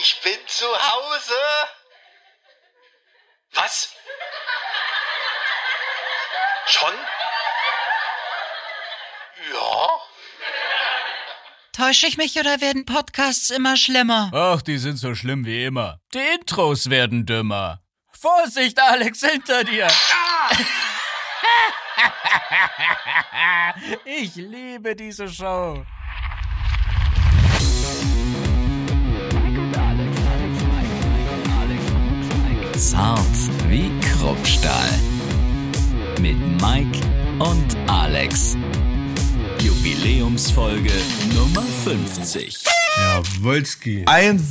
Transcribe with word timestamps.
Ich 0.00 0.20
bin 0.22 0.38
zu 0.46 0.64
Hause. 0.66 1.34
Was? 3.52 3.94
Schon? 6.66 6.94
Ja. 9.52 10.00
Täusche 11.72 12.06
ich 12.06 12.16
mich 12.16 12.38
oder 12.38 12.62
werden 12.62 12.86
Podcasts 12.86 13.50
immer 13.50 13.76
schlimmer? 13.76 14.30
Ach, 14.32 14.62
die 14.62 14.78
sind 14.78 14.96
so 14.96 15.14
schlimm 15.14 15.44
wie 15.44 15.64
immer. 15.64 16.00
Die 16.14 16.18
Intros 16.18 16.88
werden 16.88 17.26
dümmer. 17.26 17.82
Vorsicht, 18.12 18.78
Alex, 18.78 19.20
hinter 19.20 19.64
dir! 19.64 19.88
ich 24.04 24.34
liebe 24.36 24.96
diese 24.96 25.28
Show. 25.28 25.84
Zart 32.90 33.20
wie 33.68 33.92
Kruppstahl. 34.00 34.88
Mit 36.20 36.36
Mike 36.60 36.98
und 37.38 37.76
Alex. 37.86 38.56
Jubiläumsfolge 39.60 40.90
Nummer 41.32 41.62
50. 41.84 42.64
Ja, 42.96 43.22
Wolski. 43.40 44.02
Ein 44.06 44.44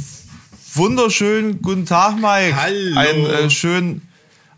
wunderschönen 0.74 1.62
guten 1.62 1.86
Tag, 1.86 2.16
Mike. 2.16 2.56
Hallo. 2.56 2.98
Ein 2.98 3.26
äh, 3.26 3.50
schön, 3.50 4.02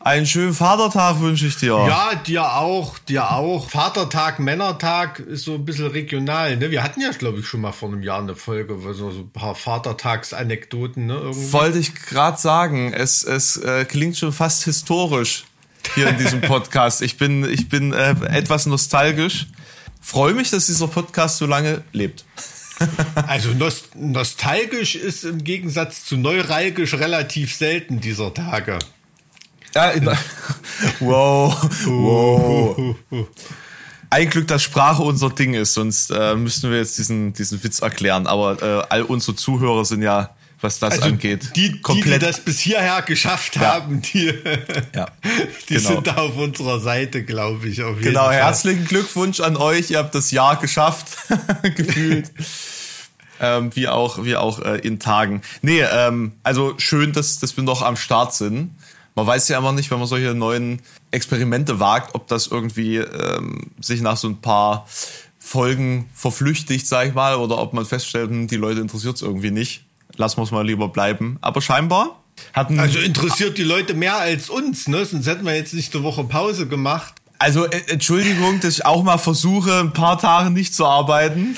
einen 0.03 0.25
schönen 0.25 0.53
Vatertag 0.53 1.21
wünsche 1.21 1.47
ich 1.47 1.55
dir. 1.55 1.85
Ja, 1.87 2.15
dir 2.15 2.55
auch, 2.55 2.97
dir 2.99 3.31
auch. 3.31 3.69
Vatertag, 3.69 4.39
Männertag 4.39 5.19
ist 5.19 5.45
so 5.45 5.55
ein 5.55 5.63
bisschen 5.63 5.87
regional. 5.87 6.57
Ne? 6.57 6.71
Wir 6.71 6.83
hatten 6.83 6.99
ja, 6.99 7.11
glaube 7.11 7.39
ich, 7.39 7.47
schon 7.47 7.61
mal 7.61 7.71
vor 7.71 7.89
einem 7.89 8.03
Jahr 8.03 8.19
eine 8.19 8.35
Folge, 8.35 8.83
wo 8.83 8.91
so, 8.91 9.09
ein 9.09 9.29
paar 9.31 9.55
Vatertagsanekdoten. 9.55 11.05
Ne? 11.05 11.13
Irgendwie. 11.13 11.53
Wollte 11.53 11.79
ich 11.79 11.95
gerade 11.95 12.37
sagen, 12.37 12.91
es, 12.93 13.23
es 13.23 13.55
äh, 13.57 13.85
klingt 13.85 14.17
schon 14.17 14.33
fast 14.33 14.65
historisch 14.65 15.45
hier 15.95 16.09
in 16.09 16.17
diesem 16.17 16.41
Podcast. 16.41 17.01
Ich 17.01 17.17
bin, 17.17 17.49
ich 17.49 17.69
bin 17.69 17.93
äh, 17.93 18.15
etwas 18.27 18.65
nostalgisch. 18.65 19.47
Freue 20.01 20.33
mich, 20.33 20.49
dass 20.49 20.65
dieser 20.65 20.87
Podcast 20.87 21.37
so 21.37 21.45
lange 21.45 21.83
lebt. 21.93 22.25
Also 23.27 23.49
nost 23.49 23.95
nostalgisch 23.95 24.95
ist 24.95 25.23
im 25.23 25.43
Gegensatz 25.43 26.03
zu 26.05 26.17
neuralgisch 26.17 26.95
relativ 26.95 27.55
selten 27.55 28.01
dieser 28.01 28.33
Tage. 28.33 28.79
Ja, 29.75 29.91
wow, 30.99 31.55
wow. 31.85 32.95
Ein 34.09 34.29
Glück, 34.29 34.47
dass 34.47 34.61
Sprache 34.61 35.01
unser 35.01 35.29
Ding 35.31 35.55
ist, 35.55 35.73
sonst 35.73 36.11
äh, 36.11 36.35
müssten 36.35 36.69
wir 36.69 36.77
jetzt 36.77 36.97
diesen, 36.99 37.33
diesen 37.33 37.63
Witz 37.63 37.79
erklären. 37.79 38.27
Aber 38.27 38.61
äh, 38.61 38.85
all 38.89 39.01
unsere 39.03 39.35
Zuhörer 39.35 39.85
sind 39.85 40.03
ja, 40.03 40.35
was 40.61 40.77
das 40.77 40.93
Also 40.93 41.05
angeht, 41.05 41.49
die, 41.55 41.69
die, 41.69 41.71
die 41.73 41.81
komplett. 41.81 42.21
das 42.21 42.39
bis 42.39 42.59
hierher 42.59 43.01
geschafft 43.01 43.55
Ja. 43.55 43.61
haben, 43.73 44.01
die, 44.03 44.25
ja, 44.95 45.07
die 45.67 45.73
genau. 45.75 45.89
sind 45.89 46.07
da 46.07 46.15
auf 46.17 46.37
unserer 46.37 46.79
Seite, 46.79 47.23
glaube 47.23 47.67
ich. 47.67 47.81
Auf 47.81 47.95
jeden 47.95 48.09
Genau, 48.09 48.25
Fall. 48.25 48.35
herzlichen 48.35 48.85
Glückwunsch 48.85 49.39
an 49.39 49.57
euch. 49.57 49.89
Ihr 49.89 49.97
habt 49.97 50.13
das 50.13 50.29
Jahr 50.29 50.57
geschafft, 50.57 51.07
gefühlt. 51.75 52.31
ähm, 53.41 53.75
wie 53.75 53.87
auch, 53.87 54.23
wie 54.23 54.35
auch 54.35 54.59
äh, 54.59 54.77
in 54.77 54.99
Tagen. 54.99 55.41
Nee, 55.63 55.81
ähm, 55.81 56.33
also 56.43 56.75
schön, 56.77 57.13
dass, 57.13 57.39
dass 57.39 57.57
wir 57.57 57.63
noch 57.63 57.81
am 57.81 57.95
Start 57.97 58.35
sind. 58.35 58.75
Man 59.15 59.27
weiß 59.27 59.47
ja 59.49 59.59
immer 59.59 59.71
nicht, 59.71 59.91
wenn 59.91 59.99
man 59.99 60.07
solche 60.07 60.33
neuen 60.33 60.81
Experimente 61.11 61.79
wagt, 61.79 62.15
ob 62.15 62.27
das 62.27 62.47
irgendwie 62.47 62.97
ähm, 62.97 63.71
sich 63.79 64.01
nach 64.01 64.17
so 64.17 64.27
ein 64.27 64.41
paar 64.41 64.87
Folgen 65.39 66.09
verflüchtigt, 66.13 66.87
sag 66.87 67.09
ich 67.09 67.13
mal, 67.13 67.35
oder 67.35 67.59
ob 67.59 67.73
man 67.73 67.85
feststellt, 67.85 68.29
hm, 68.29 68.47
die 68.47 68.55
Leute 68.55 68.81
interessiert 68.81 69.17
es 69.17 69.21
irgendwie 69.21 69.51
nicht. 69.51 69.83
Lassen 70.15 70.37
wir 70.37 70.43
es 70.43 70.51
mal 70.51 70.65
lieber 70.65 70.87
bleiben. 70.87 71.37
Aber 71.41 71.61
scheinbar 71.61 72.21
hatten 72.53 72.79
Also 72.79 72.99
interessiert 72.99 73.57
die 73.57 73.63
Leute 73.63 73.93
mehr 73.93 74.17
als 74.17 74.49
uns, 74.49 74.87
ne? 74.87 75.05
Sonst 75.05 75.27
hätten 75.27 75.45
wir 75.45 75.55
jetzt 75.55 75.73
nicht 75.73 75.93
eine 75.93 76.03
Woche 76.03 76.23
Pause 76.23 76.67
gemacht. 76.67 77.13
Also 77.43 77.65
äh, 77.65 77.81
Entschuldigung, 77.87 78.61
dass 78.61 78.75
ich 78.75 78.85
auch 78.85 79.03
mal 79.03 79.17
versuche, 79.17 79.81
ein 79.81 79.91
paar 79.91 80.17
Tage 80.17 80.49
nicht 80.49 80.73
zu 80.73 80.85
arbeiten. 80.85 81.57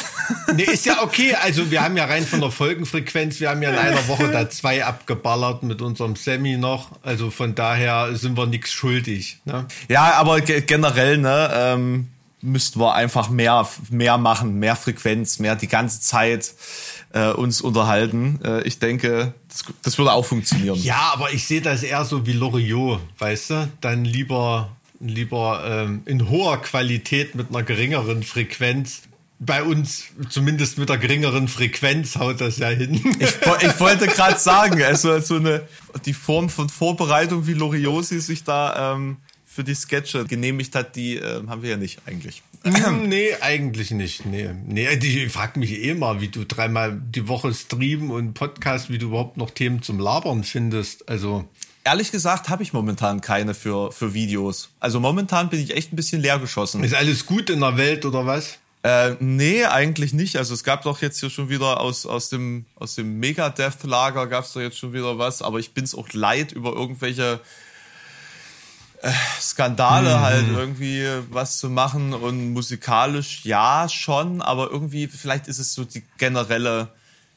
Nee, 0.55 0.63
ist 0.63 0.87
ja 0.87 1.03
okay. 1.03 1.35
Also 1.35 1.69
wir 1.69 1.83
haben 1.83 1.95
ja 1.95 2.05
rein 2.05 2.25
von 2.25 2.41
der 2.41 2.49
Folgenfrequenz, 2.49 3.39
wir 3.39 3.51
haben 3.51 3.61
ja 3.61 3.69
in 3.69 3.77
einer 3.77 4.07
Woche 4.07 4.31
da 4.31 4.49
zwei 4.49 4.83
abgeballert 4.83 5.61
mit 5.61 5.83
unserem 5.83 6.15
Semi 6.15 6.57
noch. 6.57 6.89
Also 7.03 7.29
von 7.29 7.53
daher 7.53 8.15
sind 8.15 8.35
wir 8.35 8.47
nichts 8.47 8.71
schuldig. 8.71 9.37
Ne? 9.45 9.67
Ja, 9.87 10.13
aber 10.13 10.41
ge 10.41 10.61
generell, 10.61 11.19
ne, 11.19 11.51
ähm, 11.53 12.09
müssten 12.41 12.79
wir 12.79 12.95
einfach 12.95 13.29
mehr, 13.29 13.67
mehr 13.91 14.17
machen, 14.17 14.57
mehr 14.57 14.75
Frequenz, 14.75 15.37
mehr 15.37 15.55
die 15.55 15.67
ganze 15.67 16.01
Zeit 16.01 16.55
äh, 17.13 17.29
uns 17.29 17.61
unterhalten. 17.61 18.39
Äh, 18.43 18.63
ich 18.63 18.79
denke, 18.79 19.35
das, 19.49 19.63
das 19.83 19.97
würde 19.99 20.13
auch 20.13 20.25
funktionieren. 20.25 20.81
Ja, 20.81 21.11
aber 21.13 21.31
ich 21.31 21.45
sehe 21.45 21.61
das 21.61 21.83
eher 21.83 22.05
so 22.05 22.25
wie 22.25 22.33
Loriot, 22.33 23.01
weißt 23.19 23.49
du? 23.51 23.71
Dann 23.81 24.03
lieber, 24.03 24.74
lieber 24.99 25.63
ähm, 25.65 26.01
in 26.05 26.29
hoher 26.29 26.61
Qualität 26.61 27.35
mit 27.35 27.49
einer 27.49 27.63
geringeren 27.63 28.23
Frequenz. 28.23 29.03
Bei 29.37 29.63
uns, 29.63 30.05
zumindest 30.29 30.77
mit 30.77 30.89
der 30.89 30.97
geringeren 30.97 31.47
Frequenz, 31.47 32.15
haut 32.15 32.39
das 32.39 32.57
ja 32.57 32.69
hin. 32.69 32.93
Ich, 33.19 33.29
ich 33.61 33.79
wollte 33.79 34.07
gerade 34.07 34.39
sagen, 34.39 34.81
also 34.81 35.19
so 35.19 35.35
eine 35.35 35.67
die 36.05 36.13
Form 36.13 36.49
von 36.49 36.69
Vorbereitung, 36.69 37.45
wie 37.45 37.53
Loriosi 37.53 38.21
sich 38.21 38.43
da 38.43 38.93
ähm, 38.93 39.17
für 39.45 39.63
die 39.63 39.75
Sketche 39.75 40.25
genehmigt 40.25 40.75
hat, 40.75 40.95
die 40.95 41.15
ähm, 41.15 41.49
haben 41.49 41.61
wir 41.61 41.71
ja 41.71 41.77
nicht 41.77 42.01
eigentlich. 42.05 42.43
Hm, 42.63 43.07
nee, 43.07 43.29
eigentlich 43.41 43.91
nicht. 43.91 44.25
Nee, 44.25 44.49
nee 44.65 44.97
die 44.97 45.29
fragt 45.29 45.55
mich 45.55 45.83
eh 45.83 45.93
mal, 45.93 46.19
wie 46.19 46.29
du 46.29 46.45
dreimal 46.45 46.99
die 46.99 47.27
Woche 47.27 47.53
streamen 47.53 48.09
und 48.09 48.33
Podcast, 48.33 48.89
wie 48.89 48.97
du 48.97 49.07
überhaupt 49.07 49.37
noch 49.37 49.51
Themen 49.51 49.81
zum 49.81 49.99
Labern 49.99 50.43
findest. 50.43 51.07
Also, 51.07 51.47
Ehrlich 51.87 52.11
gesagt 52.11 52.49
habe 52.49 52.63
ich 52.63 52.73
momentan 52.73 53.21
keine 53.21 53.53
für, 53.53 53.91
für 53.91 54.15
Videos. 54.15 54.69
Also 54.79 54.99
momentan 54.99 55.49
bin 55.49 55.59
ich 55.59 55.77
echt 55.77 55.93
ein 55.93 55.95
bisschen 55.95 56.19
leer 56.19 56.39
geschossen. 56.39 56.83
ist 56.83 56.95
alles 56.95 57.27
gut 57.27 57.51
in 57.51 57.59
der 57.59 57.77
Welt 57.77 58.05
oder 58.05 58.25
was? 58.25 58.57
Äh, 58.81 59.15
nee, 59.19 59.65
eigentlich 59.65 60.11
nicht. 60.11 60.37
Also 60.37 60.55
es 60.55 60.63
gab 60.63 60.81
doch 60.81 61.03
jetzt 61.03 61.19
hier 61.19 61.29
schon 61.29 61.47
wieder 61.49 61.79
aus, 61.79 62.07
aus 62.07 62.29
dem, 62.29 62.65
aus 62.75 62.95
dem 62.95 63.19
Megadeth-Lager 63.19 64.25
gab 64.25 64.45
es 64.45 64.53
doch 64.53 64.61
jetzt 64.61 64.79
schon 64.79 64.93
wieder 64.93 65.19
was, 65.19 65.43
aber 65.43 65.59
ich 65.59 65.75
bin's 65.75 65.93
auch 65.93 66.11
leid, 66.13 66.51
über 66.53 66.73
irgendwelche 66.73 67.39
äh, 69.03 69.11
Skandale 69.39 70.21
halt 70.21 70.47
irgendwie 70.49 71.07
was 71.29 71.59
zu 71.59 71.69
machen 71.69 72.13
und 72.13 72.53
musikalisch 72.53 73.45
ja 73.45 73.87
schon, 73.89 74.41
aber 74.41 74.71
irgendwie 74.71 75.05
vielleicht 75.07 75.47
ist 75.47 75.59
es 75.59 75.75
so 75.75 75.85
die 75.85 76.03
generelle 76.17 76.87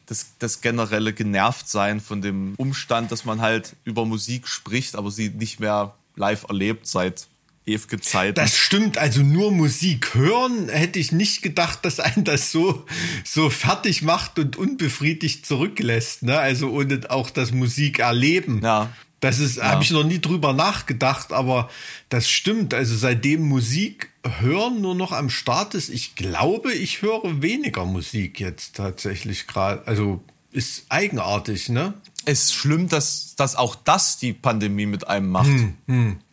das, 0.09 0.27
das 0.39 0.61
generelle 0.61 1.13
Genervtsein 1.13 2.01
von 2.01 2.23
dem 2.23 2.55
Umstand, 2.57 3.13
dass 3.13 3.25
man 3.25 3.41
halt 3.41 3.77
über 3.85 4.05
Musik 4.05 4.49
spricht, 4.49 4.97
aber 4.97 5.11
sie 5.11 5.29
nicht 5.29 5.61
mehr 5.61 5.95
live 6.17 6.45
erlebt 6.49 6.87
seit 6.87 7.29
ewige 7.67 8.01
Zeiten. 8.01 8.35
Das 8.35 8.57
stimmt, 8.57 8.97
also 8.97 9.21
nur 9.21 9.53
Musik 9.53 10.15
hören 10.15 10.71
hätte 10.71 10.99
ich 10.99 11.13
nicht 11.13 11.43
gedacht, 11.43 11.85
dass 11.85 12.01
einen 12.01 12.25
das 12.25 12.51
so, 12.51 12.87
so 13.25 13.51
fertig 13.51 14.03
macht 14.03 14.39
und 14.39 14.57
unbefriedigt 14.57 15.45
zurücklässt, 15.45 16.23
ne? 16.23 16.39
Also 16.39 16.71
ohne 16.71 17.01
auch 17.11 17.31
das 17.31 17.53
Musik 17.53 17.99
erleben. 17.99 18.63
Ja. 18.63 18.91
Das 19.21 19.41
ist, 19.41 19.61
habe 19.61 19.83
ich 19.83 19.91
noch 19.91 20.05
nie 20.05 20.21
drüber 20.21 20.53
nachgedacht, 20.53 21.33
aber 21.33 21.69
das 22.09 22.31
stimmt. 22.31 22.73
Also 22.73 22.97
seitdem 22.97 23.43
Musik 23.43 24.11
hören 24.41 24.81
nur 24.81 24.95
noch 24.95 25.13
am 25.13 25.31
Start 25.31 25.75
ist, 25.75 25.89
ich 25.89 26.15
glaube, 26.15 26.73
ich 26.73 27.03
höre 27.03 27.43
weniger 27.43 27.85
Musik 27.85 28.41
jetzt 28.41 28.77
tatsächlich 28.77 29.47
gerade. 29.47 29.87
Also 29.87 30.23
ist 30.51 30.87
eigenartig, 30.89 31.69
ne? 31.69 31.95
es 32.29 32.45
ist 32.45 32.55
schlimm, 32.55 32.89
dass, 32.89 33.35
dass 33.37 33.57
auch 33.57 33.75
das 33.75 34.19
die 34.19 34.33
Pandemie 34.33 34.87
mit 34.87 35.09
einem 35.09 35.31
macht. 35.31 35.49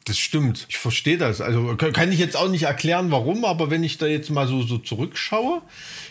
Das 0.06 0.20
stimmt. 0.20 0.68
Ich 0.70 0.78
verstehe 0.78 1.18
das. 1.18 1.42
Also 1.42 1.76
kann 1.76 2.12
ich 2.12 2.20
jetzt 2.20 2.38
auch 2.38 2.48
nicht 2.48 2.64
erklären, 2.64 3.10
warum, 3.10 3.44
aber 3.44 3.72
wenn 3.72 3.84
ich 3.84 3.98
da 3.98 4.06
jetzt 4.06 4.30
mal 4.30 4.48
so, 4.48 4.62
so 4.62 4.78
zurückschaue, 4.78 5.64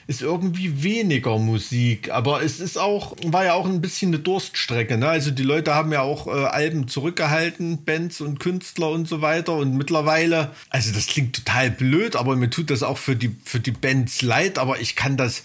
ist 0.08 0.20
irgendwie 0.20 0.82
weniger 0.82 1.38
Musik. 1.38 2.10
Aber 2.10 2.42
es 2.42 2.58
ist 2.58 2.76
auch, 2.76 3.14
war 3.24 3.44
ja 3.44 3.54
auch 3.54 3.66
ein 3.66 3.80
bisschen 3.80 4.08
eine 4.08 4.18
Durststrecke. 4.18 4.98
Ne? 4.98 5.08
Also 5.08 5.30
die 5.30 5.44
Leute 5.44 5.76
haben 5.76 5.92
ja 5.92 6.02
auch 6.02 6.26
äh, 6.26 6.30
Alben 6.30 6.88
zurückgehalten, 6.88 7.84
Bands 7.84 8.20
und 8.20 8.40
Künstler 8.40 8.90
und 8.90 9.06
so 9.06 9.22
weiter. 9.22 9.54
Und 9.54 9.76
mittlerweile, 9.76 10.50
also 10.70 10.92
das 10.92 11.06
klingt 11.06 11.36
total 11.36 11.70
blöd, 11.70 12.16
aber 12.16 12.34
mir 12.34 12.50
tut 12.50 12.70
das 12.70 12.82
auch 12.82 12.98
für 12.98 13.14
die, 13.14 13.36
für 13.44 13.60
die 13.60 13.70
Bands 13.70 14.22
leid, 14.22 14.58
aber 14.58 14.80
ich 14.80 14.96
kann 14.96 15.16
das 15.16 15.44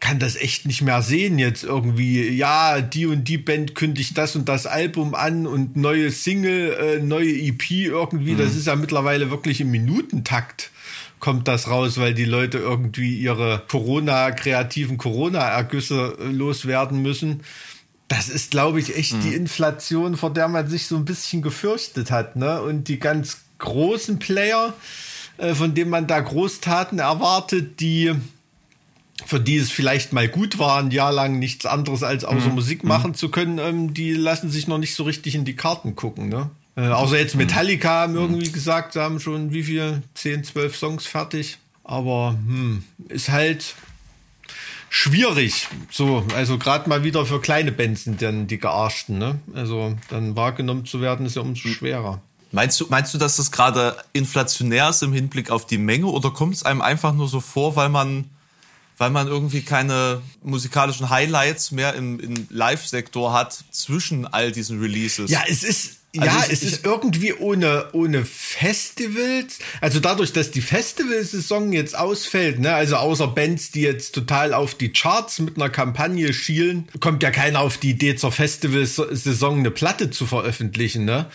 kann 0.00 0.18
das 0.18 0.34
echt 0.36 0.66
nicht 0.66 0.80
mehr 0.82 1.02
sehen 1.02 1.38
jetzt 1.38 1.62
irgendwie. 1.62 2.30
Ja, 2.30 2.80
die 2.80 3.06
und 3.06 3.24
die 3.24 3.38
Band 3.38 3.74
kündigt 3.74 4.16
das 4.16 4.34
und 4.34 4.48
das 4.48 4.66
Album 4.66 5.14
an 5.14 5.46
und 5.46 5.76
neue 5.76 6.10
Single, 6.10 6.72
äh, 6.72 6.98
neue 7.00 7.30
EP 7.30 7.70
irgendwie. 7.70 8.34
Das 8.34 8.56
ist 8.56 8.66
ja 8.66 8.76
mittlerweile 8.76 9.30
wirklich 9.30 9.60
im 9.60 9.70
Minutentakt 9.70 10.70
kommt 11.20 11.46
das 11.46 11.68
raus, 11.68 11.98
weil 11.98 12.14
die 12.14 12.24
Leute 12.24 12.58
irgendwie 12.58 13.14
ihre 13.14 13.62
Corona, 13.68 14.30
kreativen 14.32 14.96
Corona-Ergüsse 14.96 16.16
äh, 16.18 16.24
loswerden 16.24 17.02
müssen. 17.02 17.42
Das 18.08 18.28
ist, 18.28 18.50
glaube 18.50 18.80
ich, 18.80 18.96
echt 18.96 19.22
die 19.22 19.34
Inflation, 19.34 20.16
vor 20.16 20.32
der 20.32 20.48
man 20.48 20.66
sich 20.66 20.88
so 20.88 20.96
ein 20.96 21.04
bisschen 21.04 21.42
gefürchtet 21.42 22.10
hat. 22.10 22.34
Ne? 22.34 22.60
Und 22.60 22.88
die 22.88 22.98
ganz 22.98 23.42
großen 23.58 24.18
Player, 24.18 24.74
äh, 25.36 25.54
von 25.54 25.74
denen 25.74 25.90
man 25.90 26.08
da 26.08 26.18
Großtaten 26.18 26.98
erwartet, 26.98 27.78
die 27.78 28.12
für 29.26 29.40
die 29.40 29.56
es 29.56 29.70
vielleicht 29.70 30.12
mal 30.12 30.28
gut 30.28 30.58
war, 30.58 30.78
ein 30.78 30.90
Jahr 30.90 31.12
lang 31.12 31.38
nichts 31.38 31.66
anderes 31.66 32.02
als 32.02 32.24
außer 32.24 32.48
Mhm. 32.48 32.54
Musik 32.54 32.84
machen 32.84 33.14
zu 33.14 33.28
können, 33.30 33.58
ähm, 33.58 33.94
die 33.94 34.12
lassen 34.12 34.50
sich 34.50 34.66
noch 34.68 34.78
nicht 34.78 34.94
so 34.94 35.04
richtig 35.04 35.34
in 35.34 35.44
die 35.44 35.56
Karten 35.56 35.96
gucken, 35.96 36.28
ne? 36.28 36.50
Äh, 36.76 36.88
außer 36.88 37.18
jetzt 37.18 37.34
Metallica 37.34 37.88
haben 38.02 38.14
irgendwie 38.14 38.50
gesagt, 38.52 38.92
sie 38.92 39.00
haben 39.02 39.20
schon 39.20 39.52
wie 39.52 39.64
viel? 39.64 40.02
10, 40.14 40.44
12 40.44 40.76
Songs 40.76 41.06
fertig. 41.06 41.58
Aber 41.84 42.36
hm, 42.46 42.84
ist 43.08 43.28
halt 43.28 43.74
schwierig. 44.88 45.68
So, 45.90 46.24
also 46.34 46.58
gerade 46.58 46.88
mal 46.88 47.04
wieder 47.04 47.26
für 47.26 47.40
kleine 47.40 47.72
Bands 47.72 48.04
sind 48.04 48.22
dann 48.22 48.46
die 48.46 48.58
Gearschten, 48.58 49.18
ne? 49.18 49.38
Also 49.54 49.96
dann 50.08 50.36
wahrgenommen 50.36 50.84
zu 50.86 51.00
werden, 51.00 51.26
ist 51.26 51.36
ja 51.36 51.42
umso 51.42 51.68
schwerer. 51.68 52.20
Meinst 52.52 52.80
du, 52.80 52.86
meinst 52.88 53.14
du, 53.14 53.18
dass 53.18 53.36
das 53.36 53.52
gerade 53.52 53.96
inflationär 54.12 54.88
ist 54.88 55.02
im 55.02 55.12
Hinblick 55.12 55.50
auf 55.50 55.66
die 55.66 55.78
Menge 55.78 56.06
oder 56.06 56.30
kommt 56.30 56.54
es 56.54 56.64
einem 56.64 56.80
einfach 56.82 57.12
nur 57.14 57.28
so 57.28 57.40
vor, 57.40 57.76
weil 57.76 57.88
man, 57.88 58.24
weil 59.00 59.08
man 59.10 59.28
irgendwie 59.28 59.62
keine 59.62 60.20
musikalischen 60.42 61.08
Highlights 61.08 61.70
mehr 61.70 61.94
im, 61.94 62.20
im 62.20 62.46
Live-Sektor 62.50 63.32
hat 63.32 63.58
zwischen 63.72 64.26
all 64.26 64.52
diesen 64.52 64.78
Releases? 64.78 65.30
Ja, 65.30 65.42
es 65.48 65.64
ist. 65.64 65.96
Also 66.18 66.26
ja, 66.26 66.44
ich- 66.46 66.52
es 66.52 66.62
ich- 66.62 66.72
ist 66.72 66.84
irgendwie 66.84 67.32
ohne, 67.34 67.86
ohne 67.92 68.24
Festivals. 68.24 69.58
Also 69.80 70.00
dadurch, 70.00 70.32
dass 70.32 70.50
die 70.50 70.60
Festivalsaison 70.60 71.72
jetzt 71.72 71.96
ausfällt, 71.96 72.58
ne, 72.58 72.74
also 72.74 72.96
außer 72.96 73.28
Bands, 73.28 73.70
die 73.70 73.82
jetzt 73.82 74.14
total 74.14 74.52
auf 74.52 74.74
die 74.74 74.92
Charts 74.92 75.38
mit 75.38 75.56
einer 75.56 75.70
Kampagne 75.70 76.32
schielen, 76.32 76.88
kommt 77.00 77.22
ja 77.22 77.30
keiner 77.30 77.60
auf 77.60 77.78
die 77.78 77.90
Idee, 77.90 78.16
zur 78.16 78.32
Festivalsaison 78.32 79.60
eine 79.60 79.70
Platte 79.70 80.10
zu 80.10 80.26
veröffentlichen, 80.26 81.04
ne? 81.04 81.26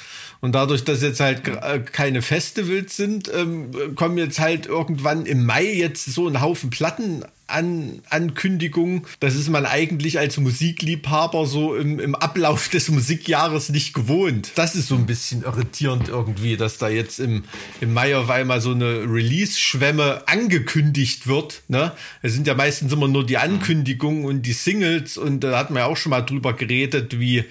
Und 0.42 0.54
dadurch, 0.54 0.84
dass 0.84 1.02
jetzt 1.02 1.20
halt 1.20 1.48
äh, 1.48 1.80
keine 1.80 2.22
Festivals 2.22 2.96
sind, 2.96 3.32
ähm, 3.34 3.96
kommen 3.96 4.18
jetzt 4.18 4.40
halt 4.40 4.68
irgendwann 4.68 5.26
im 5.26 5.46
Mai 5.46 5.66
jetzt 5.66 6.06
so 6.06 6.28
ein 6.28 6.42
Haufen 6.42 6.70
Platten 6.70 7.24
an 7.48 8.02
Ankündigungen. 8.10 9.06
Das 9.20 9.36
ist 9.36 9.50
man 9.50 9.66
eigentlich 9.66 10.18
als 10.18 10.38
Musikliebhaber 10.38 11.46
so 11.46 11.76
im, 11.76 12.00
im 12.00 12.16
Ablauf 12.16 12.70
des 12.74 12.90
Musikjahres 12.90 13.70
nicht 13.70 13.94
gewohnt. 13.94 14.52
Das 14.56 14.76
ist 14.76 14.88
so 14.88 14.96
ein 14.96 15.06
bisschen 15.06 15.44
irritierend 15.44 16.10
irgendwie, 16.10 16.58
dass 16.58 16.78
da 16.78 16.90
jetzt 16.90 17.20
im, 17.20 17.44
im 17.82 17.94
Mai 17.94 18.18
auf 18.18 18.30
einmal 18.30 18.62
so 18.62 18.72
eine 18.72 19.02
Release-Schwemme 19.02 20.24
angekündigt 20.28 21.28
wird. 21.28 21.62
Ne? 21.68 21.92
Es 22.22 22.34
sind 22.34 22.48
ja 22.48 22.56
meistens 22.56 22.92
immer 22.92 23.08
nur 23.08 23.26
die 23.26 23.38
Ankündigungen 23.38 24.26
und 24.26 24.42
die 24.44 24.54
Singles 24.54 25.18
und 25.18 25.42
da 25.42 25.58
hat 25.58 25.70
man 25.70 25.80
ja 25.80 25.86
auch 25.86 25.98
schon 25.98 26.10
mal 26.10 26.22
drüber 26.22 26.54
geredet, 26.54 27.20
wie 27.20 27.46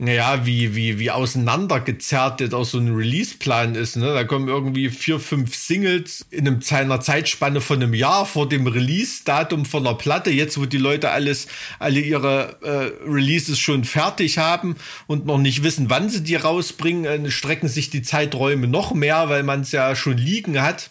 naja, 0.00 0.46
wie, 0.46 0.74
wie, 0.74 0.98
wie 0.98 1.10
auseinandergezerrt 1.10 2.40
jetzt 2.40 2.54
auch 2.54 2.64
so 2.64 2.78
ein 2.78 2.94
Release-Plan 2.94 3.74
ist. 3.74 3.96
Ne? 3.96 4.06
Da 4.06 4.24
kommen 4.24 4.48
irgendwie 4.48 4.88
vier, 4.88 5.20
fünf 5.20 5.54
Singles 5.54 6.24
in 6.30 6.46
einem, 6.46 6.60
einer 6.70 7.00
Zeitspanne 7.00 7.60
von 7.60 7.82
einem 7.82 7.92
Jahr 7.92 8.24
vor 8.24 8.48
dem 8.48 8.66
Release-Datum 8.66 9.66
von 9.66 9.84
der 9.84 9.94
Platte. 9.94 10.30
Jetzt, 10.30 10.58
wo 10.58 10.64
die 10.64 10.78
Leute 10.78 11.10
alles, 11.10 11.48
alle 11.78 12.00
ihre 12.00 12.56
äh, 12.62 13.08
Releases 13.08 13.58
schon 13.58 13.84
fertig 13.84 14.38
haben 14.38 14.76
und 15.06 15.26
noch 15.26 15.38
nicht 15.38 15.62
wissen, 15.62 15.90
wann 15.90 16.08
sie 16.08 16.22
die 16.22 16.36
rausbringen, 16.36 17.26
äh, 17.26 17.30
strecken 17.30 17.68
sich 17.68 17.90
die 17.90 18.02
Zeiträume 18.02 18.68
noch 18.68 18.94
mehr, 18.94 19.28
weil 19.28 19.42
man 19.42 19.60
es 19.60 19.72
ja 19.72 19.94
schon 19.94 20.16
liegen 20.16 20.62
hat 20.62 20.90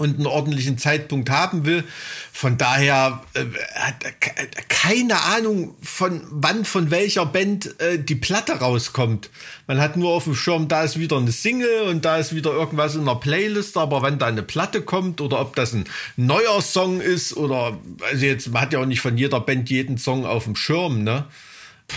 und 0.00 0.16
einen 0.16 0.26
ordentlichen 0.26 0.78
Zeitpunkt 0.78 1.28
haben 1.28 1.66
will. 1.66 1.84
Von 2.32 2.56
daher 2.56 3.22
äh, 3.34 3.44
hat 3.74 4.20
ke- 4.20 4.48
keine 4.68 5.22
Ahnung 5.24 5.74
von 5.82 6.22
wann 6.30 6.64
von 6.64 6.90
welcher 6.90 7.26
Band 7.26 7.78
äh, 7.80 7.98
die 8.02 8.14
Platte 8.14 8.54
rauskommt. 8.54 9.28
Man 9.66 9.78
hat 9.78 9.96
nur 9.96 10.10
auf 10.10 10.24
dem 10.24 10.34
Schirm, 10.34 10.68
da 10.68 10.82
ist 10.82 10.98
wieder 10.98 11.18
eine 11.18 11.32
Single 11.32 11.82
und 11.82 12.04
da 12.04 12.16
ist 12.16 12.34
wieder 12.34 12.50
irgendwas 12.50 12.94
in 12.94 13.04
der 13.04 13.16
Playlist, 13.16 13.76
aber 13.76 14.00
wann 14.00 14.18
da 14.18 14.26
eine 14.26 14.42
Platte 14.42 14.80
kommt 14.80 15.20
oder 15.20 15.38
ob 15.40 15.54
das 15.54 15.74
ein 15.74 15.84
neuer 16.16 16.62
Song 16.62 17.00
ist 17.00 17.36
oder 17.36 17.78
also 18.10 18.24
jetzt 18.24 18.48
man 18.50 18.62
hat 18.62 18.72
ja 18.72 18.80
auch 18.80 18.86
nicht 18.86 19.00
von 19.02 19.18
jeder 19.18 19.40
Band 19.40 19.68
jeden 19.68 19.98
Song 19.98 20.24
auf 20.24 20.44
dem 20.44 20.56
Schirm, 20.56 21.04
ne? 21.04 21.26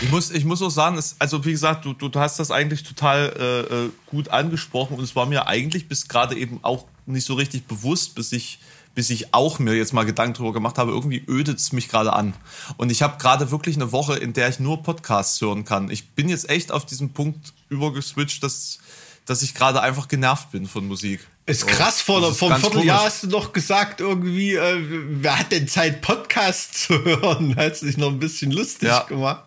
Ich 0.00 0.10
muss, 0.10 0.30
ich 0.30 0.44
muss 0.44 0.60
auch 0.62 0.70
sagen, 0.70 0.96
es, 0.98 1.16
also 1.18 1.44
wie 1.44 1.52
gesagt, 1.52 1.84
du, 1.84 1.92
du 1.92 2.10
hast 2.18 2.38
das 2.38 2.50
eigentlich 2.50 2.82
total 2.82 3.32
äh, 3.38 3.60
äh, 3.60 3.90
gut 4.06 4.28
angesprochen 4.28 4.96
und 4.96 5.04
es 5.04 5.14
war 5.14 5.26
mir 5.26 5.46
eigentlich 5.46 5.88
bis 5.88 6.08
gerade 6.08 6.36
eben 6.36 6.58
auch 6.62 6.86
nicht 7.06 7.24
so 7.24 7.34
richtig 7.34 7.66
bewusst, 7.66 8.14
bis 8.14 8.32
ich, 8.32 8.58
bis 8.94 9.10
ich 9.10 9.34
auch 9.34 9.58
mir 9.58 9.74
jetzt 9.74 9.92
mal 9.92 10.04
Gedanken 10.04 10.34
drüber 10.34 10.52
gemacht 10.52 10.78
habe, 10.78 10.90
irgendwie 10.90 11.22
ödet 11.28 11.58
es 11.58 11.72
mich 11.72 11.88
gerade 11.88 12.12
an. 12.12 12.34
Und 12.76 12.90
ich 12.90 13.02
habe 13.02 13.18
gerade 13.18 13.50
wirklich 13.50 13.76
eine 13.76 13.92
Woche, 13.92 14.16
in 14.16 14.32
der 14.32 14.48
ich 14.48 14.58
nur 14.58 14.82
Podcasts 14.82 15.40
hören 15.40 15.64
kann. 15.64 15.90
Ich 15.90 16.10
bin 16.10 16.28
jetzt 16.28 16.48
echt 16.50 16.72
auf 16.72 16.86
diesen 16.86 17.12
Punkt 17.12 17.52
übergeswitcht, 17.68 18.42
dass, 18.42 18.78
dass 19.26 19.42
ich 19.42 19.54
gerade 19.54 19.80
einfach 19.80 20.08
genervt 20.08 20.50
bin 20.50 20.66
von 20.66 20.86
Musik. 20.86 21.26
Ist 21.46 21.66
krass, 21.66 22.00
vor, 22.00 22.20
Das 22.22 22.32
ist 22.32 22.38
vor 22.38 22.50
einem 22.52 22.60
Vierteljahr 22.60 22.98
komisch. 22.98 23.12
hast 23.12 23.22
du 23.24 23.26
noch 23.28 23.52
gesagt, 23.52 24.00
irgendwie, 24.00 24.54
äh, 24.54 24.76
wer 25.20 25.38
hat 25.38 25.52
denn 25.52 25.68
Zeit, 25.68 26.00
Podcasts 26.00 26.82
zu 26.86 27.04
hören? 27.04 27.54
Hat 27.56 27.76
sich 27.76 27.96
noch 27.98 28.08
ein 28.10 28.18
bisschen 28.18 28.50
lustig 28.50 28.88
Ja. 28.88 29.00
gemacht. 29.02 29.44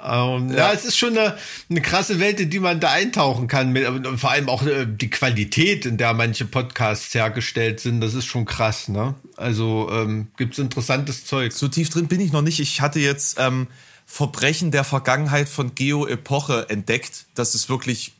Ähm, 0.00 0.52
ja. 0.56 0.72
es 0.72 0.84
ist 0.84 0.96
schon 0.96 1.18
eine, 1.18 1.36
eine 1.68 1.82
krasse 1.82 2.20
Welt, 2.20 2.38
in 2.38 2.50
die 2.50 2.60
man 2.60 2.78
da 2.78 2.92
eintauchen 2.92 3.48
kann. 3.48 3.72
Mit, 3.72 3.84
und 3.88 4.16
vor 4.18 4.30
allem 4.30 4.48
auch 4.48 4.62
äh, 4.64 4.86
die 4.86 5.10
Qualität, 5.10 5.86
in 5.86 5.96
der 5.96 6.14
manche 6.14 6.44
Podcasts 6.44 7.12
hergestellt 7.14 7.80
sind, 7.80 8.00
das 8.00 8.14
ist 8.14 8.26
schon 8.26 8.44
krass. 8.44 8.86
Ne? 8.86 9.16
Also 9.36 9.88
ähm, 9.92 10.28
gibt's 10.36 10.58
interessantes 10.58 11.24
Zeug. 11.24 11.52
So 11.52 11.66
tief 11.66 11.90
drin 11.90 12.06
bin 12.06 12.20
ich 12.20 12.30
noch 12.30 12.42
nicht. 12.42 12.60
Ich 12.60 12.80
hatte 12.80 13.00
jetzt 13.00 13.38
ähm, 13.40 13.66
Verbrechen 14.06 14.70
der 14.70 14.84
Vergangenheit 14.84 15.48
von 15.48 15.74
Geo 15.74 16.06
Epoche 16.06 16.66
entdeckt. 16.70 17.24
Das 17.34 17.56
ist 17.56 17.68
wirklich 17.68 18.12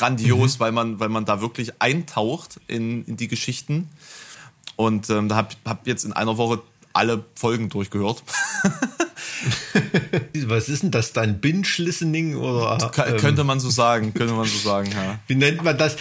grandios, 0.00 0.60
weil 0.60 0.72
man, 0.72 0.98
weil 0.98 1.10
man 1.10 1.24
da 1.24 1.40
wirklich 1.40 1.72
eintaucht 1.78 2.58
in, 2.66 3.04
in 3.04 3.16
die 3.16 3.28
Geschichten. 3.28 3.88
Und 4.76 5.10
ähm, 5.10 5.28
da 5.28 5.36
hab, 5.36 5.54
hab 5.66 5.86
jetzt 5.86 6.04
in 6.04 6.12
einer 6.12 6.38
Woche 6.38 6.62
alle 6.92 7.24
Folgen 7.34 7.68
durchgehört. 7.68 8.22
Was 10.46 10.68
ist 10.68 10.82
denn 10.82 10.90
das 10.90 11.12
dann? 11.12 11.40
Binge-Listening 11.40 12.36
oder? 12.36 12.90
Ähm, 13.06 13.16
könnte 13.18 13.44
man 13.44 13.60
so 13.60 13.70
sagen, 13.70 14.14
könnte 14.14 14.34
man 14.34 14.46
so 14.46 14.58
sagen, 14.58 14.90
ja. 14.90 15.18
wie 15.26 15.34
nennt 15.34 15.62
man 15.62 15.76
das? 15.76 15.96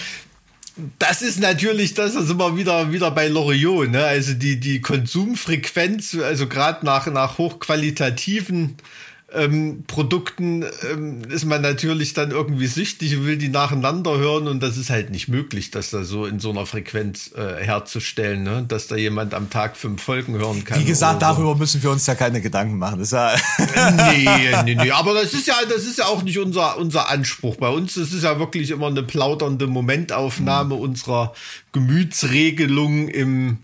Das 0.97 1.21
ist 1.21 1.39
natürlich 1.39 1.93
das, 1.93 2.13
da 2.13 2.21
sind 2.21 2.39
wir 2.39 2.55
wieder, 2.55 2.91
wieder 2.93 3.11
bei 3.11 3.27
Loriot, 3.27 3.91
ne? 3.91 4.05
Also 4.05 4.33
die, 4.33 4.61
die 4.61 4.79
Konsumfrequenz, 4.79 6.15
also 6.15 6.47
gerade 6.47 6.85
nach, 6.85 7.05
nach 7.07 7.37
hochqualitativen 7.37 8.77
ähm, 9.33 9.83
Produkten 9.87 10.65
ähm, 10.91 11.21
ist 11.29 11.45
man 11.45 11.61
natürlich 11.61 12.13
dann 12.13 12.31
irgendwie 12.31 12.67
süchtig 12.67 13.15
und 13.15 13.25
will 13.25 13.37
die 13.37 13.49
nacheinander 13.49 14.17
hören 14.17 14.47
und 14.47 14.61
das 14.61 14.77
ist 14.77 14.89
halt 14.89 15.11
nicht 15.11 15.27
möglich, 15.27 15.71
das 15.71 15.91
da 15.91 16.03
so 16.03 16.25
in 16.25 16.39
so 16.39 16.49
einer 16.49 16.65
Frequenz 16.65 17.31
äh, 17.35 17.63
herzustellen, 17.63 18.43
ne? 18.43 18.65
Dass 18.67 18.87
da 18.87 18.95
jemand 18.95 19.33
am 19.33 19.49
Tag 19.49 19.77
fünf 19.77 20.01
Folgen 20.01 20.33
hören 20.33 20.63
kann. 20.63 20.79
Wie 20.79 20.85
gesagt, 20.85 21.15
so. 21.15 21.19
darüber 21.19 21.55
müssen 21.55 21.81
wir 21.83 21.91
uns 21.91 22.05
ja 22.07 22.15
keine 22.15 22.41
Gedanken 22.41 22.77
machen. 22.77 22.99
Das 22.99 23.11
ja 23.11 23.35
nee, 24.11 24.27
nee, 24.65 24.75
nee. 24.75 24.91
Aber 24.91 25.13
das 25.13 25.33
ist 25.33 25.47
ja, 25.47 25.55
das 25.69 25.85
ist 25.85 25.99
ja 25.99 26.05
auch 26.05 26.23
nicht 26.23 26.39
unser, 26.39 26.77
unser 26.77 27.09
Anspruch. 27.09 27.57
Bei 27.57 27.69
uns 27.69 27.95
das 27.95 28.13
ist 28.13 28.23
ja 28.23 28.39
wirklich 28.39 28.71
immer 28.71 28.87
eine 28.87 29.03
plaudernde 29.03 29.67
Momentaufnahme 29.67 30.75
unserer 30.75 31.33
Gemütsregelung 31.71 33.09
im 33.09 33.59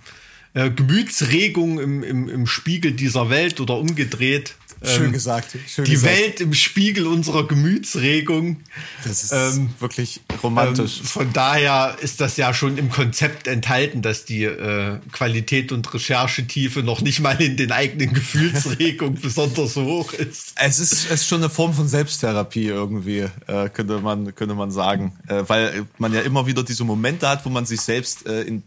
äh, 0.54 0.70
Gemütsregung 0.70 1.80
im, 1.80 2.04
im, 2.04 2.30
im 2.30 2.48
Spiegel 2.48 2.94
dieser 2.94 3.30
Welt 3.30 3.60
oder 3.60 3.78
umgedreht. 3.78 4.56
Schön 4.88 5.06
Ähm, 5.08 5.12
gesagt. 5.14 5.58
Schön 5.68 5.86
Die 5.86 5.92
gesagt. 5.92 6.14
Welt 6.16 6.42
im 6.42 6.54
Spiegel 6.54 7.08
unserer 7.08 7.48
Gemütsregung. 7.48 8.58
Das 9.04 9.24
ist 9.24 9.32
Ähm, 9.32 9.70
wirklich 9.80 10.22
Ähm, 10.32 10.40
romantisch. 10.44 11.02
von 11.02 11.32
daher 11.34 11.98
ist 12.02 12.22
das 12.22 12.38
ja 12.38 12.54
schon 12.54 12.78
im 12.78 12.90
Konzept 12.90 13.48
enthalten, 13.48 14.02
dass 14.02 14.26
die 14.26 14.44
äh, 14.44 15.00
Qualität 15.12 15.72
und 15.72 15.94
Recherchetiefe 15.94 16.84
noch 16.84 17.02
nicht 17.02 17.20
mal 17.20 17.40
in 17.42 17.58
den 17.58 17.72
eigenen 17.72 18.14
Gefühlsregungen 18.14 19.20
besonders 19.22 19.76
hoch 19.76 20.14
ist. 20.14 20.54
Es 20.56 20.80
ist, 20.80 20.94
es 20.94 21.12
ist 21.22 21.28
schon 21.28 21.40
eine 21.42 21.50
Form 21.50 21.74
von 21.74 21.88
Selbsttherapie 21.88 22.66
irgendwie, 22.68 23.26
äh, 23.48 23.70
könnte 23.70 24.00
man, 24.00 24.34
könnte 24.36 24.56
man 24.56 24.72
sagen. 24.72 25.14
Äh, 25.28 25.44
weil 25.48 25.86
man 25.98 26.14
ja 26.14 26.22
immer 26.22 26.48
wieder 26.48 26.64
diese 26.64 26.84
Momente 26.84 27.28
hat, 27.30 27.46
wo 27.46 27.50
man 27.50 27.66
sich 27.66 27.82
selbst 27.82 28.26
äh, 28.26 28.42
in, 28.44 28.64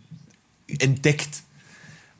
entdeckt. 0.79 1.43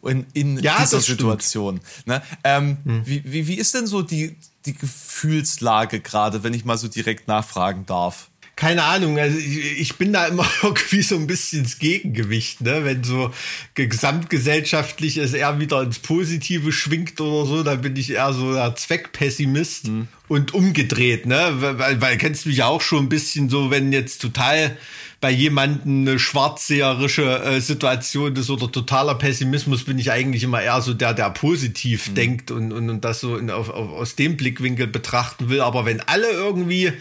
In, 0.03 0.27
in 0.33 0.59
Ja, 0.59 0.79
dieser 0.81 0.99
das. 0.99 1.07
Situation. 1.07 1.81
Ne? 2.07 2.23
Ähm, 2.45 2.79
wie, 3.05 3.23
wie, 3.25 3.47
wie 3.49 3.55
ist 3.55 3.75
denn 3.75 3.87
so 3.87 4.03
die, 4.03 4.37
die 4.65 4.75
Gefühlslage 4.75 6.01
gerade, 6.01 6.43
wenn 6.45 6.55
ich 6.55 6.65
mal 6.65 6.79
so 6.79 6.89
direkt 6.89 7.27
nachfragen 7.29 7.85
darf? 7.87 8.29
Keine 8.55 8.83
Ahnung, 8.83 9.19
also 9.21 9.39
ich, 9.39 9.97
bin 9.99 10.13
da 10.13 10.27
immer 10.27 10.45
irgendwie 10.63 11.03
so 11.03 11.15
ein 11.15 11.29
bisschen 11.29 11.61
ins 11.61 11.79
Gegengewicht, 11.79 12.61
ne? 12.61 12.85
Wenn 12.85 13.05
so 13.05 13.33
gesamtgesellschaftlich 13.75 15.17
es 15.17 15.33
eher 15.33 15.59
wieder 15.61 15.83
ins 15.83 15.99
Positive 16.01 16.73
schwingt 16.73 17.21
oder 17.21 17.47
so, 17.49 17.63
dann 17.63 17.81
bin 17.83 17.95
ich 17.97 18.11
eher 18.11 18.33
so 18.33 18.53
der 18.53 18.75
Zweckpessimist. 18.75 19.91
und 20.29 20.55
umgedreht, 20.55 21.27
ne? 21.27 21.53
Weil, 21.59 22.01
weil 22.01 22.19
kennst 22.19 22.45
du 22.45 22.49
mich 22.49 22.59
ja 22.59 22.67
auch 22.67 22.81
schon 22.81 23.05
ein 23.05 23.09
bisschen 23.09 23.49
so, 23.49 23.71
wenn 23.71 23.93
jetzt 23.93 24.21
total 24.21 24.77
bei 25.21 25.33
jemandem 25.33 26.03
eine 26.03 26.19
schwarzseherische 26.19 27.43
äh, 27.43 27.61
Situation 27.61 28.37
ist 28.37 28.51
oder 28.51 28.71
totaler 28.71 29.17
Pessimismus, 29.17 29.83
bin 29.85 29.99
ich 29.99 30.13
eigentlich 30.13 30.45
immer 30.45 30.63
eher 30.63 30.81
so 30.81 30.95
der, 30.95 31.13
der 31.13 31.31
positiv 31.31 32.11
mhm. 32.11 32.15
denkt 32.15 32.51
und, 32.53 32.73
und, 32.73 32.89
und 32.89 33.05
das 33.05 33.21
so 33.21 33.37
in, 33.37 33.51
auf, 33.51 33.69
auf, 33.69 33.91
aus 33.91 34.15
dem 34.15 34.37
Blickwinkel 34.37 34.87
betrachten 34.87 35.49
will. 35.49 35.61
Aber 35.61 35.85
wenn 35.85 36.01
alle 36.03 36.31
irgendwie 36.31 36.93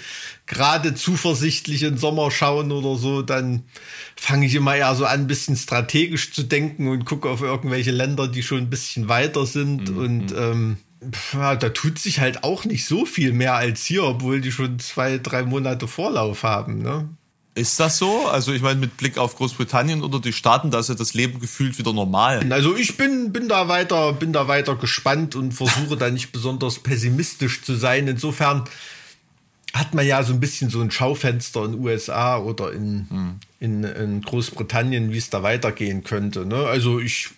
gerade 0.48 0.96
zuversichtlich 0.96 1.84
in 1.84 1.98
Sommer 1.98 2.32
schauen 2.32 2.72
oder 2.72 2.96
so, 3.00 3.22
dann 3.22 3.64
fange 4.16 4.48
ich 4.48 4.56
immer 4.56 4.76
eher 4.76 4.96
so 4.96 5.06
an, 5.06 5.22
ein 5.22 5.28
bisschen 5.28 5.56
strategisch 5.56 6.34
zu 6.34 6.42
denken 6.42 6.88
und 6.88 7.06
gucke 7.06 7.30
auf 7.30 7.42
irgendwelche 7.42 7.92
Länder, 7.92 8.28
die 8.28 8.42
schon 8.42 8.60
ein 8.60 8.70
bisschen 8.70 9.10
weiter 9.10 9.46
sind 9.46 9.92
mhm. 9.92 9.98
und 9.98 10.36
ähm, 10.36 10.78
ja, 11.34 11.56
da 11.56 11.70
tut 11.70 12.00
sich 12.00 12.20
halt 12.20 12.44
auch 12.44 12.66
nicht 12.66 12.86
so 12.86 13.06
viel 13.06 13.32
mehr 13.32 13.54
als 13.54 13.86
hier, 13.86 14.04
obwohl 14.04 14.42
die 14.42 14.52
schon 14.52 14.80
zwei, 14.80 15.20
drei 15.20 15.44
Monate 15.44 15.88
Vorlauf 15.88 16.42
haben. 16.42 16.82
Ne? 16.82 17.10
Ist 17.58 17.80
das 17.80 17.98
so? 17.98 18.28
Also 18.28 18.54
ich 18.54 18.62
meine, 18.62 18.80
mit 18.80 18.98
Blick 18.98 19.18
auf 19.18 19.36
Großbritannien 19.36 20.04
oder 20.04 20.20
die 20.20 20.32
Staaten, 20.32 20.70
da 20.70 20.78
ist 20.78 20.90
ja 20.90 20.96
das 20.96 21.16
Leben 21.16 21.40
gefühlt 21.40 21.80
wieder 21.80 21.92
normal. 21.92 22.46
Also 22.52 22.76
ich 22.76 22.98
bin, 22.98 23.34
bin 23.34 23.50
da 23.50 23.68
weiter, 23.68 24.14
bin 24.14 24.32
da 24.32 24.48
weiter 24.48 24.76
gespannt 24.76 25.36
und 25.36 25.54
versuche 25.54 25.98
da 25.98 26.12
nicht 26.12 26.32
besonders 26.32 26.78
pessimistisch 26.78 27.64
zu 27.64 27.74
sein. 27.74 28.08
Insofern 28.08 28.66
hat 29.74 29.96
man 29.96 30.06
ja 30.06 30.22
so 30.22 30.34
ein 30.34 30.40
bisschen 30.40 30.70
so 30.70 30.82
ein 30.82 30.92
Schaufenster 30.92 31.66
in 31.66 31.80
USA 31.84 32.38
oder 32.38 32.72
in, 32.74 33.08
hm. 33.10 33.40
in, 33.60 33.84
in 33.84 34.22
Großbritannien, 34.22 35.12
wie 35.12 35.18
es 35.18 35.32
da 35.32 35.42
weitergehen 35.42 36.04
könnte. 36.04 36.46
Ne? 36.46 36.58
Also 36.58 37.00
ich 37.00 37.30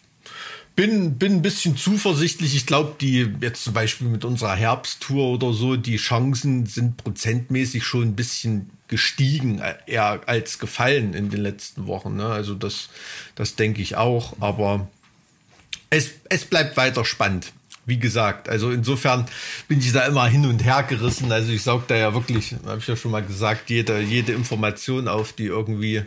bin, 0.80 1.18
bin 1.18 1.34
ein 1.34 1.42
bisschen 1.42 1.76
zuversichtlich. 1.76 2.56
Ich 2.56 2.66
glaube, 2.66 2.96
die 3.02 3.30
jetzt 3.42 3.66
zum 3.66 3.74
Beispiel 3.74 4.08
mit 4.08 4.24
unserer 4.24 4.56
Herbsttour 4.56 5.28
oder 5.28 5.52
so, 5.52 5.76
die 5.76 5.98
Chancen 5.98 6.68
sind 6.68 6.96
prozentmäßig 6.96 7.84
schon 7.84 8.04
ein 8.04 8.16
bisschen 8.16 8.70
gestiegen, 8.88 9.60
äh, 9.60 9.76
eher 9.88 10.22
als 10.28 10.58
gefallen 10.58 11.14
in 11.14 11.30
den 11.30 11.42
letzten 11.42 11.86
Wochen. 11.88 12.16
Ne? 12.16 12.28
Also 12.28 12.56
das, 12.56 12.88
das 13.36 13.56
denke 13.56 13.82
ich 13.82 13.98
auch. 13.98 14.38
Aber 14.40 14.88
es, 15.90 16.12
es 16.30 16.46
bleibt 16.46 16.78
weiter 16.78 17.04
spannend. 17.04 17.52
Wie 17.86 18.00
gesagt, 18.00 18.48
also 18.48 18.72
insofern 18.72 19.26
bin 19.68 19.80
ich 19.80 19.92
da 19.92 20.06
immer 20.06 20.28
hin 20.28 20.46
und 20.46 20.64
her 20.64 20.84
gerissen. 20.84 21.30
Also 21.30 21.52
ich 21.52 21.62
saug 21.62 21.90
da 21.90 21.98
ja 21.98 22.14
wirklich, 22.14 22.56
habe 22.66 22.80
ich 22.80 22.88
ja 22.88 22.96
schon 22.96 23.12
mal 23.12 23.24
gesagt, 23.24 23.70
jede, 23.70 24.00
jede 24.00 24.32
Information 24.32 25.10
auf, 25.10 25.34
die 25.34 25.48
irgendwie 25.48 26.04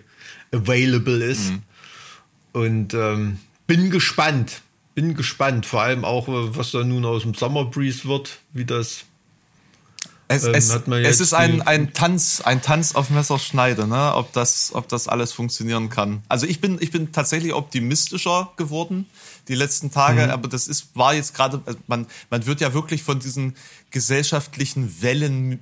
available 0.50 1.23
ist. 1.23 1.50
Mhm. 1.50 1.62
Und 2.55 2.95
ähm, 2.95 3.38
bin 3.73 3.91
gespannt. 3.91 4.61
Bin 4.95 5.14
gespannt. 5.14 5.64
Vor 5.64 5.81
allem 5.81 6.05
auch, 6.05 6.29
äh, 6.29 6.57
was 6.57 6.73
da 6.73 6.85
nun 6.85 7.07
aus 7.07 7.23
dem 7.23 7.33
Summer 7.33 7.64
Breeze 7.64 8.05
wird, 8.05 8.41
wie 8.52 8.67
das. 8.67 9.05
Es, 10.29 10.45
ähm, 10.45 10.55
es, 10.55 10.71
es 10.71 11.21
ist 11.21 11.33
ein, 11.33 11.62
ein 11.62 11.95
Tanz, 11.95 12.43
ein 12.43 12.61
Tanz 12.61 12.95
auf 12.95 13.09
Messerschneide, 13.11 13.87
ne? 13.87 14.14
ob, 14.14 14.33
das, 14.33 14.73
ob 14.75 14.88
das 14.88 15.09
alles 15.09 15.33
funktionieren 15.33 15.88
kann. 15.88 16.23
Also 16.29 16.47
ich 16.47 16.61
bin, 16.61 16.79
ich 16.81 16.91
bin 16.91 17.12
tatsächlich 17.12 17.52
optimistischer 17.52 18.52
geworden 18.57 19.07
die 19.49 19.55
letzten 19.55 19.91
Tage, 19.91 20.25
mhm. 20.25 20.31
aber 20.31 20.49
das 20.49 20.69
ist, 20.69 20.95
war 20.95 21.14
jetzt 21.14 21.35
gerade, 21.35 21.61
also 21.67 21.79
man, 21.87 22.07
man 22.31 22.47
wird 22.47 22.61
ja 22.62 22.73
wirklich 22.73 23.02
von 23.02 23.21
diesen 23.21 23.57
gesellschaftlichen 23.91 25.02
Wellen 25.02 25.61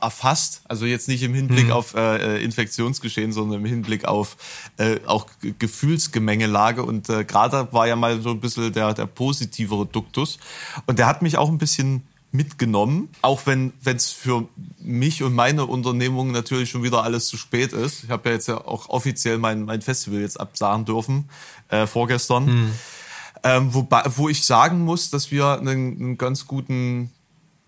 erfasst. 0.00 0.62
Also 0.66 0.86
jetzt 0.86 1.08
nicht 1.08 1.22
im 1.22 1.34
Hinblick 1.34 1.66
mhm. 1.66 1.72
auf 1.72 1.94
äh, 1.94 2.38
äh, 2.38 2.44
Infektionsgeschehen, 2.44 3.32
sondern 3.32 3.60
im 3.60 3.66
Hinblick 3.66 4.04
auf 4.04 4.36
äh, 4.76 4.98
auch 5.06 5.26
Gefühlsgemengelage. 5.58 6.82
Und 6.82 7.08
äh, 7.08 7.24
gerade 7.24 7.68
war 7.72 7.86
ja 7.86 7.96
mal 7.96 8.20
so 8.20 8.30
ein 8.30 8.40
bisschen 8.40 8.72
der, 8.72 8.94
der 8.94 9.06
positivere 9.06 9.86
Duktus. 9.86 10.38
Und 10.86 10.98
der 10.98 11.06
hat 11.06 11.22
mich 11.22 11.36
auch 11.36 11.48
ein 11.48 11.58
bisschen 11.58 12.02
mitgenommen, 12.34 13.08
auch 13.22 13.42
wenn 13.46 13.72
es 13.84 14.10
für 14.10 14.48
mich 14.80 15.22
und 15.22 15.34
meine 15.34 15.66
Unternehmung 15.66 16.32
natürlich 16.32 16.68
schon 16.68 16.82
wieder 16.82 17.04
alles 17.04 17.28
zu 17.28 17.36
spät 17.36 17.72
ist. 17.72 18.02
Ich 18.02 18.10
habe 18.10 18.28
ja 18.28 18.34
jetzt 18.34 18.48
ja 18.48 18.58
auch 18.58 18.88
offiziell 18.88 19.38
mein, 19.38 19.64
mein 19.64 19.82
Festival 19.82 20.20
jetzt 20.20 20.40
absagen 20.40 20.84
dürfen, 20.84 21.28
äh, 21.68 21.86
vorgestern. 21.86 22.46
Mhm. 22.46 22.70
Ähm, 23.44 23.74
wobei, 23.74 24.02
wo 24.16 24.28
ich 24.28 24.44
sagen 24.44 24.80
muss, 24.80 25.10
dass 25.10 25.30
wir 25.30 25.60
einen, 25.60 26.00
einen 26.00 26.18
ganz 26.18 26.46
guten 26.46 27.12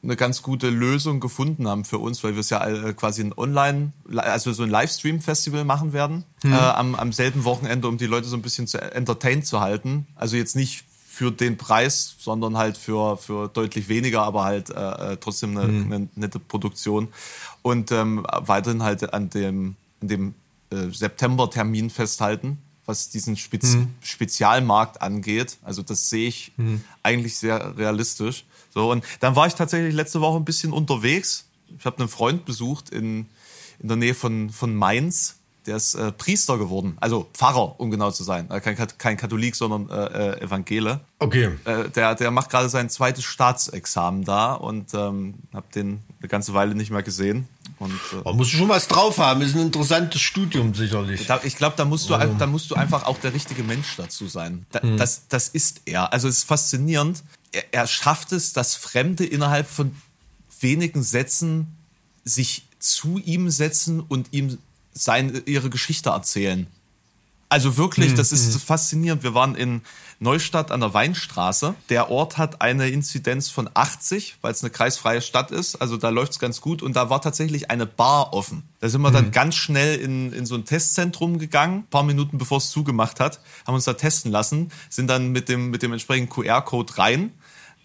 eine 0.07 0.17
ganz 0.17 0.43
gute 0.43 0.71
Lösung 0.71 1.21
gefunden 1.21 1.67
haben 1.69 1.85
für 1.85 1.99
uns, 1.99 2.23
weil 2.23 2.35
wir 2.35 2.41
es 2.41 2.51
ja 2.51 2.65
äh, 2.65 2.95
quasi 2.95 3.23
ein 3.23 3.37
Online, 3.37 3.93
also 4.17 4.53
so 4.53 4.63
ein 4.63 4.71
Livestream-Festival 4.71 5.65
machen 5.65 5.93
werden 5.93 6.25
mhm. 6.45 6.53
äh, 6.53 6.57
am, 6.57 6.95
am 6.95 7.13
selben 7.13 7.45
Wochenende, 7.45 7.89
um 7.89 7.99
die 7.99 8.07
Leute 8.07 8.29
so 8.29 8.37
ein 8.37 8.43
bisschen 8.43 8.67
zu 8.67 8.81
entertained 8.81 9.47
zu 9.47 9.61
halten. 9.61 10.07
Also 10.15 10.37
jetzt 10.37 10.55
nicht 10.55 10.85
für 11.09 11.33
den 11.33 11.57
Preis, 11.57 12.15
sondern 12.19 12.57
halt 12.57 12.77
für, 12.77 13.17
für 13.17 13.49
deutlich 13.49 13.89
weniger, 13.89 14.23
aber 14.23 14.45
halt 14.45 14.71
äh, 14.71 15.13
äh 15.13 15.17
trotzdem 15.17 15.57
eine, 15.57 15.67
mhm. 15.67 15.93
eine 15.93 16.09
nette 16.15 16.39
Produktion. 16.39 17.09
Und 17.63 17.91
ähm, 17.91 18.25
weiterhin 18.31 18.83
halt 18.83 19.13
an 19.13 19.31
dem, 19.31 19.77
an 20.01 20.09
dem 20.09 20.35
äh, 20.71 20.89
September-Termin 20.91 21.91
festhalten, 21.91 22.59
was 22.85 23.11
diesen 23.11 23.37
Spez 23.37 23.75
mhm. 23.75 23.89
Spezialmarkt 24.01 25.03
angeht. 25.03 25.59
Also 25.65 25.83
das 25.83 26.09
sehe 26.11 26.29
ich 26.29 26.53
mhm. 26.59 26.83
eigentlich 27.03 27.37
sehr 27.39 27.77
realistisch. 27.77 28.45
So, 28.77 28.93
und 28.93 29.03
dann 29.21 29.35
war 29.37 29.47
ich 29.47 29.55
tatsächlich 29.55 29.95
letzte 29.95 30.21
Woche 30.21 30.37
ein 30.37 30.45
bisschen 30.45 30.75
unterwegs. 30.75 31.47
Ich 31.79 31.87
habe 31.87 31.99
einen 31.99 32.11
Freund 32.11 32.45
besucht 32.45 32.91
in, 32.91 33.25
in 33.79 33.89
der 33.89 33.97
Nähe 33.97 34.13
von, 34.13 34.51
von 34.51 34.75
Mainz. 34.77 35.37
Der 35.65 35.77
ist 35.77 35.95
äh, 35.95 36.13
Priester 36.13 36.59
geworden, 36.59 36.97
also 37.01 37.27
Pfarrer, 37.33 37.81
um 37.81 37.91
genau 37.91 38.11
zu 38.11 38.23
sein. 38.23 38.51
Äh, 38.51 38.61
kein, 38.61 38.77
kein 38.99 39.17
Katholik, 39.17 39.57
sondern 39.57 39.89
äh, 39.89 40.35
äh, 40.35 40.41
Evangele. 40.43 41.01
Okay. 41.19 41.53
Äh, 41.65 41.89
der, 41.89 42.15
der 42.17 42.31
macht 42.31 42.51
gerade 42.51 42.69
sein 42.69 42.91
zweites 42.91 43.25
Staatsexamen 43.25 44.25
da 44.25 44.53
und 44.53 44.93
ähm, 44.93 45.37
habe 45.55 45.67
den 45.75 46.03
eine 46.21 46.29
ganze 46.29 46.53
Weile 46.53 46.75
nicht 46.75 46.91
mehr 46.91 47.03
gesehen. 47.03 47.49
Und, 47.79 47.99
äh, 48.13 48.23
Man 48.25 48.37
muss 48.37 48.51
schon 48.51 48.69
was 48.69 48.89
drauf 48.89 49.17
haben. 49.17 49.41
Ist 49.41 49.55
ein 49.57 49.63
interessantes 49.63 50.21
Studium 50.21 50.75
sicherlich. 50.75 51.27
Da, 51.27 51.41
ich 51.43 51.57
glaube, 51.57 51.77
da 51.79 51.87
musst 51.87 52.11
du, 52.11 52.17
da 52.17 52.47
musst 52.47 52.71
du 52.71 52.75
einfach 52.75 53.07
auch 53.07 53.19
der 53.19 53.33
richtige 53.33 53.63
Mensch 53.63 53.97
dazu 53.97 54.29
sein. 54.29 54.67
Da, 54.71 54.83
hm. 54.83 54.99
das, 54.99 55.29
das 55.29 55.49
ist 55.49 55.81
er. 55.87 56.13
Also 56.13 56.29
es 56.29 56.39
ist 56.39 56.45
faszinierend 56.45 57.23
er, 57.53 57.65
er 57.73 57.87
schafft 57.87 58.33
es, 58.33 58.53
dass 58.53 58.75
Fremde 58.75 59.25
innerhalb 59.25 59.69
von 59.69 59.95
wenigen 60.61 61.03
Sätzen 61.03 61.77
sich 62.25 62.67
zu 62.79 63.19
ihm 63.19 63.51
setzen 63.51 64.01
und 64.01 64.33
ihm 64.33 64.59
seine, 64.93 65.41
ihre 65.41 65.71
Geschichte 65.71 66.11
erzählen. 66.11 66.67
Also 67.57 67.79
wirklich, 67.79 68.13
das 68.13 68.33
ist 68.33 68.53
mhm. 68.53 68.59
faszinierend. 68.59 69.23
Wir 69.23 69.33
waren 69.33 69.55
in 69.55 69.81
Neustadt 70.19 70.71
an 70.71 70.81
der 70.81 70.93
Weinstraße. 70.93 71.75
Der 71.89 72.11
Ort 72.11 72.37
hat 72.37 72.61
eine 72.61 72.91
Inzidenz 72.91 73.49
von 73.49 73.71
80, 73.73 74.37
weil 74.43 74.53
es 74.53 74.63
eine 74.63 74.69
kreisfreie 74.69 75.23
Stadt 75.23 75.53
ist. 75.53 75.77
Also 75.77 75.97
da 75.97 76.11
läuft's 76.11 76.39
ganz 76.39 76.61
gut. 76.61 76.83
Und 76.83 76.97
da 76.97 77.09
war 77.09 77.23
tatsächlich 77.23 77.71
eine 77.71 77.87
Bar 77.87 78.35
offen. 78.35 78.63
Da 78.81 78.91
sind 78.91 79.01
wir 79.01 79.11
dann 79.11 79.31
ganz 79.31 79.55
schnell 79.55 79.99
in, 79.99 80.35
in 80.35 80.45
so 80.45 80.55
ein 80.55 80.67
Testzentrum 80.67 81.39
gegangen, 81.39 81.79
ein 81.79 81.87
paar 81.87 82.03
Minuten 82.03 82.37
bevor 82.37 82.59
es 82.59 82.69
zugemacht 82.69 83.21
hat, 83.21 83.41
haben 83.67 83.75
uns 83.75 83.85
da 83.85 83.95
testen 83.95 84.31
lassen, 84.31 84.71
sind 84.91 85.09
dann 85.09 85.33
mit 85.33 85.49
dem, 85.49 85.71
mit 85.71 85.81
dem 85.83 85.95
entsprechenden 85.95 86.29
QR-Code 86.29 86.99
rein 86.99 87.33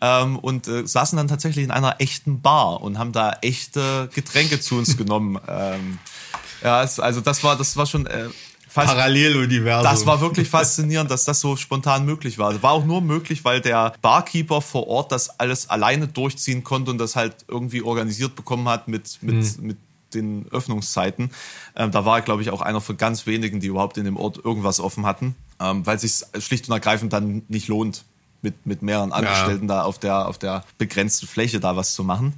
ähm, 0.02 0.38
und 0.38 0.68
äh, 0.68 0.86
saßen 0.86 1.16
dann 1.16 1.30
tatsächlich 1.30 1.64
in 1.64 1.72
einer 1.72 1.96
echten 2.00 2.42
Bar 2.42 2.82
und 2.82 3.00
haben 3.00 3.14
da 3.14 3.38
echte 3.42 4.10
Getränke 4.14 4.60
zu 4.60 4.76
uns 4.76 4.98
genommen. 4.98 5.40
Ähm, 5.48 6.00
ja, 6.62 6.84
es, 6.84 7.00
also 7.00 7.22
das 7.22 7.42
war, 7.46 7.56
das 7.56 7.78
war 7.78 7.86
schon 7.86 8.06
äh, 8.06 8.28
Paralleluniversum. 8.74 9.84
Das 9.84 10.06
war 10.06 10.22
wirklich 10.22 10.50
faszinierend, 10.50 11.12
dass 11.12 11.26
das 11.26 11.40
so 11.40 11.56
spontan 11.56 12.06
möglich 12.06 12.38
war. 12.38 12.62
War 12.64 12.72
auch 12.72 12.86
nur 12.86 13.02
möglich, 13.02 13.44
weil 13.44 13.62
der 13.62 13.94
Barkeeper 14.02 14.62
vor 14.62 14.88
Ort 14.88 15.12
das 15.12 15.40
alles 15.40 15.70
alleine 15.70 16.08
durchziehen 16.08 16.64
konnte 16.64 16.92
und 16.92 16.98
das 16.98 17.16
halt 17.16 17.36
irgendwie 17.48 17.82
organisiert 17.82 18.36
bekommen 18.36 18.68
hat 18.70 18.88
mit, 18.88 19.20
mit, 19.22 19.36
mhm. 19.60 19.68
mit 19.68 19.78
den 20.14 20.46
Öffnungszeiten. 20.52 21.32
Ähm, 21.76 21.92
da 21.92 22.06
war 22.06 22.20
er, 22.20 22.22
glaube 22.22 22.42
ich, 22.42 22.50
auch 22.50 22.62
einer 22.62 22.82
von 22.82 22.98
ganz 22.98 23.26
wenigen, 23.26 23.60
die 23.60 23.68
überhaupt 23.68 23.98
in 23.98 24.06
dem 24.06 24.18
Ort 24.18 24.44
irgendwas 24.44 24.80
offen 24.80 25.06
hatten, 25.06 25.36
ähm, 25.60 25.86
weil 25.86 26.00
sich 26.00 26.22
schlicht 26.40 26.68
und 26.68 26.74
ergreifend 26.74 27.14
dann 27.14 27.44
nicht 27.48 27.68
lohnt, 27.68 28.04
mit, 28.42 28.66
mit 28.66 28.82
mehreren 28.82 29.12
Angestellten 29.12 29.70
ja. 29.70 29.76
da 29.76 29.84
auf 29.84 30.00
der, 30.00 30.28
auf 30.28 30.38
der 30.38 30.64
begrenzten 30.78 31.28
Fläche 31.28 31.60
da 31.60 31.76
was 31.76 31.94
zu 31.94 32.04
machen. 32.04 32.34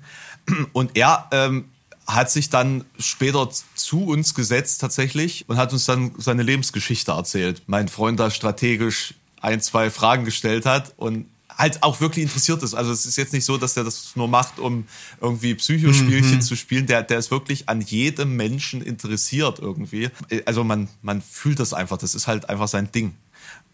Und 0.73 0.97
er 0.97 1.27
ähm, 1.31 1.65
hat 2.07 2.31
sich 2.31 2.50
dann 2.50 2.83
später 3.00 3.50
zu 3.75 4.05
uns 4.05 4.33
gesetzt 4.33 4.81
tatsächlich 4.81 5.45
und 5.48 5.57
hat 5.57 5.74
uns 5.74 5.86
dann 5.86 6.13
seine 6.17 6.43
Lebensgeschichte 6.43 7.12
erzählt. 7.12 7.63
Mein 7.67 7.88
Freund 7.88 8.19
da 8.19 8.29
strategisch 8.29 9.15
ein, 9.41 9.62
zwei 9.62 9.89
Fragen 9.89 10.25
gestellt 10.25 10.65
hat 10.65 10.93
und 10.98 11.27
halt 11.57 11.83
auch 11.83 12.01
wirklich 12.01 12.24
interessiert 12.24 12.63
ist. 12.63 12.74
Also 12.74 12.91
es 12.91 13.05
ist 13.05 13.15
jetzt 13.17 13.33
nicht 13.33 13.45
so, 13.45 13.57
dass 13.57 13.77
er 13.77 13.83
das 13.83 14.15
nur 14.15 14.27
macht, 14.27 14.60
um 14.60 14.86
irgendwie 15.22 15.55
Psychospielchen 15.55 16.36
mhm. 16.36 16.41
zu 16.41 16.55
spielen. 16.55 16.88
Der, 16.88 17.03
der 17.03 17.19
ist 17.19 17.31
wirklich 17.31 17.69
an 17.69 17.81
jedem 17.81 18.36
Menschen 18.36 18.81
interessiert 18.81 19.60
irgendwie. 19.60 20.10
Also 20.45 20.63
man, 20.63 20.89
man 21.01 21.22
fühlt 21.22 21.60
das 21.60 21.74
einfach. 21.74 21.98
Das 21.98 22.15
ist 22.15 22.27
halt 22.27 22.50
einfach 22.50 22.67
sein 22.67 22.91
Ding. 22.91 23.13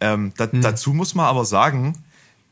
Ähm, 0.02 0.34
da, 0.38 0.50
mhm. 0.52 0.62
Dazu 0.62 0.94
muss 0.94 1.16
man 1.16 1.26
aber 1.26 1.46
sagen, 1.46 2.04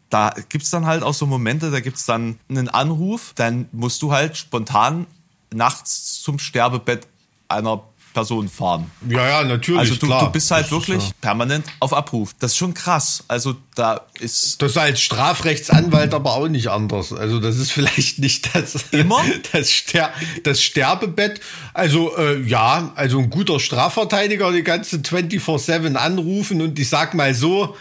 da 0.09 0.33
gibt's 0.49 0.69
dann 0.69 0.85
halt 0.85 1.03
auch 1.03 1.13
so 1.13 1.25
Momente, 1.25 1.69
da 1.71 1.81
gibt's 1.81 2.05
dann 2.05 2.39
einen 2.49 2.69
Anruf, 2.69 3.33
dann 3.35 3.67
musst 3.71 4.01
du 4.01 4.13
halt 4.13 4.37
spontan 4.37 5.05
nachts 5.53 6.21
zum 6.21 6.39
Sterbebett 6.39 7.07
einer 7.47 7.81
Personen 8.13 8.49
fahren. 8.49 8.89
Ja, 9.07 9.27
ja, 9.27 9.43
natürlich. 9.43 9.79
Also 9.79 9.95
du, 9.95 10.07
klar. 10.07 10.25
du 10.25 10.31
bist 10.31 10.49
halt 10.49 10.63
Das 10.63 10.71
ist 10.71 10.71
wirklich 10.71 11.03
ja- 11.03 11.11
permanent 11.21 11.65
auf 11.79 11.93
Abruf. 11.93 12.33
Das 12.39 12.53
ist 12.53 12.57
schon 12.57 12.73
krass. 12.73 13.23
Also 13.27 13.55
da 13.75 14.01
ist 14.19 14.59
Das 14.59 14.71
ist 14.71 14.77
als 14.77 14.99
Strafrechtsanwalt 15.01 16.15
aber 16.15 16.33
auch 16.33 16.47
nicht 16.47 16.69
anders. 16.69 17.13
Also 17.13 17.39
das 17.39 17.57
ist 17.57 17.71
vielleicht 17.71 18.17
nicht 18.19 18.55
das, 18.55 18.85
Immer? 18.91 19.21
das, 19.51 19.69
Ster 19.69 20.11
das 20.43 20.63
Sterbebett. 20.63 21.41
Also 21.75 22.17
äh, 22.17 22.41
ja, 22.41 22.91
also 22.95 23.19
ein 23.19 23.29
guter 23.29 23.59
Strafverteidiger 23.59 24.51
die 24.51 24.63
ganze 24.63 24.97
24-7 24.97 25.93
anrufen 25.93 26.61
und 26.63 26.79
ich 26.79 26.89
sag 26.89 27.13
mal 27.13 27.35
so, 27.35 27.75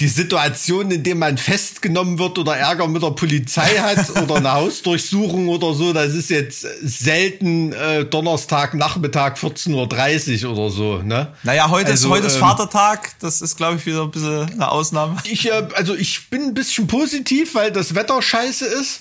die 0.00 0.06
Situation, 0.08 0.92
in 0.92 1.02
der 1.02 1.16
man 1.16 1.38
festgenommen 1.38 2.20
wird 2.20 2.38
oder 2.38 2.56
Ärger 2.56 2.86
mit 2.86 3.02
der 3.02 3.10
Polizei 3.10 3.66
hat 3.78 4.08
oder 4.22 4.36
eine 4.36 4.52
Hausdurchsuchung 4.52 5.48
oder 5.48 5.74
so, 5.74 5.92
das 5.92 6.14
ist 6.14 6.30
jetzt 6.30 6.60
selten 6.82 7.72
äh, 7.72 8.04
Donnerstag 8.04 8.74
Nachmittag 8.74 9.36
14.30 9.38 10.44
Uhr 10.44 10.52
oder 10.52 10.70
so. 10.70 10.98
Ne? 10.98 11.32
Naja, 11.42 11.68
heute 11.68 11.90
Also, 11.90 12.08
ist 12.08 12.14
heute 12.14 12.26
ist 12.28 12.34
ähm, 12.34 12.40
Vatertag. 12.40 13.10
Das 13.18 13.40
ist, 13.42 13.56
glaube 13.56 13.78
ich, 13.78 13.86
wieder 13.86 14.02
ein 14.02 14.10
bisschen 14.12 14.52
eine 14.52 14.70
Ausnahme. 14.70 15.16
Ich, 15.24 15.46
äh, 15.50 15.66
also 15.74 15.96
ich 15.96 16.30
bin 16.30 16.42
ein 16.42 16.54
bisschen 16.54 16.86
positiv, 16.86 17.56
weil 17.56 17.72
das 17.72 17.96
Wetter 17.96 18.22
scheiße 18.22 18.66
ist. 18.66 19.00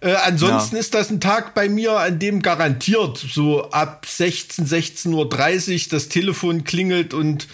Äh, 0.00 0.14
ansonsten 0.14 0.74
Ja. 0.74 0.80
ist 0.80 0.94
das 0.94 1.10
ein 1.10 1.20
Tag 1.20 1.54
bei 1.54 1.68
mir, 1.68 1.92
an 1.98 2.18
dem 2.18 2.42
garantiert 2.42 3.24
so 3.32 3.70
ab 3.70 4.04
16, 4.06 4.66
16.30 4.66 5.12
Uhr 5.84 5.88
das 5.90 6.08
Telefon 6.08 6.64
klingelt 6.64 7.14
und 7.14 7.46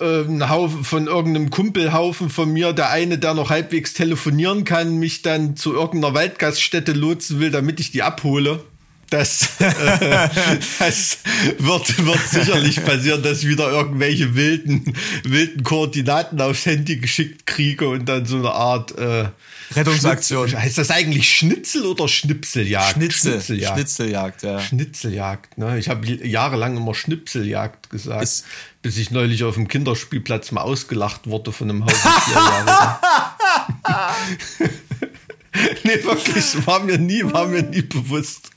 ein 0.00 0.48
Haufen 0.48 0.84
von 0.84 1.06
irgendeinem 1.06 1.50
Kumpelhaufen 1.50 2.30
von 2.30 2.52
mir, 2.52 2.72
der 2.72 2.90
eine, 2.90 3.18
der 3.18 3.34
noch 3.34 3.50
halbwegs 3.50 3.94
telefonieren 3.94 4.64
kann, 4.64 4.98
mich 4.98 5.22
dann 5.22 5.56
zu 5.56 5.72
irgendeiner 5.72 6.14
Waldgaststätte 6.14 6.92
lotsen 6.92 7.40
will, 7.40 7.50
damit 7.50 7.80
ich 7.80 7.90
die 7.90 8.02
abhole. 8.02 8.60
Das, 9.10 9.48
äh, 9.60 9.70
das 10.78 11.18
wird, 11.58 12.04
wird 12.06 12.28
sicherlich 12.28 12.76
passieren, 12.84 13.22
dass 13.22 13.42
ich 13.42 13.48
wieder 13.48 13.70
irgendwelche 13.70 14.34
wilden, 14.34 14.94
wilden 15.24 15.62
Koordinaten 15.62 16.40
aufs 16.40 16.66
Handy 16.66 16.96
geschickt 16.96 17.46
kriege 17.46 17.88
und 17.88 18.06
dann 18.06 18.26
so 18.26 18.36
eine 18.38 18.50
Art 18.52 18.96
äh, 18.98 19.28
Rettungsaktion. 19.74 20.48
Schnitzel- 20.48 20.62
Heißt 20.64 20.78
das 20.78 20.90
eigentlich 20.90 21.32
Schnitzel 21.34 21.86
oder 21.86 22.08
Schnipseljagd? 22.08 22.92
Schnitzel. 22.94 23.32
Schnitzeljagd. 23.40 23.74
Schnitzeljagd, 23.76 24.42
ja. 24.42 24.60
Schnitzeljagd, 24.60 25.58
ne? 25.58 25.78
Ich 25.78 25.88
habe 25.88 26.06
jahrelang 26.06 26.76
immer 26.76 26.94
Schnipseljagd 26.94 27.90
gesagt, 27.90 28.22
Ist- 28.22 28.44
bis 28.82 28.96
ich 28.98 29.10
neulich 29.10 29.44
auf 29.44 29.54
dem 29.54 29.68
Kinderspielplatz 29.68 30.50
mal 30.52 30.60
ausgelacht 30.62 31.26
wurde 31.26 31.52
von 31.52 31.70
einem 31.70 31.84
Vierjährigen. 31.88 32.74
nee, 35.84 36.02
wirklich, 36.04 36.66
war 36.66 36.80
mir 36.80 36.98
nie, 36.98 37.22
war 37.24 37.46
mir 37.46 37.62
nie 37.62 37.82
bewusst. 37.82 38.50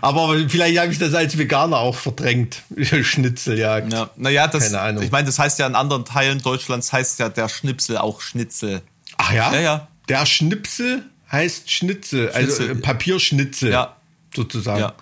Aber 0.00 0.36
vielleicht 0.48 0.78
habe 0.78 0.92
ich 0.92 0.98
das 0.98 1.14
als 1.14 1.36
Veganer 1.38 1.78
auch 1.78 1.94
verdrängt. 1.96 2.62
Schnitzeljagd. 3.02 3.92
Ja, 3.92 4.10
naja, 4.16 4.46
das, 4.48 4.64
Keine 4.64 4.80
Ahnung. 4.80 5.02
ich 5.02 5.10
meine, 5.10 5.26
das 5.26 5.38
heißt 5.38 5.58
ja 5.58 5.66
in 5.66 5.74
anderen 5.74 6.04
Teilen 6.04 6.40
Deutschlands 6.40 6.92
heißt 6.92 7.18
ja 7.18 7.28
der 7.28 7.48
Schnipsel 7.48 7.98
auch 7.98 8.20
Schnitzel. 8.20 8.82
Ach 9.16 9.32
ja? 9.32 9.52
Ja, 9.54 9.60
ja. 9.60 9.88
Der 10.08 10.24
Schnipsel 10.26 11.02
heißt 11.30 11.70
Schnitzel, 11.70 12.30
also 12.30 12.56
Schnitzel. 12.56 12.70
äh, 12.70 12.74
Papierschnitzel. 12.80 13.70
Ja. 13.72 13.94
Sozusagen. 14.34 14.80
Ja. 14.80 14.94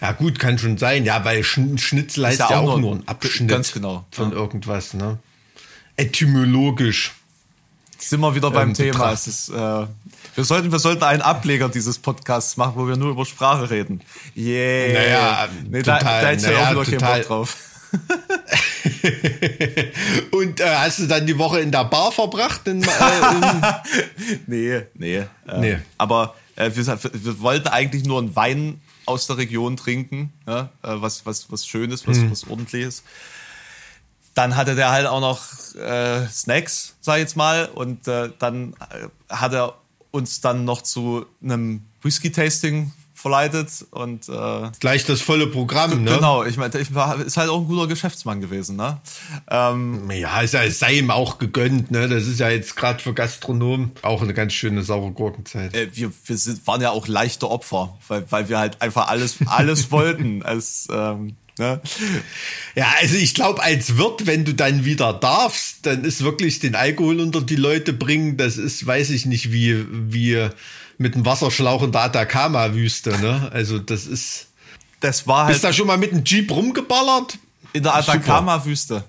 Ja. 0.00 0.12
gut, 0.12 0.38
kann 0.38 0.58
schon 0.58 0.78
sein. 0.78 1.04
Ja, 1.04 1.24
weil 1.24 1.42
Schn 1.42 1.78
Schnitzel 1.78 2.26
heißt 2.26 2.38
ja 2.40 2.50
ja, 2.50 2.60
auch 2.60 2.78
nur- 2.78 2.94
ein 2.96 3.08
Abschnitt 3.08 3.48
ganz 3.48 3.72
genau, 3.72 4.04
von 4.10 4.30
ja. 4.30 4.36
irgendwas, 4.36 4.94
ne? 4.94 5.18
Etymologisch. 5.96 7.12
Sind 7.98 8.20
wir 8.20 8.34
wieder 8.34 8.50
beim 8.50 8.68
Ähm, 8.70 8.74
Thema. 8.74 9.12
Es 9.12 9.26
ist, 9.26 9.48
äh, 9.48 9.86
wir, 10.34 10.44
sollten, 10.44 10.72
wir 10.72 10.78
sollten 10.78 11.04
einen 11.04 11.22
Ableger 11.22 11.68
dieses 11.68 11.98
Podcasts 11.98 12.56
machen, 12.56 12.74
wo 12.76 12.88
wir 12.88 12.96
nur 12.96 13.10
über 13.10 13.24
Sprache 13.24 13.70
reden. 13.70 14.00
Yeah. 14.36 14.92
Naja, 14.92 15.48
nee, 15.68 15.82
da, 15.82 15.98
total, 15.98 16.22
da 16.22 16.28
hätte 16.28 16.36
ich 16.36 16.42
ja 16.42 16.50
naja, 16.52 16.66
auch 16.66 16.70
wieder 16.70 16.84
keinen 16.84 16.98
total. 16.98 17.18
Bock 17.18 17.28
drauf. 17.28 17.56
Und 20.32 20.60
äh, 20.60 20.76
hast 20.76 20.98
du 20.98 21.06
dann 21.06 21.26
die 21.26 21.38
Woche 21.38 21.60
in 21.60 21.70
der 21.70 21.84
Bar 21.84 22.12
verbracht? 22.12 22.66
In, 22.66 22.82
äh, 22.82 22.86
in, 22.86 24.40
Nee, 24.46 24.82
nee. 24.94 25.16
Äh, 25.16 25.26
Nee. 25.58 25.78
Aber 25.98 26.34
äh, 26.56 26.70
wir, 26.74 26.86
wir 26.86 27.40
wollten 27.40 27.68
eigentlich 27.68 28.04
nur 28.04 28.18
einen 28.18 28.34
Wein 28.34 28.80
aus 29.06 29.26
der 29.26 29.36
Region 29.36 29.76
trinken, 29.76 30.32
ja? 30.46 30.70
äh, 30.82 31.00
was, 31.00 31.26
was, 31.26 31.50
was 31.52 31.66
Schönes, 31.66 32.06
was, 32.06 32.18
was 32.30 32.48
Ordentliches. 32.48 33.02
Dann 34.34 34.56
hatte 34.56 34.74
der 34.74 34.90
halt 34.90 35.06
auch 35.06 35.20
noch 35.20 35.42
äh, 35.76 36.26
Snacks, 36.28 36.96
sag 37.00 37.16
ich 37.16 37.22
jetzt 37.22 37.36
mal, 37.36 37.66
und 37.66 38.06
dann 38.06 38.74
hat 39.28 39.52
er 39.52 39.74
uns 40.14 40.40
dann 40.40 40.64
noch 40.64 40.82
zu 40.82 41.26
einem 41.42 41.82
Whisky-Tasting 42.02 42.92
verleitet 43.14 43.86
und 43.90 44.28
äh, 44.28 44.70
gleich 44.80 45.06
das 45.06 45.22
volle 45.22 45.46
Programm, 45.46 46.04
ne? 46.04 46.14
genau, 46.14 46.44
ich 46.44 46.56
meine, 46.56 46.78
ich 46.78 46.94
war, 46.94 47.18
ist 47.20 47.36
halt 47.36 47.48
auch 47.48 47.62
ein 47.62 47.66
guter 47.66 47.86
Geschäftsmann 47.86 48.40
gewesen, 48.40 48.76
ne? 48.76 49.00
Ähm, 49.50 50.10
Ja, 50.10 50.40
ist 50.42 50.52
ja, 50.52 50.62
es 50.62 50.78
sei 50.78 50.98
ihm 50.98 51.10
auch 51.10 51.38
gegönnt, 51.38 51.90
ne? 51.90 52.06
Das 52.08 52.26
ist 52.26 52.38
ja 52.38 52.50
jetzt 52.50 52.76
gerade 52.76 53.02
für 53.02 53.14
Gastronomen 53.14 53.92
auch 54.02 54.22
eine 54.22 54.34
ganz 54.34 54.52
schöne 54.52 54.82
saure 54.82 55.10
Gurkenzeit. 55.12 55.74
äh, 55.74 55.88
wir, 55.94 56.12
wir 56.26 56.36
sind, 56.36 56.66
waren 56.66 56.82
ja 56.82 56.90
auch 56.90 57.08
leichte 57.08 57.50
Opfer, 57.50 57.96
weil, 58.08 58.30
weil 58.30 58.48
wir 58.48 58.58
halt 58.58 58.82
einfach 58.82 59.08
alles, 59.08 59.38
alles 59.46 59.90
wollten. 59.90 60.42
Als, 60.44 60.86
ähm, 60.92 61.36
ne? 61.58 61.80
Ja, 62.74 62.92
also 63.00 63.16
ich 63.16 63.34
glaube, 63.34 63.62
als 63.62 63.96
Wirt, 63.96 64.26
wenn 64.26 64.44
du 64.44 64.54
dann 64.54 64.84
wieder 64.84 65.12
darfst, 65.12 65.86
dann 65.86 66.04
ist 66.04 66.22
wirklich 66.22 66.58
den 66.58 66.74
Alkohol 66.74 67.20
unter 67.20 67.40
die 67.40 67.56
Leute 67.56 67.92
bringen, 67.92 68.36
das 68.36 68.56
ist, 68.56 68.86
weiß 68.86 69.10
ich 69.10 69.26
nicht, 69.26 69.52
wie, 69.52 69.84
wie 69.90 70.48
mit 70.98 71.14
einem 71.14 71.26
Wasserschlauch 71.26 71.82
in 71.82 71.92
der 71.92 72.02
Atacama-Wüste, 72.02 73.18
ne? 73.18 73.50
Also 73.52 73.78
das 73.78 74.06
ist. 74.06 74.46
Das 75.00 75.26
war 75.26 75.44
halt 75.44 75.54
Bist 75.54 75.64
da 75.64 75.72
schon 75.72 75.86
mal 75.86 75.98
mit 75.98 76.12
einem 76.12 76.24
Jeep 76.24 76.50
rumgeballert? 76.50 77.38
in 77.74 77.82
der. 77.82 77.94
Atacama-Wüste. 77.96 79.04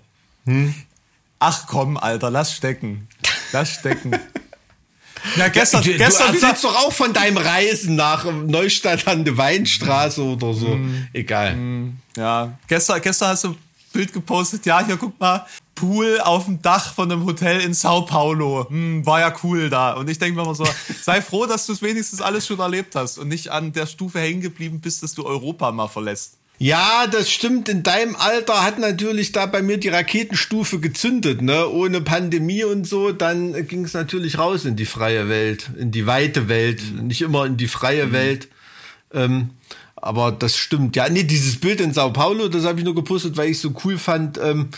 Ach 1.39 1.67
komm, 1.67 1.97
Alter, 1.97 2.29
lass 2.29 2.53
stecken. 2.53 3.07
Lass 3.53 3.71
stecken. 3.71 4.11
Ja, 5.35 5.47
gestern, 5.49 5.83
du, 5.83 5.97
gestern 5.97 6.27
du 6.27 6.33
erzählst 6.33 6.63
doch 6.63 6.75
auch 6.75 6.93
von 6.93 7.13
deinem 7.13 7.37
Reisen 7.37 7.95
nach 7.95 8.25
Neustadt 8.25 9.07
an 9.07 9.25
der 9.25 9.37
Weinstraße 9.37 10.21
oder 10.21 10.53
so. 10.53 10.75
Mm. 10.75 11.07
Egal. 11.13 11.57
ja, 12.15 12.57
gestern, 12.67 13.01
gestern 13.01 13.29
hast 13.29 13.43
du 13.43 13.49
ein 13.49 13.57
Bild 13.91 14.13
gepostet, 14.13 14.65
ja, 14.65 14.85
hier 14.85 14.97
guck 14.97 15.19
mal, 15.19 15.45
Pool 15.75 16.19
auf 16.21 16.45
dem 16.45 16.61
Dach 16.61 16.93
von 16.93 17.11
einem 17.11 17.25
Hotel 17.25 17.59
in 17.61 17.73
Sao 17.73 18.03
Paulo. 18.03 18.67
Hm, 18.69 19.05
war 19.05 19.19
ja 19.19 19.33
cool 19.43 19.69
da. 19.69 19.93
Und 19.93 20.09
ich 20.09 20.17
denke 20.17 20.37
mir 20.37 20.43
immer 20.43 20.55
so, 20.55 20.65
sei 21.01 21.21
froh, 21.21 21.45
dass 21.45 21.65
du 21.65 21.73
es 21.73 21.81
wenigstens 21.81 22.21
alles 22.21 22.47
schon 22.47 22.59
erlebt 22.59 22.95
hast 22.95 23.17
und 23.17 23.27
nicht 23.27 23.49
an 23.49 23.73
der 23.73 23.85
Stufe 23.85 24.19
hängen 24.19 24.41
geblieben 24.41 24.79
bist, 24.79 25.03
dass 25.03 25.13
du 25.13 25.25
Europa 25.25 25.71
mal 25.71 25.87
verlässt. 25.87 26.37
Ja, 26.57 27.05
das 27.07 27.29
stimmt. 27.29 27.67
In 27.67 27.83
deinem 27.83 28.15
Alter 28.15 28.63
hat 28.63 28.79
natürlich 28.79 29.33
da 29.33 29.45
bei 29.45 29.61
mir 29.61 29.77
die 29.77 29.89
Raketenstufe 29.89 30.79
gezündet, 30.79 31.41
ne? 31.41 31.67
Ohne 31.69 31.99
Pandemie 32.01 32.63
und 32.63 32.87
so, 32.87 33.11
dann 33.11 33.67
ging 33.67 33.83
es 33.83 33.93
natürlich 33.93 34.37
raus 34.37 34.63
in 34.63 34.77
die 34.77 34.85
freie 34.85 35.27
Welt, 35.27 35.69
in 35.77 35.91
die 35.91 36.07
weite 36.07 36.47
Welt, 36.47 36.81
nicht 37.01 37.21
immer 37.21 37.45
in 37.45 37.57
die 37.57 37.67
freie 37.67 38.13
Welt. 38.13 38.47
Ähm, 39.13 39.49
aber 39.95 40.31
das 40.31 40.55
stimmt. 40.55 40.95
Ja, 40.95 41.09
nee, 41.09 41.23
dieses 41.23 41.59
Bild 41.59 41.81
in 41.81 41.93
Sao 41.93 42.11
Paulo, 42.13 42.47
das 42.47 42.65
habe 42.65 42.79
ich 42.79 42.85
nur 42.85 42.95
gepostet, 42.95 43.35
weil 43.37 43.49
ich 43.49 43.59
so 43.59 43.73
cool 43.83 43.97
fand, 43.97 44.37
ähm, 44.37 44.69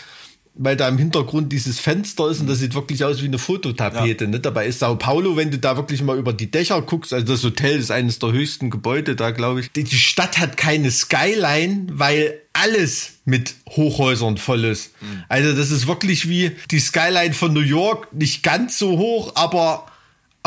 weil 0.58 0.76
da 0.76 0.88
im 0.88 0.98
Hintergrund 0.98 1.52
dieses 1.52 1.78
Fenster 1.78 2.28
ist 2.28 2.40
und 2.40 2.48
das 2.48 2.58
sieht 2.58 2.74
wirklich 2.74 3.04
aus 3.04 3.22
wie 3.22 3.26
eine 3.26 3.38
Fototapete. 3.38 4.26
Ne? 4.26 4.40
Dabei 4.40 4.66
ist 4.66 4.80
Sao 4.80 4.96
Paulo, 4.96 5.36
wenn 5.36 5.50
du 5.50 5.58
da 5.58 5.76
wirklich 5.76 6.02
mal 6.02 6.18
über 6.18 6.32
die 6.32 6.50
Dächer 6.50 6.82
guckst, 6.82 7.12
also 7.12 7.24
das 7.26 7.44
Hotel 7.44 7.78
ist 7.78 7.90
eines 7.90 8.18
der 8.18 8.32
höchsten 8.32 8.68
Gebäude 8.68 9.14
da, 9.14 9.30
glaube 9.30 9.60
ich. 9.60 9.72
Die 9.72 9.84
die 9.84 9.98
Stadt 9.98 10.38
hat 10.38 10.56
keine 10.56 10.90
Skyline, 10.90 11.86
weil 11.92 12.40
alles 12.52 13.20
mit 13.24 13.54
Hochhäusern 13.70 14.36
voll 14.36 14.64
ist. 14.64 14.92
Also 15.28 15.54
das 15.54 15.70
ist 15.70 15.86
wirklich 15.86 16.28
wie 16.28 16.50
die 16.70 16.80
Skyline 16.80 17.34
von 17.34 17.52
New 17.52 17.60
York, 17.60 18.12
nicht 18.12 18.42
ganz 18.42 18.78
so 18.78 18.98
hoch, 18.98 19.32
aber 19.36 19.86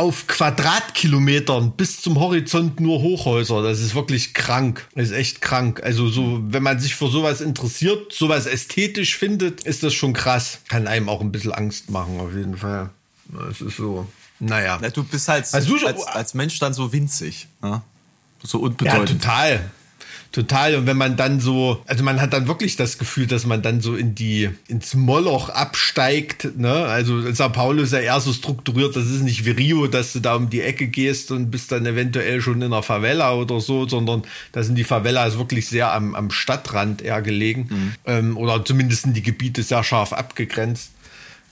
auf 0.02 0.26
Quadratkilometern 0.28 1.74
bis 1.74 2.02
zum 2.02 2.20
Horizont 2.20 2.80
nur 2.80 3.02
Hochhäuser. 3.02 3.62
Das 3.62 3.80
ist 3.80 3.94
wirklich 3.94 4.34
krank. 4.34 4.88
Das 4.96 5.10
ist 5.10 5.12
echt 5.16 5.42
krank. 5.42 5.82
Also 5.84 6.10
so, 6.10 6.42
wenn 6.48 6.64
man 6.64 6.80
sich 6.80 6.96
für 6.96 7.08
sowas 7.08 7.40
interessiert, 7.40 8.12
sowas 8.12 8.48
ästhetisch 8.48 9.16
findet, 9.16 9.62
ist 9.62 9.84
das 9.84 9.94
schon 9.94 10.14
krass. 10.14 10.60
Kann 10.70 10.88
einem 10.88 11.08
auch 11.08 11.22
ein 11.22 11.32
bisschen 11.32 11.52
Angst 11.54 11.92
machen, 11.92 12.20
auf 12.20 12.34
jeden 12.36 12.58
Fall. 12.58 12.90
Das 13.26 13.62
ist 13.62 13.78
so. 13.78 14.08
Naja. 14.40 14.80
Na, 14.82 14.90
du 14.90 15.04
bist 15.04 15.28
halt 15.28 15.46
Also 15.54 15.76
als, 15.86 16.06
als 16.08 16.34
Mensch 16.34 16.58
dann 16.58 16.74
so 16.74 16.92
winzig. 16.92 17.48
Ne? 17.62 17.82
So 18.44 18.58
Ja, 18.58 18.66
unbedeutend. 18.66 19.22
total. 19.22 19.70
Total. 20.32 20.76
Und 20.76 20.86
wenn 20.86 20.96
man 20.96 21.18
dann 21.18 21.42
so, 21.42 21.82
also 21.86 22.04
man 22.04 22.22
hat 22.22 22.32
dann 22.32 22.48
wirklich 22.48 22.78
das 22.78 22.98
Gefühl, 22.98 23.28
dass 23.28 23.46
man 23.46 23.62
dann 23.62 23.82
so 23.82 23.96
in 23.96 24.16
die, 24.16 24.50
ins 24.70 24.94
Moloch 24.94 25.50
absteigt, 25.50 26.58
ne? 26.58 26.72
Also 26.72 27.32
Sao 27.34 27.50
Paulo 27.50 27.82
ist 27.82 27.92
ja 27.92 28.00
eher 28.00 28.20
so 28.22 28.32
strukturiert, 28.32 28.96
das 28.96 29.08
ist 29.08 29.24
nicht 29.24 29.46
wie 29.46 29.52
Rio, 29.52 29.88
dass 29.88 30.14
du 30.14 30.22
da 30.22 30.36
um 30.36 30.50
die 30.50 30.62
Ecke 30.62 30.88
gehst 30.88 31.32
und 31.32 31.52
bist 31.52 31.72
dann 31.74 31.86
eventuell 31.86 32.42
schon 32.42 32.62
in 32.62 32.72
einer 32.72 32.82
Favela 32.82 33.34
oder 33.34 33.60
so, 33.60 33.88
sondern 33.88 34.24
da 34.54 34.64
sind 34.64 34.76
die 34.76 34.86
Favelas 34.86 35.38
wirklich 35.38 35.68
sehr 35.68 35.92
am, 35.94 36.16
am 36.16 36.32
Stadtrand 36.32 37.02
eher 37.02 37.22
gelegen. 37.22 37.96
Ähm, 38.06 38.38
oder 38.38 38.64
zumindest 38.64 39.04
sind 39.04 39.18
die 39.18 39.24
Gebiete 39.24 39.64
sehr 39.64 39.84
scharf 39.84 40.14
abgegrenzt. 40.14 40.92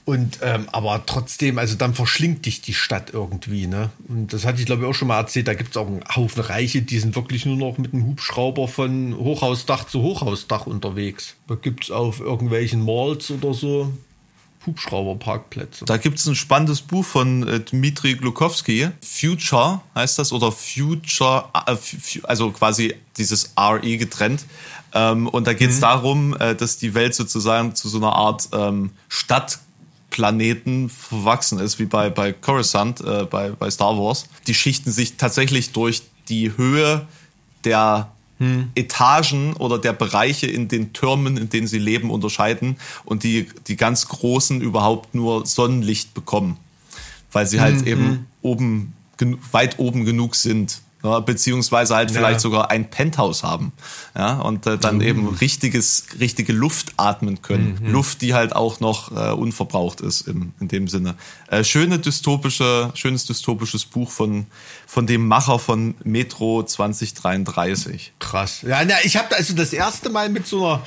Und 0.09 0.39
ähm, 0.41 0.67
aber 0.71 1.03
trotzdem, 1.05 1.59
also 1.59 1.75
dann 1.75 1.93
verschlingt 1.93 2.47
dich 2.47 2.61
die 2.61 2.73
Stadt 2.73 3.11
irgendwie, 3.13 3.67
ne? 3.67 3.91
Und 4.07 4.33
das 4.33 4.43
hatte 4.43 4.59
ich 4.59 4.65
glaube 4.65 4.81
ich 4.81 4.89
auch 4.89 4.95
schon 4.95 5.07
mal 5.07 5.19
erzählt. 5.19 5.47
Da 5.47 5.53
gibt 5.53 5.69
es 5.69 5.77
auch 5.77 5.85
einen 5.85 6.01
Haufen 6.15 6.41
Reiche, 6.41 6.81
die 6.81 6.97
sind 6.97 7.15
wirklich 7.15 7.45
nur 7.45 7.57
noch 7.57 7.77
mit 7.77 7.93
einem 7.93 8.07
Hubschrauber 8.07 8.67
von 8.67 9.15
Hochhausdach 9.15 9.85
zu 9.85 10.01
Hochhausdach 10.01 10.65
unterwegs. 10.65 11.35
Da 11.47 11.53
gibt 11.53 11.83
es 11.83 11.91
auf 11.91 12.21
irgendwelchen 12.21 12.83
Malls 12.83 13.29
oder 13.29 13.53
so 13.53 13.93
Hubschrauberparkplätze. 14.65 15.85
Da 15.85 15.97
gibt 15.97 16.17
es 16.17 16.25
ein 16.25 16.33
spannendes 16.33 16.81
Buch 16.81 17.05
von 17.05 17.47
äh, 17.47 17.59
Dmitri 17.59 18.15
Glukowski. 18.15 18.89
Future 19.05 19.81
heißt 19.93 20.17
das 20.17 20.33
oder 20.33 20.51
Future, 20.51 21.49
äh, 21.67 21.75
also 22.23 22.49
quasi 22.49 22.95
dieses 23.15 23.53
RE 23.55 23.97
getrennt. 23.99 24.43
Ähm, 24.91 25.27
und 25.27 25.45
da 25.45 25.53
geht 25.53 25.69
es 25.69 25.79
darum, 25.79 26.35
äh, 26.39 26.55
dass 26.55 26.79
die 26.79 26.95
Welt 26.95 27.13
sozusagen 27.13 27.75
zu 27.75 27.89
so 27.89 27.99
einer 27.99 28.13
Art 28.13 28.49
ähm, 28.53 28.89
Stadtplaneten 30.09 30.89
verwachsen 30.89 31.59
ist, 31.59 31.79
wie 31.79 31.85
bei, 31.85 32.09
bei 32.09 32.33
Coruscant, 32.33 33.01
äh, 33.01 33.25
bei, 33.25 33.51
bei 33.51 33.69
Star 33.69 33.97
Wars. 33.97 34.27
Die 34.47 34.53
schichten 34.53 34.91
sich 34.91 35.17
tatsächlich 35.17 35.71
durch 35.71 36.03
die 36.27 36.55
Höhe 36.57 37.07
der 37.63 38.11
Etagen 38.75 39.53
oder 39.57 39.77
der 39.79 39.91
Bereiche 39.91 40.47
in 40.47 40.69
den 40.69 40.93
Türmen, 40.93 41.35
in 41.35 41.49
denen 41.49 41.67
sie 41.67 41.77
leben, 41.77 42.09
unterscheiden 42.09 42.77
und 43.03 43.23
die, 43.23 43.49
die 43.67 43.75
ganz 43.75 44.07
großen 44.07 44.61
überhaupt 44.61 45.13
nur 45.13 45.45
Sonnenlicht 45.45 46.13
bekommen, 46.13 46.57
weil 47.33 47.45
sie 47.45 47.59
halt 47.59 47.85
eben 47.85 48.27
oben, 48.41 48.93
genu- 49.17 49.39
weit 49.51 49.77
oben 49.77 50.05
genug 50.05 50.35
sind. 50.35 50.81
Ja, 51.01 51.21
beziehungsweise 51.21 51.95
halt 51.95 52.11
vielleicht 52.11 52.41
sogar 52.41 52.69
ein 52.71 52.89
Penthouse 52.89 53.43
haben. 53.43 53.71
Ja, 54.17 54.39
und 54.39 54.67
äh, 54.67 54.77
dann 54.77 54.99
eben 54.99 55.29
richtiges, 55.29 56.07
richtige 56.19 56.51
Luft 56.51 56.93
atmen 56.97 57.41
können. 57.41 57.79
Luft, 57.85 58.21
die 58.21 58.33
halt 58.33 58.53
auch 58.53 58.81
noch 58.81 59.11
äh, 59.11 59.31
unverbraucht 59.31 60.01
ist 60.01 60.27
im, 60.27 60.51
in 60.59 60.67
dem 60.67 60.89
Sinne. 60.89 61.15
Äh, 61.47 61.63
schöne 61.63 61.99
dystopische, 61.99 62.91
schönes 62.95 63.25
dystopisches 63.25 63.85
Buch 63.85 64.11
von, 64.11 64.47
von 64.87 65.07
dem 65.07 65.25
Macher 65.25 65.57
von 65.57 65.95
Metro 66.03 66.63
2033. 66.63 68.11
Krass. 68.19 68.63
Ja, 68.63 68.83
na, 68.83 68.95
ich 69.03 69.15
habe 69.15 69.33
also 69.37 69.53
das 69.55 69.71
erste 69.71 70.09
Mal 70.09 70.27
mit 70.27 70.47
so 70.47 70.67
einer 70.67 70.83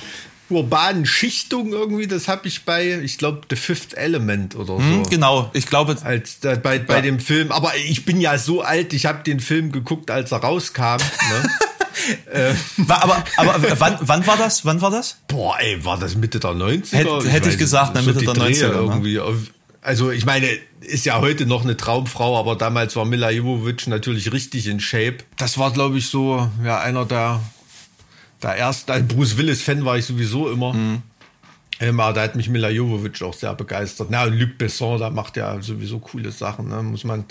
urbanen 0.55 1.05
Schichtung 1.05 1.71
irgendwie, 1.71 2.07
das 2.07 2.27
habe 2.27 2.47
ich 2.47 2.63
bei, 2.65 2.99
ich 3.03 3.17
glaube, 3.17 3.41
The 3.49 3.55
Fifth 3.55 3.93
Element 3.95 4.55
oder 4.55 4.77
so. 4.77 4.79
Hm, 4.79 5.03
genau, 5.09 5.49
ich 5.53 5.65
glaube, 5.67 5.95
Als 6.03 6.37
äh, 6.43 6.57
bei, 6.61 6.79
bei 6.79 6.95
Ja. 6.95 7.01
dem 7.01 7.19
Film, 7.19 7.51
aber 7.51 7.75
ich 7.75 8.05
bin 8.05 8.19
ja 8.21 8.37
so 8.37 8.61
alt, 8.61 8.93
ich 8.93 9.05
habe 9.05 9.23
den 9.23 9.39
Film 9.39 9.71
geguckt, 9.71 10.11
als 10.11 10.31
er 10.31 10.39
rauskam. 10.39 10.97
ne? 10.97 11.49
Wa- 12.77 12.95
aber, 13.01 13.23
aber 13.37 13.79
wann, 13.79 13.97
wann 14.01 14.27
war 14.27 14.35
das? 14.37 14.65
Wann 14.65 14.81
war 14.81 14.91
das? 14.91 15.17
Boah, 15.27 15.55
ey, 15.59 15.83
war 15.85 15.97
das 15.97 16.15
Mitte 16.15 16.39
der 16.39 16.51
90er? 16.51 16.95
Hätte- 16.95 17.29
hätte 17.29 17.49
ich 17.49 17.57
gesagt, 17.57 17.95
nicht, 17.95 18.05
na, 18.05 18.11
Mitte 18.13 18.25
der 18.25 18.33
Drehe 18.33 18.51
90er, 18.55 18.67
ne? 18.67 18.73
irgendwie. 18.73 19.19
Also 19.81 20.11
ich 20.11 20.25
meine, 20.25 20.47
ist 20.81 21.05
ja 21.05 21.19
heute 21.19 21.45
noch 21.45 21.63
eine 21.63 21.77
Traumfrau, 21.77 22.37
aber 22.39 22.55
damals 22.55 22.95
war 22.95 23.05
Mila 23.05 23.29
Jovovich 23.31 23.87
natürlich 23.87 24.31
richtig 24.33 24.67
in 24.67 24.79
Shape. 24.79 25.17
Das 25.37 25.57
war, 25.57 25.71
glaube 25.71 25.97
ich, 25.97 26.07
so 26.07 26.49
ja 26.63 26.79
einer 26.79 27.05
der, 27.05 27.41
der 28.43 28.57
ersten. 28.57 28.91
Also 28.91 29.05
Bruce 29.07 29.37
Willis-Fan 29.37 29.85
war 29.85 29.97
ich 29.97 30.05
sowieso 30.05 30.51
immer. 30.51 30.73
Mhm. 30.73 31.03
Aber 31.79 32.13
da 32.13 32.21
hat 32.21 32.35
mich 32.35 32.49
Mila 32.49 32.69
Jovovich 32.69 33.21
auch 33.23 33.33
sehr 33.33 33.53
begeistert. 33.53 34.07
Na, 34.09 34.23
und 34.23 34.33
Luc 34.39 34.57
Besson, 34.57 34.99
da 34.99 35.09
macht 35.09 35.37
ja 35.37 35.61
sowieso 35.61 35.99
coole 35.99 36.31
Sachen, 36.31 36.69
ne? 36.69 36.81
muss, 36.83 37.03
man, 37.03 37.25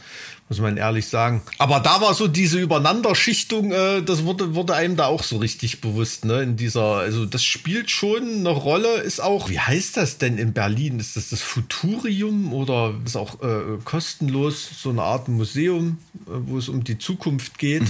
muss 0.48 0.60
man 0.60 0.76
ehrlich 0.76 1.06
sagen. 1.06 1.42
Aber 1.58 1.80
da 1.80 2.00
war 2.00 2.12
so 2.12 2.28
diese 2.28 2.58
Übereinanderschichtung, 2.58 3.72
äh, 3.72 4.02
das 4.02 4.24
wurde, 4.24 4.54
wurde 4.54 4.74
einem 4.74 4.96
da 4.96 5.06
auch 5.06 5.22
so 5.22 5.38
richtig 5.38 5.80
bewusst, 5.80 6.24
ne? 6.24 6.42
In 6.42 6.56
dieser, 6.56 6.96
also 6.96 7.24
das 7.24 7.44
spielt 7.44 7.90
schon 7.90 8.40
eine 8.40 8.50
Rolle, 8.50 9.00
ist 9.00 9.22
auch, 9.22 9.48
wie 9.48 9.60
heißt 9.60 9.96
das 9.96 10.18
denn 10.18 10.38
in 10.38 10.52
Berlin? 10.52 10.98
Ist 10.98 11.16
das 11.16 11.30
das 11.30 11.40
Futurium 11.40 12.52
oder 12.52 12.94
ist 13.06 13.16
auch 13.16 13.40
äh, 13.42 13.78
kostenlos 13.84 14.68
so 14.82 14.90
eine 14.90 15.02
Art 15.02 15.28
Museum, 15.28 15.98
äh, 16.26 16.30
wo 16.30 16.58
es 16.58 16.68
um 16.68 16.84
die 16.84 16.98
Zukunft 16.98 17.58
geht? 17.58 17.84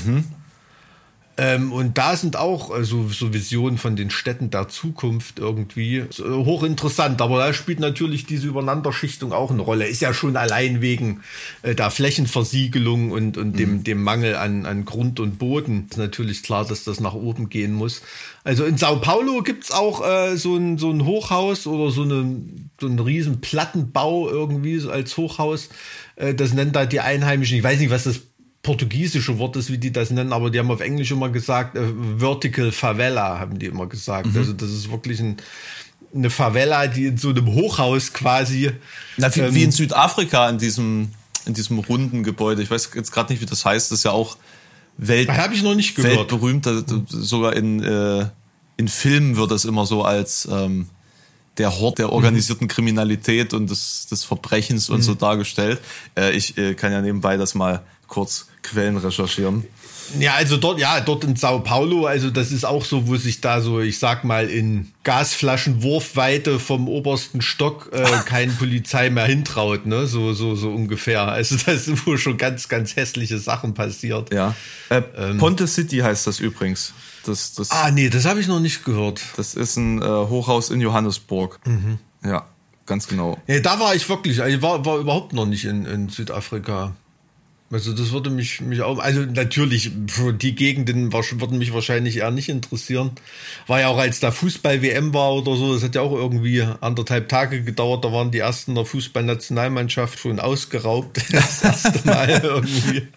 Ähm, 1.42 1.72
und 1.72 1.98
da 1.98 2.14
sind 2.14 2.36
auch 2.36 2.70
so, 2.82 3.08
so 3.08 3.34
Visionen 3.34 3.76
von 3.76 3.96
den 3.96 4.10
Städten 4.10 4.50
der 4.50 4.68
Zukunft 4.68 5.40
irgendwie 5.40 6.04
so, 6.10 6.24
äh, 6.24 6.44
hochinteressant. 6.44 7.20
Aber 7.20 7.38
da 7.38 7.52
spielt 7.52 7.80
natürlich 7.80 8.26
diese 8.26 8.46
Übereinanderschichtung 8.46 9.32
auch 9.32 9.50
eine 9.50 9.62
Rolle. 9.62 9.88
Ist 9.88 10.00
ja 10.00 10.14
schon 10.14 10.36
allein 10.36 10.80
wegen 10.80 11.22
äh, 11.62 11.74
der 11.74 11.90
Flächenversiegelung 11.90 13.10
und, 13.10 13.38
und 13.38 13.58
dem, 13.58 13.82
dem 13.82 14.04
Mangel 14.04 14.36
an, 14.36 14.66
an 14.66 14.84
Grund 14.84 15.18
und 15.18 15.40
Boden. 15.40 15.88
Ist 15.90 15.98
natürlich 15.98 16.44
klar, 16.44 16.64
dass 16.64 16.84
das 16.84 17.00
nach 17.00 17.14
oben 17.14 17.48
gehen 17.48 17.72
muss. 17.72 18.02
Also 18.44 18.64
in 18.64 18.76
Sao 18.76 19.00
Paulo 19.00 19.42
gibt's 19.42 19.72
auch 19.72 20.06
äh, 20.06 20.36
so, 20.36 20.54
ein, 20.54 20.78
so 20.78 20.92
ein 20.92 21.04
Hochhaus 21.04 21.66
oder 21.66 21.90
so, 21.90 22.02
eine, 22.02 22.36
so 22.80 22.86
einen 22.86 23.00
riesen 23.00 23.40
Plattenbau 23.40 24.28
irgendwie 24.28 24.78
so 24.78 24.92
als 24.92 25.16
Hochhaus. 25.16 25.70
Äh, 26.14 26.34
das 26.34 26.52
nennt 26.52 26.76
da 26.76 26.86
die 26.86 27.00
Einheimischen. 27.00 27.56
Ich 27.56 27.64
weiß 27.64 27.80
nicht, 27.80 27.90
was 27.90 28.04
das 28.04 28.20
portugiesische 28.62 29.38
Wort 29.38 29.56
ist, 29.56 29.70
wie 29.70 29.78
die 29.78 29.92
das 29.92 30.10
nennen, 30.10 30.32
aber 30.32 30.50
die 30.50 30.58
haben 30.58 30.70
auf 30.70 30.80
Englisch 30.80 31.10
immer 31.10 31.28
gesagt, 31.30 31.76
äh, 31.76 31.82
Vertical 32.18 32.70
Favela, 32.72 33.38
haben 33.40 33.58
die 33.58 33.66
immer 33.66 33.86
gesagt. 33.86 34.28
Also 34.36 34.52
das 34.52 34.70
ist 34.70 34.90
wirklich 34.90 35.18
ein, 35.20 35.36
eine 36.14 36.30
Favela, 36.30 36.86
die 36.86 37.06
in 37.06 37.16
so 37.18 37.30
einem 37.30 37.46
Hochhaus 37.52 38.12
quasi. 38.12 38.70
Na, 39.16 39.34
wie, 39.34 39.40
Ähm, 39.40 39.54
wie 39.54 39.62
in 39.64 39.72
Südafrika 39.72 40.48
in 40.48 40.58
diesem, 40.58 41.10
in 41.46 41.54
diesem 41.54 41.78
runden 41.80 42.22
Gebäude. 42.22 42.62
Ich 42.62 42.70
weiß 42.70 42.90
jetzt 42.94 43.10
gerade 43.10 43.32
nicht, 43.32 43.42
wie 43.42 43.46
das 43.46 43.64
heißt. 43.64 43.90
Das 43.90 43.98
ist 43.98 44.04
ja 44.04 44.12
auch 44.12 44.36
Welt, 44.96 45.28
Habe 45.28 45.54
ich 45.54 45.62
noch 45.64 45.74
nicht 45.74 45.96
gehört. 45.96 46.16
weltberühmt. 46.18 46.64
Da- 46.66 46.84
Sogar 47.08 47.56
in, 47.56 47.82
äh, 47.82 48.26
in 48.76 48.86
Filmen 48.88 49.36
wird 49.36 49.50
das 49.50 49.64
immer 49.64 49.86
so 49.86 50.04
als 50.04 50.46
ähm, 50.50 50.86
der 51.58 51.80
Hort 51.80 51.98
der 51.98 52.12
organisierten 52.12 52.68
Kriminalität 52.68 53.54
und 53.54 53.68
des, 53.70 54.06
des 54.06 54.22
Verbrechens 54.22 54.88
und 54.88 55.02
so 55.02 55.14
dargestellt. 55.14 55.80
Äh, 56.16 56.30
ich 56.36 56.56
äh, 56.58 56.74
kann 56.74 56.92
ja 56.92 57.00
nebenbei 57.00 57.36
das 57.36 57.54
mal 57.56 57.82
kurz 58.06 58.46
Quellen 58.62 58.96
recherchieren. 58.96 59.64
Ja, 60.18 60.34
also 60.34 60.56
dort, 60.56 60.78
ja, 60.78 61.00
dort 61.00 61.24
in 61.24 61.36
Sao 61.36 61.60
Paulo, 61.60 62.06
also 62.06 62.30
das 62.30 62.52
ist 62.52 62.64
auch 62.64 62.84
so, 62.84 63.06
wo 63.06 63.16
sich 63.16 63.40
da 63.40 63.60
so, 63.60 63.80
ich 63.80 63.98
sag 63.98 64.24
mal, 64.24 64.48
in 64.48 64.92
Gasflaschenwurfweite 65.04 66.58
vom 66.58 66.88
obersten 66.88 67.40
Stock 67.40 67.90
äh, 67.92 68.04
kein 68.26 68.54
Polizei 68.54 69.10
mehr 69.10 69.26
hintraut, 69.26 69.86
ne? 69.86 70.06
So, 70.06 70.32
so, 70.32 70.54
so 70.54 70.70
ungefähr. 70.70 71.22
Also 71.22 71.56
das 71.66 71.88
ist 71.88 72.06
wo 72.06 72.16
schon 72.16 72.36
ganz, 72.36 72.68
ganz 72.68 72.96
hässliche 72.96 73.38
Sachen 73.38 73.74
passiert. 73.74 74.32
Ja. 74.32 74.54
Äh, 74.88 75.02
Ponte 75.38 75.66
City 75.66 75.98
heißt 75.98 76.26
das 76.26 76.40
übrigens. 76.40 76.92
Das, 77.24 77.54
das, 77.54 77.70
Ähm. 77.70 77.76
Ah, 77.80 77.90
nee, 77.90 78.08
das 78.10 78.24
habe 78.24 78.40
ich 78.40 78.48
noch 78.48 78.60
nicht 78.60 78.84
gehört. 78.84 79.22
das 79.36 79.54
ist 79.54 79.76
ein 79.76 80.02
äh, 80.02 80.04
Hochhaus 80.04 80.70
in 80.70 80.80
Johannesburg. 80.80 81.60
Mhm. 81.64 81.98
Ja, 82.24 82.46
ganz 82.86 83.06
genau. 83.06 83.38
Nee, 83.46 83.60
da 83.60 83.78
war 83.78 83.94
ich 83.94 84.08
wirklich, 84.08 84.38
ich 84.40 84.62
war, 84.62 84.84
war 84.84 84.98
überhaupt 84.98 85.32
noch 85.32 85.46
nicht 85.46 85.64
in, 85.64 85.86
in 85.86 86.08
Südafrika. 86.08 86.94
Also 87.72 87.94
das 87.94 88.12
würde 88.12 88.28
mich, 88.28 88.60
mich 88.60 88.82
auch, 88.82 88.98
also 88.98 89.22
natürlich, 89.22 89.90
die 89.94 90.54
Gegenden 90.54 91.10
würden 91.10 91.56
mich 91.56 91.72
wahrscheinlich 91.72 92.18
eher 92.18 92.30
nicht 92.30 92.50
interessieren. 92.50 93.12
War 93.66 93.80
ja 93.80 93.88
auch 93.88 93.96
als 93.96 94.20
da 94.20 94.30
Fußball-WM 94.30 95.14
war 95.14 95.32
oder 95.32 95.56
so, 95.56 95.72
das 95.72 95.82
hat 95.82 95.94
ja 95.94 96.02
auch 96.02 96.12
irgendwie 96.12 96.62
anderthalb 96.82 97.30
Tage 97.30 97.62
gedauert, 97.62 98.04
da 98.04 98.12
waren 98.12 98.30
die 98.30 98.40
ersten 98.40 98.74
der 98.74 98.84
Fußballnationalmannschaft 98.84 100.18
schon 100.18 100.38
ausgeraubt. 100.38 101.22
Das 101.32 101.64
erste 101.64 102.06
Mal 102.06 102.28
irgendwie. 102.42 103.08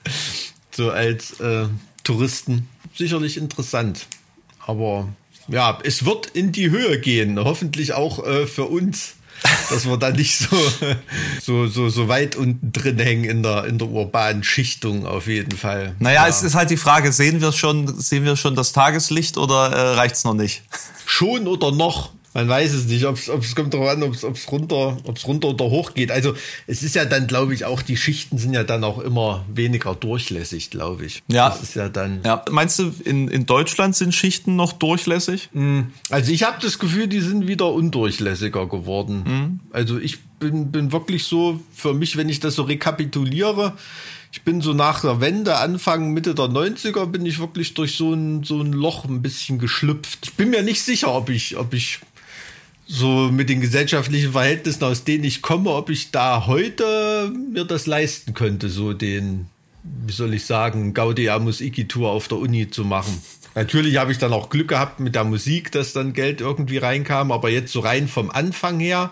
So 0.71 0.89
als 0.89 1.39
äh, 1.41 1.65
Touristen. 2.03 2.69
Sicherlich 2.95 3.35
interessant. 3.35 4.07
Aber 4.65 5.09
ja, 5.49 5.79
es 5.83 6.05
wird 6.05 6.27
in 6.27 6.53
die 6.53 6.69
Höhe 6.69 6.99
gehen. 6.99 7.37
Hoffentlich 7.39 7.93
auch 7.93 8.25
äh, 8.25 8.47
für 8.47 8.65
uns. 8.65 9.15
Dass 9.69 9.85
wir 9.85 9.97
da 9.97 10.11
nicht 10.11 10.37
so, 10.37 10.57
so, 11.41 11.67
so, 11.67 11.89
so 11.89 12.07
weit 12.07 12.35
unten 12.35 12.71
drin 12.71 12.99
hängen 12.99 13.23
in 13.23 13.43
der, 13.43 13.65
in 13.65 13.77
der 13.77 13.87
urbanen 13.87 14.43
Schichtung 14.43 15.05
auf 15.05 15.27
jeden 15.27 15.57
Fall. 15.57 15.95
Naja, 15.99 16.23
ja. 16.23 16.27
es 16.27 16.43
ist 16.43 16.55
halt 16.55 16.69
die 16.69 16.77
Frage, 16.77 17.11
sehen 17.11 17.41
wir 17.41 17.51
schon, 17.51 17.99
sehen 17.99 18.25
wir 18.25 18.35
schon 18.35 18.55
das 18.55 18.71
Tageslicht 18.71 19.37
oder 19.37 19.71
äh, 19.71 19.95
reicht's 19.95 20.23
noch 20.23 20.33
nicht? 20.33 20.63
schon 21.05 21.47
oder 21.47 21.71
noch. 21.71 22.11
Man 22.35 22.49
weiß 22.49 22.73
es 22.73 22.85
nicht, 22.87 23.05
ob 23.05 23.17
es 23.17 23.55
kommt 23.55 23.73
darauf 23.73 23.87
an, 23.87 24.03
ob 24.03 24.13
es 24.13 24.51
runter, 24.51 24.97
ob's 25.05 25.25
runter 25.25 25.47
oder 25.47 25.69
hoch 25.69 25.93
geht. 25.93 26.11
Also 26.11 26.33
es 26.67 26.83
ist 26.83 26.93
ja 26.93 27.05
dann, 27.05 27.27
glaube 27.27 27.53
ich, 27.53 27.63
auch 27.63 27.81
die 27.81 27.95
Schichten 27.95 28.37
sind 28.37 28.53
ja 28.53 28.65
dann 28.65 28.83
auch 28.83 28.99
immer 28.99 29.45
weniger 29.47 29.95
durchlässig, 29.95 30.69
glaube 30.69 31.05
ich. 31.05 31.23
Ja. 31.29 31.47
Das 31.47 31.63
ist 31.63 31.75
ja 31.75 31.87
dann. 31.87 32.19
Ja, 32.25 32.43
meinst 32.51 32.77
du, 32.77 32.93
in, 33.05 33.29
in 33.29 33.45
Deutschland 33.45 33.95
sind 33.95 34.13
Schichten 34.13 34.57
noch 34.57 34.73
durchlässig? 34.73 35.49
Also 36.09 36.29
ich 36.33 36.43
habe 36.43 36.57
das 36.61 36.77
Gefühl, 36.77 37.07
die 37.07 37.21
sind 37.21 37.47
wieder 37.47 37.71
undurchlässiger 37.71 38.67
geworden. 38.67 39.23
Mhm. 39.25 39.59
Also 39.71 39.97
ich 39.97 40.19
bin, 40.37 40.73
bin 40.73 40.91
wirklich 40.91 41.23
so, 41.23 41.61
für 41.73 41.93
mich, 41.93 42.17
wenn 42.17 42.27
ich 42.27 42.41
das 42.41 42.55
so 42.55 42.63
rekapituliere, 42.63 43.77
ich 44.33 44.41
bin 44.41 44.59
so 44.59 44.73
nach 44.73 44.99
der 44.99 45.21
Wende, 45.21 45.55
Anfang, 45.55 46.11
Mitte 46.11 46.35
der 46.35 46.47
90er, 46.47 47.05
bin 47.05 47.25
ich 47.25 47.39
wirklich 47.39 47.75
durch 47.75 47.95
so 47.95 48.13
ein, 48.13 48.43
so 48.43 48.59
ein 48.59 48.73
Loch 48.73 49.05
ein 49.05 49.21
bisschen 49.21 49.57
geschlüpft. 49.57 50.19
Ich 50.23 50.33
bin 50.33 50.49
mir 50.49 50.63
nicht 50.63 50.81
sicher, 50.81 51.15
ob 51.15 51.29
ich, 51.29 51.55
ob 51.55 51.73
ich 51.73 52.01
so 52.87 53.31
mit 53.31 53.49
den 53.49 53.61
gesellschaftlichen 53.61 54.31
Verhältnissen, 54.31 54.83
aus 54.83 55.03
denen 55.03 55.23
ich 55.23 55.41
komme, 55.41 55.71
ob 55.71 55.89
ich 55.89 56.11
da 56.11 56.45
heute 56.45 57.31
mir 57.51 57.65
das 57.65 57.87
leisten 57.87 58.33
könnte, 58.33 58.69
so 58.69 58.93
den, 58.93 59.47
wie 59.83 60.13
soll 60.13 60.33
ich 60.33 60.45
sagen, 60.45 60.93
Gaudiamus 60.93 61.61
Igitur 61.61 62.11
auf 62.11 62.27
der 62.27 62.37
Uni 62.37 62.69
zu 62.69 62.83
machen. 62.83 63.21
Natürlich 63.55 63.97
habe 63.97 64.11
ich 64.11 64.17
dann 64.17 64.33
auch 64.33 64.49
Glück 64.49 64.67
gehabt 64.67 64.99
mit 64.99 65.15
der 65.15 65.23
Musik, 65.23 65.71
dass 65.71 65.93
dann 65.93 66.13
Geld 66.13 66.41
irgendwie 66.41 66.77
reinkam, 66.77 67.31
aber 67.31 67.49
jetzt 67.49 67.71
so 67.71 67.79
rein 67.79 68.07
vom 68.07 68.29
Anfang 68.29 68.79
her 68.79 69.11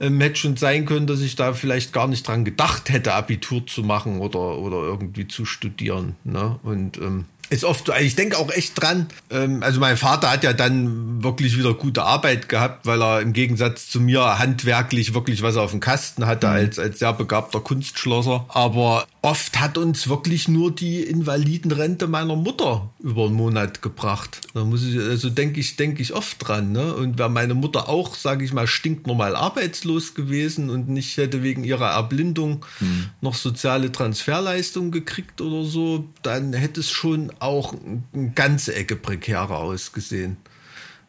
ähm, 0.00 0.20
hätte 0.20 0.36
schon 0.36 0.56
sein 0.56 0.86
können, 0.86 1.06
dass 1.06 1.20
ich 1.20 1.36
da 1.36 1.52
vielleicht 1.52 1.92
gar 1.92 2.08
nicht 2.08 2.26
dran 2.26 2.44
gedacht 2.44 2.90
hätte, 2.90 3.14
Abitur 3.14 3.66
zu 3.66 3.82
machen 3.82 4.18
oder, 4.18 4.58
oder 4.58 4.78
irgendwie 4.78 5.28
zu 5.28 5.44
studieren. 5.44 6.16
Ne? 6.24 6.58
Und 6.62 6.98
ähm, 6.98 7.26
ist 7.50 7.64
oft 7.64 7.86
so, 7.86 7.92
ich 7.94 8.14
denke 8.14 8.38
auch 8.38 8.50
echt 8.50 8.80
dran. 8.80 9.08
Ähm, 9.30 9.62
also 9.62 9.80
mein 9.80 9.96
Vater 9.96 10.30
hat 10.30 10.44
ja 10.44 10.52
dann 10.52 11.22
wirklich 11.22 11.58
wieder 11.58 11.74
gute 11.74 12.04
Arbeit 12.04 12.48
gehabt, 12.48 12.86
weil 12.86 13.02
er 13.02 13.20
im 13.20 13.32
Gegensatz 13.32 13.90
zu 13.90 14.00
mir 14.00 14.38
handwerklich 14.38 15.14
wirklich 15.14 15.42
was 15.42 15.56
auf 15.56 15.72
dem 15.72 15.80
Kasten 15.80 16.26
hatte 16.26 16.46
mhm. 16.46 16.52
als, 16.52 16.78
als 16.78 17.00
sehr 17.00 17.12
begabter 17.12 17.60
Kunstschlosser. 17.60 18.46
Aber 18.48 19.06
oft 19.22 19.60
hat 19.60 19.76
uns 19.76 20.08
wirklich 20.08 20.48
nur 20.48 20.74
die 20.74 21.02
Invalidenrente 21.02 22.06
meiner 22.06 22.36
Mutter 22.36 22.90
über 23.00 23.26
einen 23.26 23.34
Monat 23.34 23.82
gebracht. 23.82 24.40
Da 24.54 24.64
muss 24.64 24.84
ich, 24.84 24.98
also 24.98 25.28
denke 25.28 25.60
ich, 25.60 25.76
denke 25.76 26.02
ich 26.02 26.14
oft 26.14 26.36
dran. 26.46 26.72
Ne? 26.72 26.94
Und 26.94 27.18
wäre 27.18 27.28
meine 27.28 27.54
Mutter 27.54 27.88
auch, 27.88 28.14
sage 28.14 28.44
ich 28.44 28.52
mal, 28.52 28.66
stinknormal 28.66 29.36
arbeitslos 29.36 30.14
gewesen 30.14 30.70
und 30.70 30.88
nicht 30.88 31.16
hätte 31.16 31.42
wegen 31.42 31.64
ihrer 31.64 31.90
Erblindung 31.90 32.64
mhm. 32.80 33.06
noch 33.20 33.34
soziale 33.34 33.92
Transferleistungen 33.92 34.90
gekriegt 34.90 35.40
oder 35.40 35.64
so, 35.64 36.08
dann 36.22 36.52
hätte 36.52 36.80
es 36.80 36.90
schon 36.90 37.30
auch 37.40 37.74
eine 37.74 38.30
ganze 38.30 38.74
Ecke 38.74 38.96
prekärer 38.96 39.58
ausgesehen. 39.58 40.38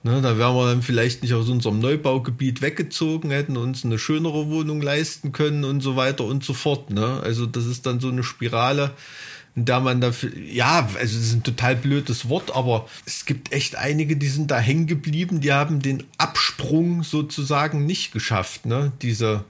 Ne, 0.04 0.20
da 0.20 0.36
wären 0.40 0.56
wir 0.56 0.66
dann 0.66 0.82
vielleicht 0.82 1.22
nicht 1.22 1.36
aus 1.36 1.48
unserem 1.48 1.78
Neubaugebiet 1.78 2.64
weggezogen, 2.64 3.30
hätten 3.30 3.56
uns 3.56 3.86
eine 3.86 4.00
schönere 4.00 4.50
Wohnung 4.50 4.82
leisten 4.82 5.32
können 5.32 5.64
und 5.64 5.82
so 5.82 5.96
weiter 5.96 6.24
und 6.24 6.44
so 6.44 6.54
fort. 6.54 6.90
Ne? 6.90 7.20
Also 7.24 7.46
das 7.46 7.68
ist 7.68 7.86
dann 7.86 8.00
so 8.00 8.10
eine 8.10 8.24
Spirale, 8.24 8.96
in 9.56 9.66
der 9.66 9.80
man 9.80 10.02
dafür, 10.02 10.36
ja, 10.36 10.80
also 10.80 11.18
das 11.18 11.26
ist 11.26 11.34
ein 11.34 11.44
total 11.44 11.76
blödes 11.76 12.30
Wort, 12.30 12.56
aber 12.56 12.88
es 13.06 13.26
gibt 13.26 13.52
echt 13.52 13.76
einige, 13.76 14.18
die 14.18 14.28
sind 14.28 14.50
da 14.50 14.58
hängen 14.58 14.88
geblieben, 14.88 15.40
die 15.40 15.54
haben 15.54 15.84
den 15.84 16.04
Absprung 16.18 17.04
sozusagen 17.04 17.86
nicht 17.86 18.12
geschafft, 18.12 18.66
ne? 18.66 18.92
Diese 19.04 19.44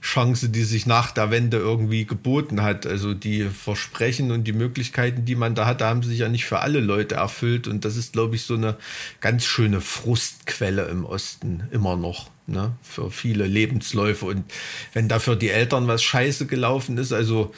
Chance, 0.00 0.48
die 0.48 0.64
sich 0.64 0.86
nach 0.86 1.10
der 1.10 1.30
Wende 1.30 1.56
irgendwie 1.56 2.04
geboten 2.06 2.62
hat. 2.62 2.86
Also 2.86 3.14
die 3.14 3.44
Versprechen 3.44 4.30
und 4.30 4.44
die 4.44 4.52
Möglichkeiten, 4.52 5.24
die 5.24 5.34
man 5.34 5.54
da 5.54 5.66
hatte, 5.66 5.86
haben 5.86 6.02
sich 6.02 6.20
ja 6.20 6.28
nicht 6.28 6.44
für 6.44 6.60
alle 6.60 6.80
Leute 6.80 7.16
erfüllt. 7.16 7.68
Und 7.68 7.84
das 7.84 7.96
ist, 7.96 8.12
glaube 8.12 8.36
ich, 8.36 8.42
so 8.42 8.54
eine 8.54 8.76
ganz 9.20 9.44
schöne 9.44 9.80
Frustquelle 9.80 10.86
im 10.86 11.04
Osten 11.04 11.64
immer 11.70 11.96
noch. 11.96 12.30
Ne? 12.46 12.72
Für 12.82 13.10
viele 13.10 13.46
Lebensläufe. 13.46 14.26
Und 14.26 14.44
wenn 14.92 15.08
dafür 15.08 15.36
die 15.36 15.50
Eltern 15.50 15.86
was 15.86 16.02
scheiße 16.02 16.46
gelaufen 16.46 16.96
ist, 16.98 17.12
also 17.12 17.52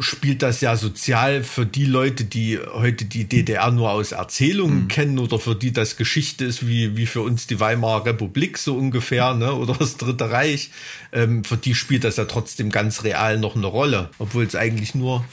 spielt 0.00 0.42
das 0.42 0.60
ja 0.60 0.76
sozial 0.76 1.44
für 1.44 1.64
die 1.64 1.84
Leute, 1.84 2.24
die 2.24 2.58
heute 2.58 3.04
die 3.04 3.28
DDR 3.28 3.70
nur 3.70 3.90
aus 3.92 4.10
Erzählungen 4.10 4.84
mhm. 4.84 4.88
kennen 4.88 5.18
oder 5.20 5.38
für 5.38 5.54
die 5.54 5.72
das 5.72 5.96
Geschichte 5.96 6.44
ist, 6.44 6.66
wie, 6.66 6.96
wie 6.96 7.06
für 7.06 7.20
uns 7.20 7.46
die 7.46 7.60
Weimarer 7.60 8.06
Republik 8.06 8.58
so 8.58 8.76
ungefähr, 8.76 9.34
ne, 9.34 9.54
oder 9.54 9.74
das 9.74 9.96
Dritte 9.96 10.30
Reich, 10.30 10.70
ähm, 11.12 11.44
für 11.44 11.56
die 11.56 11.76
spielt 11.76 12.02
das 12.02 12.16
ja 12.16 12.24
trotzdem 12.24 12.70
ganz 12.70 13.04
real 13.04 13.38
noch 13.38 13.54
eine 13.54 13.66
Rolle, 13.66 14.10
obwohl 14.18 14.44
es 14.44 14.56
eigentlich 14.56 14.96
nur, 14.96 15.24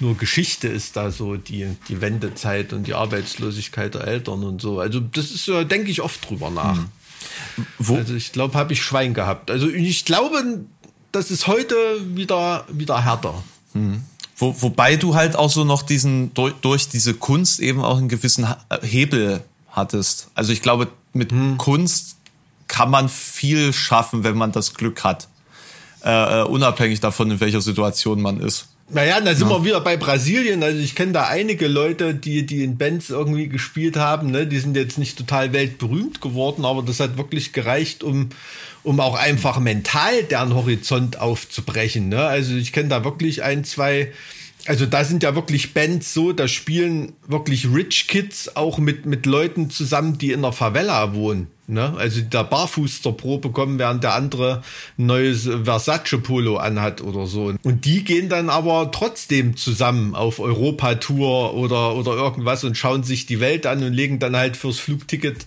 nur 0.00 0.16
Geschichte 0.16 0.66
ist, 0.66 0.96
da 0.96 1.12
so 1.12 1.36
die, 1.36 1.68
die 1.88 2.00
Wendezeit 2.00 2.72
und 2.72 2.88
die 2.88 2.94
Arbeitslosigkeit 2.94 3.94
der 3.94 4.04
Eltern 4.04 4.42
und 4.42 4.60
so. 4.60 4.80
Also 4.80 4.98
das 4.98 5.30
ist, 5.30 5.46
äh, 5.46 5.64
denke 5.64 5.92
ich 5.92 6.02
oft 6.02 6.28
drüber 6.28 6.50
nach. 6.50 6.76
Mhm. 6.76 7.96
Also 7.96 8.14
ich 8.14 8.32
glaube, 8.32 8.58
habe 8.58 8.72
ich 8.72 8.82
Schwein 8.82 9.14
gehabt. 9.14 9.48
Also 9.48 9.68
ich 9.68 10.04
glaube, 10.04 10.64
das 11.12 11.30
ist 11.30 11.46
heute 11.46 11.76
wieder, 12.16 12.66
wieder 12.68 13.04
härter. 13.04 13.44
Mhm. 13.74 14.02
Wo, 14.36 14.54
wobei 14.60 14.96
du 14.96 15.14
halt 15.14 15.36
auch 15.36 15.50
so 15.50 15.64
noch 15.64 15.82
diesen, 15.82 16.34
durch, 16.34 16.54
durch 16.54 16.88
diese 16.88 17.14
Kunst 17.14 17.60
eben 17.60 17.82
auch 17.82 17.98
einen 17.98 18.08
gewissen 18.08 18.46
Hebel 18.82 19.44
hattest. 19.70 20.28
Also 20.34 20.52
ich 20.52 20.62
glaube, 20.62 20.88
mit 21.12 21.32
mhm. 21.32 21.58
Kunst 21.58 22.16
kann 22.68 22.90
man 22.90 23.08
viel 23.08 23.72
schaffen, 23.72 24.24
wenn 24.24 24.36
man 24.36 24.52
das 24.52 24.74
Glück 24.74 25.04
hat. 25.04 25.28
Äh, 26.04 26.40
äh 26.40 26.44
unabhängig 26.44 27.00
davon, 27.00 27.30
in 27.30 27.40
welcher 27.40 27.60
Situation 27.60 28.20
man 28.20 28.40
ist. 28.40 28.68
Naja, 28.88 29.20
da 29.20 29.34
sind 29.34 29.48
ja. 29.48 29.56
wir 29.56 29.64
wieder 29.64 29.80
bei 29.80 29.96
Brasilien. 29.96 30.62
Also 30.62 30.78
ich 30.78 30.94
kenne 30.94 31.12
da 31.12 31.26
einige 31.26 31.66
Leute, 31.66 32.14
die, 32.14 32.44
die 32.44 32.62
in 32.62 32.76
Bands 32.76 33.10
irgendwie 33.10 33.48
gespielt 33.48 33.96
haben. 33.96 34.30
Ne? 34.30 34.46
Die 34.46 34.58
sind 34.58 34.76
jetzt 34.76 34.98
nicht 34.98 35.16
total 35.16 35.52
weltberühmt 35.52 36.20
geworden, 36.20 36.64
aber 36.64 36.82
das 36.82 37.00
hat 37.00 37.16
wirklich 37.16 37.52
gereicht, 37.52 38.02
um, 38.02 38.28
um 38.82 39.00
auch 39.00 39.14
einfach 39.14 39.58
mental 39.60 40.24
deren 40.24 40.54
Horizont 40.54 41.18
aufzubrechen. 41.18 42.08
Ne? 42.08 42.22
Also 42.22 42.54
ich 42.54 42.72
kenne 42.72 42.90
da 42.90 43.04
wirklich 43.04 43.42
ein, 43.42 43.64
zwei, 43.64 44.12
also 44.66 44.86
da 44.86 45.04
sind 45.04 45.22
ja 45.22 45.34
wirklich 45.34 45.74
Bands 45.74 46.14
so, 46.14 46.32
da 46.32 46.46
spielen 46.46 47.14
wirklich 47.26 47.66
Rich 47.72 48.06
Kids 48.06 48.56
auch 48.56 48.78
mit, 48.78 49.06
mit 49.06 49.26
Leuten 49.26 49.70
zusammen, 49.70 50.18
die 50.18 50.32
in 50.32 50.42
der 50.42 50.52
Favela 50.52 51.14
wohnen. 51.14 51.48
Ne? 51.68 51.94
Also 51.96 52.20
der 52.20 52.44
Barfuß 52.44 53.02
zur 53.02 53.16
Probe 53.16 53.50
kommen, 53.50 53.78
während 53.78 54.04
der 54.04 54.14
andere 54.14 54.62
ein 54.98 55.06
neues 55.06 55.48
Versace-Polo 55.64 56.56
anhat 56.56 57.00
oder 57.00 57.26
so. 57.26 57.54
Und 57.62 57.84
die 57.84 58.04
gehen 58.04 58.28
dann 58.28 58.50
aber 58.50 58.90
trotzdem 58.92 59.56
zusammen 59.56 60.14
auf 60.14 60.38
Europatour 60.38 61.54
oder, 61.54 61.94
oder 61.94 62.12
irgendwas 62.12 62.64
und 62.64 62.76
schauen 62.76 63.04
sich 63.04 63.26
die 63.26 63.40
Welt 63.40 63.64
an 63.66 63.82
und 63.82 63.92
legen 63.92 64.18
dann 64.18 64.36
halt 64.36 64.56
fürs 64.56 64.80
Flugticket 64.80 65.46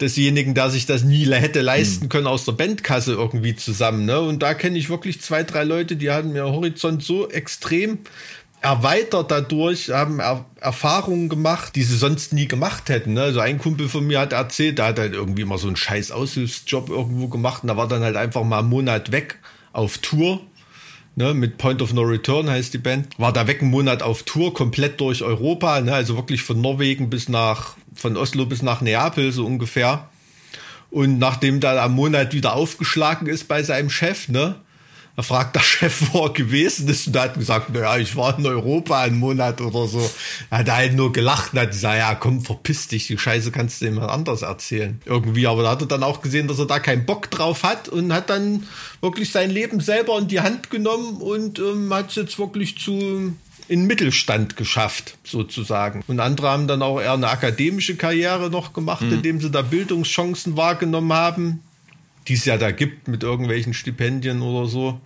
desjenigen, 0.00 0.54
der 0.54 0.68
sich 0.68 0.84
das 0.84 1.04
nie 1.04 1.30
hätte 1.30 1.60
leisten 1.62 2.02
hm. 2.02 2.08
können, 2.08 2.26
aus 2.26 2.44
der 2.44 2.52
Bandkasse 2.52 3.12
irgendwie 3.12 3.54
zusammen. 3.54 4.04
Ne? 4.04 4.20
Und 4.20 4.42
da 4.42 4.54
kenne 4.54 4.76
ich 4.76 4.90
wirklich 4.90 5.20
zwei, 5.20 5.44
drei 5.44 5.64
Leute, 5.64 5.96
die 5.96 6.10
hatten 6.10 6.32
mir 6.32 6.44
Horizont 6.44 7.02
so 7.02 7.30
extrem 7.30 7.98
erweitert 8.62 9.30
dadurch, 9.30 9.90
haben 9.90 10.20
er 10.20 10.46
Erfahrungen 10.60 11.28
gemacht, 11.28 11.74
die 11.74 11.82
sie 11.82 11.96
sonst 11.96 12.32
nie 12.32 12.46
gemacht 12.46 12.88
hätten. 12.88 13.14
Ne? 13.14 13.22
Also 13.22 13.40
ein 13.40 13.58
Kumpel 13.58 13.88
von 13.88 14.06
mir 14.06 14.20
hat 14.20 14.32
erzählt, 14.32 14.78
der 14.78 14.86
hat 14.86 14.98
halt 14.98 15.14
irgendwie 15.14 15.44
mal 15.44 15.58
so 15.58 15.66
einen 15.66 15.76
scheiß 15.76 16.12
Aushilfsjob 16.12 16.88
irgendwo 16.88 17.26
gemacht 17.26 17.64
und 17.64 17.68
da 17.68 17.76
war 17.76 17.88
dann 17.88 18.02
halt 18.02 18.16
einfach 18.16 18.44
mal 18.44 18.60
einen 18.60 18.68
Monat 18.68 19.10
weg 19.10 19.38
auf 19.72 19.98
Tour. 19.98 20.40
Ne, 21.14 21.34
mit 21.34 21.58
Point 21.58 21.82
of 21.82 21.92
No 21.92 22.00
Return 22.00 22.48
heißt 22.48 22.72
die 22.72 22.78
Band. 22.78 23.08
War 23.18 23.34
da 23.34 23.46
weg 23.46 23.60
einen 23.60 23.70
Monat 23.70 24.02
auf 24.02 24.22
Tour, 24.22 24.54
komplett 24.54 24.98
durch 24.98 25.22
Europa, 25.22 25.82
ne, 25.82 25.92
also 25.92 26.16
wirklich 26.16 26.42
von 26.42 26.58
Norwegen 26.58 27.10
bis 27.10 27.28
nach, 27.28 27.76
von 27.94 28.16
Oslo 28.16 28.46
bis 28.46 28.62
nach 28.62 28.80
Neapel, 28.80 29.30
so 29.30 29.44
ungefähr. 29.44 30.08
Und 30.90 31.18
nachdem 31.18 31.60
da 31.60 31.84
am 31.84 31.92
Monat 31.92 32.32
wieder 32.32 32.54
aufgeschlagen 32.54 33.26
ist 33.26 33.46
bei 33.46 33.62
seinem 33.62 33.90
Chef, 33.90 34.28
ne, 34.28 34.54
da 35.16 35.22
fragt 35.22 35.56
der 35.56 35.60
Chef, 35.62 36.12
wo 36.12 36.26
er 36.26 36.32
gewesen 36.32 36.88
ist. 36.88 37.06
Und 37.06 37.16
er 37.16 37.22
hat 37.22 37.34
gesagt, 37.34 37.70
naja, 37.70 37.98
ich 37.98 38.16
war 38.16 38.38
in 38.38 38.46
Europa 38.46 39.00
einen 39.00 39.18
Monat 39.18 39.60
oder 39.60 39.86
so. 39.86 40.10
Da 40.50 40.58
hat 40.58 40.68
er 40.68 40.76
halt 40.76 40.94
nur 40.94 41.12
gelacht 41.12 41.52
und 41.52 41.60
hat 41.60 41.70
gesagt, 41.70 41.98
ja, 41.98 42.14
komm, 42.14 42.42
verpiss 42.42 42.88
dich, 42.88 43.06
die 43.06 43.18
Scheiße 43.18 43.52
kannst 43.52 43.80
du 43.80 43.86
jemand 43.86 44.10
anders 44.10 44.42
erzählen. 44.42 45.00
Irgendwie, 45.04 45.46
aber 45.46 45.62
da 45.62 45.70
hat 45.72 45.82
er 45.82 45.88
dann 45.88 46.02
auch 46.02 46.22
gesehen, 46.22 46.48
dass 46.48 46.58
er 46.58 46.66
da 46.66 46.78
keinen 46.78 47.04
Bock 47.04 47.30
drauf 47.30 47.62
hat 47.62 47.88
und 47.88 48.12
hat 48.12 48.30
dann 48.30 48.66
wirklich 49.00 49.30
sein 49.30 49.50
Leben 49.50 49.80
selber 49.80 50.18
in 50.18 50.28
die 50.28 50.40
Hand 50.40 50.70
genommen 50.70 51.20
und 51.20 51.58
ähm, 51.58 51.92
hat 51.92 52.10
es 52.10 52.16
jetzt 52.16 52.38
wirklich 52.38 52.78
zu 52.78 53.34
in 53.68 53.86
Mittelstand 53.86 54.56
geschafft, 54.56 55.16
sozusagen. 55.24 56.02
Und 56.06 56.20
andere 56.20 56.50
haben 56.50 56.66
dann 56.66 56.82
auch 56.82 57.00
eher 57.00 57.12
eine 57.12 57.28
akademische 57.28 57.96
Karriere 57.96 58.50
noch 58.50 58.72
gemacht, 58.72 59.02
mhm. 59.02 59.14
indem 59.14 59.40
sie 59.40 59.50
da 59.50 59.62
Bildungschancen 59.62 60.56
wahrgenommen 60.56 61.12
haben 61.12 61.62
die 62.28 62.34
es 62.34 62.44
ja 62.44 62.56
da 62.56 62.70
gibt 62.70 63.08
mit 63.08 63.22
irgendwelchen 63.22 63.74
Stipendien 63.74 64.42
oder 64.42 64.68
so. 64.68 65.00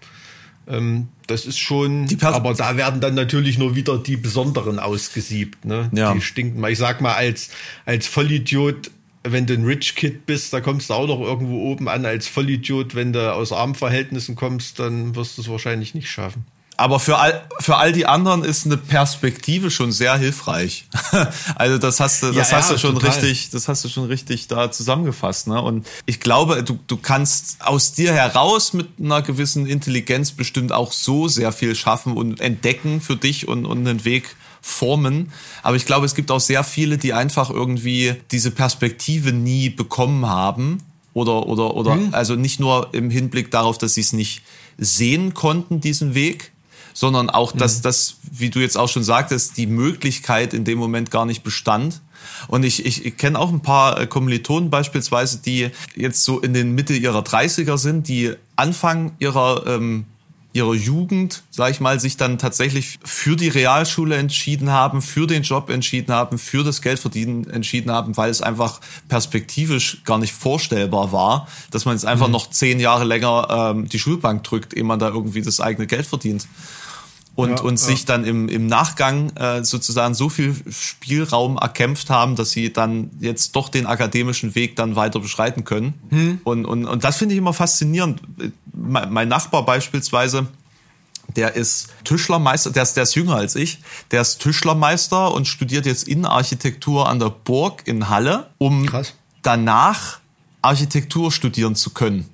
Ähm, 0.68 1.08
das 1.26 1.46
ist 1.46 1.58
schon, 1.58 2.08
aber 2.22 2.54
da 2.54 2.76
werden 2.76 3.00
dann 3.00 3.14
natürlich 3.14 3.58
nur 3.58 3.76
wieder 3.76 3.98
die 3.98 4.16
Besonderen 4.16 4.78
ausgesiebt. 4.78 5.64
Ne? 5.64 5.90
Ja. 5.92 6.12
Die 6.12 6.20
stinken 6.20 6.60
mal. 6.60 6.72
Ich 6.72 6.78
sag 6.78 7.00
mal, 7.00 7.14
als, 7.14 7.50
als 7.84 8.06
Vollidiot, 8.06 8.90
wenn 9.22 9.46
du 9.46 9.54
ein 9.54 9.64
Rich 9.64 9.94
Kid 9.94 10.26
bist, 10.26 10.52
da 10.52 10.60
kommst 10.60 10.90
du 10.90 10.94
auch 10.94 11.06
noch 11.06 11.20
irgendwo 11.20 11.70
oben 11.70 11.88
an. 11.88 12.04
Als 12.04 12.26
Vollidiot, 12.28 12.94
wenn 12.94 13.12
du 13.12 13.32
aus 13.32 13.52
armen 13.52 13.74
Verhältnissen 13.74 14.34
kommst, 14.34 14.78
dann 14.78 15.14
wirst 15.14 15.38
du 15.38 15.42
es 15.42 15.48
wahrscheinlich 15.48 15.94
nicht 15.94 16.10
schaffen 16.10 16.44
aber 16.76 17.00
für 17.00 17.18
all, 17.18 17.42
für 17.58 17.76
all 17.76 17.92
die 17.92 18.06
anderen 18.06 18.44
ist 18.44 18.66
eine 18.66 18.76
Perspektive 18.76 19.70
schon 19.70 19.92
sehr 19.92 20.16
hilfreich. 20.16 20.86
also 21.54 21.78
das 21.78 22.00
hast 22.00 22.22
du, 22.22 22.32
das 22.32 22.50
ja, 22.50 22.58
hast 22.58 22.68
ja, 22.68 22.74
du 22.74 22.80
schon 22.80 22.94
total. 22.94 23.10
richtig, 23.10 23.50
das 23.50 23.68
hast 23.68 23.84
du 23.84 23.88
schon 23.88 24.06
richtig 24.06 24.48
da 24.48 24.70
zusammengefasst. 24.70 25.46
Ne? 25.48 25.60
Und 25.60 25.86
ich 26.04 26.20
glaube, 26.20 26.62
du, 26.62 26.78
du 26.86 26.96
kannst 26.98 27.64
aus 27.64 27.92
dir 27.92 28.12
heraus 28.12 28.74
mit 28.74 28.88
einer 29.00 29.22
gewissen 29.22 29.66
Intelligenz 29.66 30.32
bestimmt 30.32 30.72
auch 30.72 30.92
so 30.92 31.28
sehr 31.28 31.52
viel 31.52 31.74
schaffen 31.74 32.14
und 32.14 32.40
entdecken 32.40 33.00
für 33.00 33.16
dich 33.16 33.48
und, 33.48 33.64
und 33.64 33.86
einen 33.86 34.04
Weg 34.04 34.36
formen. 34.60 35.32
Aber 35.62 35.76
ich 35.76 35.86
glaube, 35.86 36.04
es 36.04 36.14
gibt 36.14 36.30
auch 36.30 36.40
sehr 36.40 36.62
viele, 36.64 36.98
die 36.98 37.14
einfach 37.14 37.50
irgendwie 37.50 38.16
diese 38.32 38.50
Perspektive 38.50 39.32
nie 39.32 39.70
bekommen 39.70 40.26
haben. 40.26 40.82
Oder, 41.14 41.46
oder, 41.46 41.74
oder, 41.74 41.94
hm. 41.94 42.12
also 42.12 42.34
nicht 42.34 42.60
nur 42.60 42.92
im 42.92 43.08
Hinblick 43.08 43.50
darauf, 43.50 43.78
dass 43.78 43.94
sie 43.94 44.02
es 44.02 44.12
nicht 44.12 44.42
sehen 44.76 45.32
konnten, 45.32 45.80
diesen 45.80 46.14
Weg, 46.14 46.52
sondern 46.96 47.28
auch, 47.28 47.52
dass 47.52 47.78
mhm. 47.78 47.82
das, 47.82 48.16
wie 48.22 48.48
du 48.48 48.58
jetzt 48.58 48.78
auch 48.78 48.88
schon 48.88 49.04
sagtest, 49.04 49.58
die 49.58 49.66
Möglichkeit 49.66 50.54
in 50.54 50.64
dem 50.64 50.78
Moment 50.78 51.10
gar 51.10 51.26
nicht 51.26 51.42
bestand. 51.42 52.00
Und 52.48 52.64
ich, 52.64 52.86
ich, 52.86 53.04
ich 53.04 53.18
kenne 53.18 53.38
auch 53.38 53.52
ein 53.52 53.60
paar 53.60 54.00
äh, 54.00 54.06
Kommilitonen 54.06 54.70
beispielsweise, 54.70 55.42
die 55.44 55.68
jetzt 55.94 56.24
so 56.24 56.40
in 56.40 56.54
den 56.54 56.74
Mitte 56.74 56.94
ihrer 56.94 57.20
30er 57.20 57.76
sind, 57.76 58.08
die 58.08 58.32
Anfang 58.56 59.12
ihrer 59.18 59.66
ähm, 59.66 60.06
ihrer 60.56 60.74
Jugend, 60.74 61.42
sag 61.50 61.70
ich 61.70 61.80
mal, 61.80 62.00
sich 62.00 62.16
dann 62.16 62.38
tatsächlich 62.38 62.98
für 63.04 63.36
die 63.36 63.48
Realschule 63.48 64.16
entschieden 64.16 64.70
haben, 64.70 65.02
für 65.02 65.26
den 65.26 65.42
Job 65.42 65.70
entschieden 65.70 66.12
haben, 66.12 66.38
für 66.38 66.64
das 66.64 66.80
Geldverdienen 66.80 67.48
entschieden 67.50 67.90
haben, 67.90 68.16
weil 68.16 68.30
es 68.30 68.40
einfach 68.40 68.80
perspektivisch 69.08 70.02
gar 70.04 70.18
nicht 70.18 70.32
vorstellbar 70.32 71.12
war, 71.12 71.46
dass 71.70 71.84
man 71.84 71.94
jetzt 71.94 72.06
einfach 72.06 72.28
noch 72.28 72.50
zehn 72.50 72.80
Jahre 72.80 73.04
länger 73.04 73.74
ähm, 73.76 73.88
die 73.88 73.98
Schulbank 73.98 74.42
drückt, 74.44 74.74
ehe 74.74 74.84
man 74.84 74.98
da 74.98 75.08
irgendwie 75.08 75.42
das 75.42 75.60
eigene 75.60 75.86
Geld 75.86 76.06
verdient 76.06 76.46
und, 77.36 77.50
Ja, 77.50 77.60
und 77.60 77.74
ja. 77.74 77.86
sich 77.86 78.06
dann 78.06 78.24
im, 78.24 78.48
im 78.48 78.66
Nachgang 78.66 79.30
äh, 79.36 79.62
sozusagen 79.62 80.14
so 80.14 80.28
viel 80.28 80.56
Spielraum 80.70 81.58
erkämpft 81.58 82.10
haben, 82.10 82.34
dass 82.34 82.50
sie 82.50 82.72
dann 82.72 83.10
jetzt 83.20 83.54
doch 83.54 83.68
den 83.68 83.86
akademischen 83.86 84.54
Weg 84.54 84.74
dann 84.74 84.96
weiter 84.96 85.20
beschreiten 85.20 85.64
können. 85.64 85.94
Hm. 86.08 86.40
Und, 86.44 86.64
und, 86.64 86.86
und 86.86 87.04
das 87.04 87.18
finde 87.18 87.34
ich 87.34 87.38
immer 87.38 87.52
faszinierend. 87.52 88.20
Mein, 88.72 89.12
mein 89.12 89.28
Nachbar 89.28 89.64
beispielsweise, 89.64 90.48
der 91.36 91.54
ist 91.54 91.88
Tischlermeister, 92.04 92.70
der 92.70 92.82
ist, 92.84 92.96
der 92.96 93.02
ist 93.02 93.14
jünger 93.14 93.36
als 93.36 93.54
ich, 93.54 93.80
der 94.10 94.22
ist 94.22 94.38
Tischlermeister 94.38 95.32
und 95.32 95.46
studiert 95.46 95.84
jetzt 95.84 96.08
Innenarchitektur 96.08 97.08
an 97.08 97.18
der 97.18 97.30
Burg 97.30 97.82
in 97.86 98.08
Halle, 98.08 98.48
um 98.56 98.86
Krass. 98.86 99.12
danach 99.42 100.20
Architektur 100.62 101.30
studieren 101.30 101.76
zu 101.76 101.90
können. 101.90 102.28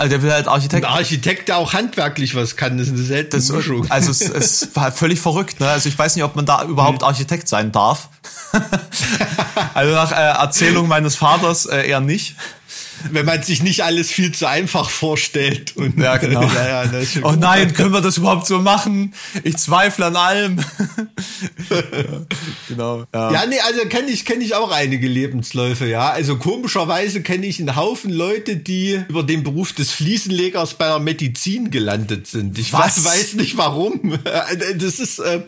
Also 0.00 0.12
der 0.12 0.22
will 0.22 0.32
halt 0.32 0.46
Ein 0.46 0.54
Architekt 0.54 0.86
Architekt, 0.86 1.48
der 1.48 1.58
auch 1.58 1.74
handwerklich 1.74 2.34
was 2.34 2.56
kann, 2.56 2.78
das 2.78 2.86
ist 2.86 2.94
eine 2.94 3.02
seltene 3.02 3.42
das, 3.42 3.52
Mischung. 3.52 3.86
also 3.90 4.10
es, 4.10 4.22
es 4.22 4.68
war 4.74 4.92
völlig 4.92 5.20
verrückt. 5.20 5.60
Ne? 5.60 5.68
Also 5.68 5.90
ich 5.90 5.98
weiß 5.98 6.16
nicht, 6.16 6.24
ob 6.24 6.36
man 6.36 6.46
da 6.46 6.64
überhaupt 6.64 7.02
Architekt 7.02 7.48
sein 7.48 7.70
darf. 7.70 8.08
also 9.74 9.94
nach 9.94 10.10
äh, 10.12 10.14
Erzählung 10.14 10.88
meines 10.88 11.16
Vaters 11.16 11.66
äh, 11.66 11.86
eher 11.86 12.00
nicht. 12.00 12.36
Wenn 13.10 13.26
man 13.26 13.42
sich 13.42 13.62
nicht 13.62 13.84
alles 13.84 14.10
viel 14.10 14.32
zu 14.32 14.46
einfach 14.46 14.90
vorstellt. 14.90 15.76
Und, 15.76 15.98
Ja, 15.98 16.16
genau. 16.16 16.42
ja, 16.54 16.84
ja, 16.84 17.02
Oh 17.22 17.32
nein, 17.32 17.72
können 17.72 17.92
wir 17.92 18.00
das 18.00 18.18
überhaupt 18.18 18.46
so 18.46 18.58
machen? 18.58 19.14
Ich 19.44 19.56
zweifle 19.56 20.06
an 20.06 20.16
allem. 20.16 20.58
ja, 21.70 22.26
genau. 22.68 23.04
Ja. 23.14 23.32
Ja, 23.32 23.46
nee, 23.46 23.60
also 23.60 23.86
kenne 23.88 24.10
ich, 24.10 24.24
kenn 24.24 24.40
ich 24.40 24.54
auch 24.54 24.70
einige 24.70 25.08
Lebensläufe, 25.08 25.86
ja. 25.86 26.10
Also 26.10 26.36
komischerweise 26.36 27.22
kenne 27.22 27.46
ich 27.46 27.60
einen 27.60 27.76
Haufen 27.76 28.10
Leute, 28.10 28.56
die 28.56 29.00
über 29.08 29.22
den 29.22 29.42
Beruf 29.42 29.72
des 29.72 29.90
Fliesenlegers 29.90 30.74
bei 30.74 30.86
der 30.86 30.98
Medizin 30.98 31.70
gelandet 31.70 32.26
sind. 32.26 32.58
Ich 32.58 32.72
Was? 32.72 33.04
weiß, 33.04 33.04
weiß 33.04 33.34
nicht 33.34 33.56
warum. 33.56 34.18
Das 34.76 34.98
ist, 34.98 35.18
äh, 35.18 35.42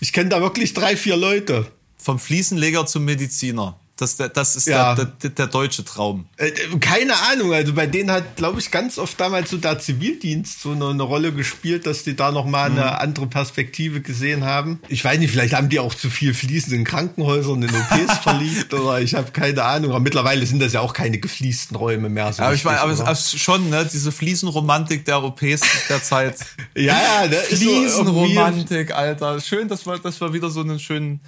ich 0.00 0.12
kenne 0.12 0.30
da 0.30 0.40
wirklich 0.40 0.74
drei, 0.74 0.96
vier 0.96 1.16
Leute. 1.16 1.66
Vom 1.98 2.18
Fliesenleger 2.18 2.86
zum 2.86 3.04
Mediziner. 3.04 3.78
Das, 3.96 4.16
das 4.16 4.56
ist 4.56 4.66
Ja. 4.66 4.96
der, 4.96 5.04
der, 5.04 5.30
der 5.30 5.46
deutsche 5.46 5.84
Traum. 5.84 6.26
Äh, 6.36 6.50
keine 6.80 7.14
Ahnung, 7.30 7.52
also 7.52 7.74
bei 7.74 7.86
denen 7.86 8.10
hat, 8.10 8.34
glaube 8.34 8.58
ich, 8.58 8.72
ganz 8.72 8.98
oft 8.98 9.20
damals 9.20 9.50
so 9.50 9.56
der 9.56 9.78
Zivildienst 9.78 10.62
so 10.62 10.72
eine, 10.72 10.88
eine 10.88 11.04
Rolle 11.04 11.32
gespielt, 11.32 11.86
dass 11.86 12.02
die 12.02 12.16
da 12.16 12.32
nochmal 12.32 12.70
Mhm. 12.70 12.78
eine 12.78 13.00
andere 13.00 13.28
Perspektive 13.28 14.00
gesehen 14.00 14.44
haben. 14.44 14.80
Ich 14.88 15.04
weiß 15.04 15.20
nicht, 15.20 15.30
vielleicht 15.30 15.54
haben 15.54 15.68
die 15.68 15.78
auch 15.78 15.94
zu 15.94 16.10
viel 16.10 16.34
Fließen 16.34 16.72
in 16.72 16.82
Krankenhäusern, 16.82 17.62
in 17.62 17.70
OPs 17.70 18.18
verliebt 18.22 18.74
oder 18.74 19.00
ich 19.00 19.14
habe 19.14 19.30
keine 19.30 19.62
Ahnung. 19.62 19.90
Aber 19.92 20.00
mittlerweile 20.00 20.44
sind 20.44 20.58
das 20.60 20.72
ja 20.72 20.80
auch 20.80 20.92
keine 20.92 21.18
gefliesten 21.18 21.76
Räume 21.76 22.08
mehr. 22.08 22.32
So 22.32 22.42
Aber 22.42 22.54
ich 22.54 22.64
meine, 22.64 22.80
aber 22.80 22.90
es 22.92 23.38
schon, 23.38 23.70
ne, 23.70 23.88
diese 23.92 24.10
Fliesenromantik 24.10 25.04
der 25.04 25.22
OPs 25.22 25.60
der 25.88 26.02
Zeit. 26.02 26.34
ja, 26.74 26.98
ja, 27.22 27.28
ne, 27.28 27.36
so 27.48 27.56
Fliesenromantik, 27.56 28.92
Alter. 28.92 29.40
Schön, 29.40 29.68
dass 29.68 29.86
wir, 29.86 29.98
dass 29.98 30.20
wir 30.20 30.32
wieder 30.32 30.50
so 30.50 30.62
einen 30.62 30.80
schönen 30.80 31.20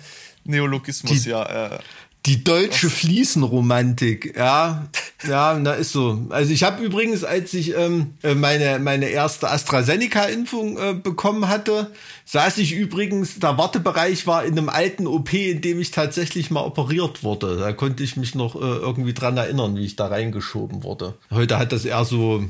Neologismus 0.45 1.23
Die- 1.23 1.31
ja. 1.31 1.45
Äh, 1.45 1.79
Die 2.27 2.43
deutsche 2.43 2.91
Fliesenromantik, 2.91 4.37
ja, 4.37 4.89
ja, 5.29 5.57
na 5.61 5.75
ist 5.75 5.93
so. 5.93 6.27
Also 6.31 6.53
ich 6.53 6.65
habe 6.65 6.85
übrigens, 6.85 7.23
als 7.23 7.55
ich 7.55 7.77
ähm, 7.77 8.15
äh, 8.25 8.35
meine 8.35 8.81
meine 8.81 9.07
erste 9.07 9.49
AstraZeneca-Impfung 9.49 10.77
äh, 10.77 10.95
bekommen 10.95 11.47
hatte, 11.49 11.93
saß 12.25 12.59
ich 12.59 12.73
übrigens, 12.73 13.39
der 13.39 13.57
Wartebereich 13.59 14.27
war 14.27 14.45
in 14.45 14.59
einem 14.59 14.69
alten 14.69 15.07
OP, 15.07 15.33
in 15.35 15.61
dem 15.61 15.81
ich 15.81 15.93
tatsächlich 15.93 16.51
mal 16.51 16.65
operiert 16.65 17.23
wurde. 17.23 17.59
Da 17.59 17.73
konnte 17.73 18.03
ich 18.03 18.17
mich 18.17 18.35
noch 18.35 18.57
äh, 18.57 18.59
irgendwie 18.59 19.15
dran 19.15 19.37
erinnern, 19.37 19.77
wie 19.77 19.85
ich 19.85 19.95
da 19.95 20.09
reingeschoben 20.09 20.83
wurde. 20.83 21.15
Heute 21.31 21.59
hat 21.59 21.71
das 21.71 21.85
eher 21.85 22.05
so 22.05 22.45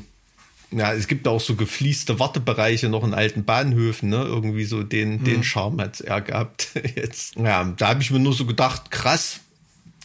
ja, 0.71 0.91
es 0.91 1.07
gibt 1.07 1.27
auch 1.27 1.39
so 1.39 1.55
gefließte 1.55 2.19
Wartebereiche 2.19 2.89
noch 2.89 3.03
in 3.05 3.13
alten 3.13 3.45
Bahnhöfen, 3.45 4.09
ne? 4.09 4.23
Irgendwie 4.23 4.65
so 4.65 4.83
den, 4.83 5.23
den 5.23 5.43
Charme 5.43 5.79
hat's 5.79 6.01
eher 6.01 6.19
gehabt 6.19 6.69
jetzt. 6.95 7.35
Ja, 7.37 7.63
da 7.77 7.87
habe 7.87 8.01
ich 8.01 8.11
mir 8.11 8.19
nur 8.19 8.33
so 8.33 8.45
gedacht, 8.45 8.91
krass, 8.91 9.39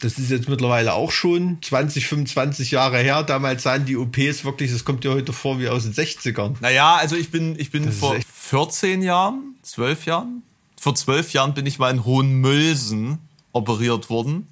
das 0.03 0.17
ist 0.19 0.29
jetzt 0.29 0.49
mittlerweile 0.49 0.93
auch 0.93 1.11
schon 1.11 1.59
20, 1.61 2.07
25 2.07 2.71
Jahre 2.71 2.97
her. 2.99 3.23
Damals 3.23 3.63
sahen 3.63 3.85
die 3.85 3.97
OPs 3.97 4.43
wirklich, 4.43 4.71
das 4.71 4.83
kommt 4.85 5.03
dir 5.03 5.11
heute 5.13 5.33
vor 5.33 5.59
wie 5.59 5.69
aus 5.69 5.83
den 5.83 5.93
60ern. 5.93 6.55
naja, 6.59 6.95
also 6.95 7.15
ich 7.15 7.31
bin, 7.31 7.57
ich 7.59 7.71
bin 7.71 7.91
vor 7.91 8.15
echt- 8.15 8.27
14 8.27 9.01
Jahren, 9.01 9.55
12 9.63 10.05
Jahren, 10.05 10.43
vor 10.79 10.95
12 10.95 11.31
Jahren 11.33 11.53
bin 11.53 11.65
ich 11.65 11.79
mal 11.79 11.89
in 11.91 12.03
Hohenmölsen 12.05 13.19
operiert 13.51 14.09
worden. 14.09 14.47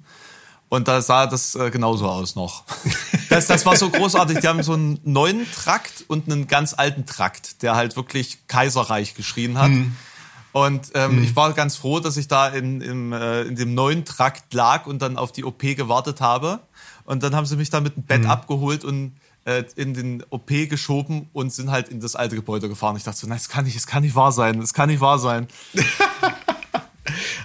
Und 0.68 0.88
da 0.88 1.02
sah 1.02 1.26
das 1.26 1.54
äh, 1.54 1.70
genauso 1.70 2.08
aus 2.08 2.34
noch. 2.34 2.64
Das, 3.28 3.46
das 3.46 3.64
war 3.64 3.76
so 3.76 3.88
großartig. 3.88 4.40
Die 4.40 4.46
haben 4.48 4.62
so 4.62 4.74
einen 4.74 5.00
neuen 5.04 5.50
Trakt 5.52 6.04
und 6.06 6.30
einen 6.30 6.48
ganz 6.48 6.74
alten 6.74 7.06
Trakt, 7.06 7.62
der 7.62 7.76
halt 7.76 7.96
wirklich 7.96 8.46
Kaiserreich 8.46 9.14
geschrien 9.14 9.56
hat. 9.56 9.70
Und 10.52 10.90
ähm, 10.94 11.22
ich 11.22 11.34
war 11.34 11.52
ganz 11.54 11.76
froh, 11.76 12.00
dass 12.00 12.16
ich 12.16 12.28
da 12.28 12.48
in, 12.48 12.80
im, 12.80 13.12
äh, 13.12 13.42
in 13.42 13.56
dem 13.56 13.74
neuen 13.74 14.04
Trakt 14.04 14.52
lag 14.52 14.86
und 14.86 15.00
dann 15.00 15.16
auf 15.16 15.32
die 15.32 15.44
OP 15.44 15.60
gewartet 15.60 16.20
habe. 16.20 16.60
Und 17.04 17.22
dann 17.22 17.34
haben 17.34 17.46
sie 17.46 17.56
mich 17.56 17.70
da 17.70 17.80
mit 17.80 17.96
dem 17.96 18.02
Bett 18.04 18.26
abgeholt 18.26 18.84
und 18.84 19.12
äh, 19.44 19.64
in 19.76 19.94
den 19.94 20.22
OP 20.30 20.48
geschoben 20.48 21.28
und 21.32 21.52
sind 21.52 21.70
halt 21.70 21.88
in 21.88 22.00
das 22.00 22.16
alte 22.16 22.36
Gebäude 22.36 22.68
gefahren. 22.68 22.96
Ich 22.96 23.02
dachte 23.02 23.18
so, 23.18 23.26
nein, 23.26 23.38
es 23.38 23.48
kann 23.48 23.64
nicht, 23.64 23.76
es 23.76 23.86
kann 23.86 24.02
nicht 24.02 24.14
wahr 24.14 24.30
sein, 24.30 24.60
es 24.60 24.74
kann 24.74 24.88
nicht 24.88 25.00
wahr 25.00 25.18
sein. 25.18 25.48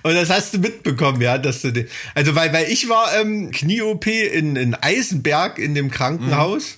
Und 0.03 0.13
das 0.13 0.29
hast 0.29 0.53
du 0.53 0.59
mitbekommen, 0.59 1.19
ja, 1.21 1.37
dass 1.37 1.63
du 1.63 1.71
den, 1.71 1.87
also 2.13 2.35
weil, 2.35 2.53
weil 2.53 2.71
ich 2.71 2.87
war 2.87 3.13
ähm, 3.19 3.51
Knie-OP 3.51 4.05
in, 4.07 4.55
in 4.55 4.75
Eisenberg 4.75 5.57
in 5.57 5.73
dem 5.73 5.89
Krankenhaus. 5.89 6.77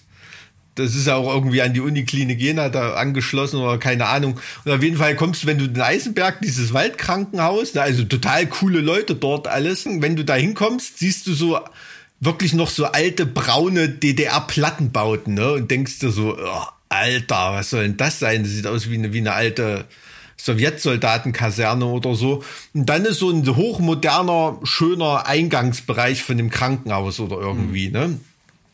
Das 0.79 0.95
ist 0.95 1.07
ja 1.07 1.15
auch 1.15 1.33
irgendwie 1.33 1.61
an 1.61 1.73
die 1.73 1.81
Uniklinik 1.81 2.39
Jena 2.39 2.69
da 2.69 2.93
angeschlossen 2.93 3.59
oder 3.59 3.77
keine 3.77 4.07
Ahnung. 4.07 4.39
Und 4.65 4.71
auf 4.71 4.81
jeden 4.81 4.97
Fall 4.97 5.15
kommst 5.15 5.43
du, 5.43 5.47
wenn 5.47 5.57
du 5.57 5.65
in 5.65 5.79
Eisenberg, 5.79 6.41
dieses 6.41 6.73
Waldkrankenhaus, 6.73 7.73
ne, 7.73 7.81
also 7.81 8.03
total 8.03 8.47
coole 8.47 8.81
Leute 8.81 9.15
dort 9.15 9.47
alles. 9.47 9.85
Wenn 9.85 10.15
du 10.15 10.25
da 10.25 10.35
hinkommst, 10.35 10.99
siehst 10.99 11.27
du 11.27 11.33
so 11.33 11.59
wirklich 12.19 12.53
noch 12.53 12.69
so 12.69 12.85
alte 12.85 13.25
braune 13.25 13.89
DDR-Plattenbauten, 13.89 15.33
ne? 15.33 15.53
Und 15.53 15.71
denkst 15.71 15.99
dir 15.99 16.11
so, 16.11 16.37
oh, 16.37 16.63
Alter, 16.89 17.53
was 17.53 17.69
soll 17.69 17.83
denn 17.83 17.97
das 17.97 18.19
sein? 18.19 18.43
Das 18.43 18.51
sieht 18.51 18.67
aus 18.67 18.89
wie 18.89 18.95
eine, 18.95 19.13
wie 19.13 19.19
eine 19.19 19.33
alte 19.33 19.85
Sowjetsoldatenkaserne 20.37 21.85
oder 21.85 22.15
so. 22.15 22.43
Und 22.73 22.87
dann 22.87 23.05
ist 23.05 23.19
so 23.19 23.29
ein 23.29 23.45
hochmoderner, 23.55 24.59
schöner 24.63 25.27
Eingangsbereich 25.27 26.23
von 26.23 26.37
dem 26.37 26.49
Krankenhaus 26.49 27.19
oder 27.19 27.37
irgendwie, 27.37 27.89
ne? 27.89 28.19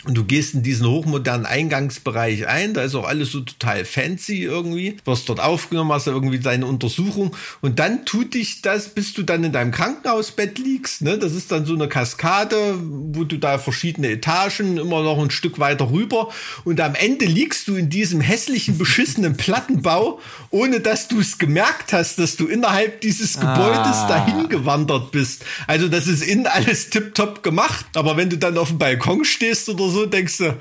Und 0.05 0.15
du 0.15 0.23
gehst 0.23 0.53
in 0.53 0.61
diesen 0.61 0.87
hochmodernen 0.87 1.47
Eingangsbereich 1.47 2.47
ein, 2.47 2.75
da 2.75 2.83
ist 2.83 2.93
auch 2.93 3.07
alles 3.07 3.31
so 3.31 3.41
total 3.41 3.85
fancy 3.85 4.43
irgendwie. 4.43 4.97
Wirst 5.03 5.27
dort 5.29 5.39
aufgenommen, 5.39 5.91
hast 5.91 6.05
irgendwie 6.05 6.39
deine 6.39 6.67
Untersuchung 6.67 7.35
und 7.61 7.79
dann 7.79 8.05
tut 8.05 8.35
dich 8.35 8.61
das, 8.61 8.89
bis 8.89 9.13
du 9.13 9.23
dann 9.23 9.43
in 9.43 9.51
deinem 9.51 9.71
Krankenhausbett 9.71 10.59
liegst, 10.59 11.01
ne? 11.01 11.17
Das 11.17 11.33
ist 11.33 11.51
dann 11.51 11.65
so 11.65 11.73
eine 11.73 11.87
Kaskade, 11.87 12.75
wo 12.79 13.23
du 13.23 13.37
da 13.37 13.57
verschiedene 13.57 14.09
Etagen 14.09 14.77
immer 14.77 15.01
noch 15.01 15.17
ein 15.17 15.31
Stück 15.31 15.57
weiter 15.57 15.89
rüber 15.89 16.29
und 16.65 16.79
am 16.81 16.93
Ende 16.93 17.25
liegst 17.25 17.67
du 17.67 17.75
in 17.75 17.89
diesem 17.89 18.21
hässlichen, 18.21 18.77
beschissenen 18.77 19.37
Plattenbau, 19.37 20.19
ohne 20.51 20.81
dass 20.81 21.07
du 21.07 21.19
es 21.19 21.39
gemerkt 21.39 21.93
hast, 21.93 22.19
dass 22.19 22.35
du 22.35 22.45
innerhalb 22.45 23.01
dieses 23.01 23.39
Gebäudes 23.39 24.05
dahin 24.07 24.49
gewandert 24.49 25.11
bist. 25.11 25.43
Also 25.65 25.87
das 25.87 26.07
ist 26.07 26.21
innen 26.21 26.45
alles 26.45 26.91
tipptopp 26.91 27.41
gemacht, 27.41 27.85
aber 27.95 28.17
wenn 28.17 28.29
du 28.29 28.37
dann 28.37 28.57
auf 28.57 28.69
dem 28.69 28.77
Balkon 28.77 29.25
stehst 29.25 29.67
oder 29.69 29.89
so, 29.89 29.94
denkst 30.05 30.37
du, 30.39 30.57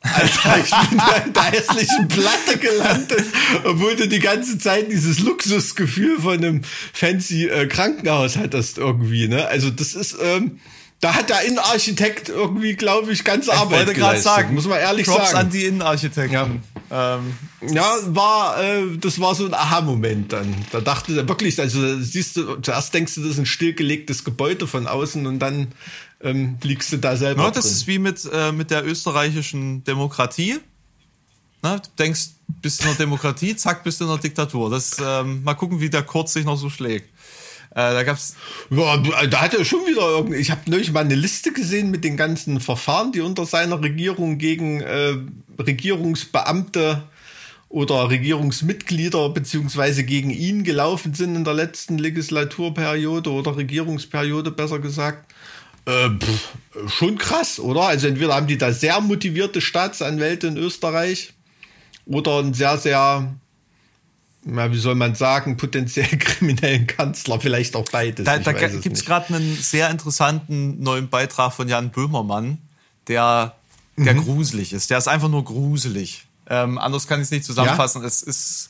Alter, 0.00 0.58
ich 0.64 0.70
bin 0.70 1.00
in 1.26 1.32
der 1.32 1.42
hässlichen 1.44 2.06
Platte 2.08 2.56
gelandet, 2.58 3.24
obwohl 3.64 3.96
du 3.96 4.06
die 4.08 4.20
ganze 4.20 4.56
Zeit 4.58 4.90
dieses 4.90 5.18
Luxusgefühl 5.18 6.20
von 6.20 6.34
einem 6.34 6.62
fancy 6.92 7.46
äh, 7.48 7.66
Krankenhaus 7.66 8.36
hattest 8.36 8.78
irgendwie, 8.78 9.26
ne? 9.26 9.46
Also 9.48 9.70
das 9.70 9.94
ist, 9.94 10.16
ähm, 10.22 10.60
da 11.00 11.14
hat 11.14 11.30
der 11.30 11.42
Innenarchitekt 11.42 12.28
irgendwie, 12.28 12.74
glaube 12.74 13.12
ich, 13.12 13.24
ganze 13.24 13.50
Ich 13.50 13.56
Arbeit 13.56 13.86
wollte 13.86 13.94
gerade 14.00 14.20
sagen, 14.20 14.54
muss 14.54 14.66
man 14.66 14.78
ehrlich 14.78 15.06
Props 15.06 15.30
sagen. 15.32 15.46
an 15.46 15.50
die 15.50 15.64
Innenarchitekten. 15.64 16.62
Ähm, 16.90 17.34
Ja, 17.72 17.96
war, 18.06 18.62
äh, 18.62 18.96
das 19.00 19.20
war 19.20 19.34
so 19.34 19.46
ein 19.46 19.54
Aha-Moment 19.54 20.32
dann. 20.32 20.54
Da 20.72 20.80
dachte 20.80 21.16
er 21.16 21.28
wirklich, 21.28 21.60
also 21.60 22.00
siehst 22.00 22.36
du, 22.36 22.56
zuerst 22.62 22.94
denkst 22.94 23.16
du, 23.16 23.22
das 23.22 23.32
ist 23.32 23.38
ein 23.38 23.46
stillgelegtes 23.46 24.24
Gebäude 24.24 24.66
von 24.66 24.86
außen 24.86 25.26
und 25.26 25.38
dann 25.40 25.68
ähm, 26.20 26.58
liegst 26.62 26.92
du 26.92 26.96
da 26.96 27.16
selber 27.16 27.44
ja, 27.44 27.50
das 27.50 27.64
drin. 27.64 27.72
ist 27.72 27.86
wie 27.86 27.98
mit, 27.98 28.28
äh, 28.32 28.52
mit 28.52 28.70
der 28.70 28.86
österreichischen 28.86 29.84
Demokratie. 29.84 30.58
Na, 31.62 31.78
du 31.78 31.88
denkst, 31.98 32.30
bist 32.60 32.82
in 32.82 32.88
einer 32.88 32.96
Demokratie, 32.96 33.56
zack, 33.56 33.84
bist 33.84 34.00
in 34.00 34.08
einer 34.08 34.18
Diktatur. 34.18 34.70
Das, 34.70 34.96
ähm, 35.02 35.42
mal 35.44 35.54
gucken, 35.54 35.80
wie 35.80 35.90
der 35.90 36.02
Kurz 36.02 36.32
sich 36.32 36.44
noch 36.44 36.56
so 36.56 36.70
schlägt. 36.70 37.08
Äh, 37.70 37.92
da 37.92 38.02
gab's 38.02 38.34
Ja, 38.70 38.96
da 38.96 39.40
hat 39.42 39.54
er 39.54 39.64
schon 39.64 39.86
wieder 39.86 40.00
irgendwie. 40.00 40.38
Ich 40.38 40.50
habe 40.50 40.62
neulich 40.70 40.90
mal 40.92 41.00
eine 41.00 41.14
Liste 41.14 41.52
gesehen 41.52 41.90
mit 41.90 42.02
den 42.02 42.16
ganzen 42.16 42.60
Verfahren, 42.60 43.12
die 43.12 43.20
unter 43.20 43.44
seiner 43.44 43.80
Regierung 43.82 44.38
gegen 44.38 44.80
äh, 44.80 45.16
Regierungsbeamte 45.58 47.04
oder 47.68 48.08
Regierungsmitglieder 48.08 49.28
beziehungsweise 49.28 50.04
gegen 50.04 50.30
ihn 50.30 50.64
gelaufen 50.64 51.12
sind 51.12 51.36
in 51.36 51.44
der 51.44 51.54
letzten 51.54 51.98
Legislaturperiode 51.98 53.30
oder 53.30 53.56
Regierungsperiode 53.56 54.50
besser 54.50 54.78
gesagt. 54.78 55.32
Äh, 55.88 56.10
pff, 56.10 56.92
schon 56.92 57.16
krass, 57.16 57.58
oder? 57.58 57.82
Also 57.88 58.08
entweder 58.08 58.34
haben 58.34 58.46
die 58.46 58.58
da 58.58 58.72
sehr 58.72 59.00
motivierte 59.00 59.60
Staatsanwälte 59.62 60.48
in 60.48 60.56
Österreich 60.58 61.32
oder 62.04 62.38
einen 62.40 62.52
sehr, 62.52 62.76
sehr, 62.76 63.34
na, 64.44 64.70
wie 64.70 64.78
soll 64.78 64.94
man 64.94 65.14
sagen, 65.14 65.56
potenziell 65.56 66.06
kriminellen 66.18 66.86
Kanzler, 66.86 67.40
vielleicht 67.40 67.74
auch 67.74 67.88
beides. 67.90 68.26
Da, 68.26 68.38
da 68.38 68.52
gibt 68.52 68.96
es 68.96 69.04
gerade 69.06 69.34
einen 69.34 69.56
sehr 69.56 69.88
interessanten 69.90 70.82
neuen 70.82 71.08
Beitrag 71.08 71.54
von 71.54 71.68
Jan 71.68 71.90
Böhmermann, 71.90 72.58
der, 73.06 73.54
der 73.96 74.14
Mhm. 74.14 74.24
gruselig 74.24 74.74
ist. 74.74 74.90
Der 74.90 74.98
ist 74.98 75.08
einfach 75.08 75.28
nur 75.30 75.44
gruselig. 75.44 76.26
Ähm, 76.50 76.76
anders 76.78 77.06
kann 77.06 77.20
ich 77.20 77.24
es 77.24 77.30
nicht 77.30 77.44
zusammenfassen. 77.44 78.04
Es 78.04 78.22
ist 78.22 78.68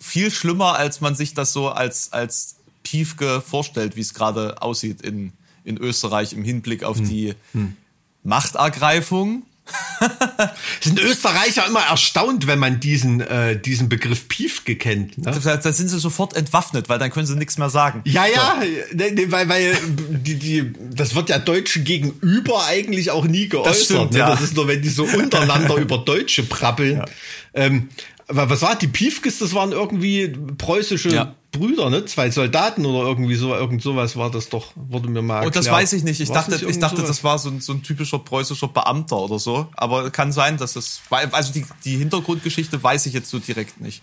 viel 0.00 0.30
schlimmer, 0.30 0.74
als 0.76 1.00
man 1.00 1.14
sich 1.14 1.34
das 1.34 1.52
so 1.52 1.68
als, 1.70 2.12
als 2.12 2.56
Piefke 2.82 3.40
vorstellt, 3.40 3.96
wie 3.96 4.00
es 4.00 4.14
gerade 4.14 4.60
aussieht 4.62 5.02
in, 5.02 5.32
in 5.68 5.78
Österreich 5.78 6.32
im 6.32 6.42
Hinblick 6.42 6.82
auf 6.82 6.98
Hm. 6.98 7.08
die 7.08 7.34
Machtergreifung. 8.24 9.44
Sind 10.80 10.98
Österreicher 10.98 11.66
immer 11.66 11.80
erstaunt, 11.80 12.46
wenn 12.46 12.58
man 12.58 12.80
diesen, 12.80 13.20
äh, 13.20 13.60
diesen 13.60 13.90
Begriff 13.90 14.26
Piefke 14.28 14.76
kennt. 14.76 15.18
Ne? 15.18 15.38
Da, 15.44 15.56
da 15.58 15.72
sind 15.72 15.88
sie 15.88 15.98
sofort 15.98 16.34
entwaffnet, 16.34 16.88
weil 16.88 16.98
dann 16.98 17.10
können 17.10 17.26
sie 17.26 17.36
nichts 17.36 17.58
mehr 17.58 17.68
sagen. 17.68 18.00
Ja, 18.06 18.24
ja, 18.26 18.62
ne, 18.94 19.12
ne, 19.12 19.30
weil, 19.30 19.46
weil 19.50 19.76
die, 20.24 20.36
die, 20.36 20.72
das 20.90 21.14
wird 21.14 21.28
ja 21.28 21.38
Deutschen 21.38 21.84
gegenüber 21.84 22.64
eigentlich 22.64 23.10
auch 23.10 23.26
nie 23.26 23.48
geäußert. 23.48 23.74
Das 23.74 23.84
stimmt, 23.84 24.12
ne? 24.12 24.20
ja. 24.20 24.30
das 24.30 24.40
ist 24.40 24.56
nur, 24.56 24.68
wenn 24.68 24.80
die 24.80 24.88
so 24.88 25.04
untereinander 25.04 25.74
über 25.76 25.98
Deutsche 25.98 26.44
prappeln. 26.44 27.02
Ähm, 27.52 27.90
aber 28.26 28.48
was 28.48 28.62
war 28.62 28.76
die 28.76 28.88
Piefkes? 28.88 29.38
Das 29.38 29.52
waren 29.52 29.72
irgendwie 29.72 30.28
preußische 30.56 31.10
Ja. 31.10 31.34
Brüder, 31.50 31.88
ne? 31.88 32.04
Zwei 32.04 32.30
Soldaten 32.30 32.84
oder 32.84 33.08
irgendwie 33.08 33.34
so, 33.34 33.54
irgend 33.54 33.82
sowas 33.82 34.16
war 34.16 34.30
das 34.30 34.50
doch, 34.50 34.72
wurde 34.74 35.08
mir 35.08 35.22
mal 35.22 35.46
Und 35.46 35.56
das 35.56 35.66
erklärt. 35.66 35.82
weiß 35.82 35.92
ich 35.94 36.04
nicht. 36.04 36.20
Ich 36.20 36.28
War's 36.28 36.44
dachte, 36.46 36.56
ich 36.56 36.62
irgend 36.62 36.82
dachte, 36.82 36.96
sowas? 36.96 37.08
das 37.08 37.24
war 37.24 37.38
so 37.38 37.48
ein, 37.48 37.60
so 37.60 37.72
ein 37.72 37.82
typischer 37.82 38.18
preußischer 38.18 38.68
Beamter 38.68 39.16
oder 39.16 39.38
so. 39.38 39.66
Aber 39.74 40.10
kann 40.10 40.30
sein, 40.30 40.58
dass 40.58 41.00
weil- 41.08 41.28
also 41.32 41.52
die, 41.52 41.64
die 41.84 41.96
Hintergrundgeschichte 41.96 42.82
weiß 42.82 43.06
ich 43.06 43.14
jetzt 43.14 43.30
so 43.30 43.38
direkt 43.38 43.80
nicht. 43.80 44.02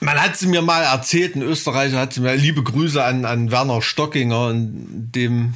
Man 0.00 0.20
hat 0.20 0.36
sie 0.36 0.46
mir 0.46 0.60
mal 0.62 0.82
erzählt, 0.82 1.36
ein 1.36 1.42
Österreicher 1.42 1.98
hat 1.98 2.12
sie 2.14 2.20
mir, 2.20 2.34
liebe 2.36 2.62
Grüße 2.62 3.02
an, 3.02 3.24
an 3.24 3.50
Werner 3.50 3.80
Stockinger 3.80 4.50
in 4.50 5.10
dem, 5.12 5.54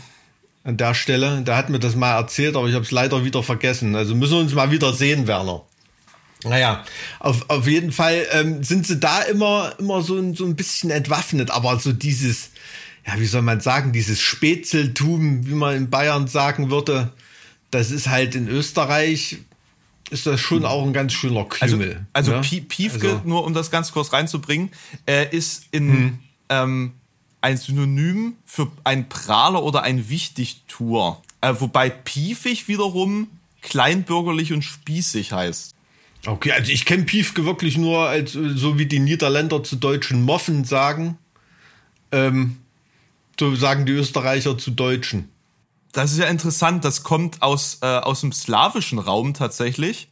an 0.64 0.76
der 0.76 0.94
Stelle. 0.94 1.42
Der 1.42 1.56
hat 1.56 1.70
mir 1.70 1.78
das 1.78 1.96
mal 1.96 2.14
erzählt, 2.16 2.56
aber 2.56 2.66
ich 2.68 2.74
habe 2.74 2.84
es 2.84 2.90
leider 2.90 3.24
wieder 3.24 3.42
vergessen. 3.42 3.96
Also 3.96 4.14
müssen 4.14 4.32
wir 4.34 4.40
uns 4.40 4.54
mal 4.54 4.70
wieder 4.70 4.92
sehen, 4.92 5.26
Werner. 5.26 5.62
Naja, 6.44 6.84
auf, 7.18 7.50
auf 7.50 7.66
jeden 7.66 7.90
Fall 7.92 8.26
ähm, 8.32 8.62
sind 8.62 8.86
sie 8.86 8.98
da 8.98 9.22
immer, 9.22 9.74
immer 9.78 10.02
so, 10.02 10.16
ein- 10.16 10.34
so 10.34 10.44
ein 10.44 10.54
bisschen 10.56 10.90
entwaffnet, 10.90 11.50
aber 11.50 11.78
so 11.80 11.92
dieses, 11.92 12.50
ja, 13.06 13.18
wie 13.18 13.26
soll 13.26 13.42
man 13.42 13.60
sagen, 13.60 13.92
dieses 13.92 14.20
Spätzeltum, 14.20 15.46
wie 15.46 15.54
man 15.54 15.74
in 15.76 15.90
Bayern 15.90 16.28
sagen 16.28 16.70
würde, 16.70 17.12
das 17.70 17.90
ist 17.90 18.08
halt 18.08 18.34
in 18.34 18.48
Österreich, 18.48 19.38
ist 20.10 20.26
das 20.26 20.40
schon 20.40 20.64
auch 20.64 20.84
ein 20.86 20.92
ganz 20.92 21.12
schöner 21.12 21.46
Also, 21.60 21.76
Klüngel. 21.76 22.06
also 22.12 22.32
ne? 22.32 22.40
Pie- 22.40 22.60
Piefke, 22.62 23.08
Also- 23.14 23.22
nur 23.24 23.44
um 23.44 23.52
das 23.52 23.70
ganz 23.70 23.92
kurz 23.92 24.12
reinzubringen, 24.12 24.70
äh, 25.06 25.26
ist 25.36 25.64
in 25.72 26.18
ähm, 26.48 26.92
ein 27.40 27.56
Synonym 27.56 28.34
für 28.46 28.70
ein 28.84 29.08
Prahler 29.08 29.62
oder 29.62 29.82
ein 29.82 30.08
Wichtigtuer. 30.08 31.20
Äh, 31.40 31.54
wobei 31.58 31.90
piefig 31.90 32.68
wiederum 32.68 33.28
kleinbürgerlich 33.60 34.52
und 34.52 34.62
spießig 34.62 35.32
heißt. 35.32 35.74
Okay, 36.26 36.52
also 36.52 36.72
ich 36.72 36.84
kenne 36.84 37.04
Piefke 37.04 37.44
wirklich 37.44 37.76
nur 37.76 38.08
als 38.08 38.34
äh, 38.34 38.50
so 38.54 38.78
wie 38.78 38.86
die 38.86 38.98
Niederländer 38.98 39.62
zu 39.62 39.76
deutschen 39.76 40.22
Moffen 40.22 40.64
sagen. 40.64 41.18
Ähm, 42.12 42.58
so 43.38 43.54
sagen 43.54 43.86
die 43.86 43.92
Österreicher 43.92 44.58
zu 44.58 44.72
Deutschen. 44.72 45.28
Das 45.92 46.12
ist 46.12 46.18
ja 46.18 46.26
interessant, 46.26 46.84
das 46.84 47.02
kommt 47.02 47.42
aus, 47.42 47.78
äh, 47.82 47.86
aus 47.86 48.20
dem 48.20 48.32
slawischen 48.32 48.98
Raum 48.98 49.32
tatsächlich, 49.34 50.08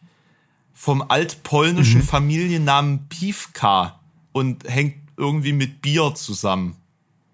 vom 0.72 1.02
altpolnischen 1.09 2.02
Familiennamen 2.02 3.09
Piwka 3.09 4.00
und 4.32 4.68
hängt 4.68 4.96
irgendwie 5.16 5.52
mit 5.52 5.82
Bier 5.82 6.14
zusammen. 6.14 6.76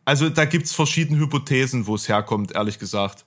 Also 0.05 0.29
da 0.29 0.45
gibt's 0.45 0.73
verschiedene 0.73 1.21
Hypothesen, 1.21 1.87
wo 1.87 1.95
es 1.95 2.09
herkommt, 2.09 2.53
ehrlich 2.53 2.79
gesagt. 2.79 3.25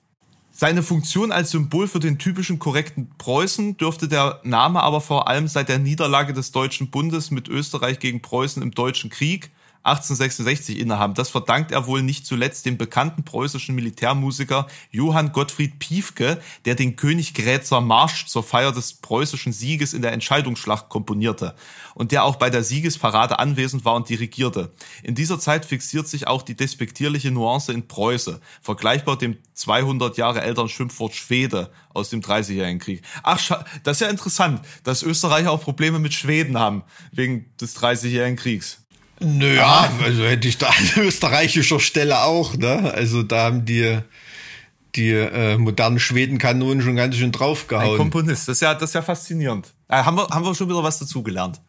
Seine 0.58 0.82
Funktion 0.82 1.32
als 1.32 1.50
Symbol 1.50 1.86
für 1.86 2.00
den 2.00 2.16
typischen 2.16 2.58
korrekten 2.58 3.10
Preußen 3.18 3.76
dürfte 3.76 4.08
der 4.08 4.40
Name 4.42 4.82
aber 4.82 5.02
vor 5.02 5.28
allem 5.28 5.48
seit 5.48 5.68
der 5.68 5.78
Niederlage 5.78 6.32
des 6.32 6.50
Deutschen 6.50 6.88
Bundes 6.88 7.30
mit 7.30 7.46
Österreich 7.46 7.98
gegen 7.98 8.22
Preußen 8.22 8.62
im 8.62 8.70
Deutschen 8.70 9.10
Krieg 9.10 9.50
1866 9.86 10.78
innehaben. 10.78 11.14
Das 11.14 11.28
verdankt 11.28 11.72
er 11.72 11.86
wohl 11.86 12.02
nicht 12.02 12.26
zuletzt 12.26 12.66
dem 12.66 12.76
bekannten 12.76 13.24
preußischen 13.24 13.74
Militärmusiker 13.74 14.66
Johann 14.90 15.32
Gottfried 15.32 15.78
Piefke, 15.78 16.40
der 16.64 16.74
den 16.74 16.96
Königgrätzer 16.96 17.80
Marsch 17.80 18.26
zur 18.26 18.42
Feier 18.42 18.72
des 18.72 18.94
preußischen 18.94 19.52
Sieges 19.52 19.94
in 19.94 20.02
der 20.02 20.12
Entscheidungsschlacht 20.12 20.88
komponierte 20.88 21.54
und 21.94 22.12
der 22.12 22.24
auch 22.24 22.36
bei 22.36 22.50
der 22.50 22.62
Siegesparade 22.62 23.38
anwesend 23.38 23.84
war 23.84 23.94
und 23.94 24.08
dirigierte. 24.08 24.70
In 25.02 25.14
dieser 25.14 25.38
Zeit 25.38 25.64
fixiert 25.64 26.08
sich 26.08 26.26
auch 26.26 26.42
die 26.42 26.54
despektierliche 26.54 27.30
Nuance 27.30 27.72
in 27.72 27.88
Preuße, 27.88 28.40
vergleichbar 28.60 29.16
dem 29.16 29.38
200 29.54 30.16
Jahre 30.18 30.42
älteren 30.42 30.68
Schimpfwort 30.68 31.14
Schwede 31.14 31.70
aus 31.94 32.10
dem 32.10 32.20
30-jährigen 32.20 32.78
Krieg. 32.78 33.02
Ach, 33.22 33.64
das 33.82 33.96
ist 33.96 34.00
ja 34.00 34.08
interessant, 34.08 34.60
dass 34.84 35.02
Österreicher 35.02 35.50
auch 35.50 35.62
Probleme 35.62 35.98
mit 35.98 36.12
Schweden 36.12 36.58
haben, 36.58 36.82
wegen 37.12 37.46
des 37.58 37.76
30-jährigen 37.76 38.36
Kriegs. 38.36 38.85
Naja, 39.20 39.90
also 40.02 40.24
hätte 40.24 40.48
ich 40.48 40.58
da 40.58 40.68
an 40.96 41.04
österreichischer 41.04 41.80
Stelle 41.80 42.22
auch, 42.22 42.56
ne? 42.56 42.92
Also 42.94 43.22
da 43.22 43.44
haben 43.44 43.64
die, 43.64 43.98
die 44.94 45.10
äh, 45.10 45.56
modernen 45.56 45.98
Schwedenkanonen 45.98 46.82
schon 46.82 46.96
ganz 46.96 47.16
schön 47.16 47.26
Ein 47.26 47.32
draufgehauen. 47.32 47.96
Komponist, 47.96 48.48
das 48.48 48.56
ist 48.56 48.62
ja, 48.62 48.74
das 48.74 48.90
ist 48.90 48.94
ja 48.94 49.02
faszinierend. 49.02 49.72
Äh, 49.88 49.96
haben, 49.96 50.16
wir, 50.16 50.28
haben 50.28 50.44
wir 50.44 50.54
schon 50.54 50.68
wieder 50.68 50.82
was 50.82 50.98
dazugelernt. 50.98 51.60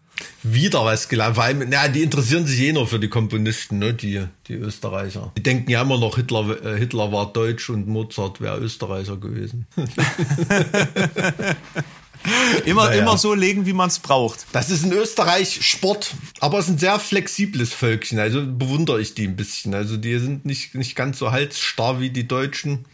Wieder 0.41 0.83
was 0.83 1.09
gelernt. 1.09 1.35
Vor 1.35 1.43
allem, 1.43 1.63
na, 1.69 1.87
die 1.87 2.01
interessieren 2.01 2.47
sich 2.47 2.59
eh 2.61 2.73
nur 2.73 2.87
für 2.87 2.99
die 2.99 3.07
Komponisten, 3.07 3.77
ne? 3.77 3.93
Die, 3.93 4.25
die 4.47 4.53
Österreicher. 4.53 5.31
Die 5.37 5.43
denken 5.43 5.69
ja 5.69 5.83
immer 5.83 5.99
noch, 5.99 6.15
Hitler, 6.15 6.65
äh, 6.65 6.77
Hitler 6.77 7.11
war 7.11 7.31
deutsch 7.31 7.69
und 7.69 7.87
Mozart 7.87 8.41
wäre 8.41 8.57
Österreicher 8.57 9.17
gewesen. 9.17 9.67
Immer, 12.65 12.85
Naja. 12.87 13.01
immer 13.01 13.17
so 13.17 13.33
legen, 13.33 13.65
wie 13.65 13.73
man 13.73 13.87
es 13.89 13.99
braucht. 13.99 14.45
Das 14.51 14.69
ist 14.69 14.83
in 14.83 14.91
Österreich 14.91 15.59
Sport, 15.65 16.13
aber 16.39 16.59
es 16.59 16.65
ist 16.65 16.71
ein 16.71 16.77
sehr 16.79 16.99
flexibles 16.99 17.71
Völkchen. 17.73 18.19
Also 18.19 18.43
bewundere 18.45 18.99
ich 19.01 19.13
die 19.13 19.27
ein 19.27 19.35
bisschen. 19.35 19.73
Also 19.73 19.97
die 19.97 20.17
sind 20.19 20.45
nicht, 20.45 20.75
nicht 20.75 20.95
ganz 20.95 21.19
so 21.19 21.31
halsstarr 21.31 21.99
wie 21.99 22.09
die 22.09 22.27
Deutschen. 22.27 22.85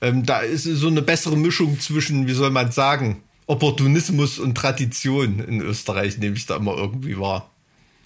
Ähm, 0.00 0.24
da 0.26 0.40
ist 0.40 0.64
so 0.64 0.88
eine 0.88 1.02
bessere 1.02 1.36
Mischung 1.36 1.78
zwischen, 1.80 2.26
wie 2.26 2.32
soll 2.34 2.50
man 2.50 2.72
sagen, 2.72 3.22
Opportunismus 3.46 4.38
und 4.38 4.54
Tradition 4.56 5.40
in 5.40 5.60
Österreich, 5.60 6.18
nehme 6.18 6.36
ich 6.36 6.46
da 6.46 6.56
immer 6.56 6.74
irgendwie 6.76 7.18
wahr. 7.18 7.50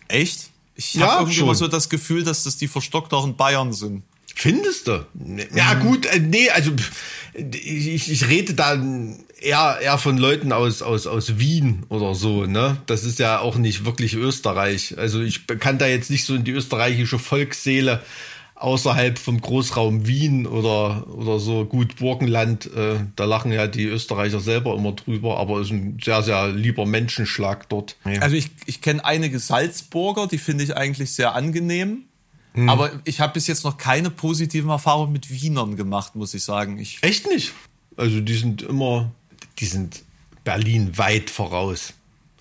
Echt? 0.08 0.50
Ich 0.74 0.94
Ja, 0.94 1.06
habe 1.06 1.14
irgendwie 1.22 1.36
schon. 1.36 1.44
immer 1.44 1.54
so 1.54 1.68
das 1.68 1.88
Gefühl, 1.88 2.24
dass 2.24 2.42
das 2.44 2.56
die 2.56 2.68
verstockteren 2.68 3.36
Bayern 3.36 3.72
sind. 3.72 4.02
Findest 4.34 4.86
du? 4.88 5.06
Ja, 5.54 5.72
gut, 5.74 6.04
äh, 6.06 6.18
nee, 6.20 6.50
also 6.50 6.72
ich, 7.36 8.10
ich 8.10 8.28
rede 8.28 8.54
da 8.54 8.80
eher, 9.40 9.78
eher 9.82 9.98
von 9.98 10.16
Leuten 10.18 10.52
aus, 10.52 10.82
aus, 10.82 11.06
aus 11.06 11.38
Wien 11.38 11.84
oder 11.88 12.14
so, 12.14 12.46
ne? 12.46 12.78
Das 12.86 13.04
ist 13.04 13.18
ja 13.18 13.40
auch 13.40 13.56
nicht 13.56 13.84
wirklich 13.84 14.14
Österreich. 14.14 14.96
Also 14.98 15.20
ich 15.20 15.46
kann 15.46 15.78
da 15.78 15.86
jetzt 15.86 16.10
nicht 16.10 16.24
so 16.24 16.34
in 16.34 16.44
die 16.44 16.52
österreichische 16.52 17.18
Volksseele 17.18 18.02
außerhalb 18.54 19.18
vom 19.18 19.40
Großraum 19.40 20.06
Wien 20.06 20.46
oder, 20.46 21.06
oder 21.08 21.38
so 21.38 21.66
gut 21.66 21.96
Burgenland. 21.96 22.66
Äh, 22.74 23.00
da 23.14 23.24
lachen 23.24 23.52
ja 23.52 23.66
die 23.66 23.84
Österreicher 23.84 24.40
selber 24.40 24.74
immer 24.74 24.92
drüber, 24.92 25.38
aber 25.38 25.60
es 25.60 25.66
ist 25.66 25.72
ein 25.72 25.98
sehr, 26.02 26.22
sehr 26.22 26.48
lieber 26.48 26.86
Menschenschlag 26.86 27.68
dort. 27.68 27.96
Also 28.20 28.36
ich, 28.36 28.50
ich 28.64 28.80
kenne 28.80 29.04
einige 29.04 29.38
Salzburger, 29.38 30.26
die 30.26 30.38
finde 30.38 30.64
ich 30.64 30.74
eigentlich 30.74 31.12
sehr 31.12 31.34
angenehm. 31.34 32.04
Aber 32.68 32.90
ich 33.04 33.20
habe 33.20 33.34
bis 33.34 33.46
jetzt 33.46 33.64
noch 33.64 33.76
keine 33.76 34.10
positiven 34.10 34.70
Erfahrungen 34.70 35.12
mit 35.12 35.30
Wienern 35.30 35.76
gemacht, 35.76 36.14
muss 36.16 36.32
ich 36.34 36.42
sagen. 36.42 36.78
Ich, 36.78 37.02
Echt 37.02 37.26
nicht? 37.28 37.52
Also 37.96 38.20
die 38.20 38.34
sind 38.34 38.62
immer, 38.62 39.10
die 39.58 39.66
sind 39.66 40.02
Berlin 40.44 40.96
weit 40.96 41.28
voraus. 41.30 41.92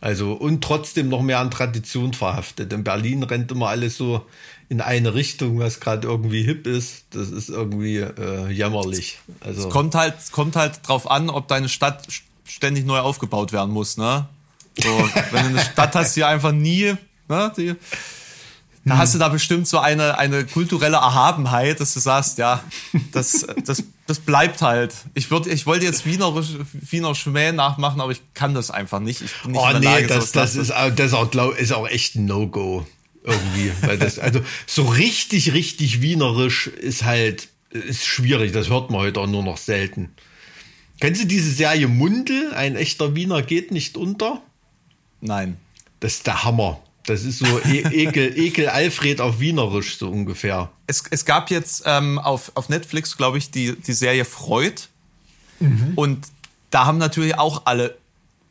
Also 0.02 0.34
und 0.34 0.64
trotzdem 0.64 1.10
noch 1.10 1.22
mehr 1.22 1.40
an 1.40 1.50
Tradition 1.52 2.14
verhaftet. 2.14 2.72
In 2.72 2.84
Berlin 2.84 3.24
rennt 3.24 3.52
immer 3.52 3.70
alles 3.70 3.98
so 3.98 4.26
in 4.70 4.82
eine 4.82 5.14
Richtung, 5.16 5.60
was 5.60 5.80
gerade 5.80 6.08
irgendwie 6.08 6.44
hip 6.44 6.66
ist. 6.68 7.06
Das 7.12 7.30
ist 7.30 7.50
irgendwie 7.50 7.98
äh, 7.98 8.50
jämmerlich. 8.50 9.20
Also 9.42 9.70
kommt 9.70 9.96
halt, 9.96 10.16
kommt 10.32 10.56
halt 10.56 10.80
drauf 10.88 11.10
an, 11.10 11.30
ob 11.30 11.48
deine 11.48 11.70
Stadt 11.70 12.08
st- 12.08 12.22
ständig 12.46 12.86
neu 12.86 13.00
aufgebaut 13.00 13.52
werden 13.52 13.72
muss, 13.74 13.98
ne? 13.98 14.28
So, 14.82 14.90
wenn 15.32 15.44
du 15.44 15.50
eine 15.50 15.60
Stadt 15.62 15.96
hast, 15.96 16.16
die 16.16 16.24
einfach 16.24 16.52
nie, 16.52 16.94
ne, 17.30 17.52
die, 17.58 17.76
da 18.86 18.98
hast 18.98 19.16
du 19.16 19.20
da 19.20 19.30
bestimmt 19.30 19.68
so 19.68 19.80
eine, 19.80 20.18
eine 20.20 20.46
kulturelle 20.46 20.98
Erhabenheit, 20.98 21.80
dass 21.80 21.94
du 21.96 22.00
sagst, 22.00 22.38
ja, 22.38 22.64
das, 23.12 23.46
das, 23.66 23.84
das 24.06 24.20
bleibt 24.20 24.62
halt. 24.62 24.94
Ich 25.16 25.32
würde, 25.32 25.50
ich 25.50 25.66
wollte 25.66 25.86
jetzt 25.86 26.06
Wiener, 26.06 26.34
Wiener 26.74 27.16
Schmäh 27.16 27.52
nachmachen, 27.52 28.00
aber 28.00 28.12
ich 28.12 28.22
kann 28.36 28.54
das 28.54 28.70
einfach 28.72 29.00
nicht. 29.00 29.22
Ich 29.22 29.32
bin 29.42 29.54
nicht 29.54 29.62
Oh 29.62 29.66
in 29.68 29.72
der 29.74 29.80
nee, 29.80 29.86
Lage, 30.02 30.08
das, 30.08 30.32
das, 30.32 30.56
ist, 30.56 30.72
auch- 30.72 30.92
das 30.96 31.08
ist, 31.08 31.14
auch, 31.14 31.32
glaub, 31.32 31.58
ist 31.58 31.74
auch 31.74 31.88
echt 31.88 32.16
ein 32.16 32.26
No-Go. 32.26 32.86
Irgendwie. 33.24 33.72
Weil 33.82 33.98
das, 33.98 34.20
also 34.20 34.42
so 34.68 34.84
richtig, 34.84 35.54
richtig 35.54 36.02
wienerisch 36.02 36.68
ist 36.68 37.04
halt, 37.06 37.48
ist 37.72 38.06
schwierig. 38.06 38.52
Das 38.52 38.70
hört 38.70 38.92
man 38.92 39.02
heute 39.02 39.20
auch 39.20 39.28
nur 39.28 39.42
noch 39.44 39.58
selten. 39.58 40.12
Kennst 41.00 41.24
du 41.24 41.26
diese 41.26 41.50
Serie 41.52 41.88
Mundel? 41.88 42.54
Ein 42.54 42.76
echter 42.76 43.16
Wiener 43.16 43.42
geht 43.42 43.72
nicht 43.72 43.98
unter? 43.98 44.44
Nein. 45.22 45.58
Das 46.00 46.14
ist 46.14 46.28
der 46.28 46.44
Hammer. 46.44 46.80
Das 47.06 47.24
ist 47.24 47.40
so 47.40 47.60
e 47.60 47.82
Ekel, 47.82 48.38
Ekel 48.38 48.68
Alfred 48.68 49.22
auf 49.22 49.40
Wienerisch, 49.40 49.98
so 49.98 50.10
ungefähr. 50.10 50.72
Es, 50.88 51.04
es 51.10 51.26
gab 51.26 51.52
jetzt 51.52 51.84
ähm, 51.86 52.18
auf, 52.20 52.52
auf 52.56 52.70
Netflix, 52.70 53.16
glaube 53.16 53.38
ich, 53.38 53.52
die, 53.52 53.76
die 53.76 53.94
Serie 53.94 54.26
Freud. 54.26 54.82
Und 55.96 56.28
da 56.72 56.86
haben 56.86 56.98
natürlich 56.98 57.38
auch 57.38 57.64
alle 57.66 57.98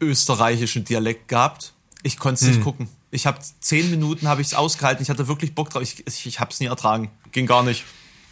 österreichischen 0.01 0.85
Dialekt 0.85 1.29
gehabt. 1.29 1.73
Ich 2.03 2.19
konnte 2.19 2.45
es 2.45 2.51
nicht 2.51 2.63
gucken. 2.63 2.89
Ich 3.11 3.27
habe 3.27 3.39
zehn 3.61 3.91
Minuten 3.91 4.29
habe 4.29 4.41
ich 4.41 4.49
es 4.49 4.55
ausgehalten. 4.55 5.03
Ich 5.03 5.11
hatte 5.11 5.29
wirklich 5.29 5.55
Bock 5.55 5.71
drauf. 5.71 5.83
Ich, 5.83 6.07
ich, 6.07 6.27
ich 6.27 6.41
habe 6.41 6.51
es 6.51 6.61
nie 6.61 6.67
ertragen. 6.67 7.11
Ging 7.33 7.47
gar 7.47 7.63
nicht. 7.63 7.85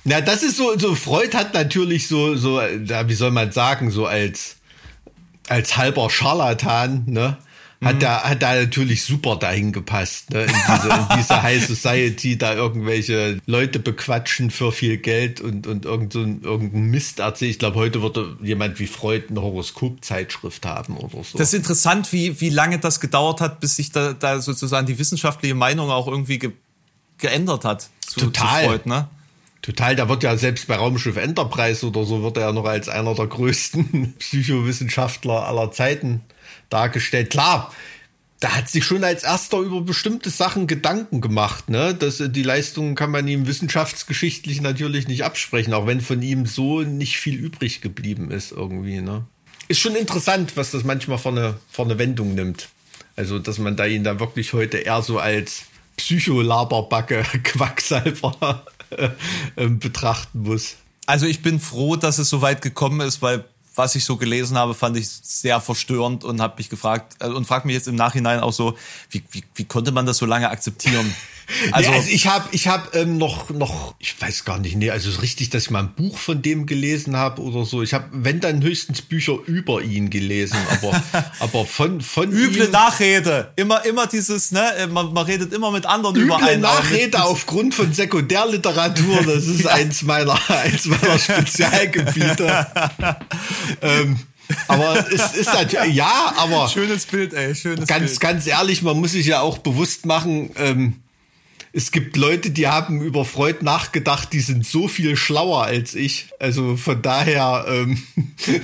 Na, 0.04 0.20
das 0.20 0.42
ist 0.42 0.56
so, 0.56 0.76
so 0.78 0.94
Freud 0.94 1.36
hat 1.36 1.54
natürlich 1.54 2.08
so, 2.08 2.36
so, 2.36 2.60
da, 2.78 3.08
wie 3.08 3.14
soll 3.14 3.30
man 3.30 3.52
sagen, 3.52 3.90
so 3.90 4.06
als, 4.06 4.56
als 5.48 5.76
halber 5.76 6.10
Scharlatan, 6.10 7.04
ne? 7.06 7.38
Hat 7.82 8.02
da, 8.02 8.22
hat 8.22 8.42
da 8.42 8.54
natürlich 8.54 9.02
super 9.02 9.36
dahin 9.36 9.72
gepasst, 9.72 10.30
ne? 10.30 10.42
In 10.42 10.52
diese, 10.52 10.88
in 10.88 11.06
diese 11.16 11.42
High 11.42 11.66
Society, 11.66 12.38
da 12.38 12.54
irgendwelche 12.54 13.38
Leute 13.46 13.78
bequatschen 13.80 14.50
für 14.50 14.70
viel 14.70 14.98
Geld 14.98 15.40
und, 15.40 15.66
und 15.66 15.84
irgend 15.84 16.12
so 16.12 16.20
ein, 16.20 16.42
irgendein 16.42 16.84
Mist 16.84 17.18
erzählen. 17.18 17.50
Ich 17.50 17.58
glaube, 17.58 17.76
heute 17.76 18.00
würde 18.00 18.36
jemand 18.40 18.78
wie 18.78 18.86
Freud 18.86 19.26
eine 19.30 19.42
Horoskopzeitschrift 19.42 20.64
haben 20.64 20.96
oder 20.96 21.24
so. 21.24 21.38
Das 21.38 21.48
ist 21.48 21.54
interessant, 21.54 22.12
wie, 22.12 22.40
wie 22.40 22.50
lange 22.50 22.78
das 22.78 23.00
gedauert 23.00 23.40
hat, 23.40 23.60
bis 23.60 23.76
sich 23.76 23.90
da, 23.90 24.12
da 24.12 24.40
sozusagen 24.40 24.86
die 24.86 24.98
wissenschaftliche 24.98 25.54
Meinung 25.54 25.90
auch 25.90 26.06
irgendwie 26.06 26.38
ge, 26.38 26.52
geändert 27.18 27.64
hat. 27.64 27.88
Zu, 28.00 28.20
Total. 28.20 28.62
Zu 28.62 28.68
Freud, 28.68 28.88
ne? 28.88 29.08
Total, 29.62 29.94
da 29.94 30.08
wird 30.08 30.24
ja 30.24 30.36
selbst 30.36 30.66
bei 30.66 30.74
Raumschiff 30.74 31.16
Enterprise 31.16 31.86
oder 31.86 32.04
so 32.04 32.22
wird 32.22 32.36
er 32.36 32.46
ja 32.46 32.52
noch 32.52 32.64
als 32.64 32.88
einer 32.88 33.14
der 33.14 33.28
größten 33.28 34.14
Psychowissenschaftler 34.18 35.46
aller 35.46 35.70
Zeiten 35.70 36.22
dargestellt. 36.72 37.30
Klar, 37.30 37.72
da 38.40 38.56
hat 38.56 38.68
sich 38.68 38.84
schon 38.84 39.04
als 39.04 39.22
erster 39.22 39.58
über 39.58 39.82
bestimmte 39.82 40.30
Sachen 40.30 40.66
Gedanken 40.66 41.20
gemacht. 41.20 41.68
Ne? 41.68 41.94
Das, 41.94 42.18
äh, 42.18 42.28
die 42.28 42.42
Leistungen 42.42 42.94
kann 42.94 43.10
man 43.10 43.28
ihm 43.28 43.46
wissenschaftsgeschichtlich 43.46 44.60
natürlich 44.60 45.06
nicht 45.06 45.24
absprechen, 45.24 45.72
auch 45.74 45.86
wenn 45.86 46.00
von 46.00 46.22
ihm 46.22 46.46
so 46.46 46.82
nicht 46.82 47.18
viel 47.18 47.36
übrig 47.36 47.80
geblieben 47.80 48.30
ist 48.30 48.50
irgendwie. 48.50 49.00
Ne? 49.00 49.24
Ist 49.68 49.80
schon 49.80 49.94
interessant, 49.94 50.56
was 50.56 50.72
das 50.72 50.82
manchmal 50.82 51.18
für 51.18 51.28
eine, 51.28 51.58
für 51.70 51.82
eine 51.82 51.98
Wendung 51.98 52.34
nimmt. 52.34 52.68
Also, 53.14 53.38
dass 53.38 53.58
man 53.58 53.76
da 53.76 53.86
ihn 53.86 54.04
da 54.04 54.18
wirklich 54.18 54.52
heute 54.54 54.78
eher 54.78 55.02
so 55.02 55.18
als 55.18 55.62
Psycholaberbacke, 55.98 57.22
Quacksalber 57.44 58.66
äh, 59.56 59.68
betrachten 59.68 60.42
muss. 60.42 60.76
Also 61.06 61.26
ich 61.26 61.42
bin 61.42 61.60
froh, 61.60 61.96
dass 61.96 62.18
es 62.18 62.28
so 62.28 62.42
weit 62.42 62.62
gekommen 62.62 63.00
ist, 63.00 63.22
weil 63.22 63.44
was 63.74 63.94
ich 63.94 64.04
so 64.04 64.16
gelesen 64.16 64.58
habe, 64.58 64.74
fand 64.74 64.96
ich 64.96 65.08
sehr 65.08 65.60
verstörend 65.60 66.24
und 66.24 66.40
habe 66.40 66.54
mich 66.58 66.68
gefragt 66.68 67.16
äh, 67.20 67.26
und 67.26 67.46
frage 67.46 67.66
mich 67.66 67.74
jetzt 67.74 67.88
im 67.88 67.96
Nachhinein 67.96 68.40
auch 68.40 68.52
so, 68.52 68.76
wie, 69.10 69.22
wie, 69.30 69.44
wie 69.54 69.64
konnte 69.64 69.92
man 69.92 70.06
das 70.06 70.18
so 70.18 70.26
lange 70.26 70.50
akzeptieren? 70.50 71.14
Also, 71.72 71.90
nee, 71.90 71.96
also 71.96 72.08
ich 72.10 72.26
habe 72.26 72.48
ich 72.52 72.68
hab, 72.68 72.94
ähm, 72.94 73.18
noch, 73.18 73.50
noch, 73.50 73.94
ich 73.98 74.20
weiß 74.20 74.44
gar 74.44 74.58
nicht, 74.58 74.76
nee, 74.76 74.90
also 74.90 75.08
es 75.08 75.16
ist 75.16 75.22
richtig, 75.22 75.50
dass 75.50 75.64
ich 75.64 75.70
mal 75.70 75.80
ein 75.80 75.94
Buch 75.94 76.18
von 76.18 76.40
dem 76.42 76.66
gelesen 76.66 77.16
habe 77.16 77.42
oder 77.42 77.64
so. 77.64 77.82
Ich 77.82 77.94
habe, 77.94 78.06
wenn 78.12 78.40
dann 78.40 78.62
höchstens 78.62 79.02
Bücher 79.02 79.36
über 79.46 79.82
ihn 79.82 80.08
gelesen, 80.10 80.56
aber, 80.70 81.02
aber 81.40 81.66
von, 81.66 82.00
von 82.00 82.30
Üble 82.32 82.66
ihm, 82.66 82.70
Nachrede. 82.70 83.52
Immer, 83.56 83.84
immer 83.84 84.06
dieses, 84.06 84.50
ne, 84.52 84.88
man, 84.90 85.12
man 85.12 85.26
redet 85.26 85.52
immer 85.52 85.70
mit 85.70 85.84
anderen 85.86 86.16
über 86.16 86.36
Üble 86.36 86.48
einen. 86.48 86.64
aber 86.64 86.80
mit- 86.82 86.90
Nachrede 86.90 87.22
aufgrund 87.24 87.74
von 87.74 87.92
Sekundärliteratur, 87.92 89.22
das 89.26 89.46
ist 89.46 89.66
eins 89.66 90.02
meiner, 90.02 90.38
eins 90.50 90.86
meiner 90.86 91.18
Spezialgebiete. 91.18 92.66
ähm, 93.82 94.18
aber 94.68 95.06
es 95.12 95.34
ist 95.34 95.52
natürlich, 95.52 95.94
ja, 95.94 96.34
aber 96.36 96.68
Schönes 96.68 97.06
Bild, 97.06 97.32
ey, 97.32 97.54
schönes 97.54 97.86
ganz, 97.86 98.10
Bild. 98.10 98.20
ganz 98.20 98.46
ehrlich, 98.46 98.82
man 98.82 98.98
muss 98.98 99.12
sich 99.12 99.26
ja 99.26 99.40
auch 99.40 99.58
bewusst 99.58 100.06
machen, 100.06 100.50
ähm, 100.56 101.01
es 101.74 101.90
gibt 101.90 102.18
Leute, 102.18 102.50
die 102.50 102.68
haben 102.68 103.00
über 103.00 103.24
Freud 103.24 103.58
nachgedacht, 103.62 104.34
die 104.34 104.40
sind 104.40 104.66
so 104.66 104.88
viel 104.88 105.16
schlauer 105.16 105.64
als 105.64 105.94
ich. 105.94 106.26
Also 106.38 106.76
von 106.76 107.00
daher 107.00 107.64
ähm, 107.66 108.02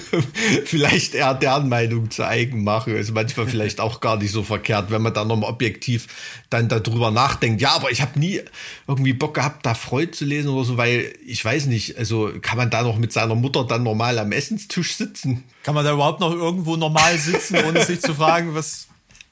vielleicht 0.66 1.14
eher 1.14 1.32
deren 1.32 1.70
Meinung 1.70 2.10
zu 2.10 2.26
eigen 2.26 2.64
machen. 2.64 2.94
Ist 2.94 3.14
manchmal 3.14 3.46
vielleicht 3.48 3.80
auch 3.80 4.00
gar 4.00 4.18
nicht 4.18 4.30
so 4.30 4.42
verkehrt, 4.42 4.90
wenn 4.90 5.00
man 5.00 5.14
dann 5.14 5.28
nochmal 5.28 5.48
objektiv 5.48 6.06
dann 6.50 6.68
darüber 6.68 7.10
nachdenkt. 7.10 7.62
Ja, 7.62 7.70
aber 7.70 7.90
ich 7.90 8.02
habe 8.02 8.18
nie 8.18 8.42
irgendwie 8.86 9.14
Bock 9.14 9.34
gehabt, 9.34 9.64
da 9.64 9.72
Freud 9.72 10.12
zu 10.12 10.26
lesen 10.26 10.48
oder 10.48 10.64
so, 10.64 10.76
weil 10.76 11.14
ich 11.26 11.42
weiß 11.42 11.64
nicht, 11.66 11.96
also 11.96 12.30
kann 12.42 12.58
man 12.58 12.68
da 12.68 12.82
noch 12.82 12.98
mit 12.98 13.14
seiner 13.14 13.34
Mutter 13.34 13.64
dann 13.64 13.84
normal 13.84 14.18
am 14.18 14.32
Essenstisch 14.32 14.96
sitzen? 14.96 15.44
Kann 15.62 15.74
man 15.74 15.84
da 15.84 15.94
überhaupt 15.94 16.20
noch 16.20 16.32
irgendwo 16.32 16.76
normal 16.76 17.16
sitzen, 17.16 17.56
ohne 17.66 17.86
sich 17.86 18.02
zu 18.02 18.14
fragen, 18.14 18.54
was, 18.54 18.88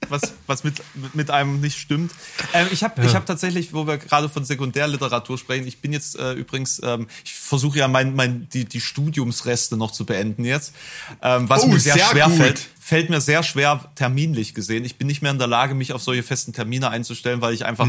was, 0.09 0.34
was 0.46 0.64
mit, 0.64 0.82
mit 1.14 1.30
einem 1.30 1.61
nicht 1.61 1.78
stimmt. 1.78 2.12
Ähm, 2.52 2.66
ich 2.70 2.82
habe 2.84 3.04
ich 3.04 3.14
hab 3.14 3.26
tatsächlich, 3.26 3.72
wo 3.72 3.86
wir 3.86 3.98
gerade 3.98 4.28
von 4.28 4.44
Sekundärliteratur 4.44 5.38
sprechen, 5.38 5.66
ich 5.66 5.78
bin 5.78 5.92
jetzt 5.92 6.18
äh, 6.18 6.32
übrigens, 6.32 6.80
ähm, 6.84 7.07
ich 7.24 7.34
versuche 7.34 7.78
ja 7.78 7.88
mein, 7.88 8.14
mein, 8.14 8.48
die, 8.52 8.64
die 8.64 8.80
Studiumsreste 8.80 9.76
noch 9.76 9.90
zu 9.92 10.04
beenden 10.07 10.44
jetzt, 10.44 10.72
ähm, 11.22 11.48
was 11.48 11.64
Oh, 11.64 11.68
mir 11.68 11.80
sehr, 11.80 11.94
sehr 11.94 12.07
schwer 12.07 12.26
gut. 12.26 12.36
fällt. 12.36 12.68
Fällt 12.87 13.11
mir 13.11 13.20
sehr 13.20 13.43
schwer 13.43 13.80
terminlich 13.97 14.55
gesehen. 14.55 14.84
Ich 14.84 14.97
bin 14.97 15.09
nicht 15.09 15.20
mehr 15.20 15.32
in 15.32 15.41
der 15.41 15.49
Lage, 15.49 15.74
mich 15.74 15.93
auf 15.93 16.03
solche 16.03 16.22
festen 16.22 16.53
Termine 16.53 16.89
einzustellen, 16.89 17.41
weil 17.41 17.53
ich 17.53 17.66
einfach. 17.66 17.89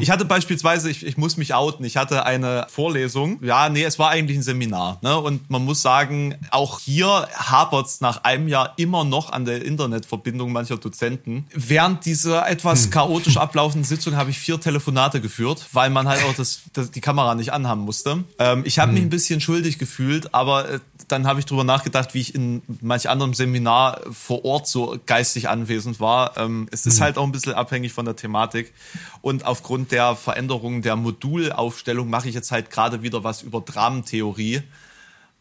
Ich 0.00 0.10
hatte 0.10 0.24
beispielsweise, 0.24 0.90
ich, 0.90 1.06
ich 1.06 1.16
muss 1.16 1.36
mich 1.36 1.54
outen, 1.54 1.84
ich 1.84 1.96
hatte 1.96 2.26
eine 2.26 2.66
Vorlesung. 2.68 3.38
Ja, 3.44 3.68
nee, 3.68 3.84
es 3.84 4.00
war 4.00 4.10
eigentlich 4.10 4.38
ein 4.38 4.42
Seminar. 4.42 4.98
Ne? 5.02 5.16
Und 5.16 5.50
man 5.50 5.64
muss 5.64 5.82
sagen, 5.82 6.34
auch 6.50 6.80
hier 6.80 7.28
hapert's 7.36 8.00
nach 8.00 8.24
einem 8.24 8.48
Jahr 8.48 8.72
immer 8.76 9.04
noch 9.04 9.30
an 9.30 9.44
der 9.44 9.64
Internetverbindung 9.64 10.50
mancher 10.50 10.78
Dozenten. 10.78 11.46
Während 11.54 12.04
dieser 12.04 12.48
etwas 12.48 12.90
chaotisch 12.90 13.36
ablaufenden 13.44 13.84
Sitzung 13.84 14.16
habe 14.16 14.30
ich 14.30 14.38
vier 14.40 14.58
Telefonate 14.58 15.20
geführt, 15.20 15.64
weil 15.72 15.90
man 15.90 16.08
halt 16.08 16.24
auch 16.24 16.34
das, 16.34 16.62
das, 16.72 16.90
die 16.90 17.00
Kamera 17.00 17.36
nicht 17.36 17.52
anhaben 17.52 17.82
musste. 17.82 18.24
Ähm, 18.40 18.62
ich 18.64 18.80
habe 18.80 18.90
mich 18.90 19.02
ein 19.02 19.10
bisschen 19.10 19.40
schuldig 19.40 19.78
gefühlt, 19.78 20.34
aber 20.34 20.68
äh, 20.68 20.80
dann 21.08 21.26
habe 21.26 21.40
ich 21.40 21.46
drüber 21.46 21.64
nachgedacht, 21.64 22.14
wie 22.14 22.20
ich 22.20 22.34
in 22.34 22.62
manch 22.80 23.08
anderem 23.08 23.34
Seminar 23.34 24.00
vor 24.24 24.42
Ort 24.46 24.66
so 24.66 24.98
geistig 25.04 25.50
anwesend 25.50 26.00
war. 26.00 26.38
Ähm, 26.38 26.66
es 26.70 26.86
ist 26.86 27.02
halt 27.02 27.18
auch 27.18 27.24
ein 27.24 27.32
bisschen 27.32 27.52
abhängig 27.52 27.92
von 27.92 28.06
der 28.06 28.16
Thematik. 28.16 28.72
Und 29.20 29.44
aufgrund 29.44 29.92
der 29.92 30.16
Veränderung 30.16 30.80
der 30.80 30.96
Modulaufstellung 30.96 32.08
mache 32.08 32.30
ich 32.30 32.34
jetzt 32.34 32.50
halt 32.50 32.70
gerade 32.70 33.02
wieder 33.02 33.22
was 33.22 33.42
über 33.42 33.60
Dramentheorie. 33.60 34.62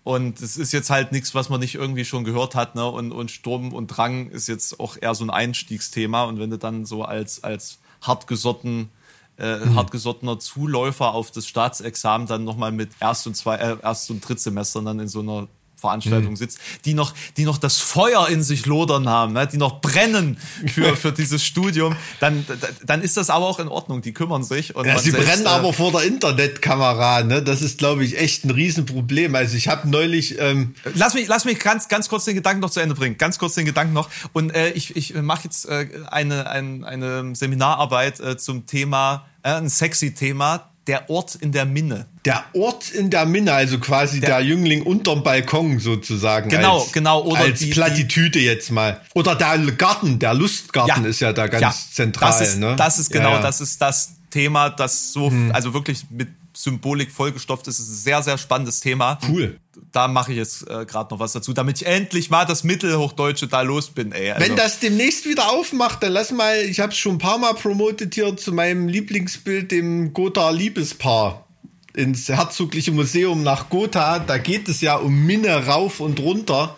Und 0.04 0.42
es 0.42 0.58
ist 0.58 0.74
jetzt 0.74 0.90
halt 0.90 1.14
nichts, 1.14 1.34
was 1.34 1.48
man 1.48 1.62
nicht 1.62 1.76
irgendwie 1.76 2.04
schon 2.04 2.26
gehört 2.26 2.56
hat, 2.56 2.76
ne? 2.76 2.86
Und, 2.86 3.14
und 3.14 3.32
Sturm 3.32 3.72
und 3.72 3.88
Drang 3.88 4.30
ist 4.32 4.50
jetzt 4.50 4.82
auch 4.82 4.98
eher 5.00 5.16
so 5.16 5.24
ein 5.24 5.30
Einstiegsthema. 5.30 6.26
Und 6.26 6.40
wenn 6.40 6.50
du 6.50 6.58
dann 6.58 6.86
so 6.86 7.04
als, 7.04 7.42
als 7.42 7.80
hartgesotten, 8.02 8.90
äh, 9.38 9.60
hartgesottener 9.76 10.40
Zuläufer 10.40 11.14
auf 11.14 11.32
das 11.32 11.48
Staatsexamen 11.48 12.28
dann 12.28 12.44
nochmal 12.44 12.74
mit 12.74 12.92
Erst- 13.00 13.28
und 13.28 13.38
Zwei, 13.38 13.56
äh, 13.56 13.78
Erst- 13.82 14.12
und 14.12 14.28
Drittsemestern 14.28 14.84
dann 14.84 15.00
in 15.00 15.08
so 15.08 15.22
einer 15.22 15.48
Veranstaltung 15.84 16.38
sitzt, 16.38 16.60
die 16.86 16.94
noch, 16.94 17.14
die 17.36 17.44
noch 17.44 17.58
das 17.58 17.80
Feuer 17.80 18.30
in 18.30 18.42
sich 18.42 18.66
lodern 18.66 19.10
haben, 19.10 19.34
ne? 19.34 19.46
die 19.48 19.58
noch 19.58 19.82
brennen 19.82 20.38
für, 20.66 20.96
für 21.04 21.12
dieses 21.12 21.44
Studium, 21.44 21.98
dann, 22.22 22.46
dann 22.86 23.02
ist 23.02 23.18
das 23.18 23.30
aber 23.30 23.46
auch 23.46 23.60
in 23.60 23.68
Ordnung. 23.68 24.02
Die 24.02 24.14
kümmern 24.14 24.44
sich. 24.44 24.76
Und 24.76 24.86
Ja, 24.86 24.98
sie 24.98 25.12
selbst, 25.12 25.28
brennen 25.28 25.46
äh, 25.46 25.50
aber 25.50 25.74
vor 25.74 25.92
der 25.92 26.04
Internetkamera, 26.04 27.24
ne? 27.24 27.44
Das 27.44 27.62
ist, 27.62 27.80
glaube 27.80 28.06
ich, 28.06 28.18
echt 28.18 28.46
ein 28.46 28.50
Riesenproblem. 28.50 29.36
Also 29.36 29.58
ich 29.58 29.68
habe 29.68 29.90
neulich, 29.90 30.40
ähm, 30.40 30.76
Lass 30.96 31.14
mich, 31.14 31.28
lass 31.28 31.44
mich 31.44 31.60
ganz, 31.60 31.90
ganz 31.90 32.08
kurz 32.08 32.24
den 32.26 32.36
Gedanken 32.36 32.62
noch 32.62 32.70
zu 32.70 32.80
Ende 32.80 32.96
bringen. 32.96 33.18
Ganz 33.18 33.38
kurz 33.38 33.56
den 33.56 33.66
Gedanken 33.66 33.94
noch. 33.94 34.10
Und 34.32 34.56
äh, 34.56 34.70
ich, 34.70 34.96
ich 34.96 35.14
mache 35.16 35.44
jetzt 35.44 35.68
äh, 35.68 35.88
eine, 36.08 36.50
ein, 36.50 36.86
eine 36.86 37.36
Seminararbeit 37.36 38.22
äh, 38.22 38.38
zum 38.38 38.66
Thema, 38.66 39.26
äh, 39.44 39.50
ein 39.50 39.70
sexy 39.70 40.14
Thema, 40.14 40.73
der 40.88 41.10
Ort 41.10 41.36
in 41.36 41.52
der 41.52 41.66
Minne. 41.66 42.08
der 42.26 42.44
Ort 42.54 42.92
in 42.92 43.10
der 43.10 43.26
Minne, 43.26 43.54
also 43.54 43.80
quasi 43.80 44.20
der, 44.20 44.40
Der- 44.40 44.42
Jüngling 44.42 44.84
unterm 44.84 45.24
Balkon 45.24 45.80
sozusagen. 45.80 46.50
Genau, 46.50 46.82
als, 46.82 46.92
genau, 46.92 47.24
oder 47.24 47.40
als 47.42 47.60
die- 47.60 47.70
Plattitüde 47.72 48.40
jetzt 48.40 48.70
mal. 48.72 49.00
Oder 49.14 49.36
der 49.36 49.58
Garten, 49.74 50.20
der 50.20 50.34
Lustgarten 50.34 51.06
ist 51.06 51.20
ja 51.22 51.32
da 51.34 51.48
ganz 51.48 51.94
zentral. 51.94 52.32
Das 52.32 52.42
ist, 52.50 52.60
ne? 52.60 52.76
das 52.76 53.00
ist 53.00 53.12
genau, 53.12 53.30
ja, 53.30 53.36
ja. 53.36 53.42
das 53.42 53.62
ist 53.62 53.82
das, 53.82 54.14
Thema, 54.30 54.70
das 54.72 55.14
so, 55.14 55.30
Hm. 55.30 55.52
also 55.54 55.74
wirklich 55.74 56.06
mit 56.10 56.28
Symbolik 56.56 57.12
vollgestopft 57.12 57.68
ist. 57.68 57.80
Es 57.80 57.88
ist 57.88 57.92
ein 57.94 58.04
sehr, 58.04 58.24
sehr 58.24 58.38
spannendes 58.38 58.80
Thema. 58.80 59.20
Cool. 59.30 59.60
Da 59.94 60.08
mache 60.08 60.32
ich 60.32 60.38
jetzt 60.40 60.64
äh, 60.64 60.86
gerade 60.86 61.14
noch 61.14 61.20
was 61.20 61.34
dazu, 61.34 61.54
damit 61.54 61.82
ich 61.82 61.88
endlich 61.88 62.32
mal 62.32 62.46
das 62.46 62.64
Mittelhochdeutsche 62.64 63.48
da 63.48 63.62
los 63.62 63.92
bin, 63.92 64.12
ey. 64.12 64.32
Also, 64.32 64.46
Wenn 64.46 64.56
das 64.56 64.80
demnächst 64.80 65.26
wieder 65.28 65.52
aufmacht, 65.52 66.02
dann 66.02 66.12
lass 66.12 66.32
mal, 66.32 66.58
ich 66.58 66.80
habe 66.80 66.92
es 66.92 66.98
schon 66.98 67.16
ein 67.16 67.20
paar 67.20 67.38
Mal 67.38 67.54
promotet 67.54 68.16
hier 68.16 68.36
zu 68.36 68.52
meinem 68.54 68.88
Lieblingsbild, 68.88 69.72
dem 69.72 70.12
Gotha 70.12 70.50
Liebespaar 70.50 71.46
ins 71.94 72.28
Herzogliche 72.28 72.92
Museum 72.92 73.44
nach 73.44 73.70
Gotha. 73.70 74.18
Da 74.18 74.40
geht 74.40 74.68
es 74.68 74.82
ja 74.82 74.96
um 74.96 75.26
Minne 75.26 75.68
rauf 75.68 76.00
und 76.00 76.20
runter. 76.20 76.76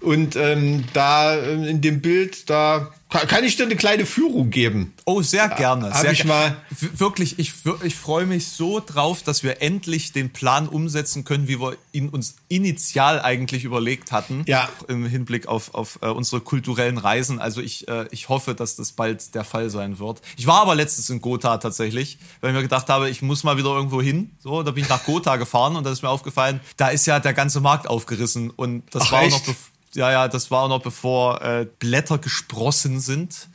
Und 0.00 0.34
ähm, 0.36 0.84
da 0.94 1.36
ähm, 1.36 1.64
in 1.64 1.80
dem 1.82 2.00
Bild, 2.00 2.48
da 2.48 2.90
ka- 3.10 3.26
kann 3.26 3.44
ich 3.44 3.56
dir 3.56 3.64
eine 3.64 3.76
kleine 3.76 4.06
Führung 4.06 4.48
geben. 4.48 4.94
Oh, 5.04 5.20
sehr 5.20 5.48
gerne. 5.50 5.90
hab 5.90 6.00
sehr 6.00 6.12
ich 6.12 6.24
mal- 6.24 6.56
Wirklich, 6.96 7.38
ich, 7.38 7.52
ich 7.82 7.94
freue 7.94 8.24
mich 8.24 8.46
so 8.48 8.80
drauf, 8.80 9.22
dass 9.22 9.42
wir 9.42 9.60
endlich 9.60 10.12
den 10.12 10.30
Plan 10.30 10.68
umsetzen 10.68 11.24
können, 11.24 11.48
wie 11.48 11.60
wir 11.60 11.76
ihn 11.92 12.08
uns 12.08 12.36
initial 12.48 13.20
eigentlich 13.20 13.64
überlegt 13.64 14.10
hatten. 14.12 14.44
Ja. 14.46 14.70
Im 14.88 15.04
Hinblick 15.06 15.48
auf, 15.48 15.74
auf 15.74 15.98
äh, 16.00 16.06
unsere 16.06 16.40
kulturellen 16.40 16.96
Reisen. 16.96 17.38
Also 17.38 17.60
ich, 17.60 17.86
äh, 17.88 18.06
ich 18.10 18.30
hoffe, 18.30 18.54
dass 18.54 18.76
das 18.76 18.92
bald 18.92 19.34
der 19.34 19.44
Fall 19.44 19.68
sein 19.68 19.98
wird. 19.98 20.22
Ich 20.38 20.46
war 20.46 20.62
aber 20.62 20.74
letztens 20.74 21.10
in 21.10 21.20
Gotha 21.20 21.58
tatsächlich, 21.58 22.18
weil 22.40 22.50
ich 22.50 22.56
mir 22.56 22.62
gedacht 22.62 22.88
habe, 22.88 23.10
ich 23.10 23.20
muss 23.20 23.44
mal 23.44 23.58
wieder 23.58 23.68
irgendwo 23.70 24.00
hin. 24.00 24.30
So, 24.38 24.62
da 24.62 24.70
bin 24.70 24.82
ich 24.84 24.88
nach 24.88 25.04
Gotha 25.04 25.36
gefahren 25.36 25.76
und 25.76 25.84
da 25.84 25.92
ist 25.92 26.02
mir 26.02 26.08
aufgefallen, 26.08 26.60
da 26.78 26.88
ist 26.88 27.04
ja 27.06 27.20
der 27.20 27.34
ganze 27.34 27.60
Markt 27.60 27.86
aufgerissen. 27.86 28.48
Und 28.48 28.82
das 28.92 29.02
Ach, 29.06 29.12
war 29.12 29.28
noch 29.28 29.40
bevor 29.40 29.69
ja, 29.94 30.10
ja, 30.12 30.28
das 30.28 30.50
war 30.50 30.68
noch 30.68 30.82
bevor 30.82 31.42
äh, 31.42 31.66
Blätter 31.78 32.18
gesprossen 32.18 33.00
sind. 33.00 33.48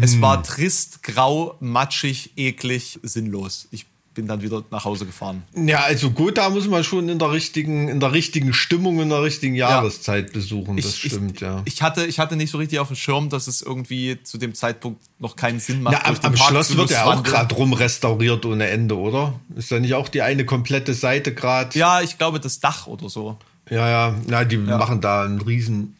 Es 0.00 0.20
war 0.20 0.42
trist, 0.42 1.02
grau, 1.02 1.56
matschig, 1.60 2.32
eklig, 2.36 2.98
sinnlos. 3.02 3.68
Ich 3.70 3.86
bin 4.16 4.26
dann 4.26 4.42
wieder 4.42 4.64
nach 4.70 4.84
Hause 4.84 5.06
gefahren. 5.06 5.44
Ja, 5.54 5.80
also 5.84 6.10
Gotha 6.10 6.48
muss 6.48 6.66
man 6.66 6.82
schon 6.82 7.08
in 7.08 7.18
der 7.18 7.30
richtigen, 7.30 7.88
in 7.88 8.00
der 8.00 8.12
richtigen 8.12 8.52
Stimmung, 8.52 8.98
in 9.00 9.10
der 9.10 9.22
richtigen 9.22 9.54
Jahreszeit 9.54 10.32
besuchen. 10.32 10.76
Das 10.78 10.96
stimmt, 10.96 11.36
ich, 11.36 11.40
ja. 11.42 11.62
Ich 11.66 11.82
hatte, 11.82 12.06
ich 12.06 12.18
hatte 12.18 12.34
nicht 12.34 12.50
so 12.50 12.58
richtig 12.58 12.78
auf 12.78 12.88
dem 12.88 12.96
Schirm, 12.96 13.28
dass 13.28 13.46
es 13.46 13.62
irgendwie 13.62 14.18
zu 14.22 14.38
dem 14.38 14.54
Zeitpunkt 14.54 15.00
noch 15.18 15.36
keinen 15.36 15.60
Sinn 15.60 15.82
macht. 15.82 15.92
Ja, 15.92 16.04
am, 16.06 16.16
am 16.20 16.36
Schloss 16.36 16.76
wird 16.76 16.90
ja 16.90 17.04
auch 17.04 17.22
gerade 17.22 17.54
rum 17.54 17.74
restauriert 17.74 18.44
ohne 18.46 18.66
Ende, 18.66 18.96
oder? 18.98 19.38
Ist 19.54 19.70
da 19.70 19.78
nicht 19.78 19.94
auch 19.94 20.08
die 20.08 20.22
eine 20.22 20.46
komplette 20.46 20.94
Seite 20.94 21.34
gerade? 21.34 21.78
Ja, 21.78 22.00
ich 22.00 22.18
glaube, 22.18 22.40
das 22.40 22.58
Dach 22.58 22.86
oder 22.86 23.08
so. 23.08 23.36
Ja, 23.70 23.88
ja. 23.88 24.14
Na, 24.26 24.44
die 24.44 24.56
machen 24.56 25.00
da 25.00 25.24
ein 25.24 25.40
riesen, 25.40 25.96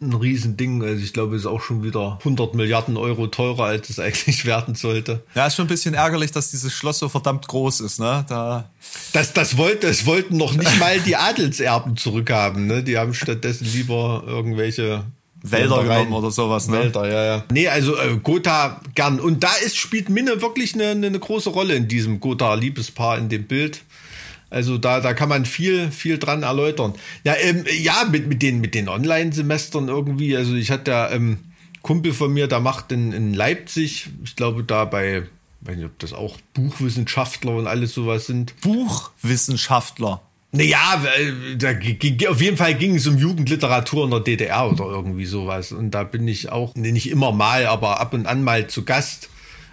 ein 0.00 0.12
riesen 0.12 0.56
Ding. 0.56 0.82
Also 0.82 1.02
ich 1.02 1.12
glaube, 1.12 1.36
es 1.36 1.42
ist 1.42 1.46
auch 1.46 1.60
schon 1.60 1.82
wieder 1.82 2.18
100 2.18 2.54
Milliarden 2.54 2.96
Euro 2.96 3.26
teurer, 3.26 3.64
als 3.64 3.90
es 3.90 3.98
eigentlich 3.98 4.44
werden 4.44 4.74
sollte. 4.74 5.22
Ja, 5.34 5.46
ist 5.46 5.56
schon 5.56 5.64
ein 5.64 5.68
bisschen 5.68 5.94
ärgerlich, 5.94 6.30
dass 6.30 6.50
dieses 6.50 6.72
Schloss 6.72 6.98
so 6.98 7.08
verdammt 7.08 7.48
groß 7.48 7.80
ist, 7.80 7.98
ne? 7.98 8.24
Da, 8.28 8.68
Das, 9.12 9.32
das, 9.32 9.56
wollte, 9.56 9.88
das 9.88 10.06
wollten 10.06 10.36
noch 10.36 10.54
nicht 10.54 10.78
mal 10.78 11.00
die 11.00 11.16
Adelserben 11.16 11.96
zurückhaben. 11.96 12.66
Ne? 12.66 12.82
Die 12.82 12.96
haben 12.96 13.14
stattdessen 13.14 13.66
lieber 13.66 14.22
irgendwelche 14.26 15.04
Wälder 15.42 15.82
genommen 15.82 16.12
oder 16.12 16.30
sowas, 16.30 16.68
ne? 16.68 16.78
Wälder, 16.78 17.08
ja, 17.08 17.24
ja. 17.24 17.44
Nee, 17.50 17.68
also 17.68 17.96
äh, 17.96 18.16
Gotha 18.22 18.80
gern. 18.94 19.20
Und 19.20 19.44
da 19.44 19.52
ist, 19.64 19.76
spielt 19.76 20.08
Minne 20.08 20.40
wirklich 20.42 20.74
eine, 20.74 20.88
eine, 20.88 21.06
eine 21.06 21.18
große 21.18 21.50
Rolle 21.50 21.74
in 21.74 21.88
diesem 21.88 22.20
Gotha-Liebespaar 22.20 23.18
in 23.18 23.28
dem 23.28 23.44
Bild. 23.44 23.82
Also 24.50 24.78
da, 24.78 25.00
da 25.00 25.12
kann 25.12 25.28
man 25.28 25.44
viel, 25.44 25.90
viel 25.90 26.18
dran 26.18 26.42
erläutern. 26.42 26.94
Ja, 27.24 27.34
ähm, 27.40 27.64
ja, 27.80 28.06
mit, 28.10 28.28
mit 28.28 28.42
den, 28.42 28.60
mit 28.60 28.74
den 28.74 28.88
Online-Semestern 28.88 29.88
irgendwie. 29.88 30.36
Also 30.36 30.54
ich 30.54 30.70
hatte 30.70 30.90
ja 30.90 31.10
ähm, 31.10 31.38
Kumpel 31.82 32.12
von 32.12 32.32
mir, 32.32 32.48
der 32.48 32.60
macht 32.60 32.90
in, 32.92 33.12
in 33.12 33.34
Leipzig, 33.34 34.08
ich 34.24 34.36
glaube 34.36 34.64
da 34.64 34.84
bei, 34.84 35.24
weiß 35.60 35.76
nicht, 35.76 35.86
ob 35.86 35.98
das 35.98 36.12
auch 36.12 36.38
Buchwissenschaftler 36.54 37.56
und 37.56 37.66
alles 37.66 37.92
sowas 37.94 38.26
sind. 38.26 38.58
Buchwissenschaftler. 38.62 40.22
Naja, 40.50 41.04
äh, 41.18 41.56
da, 41.56 41.72
auf 42.30 42.40
jeden 42.40 42.56
Fall 42.56 42.74
ging 42.74 42.94
es 42.94 43.06
um 43.06 43.18
Jugendliteratur 43.18 44.04
in 44.04 44.10
der 44.10 44.20
DDR 44.20 44.70
oder 44.70 44.86
irgendwie 44.86 45.26
sowas. 45.26 45.72
Und 45.72 45.90
da 45.90 46.04
bin 46.04 46.26
ich 46.26 46.50
auch, 46.50 46.74
nee, 46.74 46.92
nicht 46.92 47.10
immer 47.10 47.32
mal, 47.32 47.66
aber 47.66 48.00
ab 48.00 48.14
und 48.14 48.26
an 48.26 48.42
mal 48.42 48.66
zu 48.66 48.84
Gast 48.84 49.28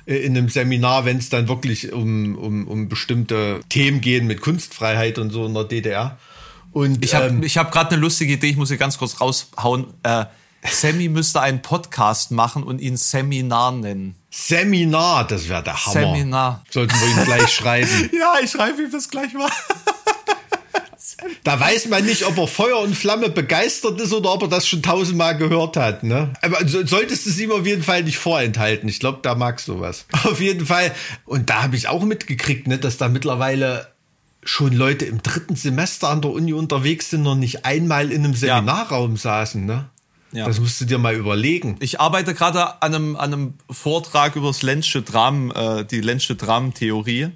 in 0.06 0.38
einem 0.38 0.49
Seminar, 0.49 1.06
wenn 1.06 1.18
es 1.18 1.30
dann 1.30 1.47
wirklich 1.47 1.91
um, 1.91 2.36
um, 2.36 2.68
um 2.68 2.89
bestimmte 2.89 3.60
Themen 3.70 4.01
gehen 4.01 4.28
mit 4.28 4.41
Kunstfreiheit 4.41 5.18
und 5.18 5.32
so 5.32 5.45
in 5.45 5.53
der 5.53 5.64
DDR. 5.64 6.18
Und 6.72 7.03
Ich 7.03 7.16
habe 7.16 7.28
ähm, 7.28 7.43
hab 7.43 7.72
gerade 7.72 7.91
eine 7.91 8.01
lustige 8.01 8.34
Idee, 8.34 8.49
ich 8.49 8.58
muss 8.58 8.70
sie 8.70 8.78
ganz 8.78 8.97
kurz 8.97 9.20
raushauen. 9.22 9.88
Äh, 10.03 10.26
Sammy 10.64 11.10
müsste 11.10 11.41
einen 11.41 11.62
Podcast 11.62 12.32
machen 12.32 12.64
und 12.64 12.82
ihn 12.82 12.97
Seminar 12.97 13.72
nennen. 13.72 14.16
Seminar, 14.32 15.26
das 15.28 15.47
wäre 15.47 15.64
der 15.64 15.86
Hammer. 15.86 15.93
Seminar. 15.93 16.64
Sollten 16.70 16.93
wir 16.99 17.08
ihm 17.08 17.26
gleich 17.26 17.49
schreiben. 17.53 18.10
Ja, 18.12 18.36
ich 18.43 18.51
schreibe 18.51 18.82
ihm 18.84 18.91
das 18.91 19.10
gleich 19.10 19.34
mal. 19.34 19.49
Da 21.43 21.60
weiß 21.60 21.88
man 21.88 22.06
nicht, 22.06 22.26
ob 22.26 22.38
er 22.38 22.47
Feuer 22.47 22.80
und 22.80 22.95
Flamme 22.95 23.30
begeistert 23.30 23.99
ist 24.01 24.14
oder 24.14 24.34
ob 24.34 24.43
er 24.43 24.47
das 24.47 24.68
schon 24.68 24.82
tausendmal 24.82 25.38
gehört 25.38 25.78
hat. 25.78 26.03
Ne? 26.03 26.34
Aber 26.41 26.68
so, 26.68 26.86
solltest 26.86 27.26
du 27.26 27.30
es 27.30 27.39
ihm 27.39 27.51
auf 27.51 27.66
jeden 27.66 27.84
Fall 27.84 28.03
nicht 28.03 28.18
vorenthalten. 28.18 28.89
Ich 28.89 28.99
glaube, 28.99 29.20
da 29.22 29.36
mag 29.36 29.60
sowas. 29.60 30.06
Auf 30.24 30.41
jeden 30.41 30.66
Fall. 30.66 30.93
Und 31.26 31.49
da 31.49 31.64
habe 31.64 31.76
ich 31.76 31.88
auch 31.88 32.03
mitgekriegt, 32.03 32.68
ne, 32.68 32.78
dass 32.78 32.97
da 32.97 33.10
mittlerweile 33.10 33.88
schon 34.43 34.74
Leute 34.74 35.06
im 35.06 35.24
dritten 35.24 35.56
Semester 35.56 36.10
an 36.10 36.22
der 36.22 36.32
Uni 36.32 36.53
unterwegs 36.53 37.10
sind 37.10 37.26
und 37.26 37.39
nicht 37.39 37.66
einmal 37.66 38.12
in 38.12 38.24
einem 38.24 38.34
Seminarraum 38.34 39.18
saßen. 39.18 39.66
Ne? 39.66 39.89
Ja. 40.32 40.45
Das 40.45 40.60
musst 40.60 40.80
du 40.82 40.86
dir 40.86 40.97
mal 40.97 41.16
überlegen. 41.16 41.78
Ich 41.80 41.99
arbeite 41.99 42.34
gerade 42.34 42.82
an 42.82 42.93
einem, 42.93 43.16
an 43.16 43.34
einem 43.34 43.53
Vortrag 43.70 44.36
über 44.36 44.47
das 44.47 44.62
Lenzsche 44.62 45.01
Dram, 45.01 45.51
äh, 45.51 45.86
die 45.86 46.01
Lenzsche 46.01 46.36
Dram-Theorie 46.36 47.30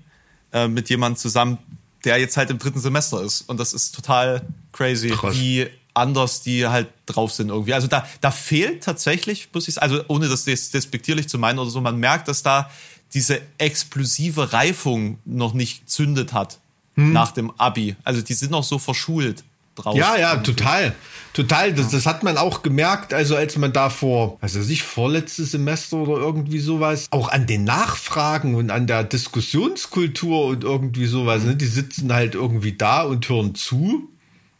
äh, 0.51 0.67
mit 0.67 0.89
jemandem 0.89 1.17
zusammen, 1.17 1.57
der 2.05 2.17
jetzt 2.17 2.37
halt 2.37 2.49
im 2.49 2.59
dritten 2.59 2.79
Semester 2.79 3.21
ist. 3.21 3.41
Und 3.41 3.59
das 3.59 3.73
ist 3.73 3.95
total 3.95 4.41
crazy, 4.71 5.09
Krass. 5.09 5.35
wie 5.35 5.67
anders 5.93 6.41
die 6.41 6.65
halt 6.67 6.87
drauf 7.05 7.31
sind 7.33 7.49
irgendwie. 7.49 7.73
Also 7.73 7.87
da, 7.87 8.07
da 8.21 8.31
fehlt 8.31 8.83
tatsächlich, 8.83 9.49
muss 9.53 9.67
ich 9.67 9.73
sagen, 9.75 9.91
also 9.91 10.03
ohne 10.07 10.29
das 10.29 10.45
des 10.45 10.71
despektierlich 10.71 11.27
zu 11.27 11.37
meinen 11.37 11.59
oder 11.59 11.69
so, 11.69 11.81
man 11.81 11.97
merkt, 11.97 12.27
dass 12.27 12.43
da 12.43 12.69
diese 13.13 13.41
explosive 13.57 14.53
Reifung 14.53 15.19
noch 15.25 15.53
nicht 15.53 15.89
zündet 15.89 16.33
hat 16.33 16.59
Hm. 16.95 17.13
nach 17.13 17.31
dem 17.31 17.51
Abi. 17.59 17.95
Also 18.03 18.21
die 18.21 18.33
sind 18.33 18.51
noch 18.51 18.63
so 18.63 18.77
verschult 18.79 19.43
drauf. 19.81 19.95
Ja, 19.95 20.17
ja, 20.17 20.37
total. 20.37 20.93
Total. 21.33 21.73
Das, 21.73 21.89
das 21.89 22.05
hat 22.05 22.23
man 22.23 22.37
auch 22.37 22.63
gemerkt, 22.63 23.13
also 23.13 23.35
als 23.35 23.57
man 23.57 23.71
da 23.71 23.89
vor, 23.89 24.37
weiß 24.41 24.55
ich, 24.69 24.83
vorletztes 24.83 25.51
Semester 25.51 25.97
oder 25.97 26.21
irgendwie 26.21 26.59
sowas, 26.59 27.07
auch 27.11 27.29
an 27.29 27.45
den 27.45 27.63
Nachfragen 27.63 28.55
und 28.55 28.71
an 28.71 28.87
der 28.87 29.03
Diskussionskultur 29.03 30.45
und 30.45 30.63
irgendwie 30.63 31.05
sowas, 31.05 31.43
ne? 31.43 31.55
die 31.55 31.67
sitzen 31.67 32.13
halt 32.13 32.35
irgendwie 32.35 32.73
da 32.73 33.03
und 33.03 33.27
hören 33.29 33.55
zu. 33.55 34.09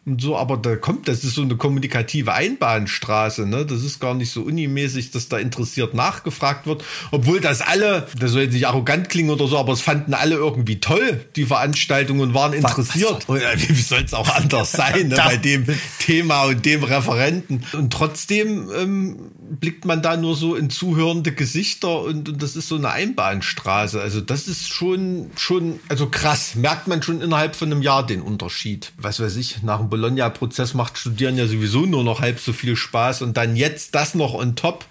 Und 0.09 0.21
so, 0.21 0.35
aber 0.35 0.57
da 0.57 0.75
kommt, 0.75 1.07
das 1.07 1.23
ist 1.23 1.35
so 1.35 1.43
eine 1.43 1.55
kommunikative 1.55 2.33
Einbahnstraße, 2.33 3.45
ne? 3.45 3.63
Das 3.63 3.83
ist 3.83 3.99
gar 3.99 4.15
nicht 4.15 4.31
so 4.31 4.41
unimäßig, 4.41 5.11
dass 5.11 5.29
da 5.29 5.37
interessiert 5.37 5.93
nachgefragt 5.93 6.65
wird. 6.65 6.83
Obwohl 7.11 7.41
das 7.41 7.61
alle, 7.61 8.07
das 8.19 8.31
soll 8.31 8.41
jetzt 8.41 8.53
nicht 8.53 8.65
arrogant 8.65 9.07
klingen 9.09 9.29
oder 9.29 9.47
so, 9.47 9.59
aber 9.59 9.71
es 9.73 9.81
fanden 9.81 10.15
alle 10.15 10.35
irgendwie 10.35 10.79
toll, 10.79 11.23
die 11.35 11.45
Veranstaltung 11.45 12.21
und 12.21 12.33
waren 12.33 12.53
interessiert. 12.53 13.29
Äh, 13.29 13.55
wie 13.69 13.81
soll 13.81 14.01
es 14.03 14.15
auch 14.15 14.29
anders 14.29 14.71
sein, 14.71 15.09
ne? 15.09 15.15
bei 15.15 15.37
dem 15.37 15.67
Thema 15.99 16.45
und 16.45 16.65
dem 16.65 16.83
Referenten. 16.83 17.63
Und 17.73 17.93
trotzdem 17.93 18.67
ähm, 18.75 19.31
blickt 19.59 19.85
man 19.85 20.01
da 20.01 20.17
nur 20.17 20.35
so 20.35 20.55
in 20.55 20.71
zuhörende 20.71 21.33
Gesichter 21.33 22.01
und, 22.01 22.29
und 22.29 22.41
das 22.41 22.55
ist 22.55 22.67
so 22.67 22.75
eine 22.75 22.89
Einbahnstraße. 22.89 24.01
Also 24.01 24.21
das 24.21 24.47
ist 24.47 24.73
schon, 24.73 25.29
schon, 25.35 25.79
also 25.87 26.07
krass. 26.07 26.55
Merkt 26.55 26.87
man 26.87 27.03
schon 27.03 27.21
innerhalb 27.21 27.55
von 27.55 27.71
einem 27.71 27.83
Jahr 27.83 28.05
den 28.05 28.21
Unterschied. 28.21 28.91
Was 28.97 29.19
weiß 29.19 29.35
ich, 29.35 29.61
nach 29.61 29.77
dem 29.77 29.89
Bologna-Prozess 29.99 30.73
macht 30.73 30.97
Studieren 30.97 31.37
ja 31.37 31.45
sowieso 31.45 31.85
nur 31.85 32.03
noch 32.03 32.21
halb 32.21 32.39
so 32.39 32.53
viel 32.53 32.75
Spaß 32.75 33.21
und 33.21 33.35
dann 33.35 33.55
jetzt 33.55 33.95
das 33.95 34.15
noch 34.15 34.33
on 34.33 34.55
top. 34.55 34.85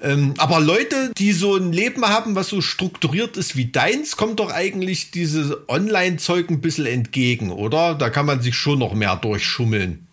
Ähm, 0.00 0.34
aber 0.38 0.60
Leute, 0.60 1.10
die 1.18 1.32
so 1.32 1.56
ein 1.56 1.72
Leben 1.72 2.04
haben, 2.04 2.34
was 2.34 2.48
so 2.48 2.60
strukturiert 2.60 3.36
ist 3.36 3.56
wie 3.56 3.66
deins, 3.66 4.16
kommt 4.16 4.40
doch 4.40 4.52
eigentlich 4.52 5.10
dieses 5.10 5.52
Online-Zeug 5.68 6.50
ein 6.50 6.60
bisschen 6.60 6.86
entgegen, 6.86 7.50
oder? 7.50 7.94
Da 7.94 8.08
kann 8.08 8.24
man 8.24 8.40
sich 8.40 8.54
schon 8.54 8.78
noch 8.78 8.94
mehr 8.94 9.16
durchschummeln. 9.16 10.06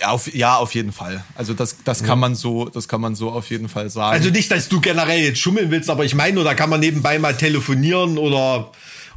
Ja, 0.00 0.12
auf, 0.12 0.32
ja, 0.32 0.56
auf 0.56 0.74
jeden 0.74 0.92
Fall. 0.92 1.22
Also 1.34 1.52
das, 1.52 1.76
das 1.84 2.04
kann 2.04 2.18
man 2.18 2.34
so, 2.34 2.70
das 2.70 2.88
kann 2.88 3.02
man 3.02 3.14
so 3.14 3.30
auf 3.30 3.50
jeden 3.50 3.68
Fall 3.68 3.90
sagen. 3.90 4.14
Also 4.14 4.30
nicht, 4.30 4.50
dass 4.50 4.68
du 4.68 4.80
generell 4.80 5.20
jetzt 5.20 5.40
schummeln 5.40 5.70
willst, 5.70 5.90
aber 5.90 6.04
ich 6.04 6.14
meine, 6.14 6.36
nur 6.36 6.44
da 6.44 6.54
kann 6.54 6.70
man 6.70 6.80
nebenbei 6.80 7.18
mal 7.18 7.36
telefonieren 7.36 8.16
oder, 8.16 8.70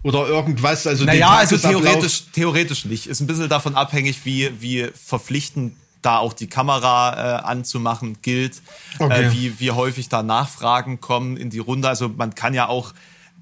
oder 0.04 0.28
irgendwas. 0.28 0.86
Also 0.86 1.06
naja, 1.06 1.30
also 1.30 1.58
theoretisch, 1.58 2.26
theoretisch 2.34 2.86
nicht. 2.86 3.08
Ist 3.08 3.22
ein 3.22 3.28
bisschen 3.28 3.50
davon 3.50 3.76
abhängig, 3.76 4.26
wie, 4.26 4.52
wie 4.60 4.90
verpflichtend 4.94 5.76
da 6.02 6.18
auch 6.18 6.34
die 6.34 6.48
Kamera 6.48 7.40
äh, 7.40 7.44
anzumachen 7.44 8.18
gilt, 8.22 8.62
Okay. 9.00 9.24
äh, 9.28 9.32
wie, 9.32 9.60
wie 9.60 9.72
häufig 9.72 10.10
da 10.10 10.22
Nachfragen 10.22 11.00
kommen 11.00 11.38
in 11.38 11.50
die 11.50 11.60
Runde. 11.60 11.88
Also 11.88 12.10
man 12.10 12.36
kann 12.36 12.54
ja 12.54 12.68
auch 12.68 12.94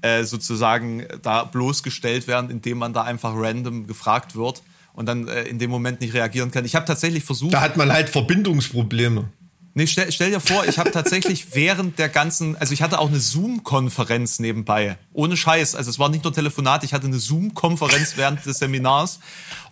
äh, 0.02 0.22
sozusagen 0.24 1.04
da 1.22 1.44
bloßgestellt 1.44 2.26
werden, 2.28 2.50
indem 2.50 2.78
man 2.78 2.92
da 2.92 3.02
einfach 3.02 3.32
random 3.34 3.86
gefragt 3.88 4.36
wird 4.36 4.62
und 4.94 5.06
dann 5.06 5.26
äh, 5.28 5.42
in 5.42 5.58
dem 5.58 5.70
Moment 5.70 6.00
nicht 6.00 6.14
reagieren 6.14 6.50
kann. 6.52 6.64
Ich 6.64 6.76
habe 6.76 6.86
tatsächlich 6.86 7.24
versucht, 7.24 7.52
Da 7.52 7.60
hat 7.60 7.76
man 7.76 7.92
halt 7.92 8.08
Verbindungsprobleme. 8.08 9.28
Nee, 9.74 9.86
stell, 9.86 10.12
stell 10.12 10.30
dir 10.30 10.40
vor, 10.40 10.66
ich 10.66 10.78
habe 10.78 10.90
tatsächlich 10.90 11.46
während 11.54 11.98
der 11.98 12.08
ganzen, 12.08 12.56
also 12.56 12.74
ich 12.74 12.82
hatte 12.82 12.98
auch 12.98 13.08
eine 13.08 13.20
Zoom-Konferenz 13.20 14.38
nebenbei. 14.38 14.98
Ohne 15.12 15.36
Scheiß. 15.36 15.74
Also 15.74 15.90
es 15.90 15.98
war 15.98 16.08
nicht 16.10 16.24
nur 16.24 16.32
Telefonat, 16.32 16.84
ich 16.84 16.92
hatte 16.92 17.06
eine 17.06 17.18
Zoom-Konferenz 17.18 18.12
während 18.16 18.44
des 18.44 18.58
Seminars 18.58 19.20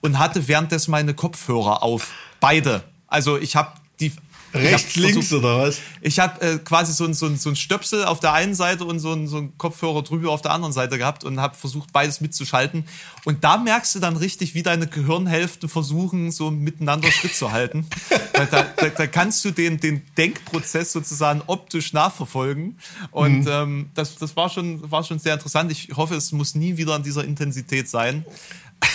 und 0.01 0.19
hatte 0.19 0.49
währenddessen 0.49 0.91
meine 0.91 1.15
Kopfhörer 1.15 1.83
auf. 1.83 2.13
Beide. 2.41 2.83
Also 3.07 3.37
ich 3.39 3.57
habe 3.57 3.73
die 4.01 4.13
Rechts, 4.53 4.97
links 4.97 5.29
versucht- 5.29 5.45
oder 5.45 5.59
was? 5.59 5.79
Ich 6.01 6.19
habe 6.19 6.41
äh, 6.41 6.59
quasi 6.59 6.93
so 6.93 7.05
ein, 7.05 7.15
so, 7.15 7.27
ein, 7.27 7.37
so 7.37 7.51
ein 7.51 7.57
Stöpsel 7.57 8.05
auf 8.05 8.21
der 8.21 8.33
einen 8.33 8.55
Seite 8.55 8.85
und 8.85 8.99
so 8.99 9.13
ein, 9.13 9.29
so 9.29 9.39
ein 9.39 9.57
Kopfhörer 9.59 10.03
drüber 10.03 10.31
auf 10.31 10.43
der 10.43 10.51
anderen 10.51 10.73
Seite 10.73 10.99
gehabt 10.99 11.25
und 11.25 11.41
habe 11.41 11.57
versucht, 11.57 11.93
beides 11.93 12.21
mitzuschalten. 12.21 12.85
Und 13.25 13.45
da 13.45 13.59
merkst 13.59 13.95
du 13.95 14.01
dann 14.01 14.17
richtig, 14.17 14.55
wie 14.55 14.63
deine 14.63 14.87
Gehirnhälften 14.87 15.69
versuchen, 15.69 16.33
so 16.33 16.51
miteinander 16.51 17.13
Schritt 17.13 17.35
zu 17.35 17.53
halten. 17.53 17.87
da, 18.33 18.47
da, 18.47 18.89
da, 18.89 19.07
kannst 19.07 19.45
du 19.45 19.53
den, 19.53 19.79
den 19.79 20.03
Denkprozess 20.17 20.93
sozusagen 20.93 21.43
optisch 21.47 21.93
nachverfolgen. 21.93 22.79
Und 23.13 23.47
ähm, 23.49 23.91
das, 23.95 24.17
das 24.17 24.37
war, 24.37 24.49
schon, 24.49 24.91
war 24.91 25.05
schon 25.05 25.19
sehr 25.19 25.35
interessant. 25.35 25.71
Ich 25.71 25.91
hoffe, 25.97 26.15
es 26.15 26.33
muss 26.33 26.55
nie 26.55 26.77
wieder 26.77 26.97
in 26.97 27.03
dieser 27.03 27.25
Intensität 27.25 27.89
sein. 27.89 28.25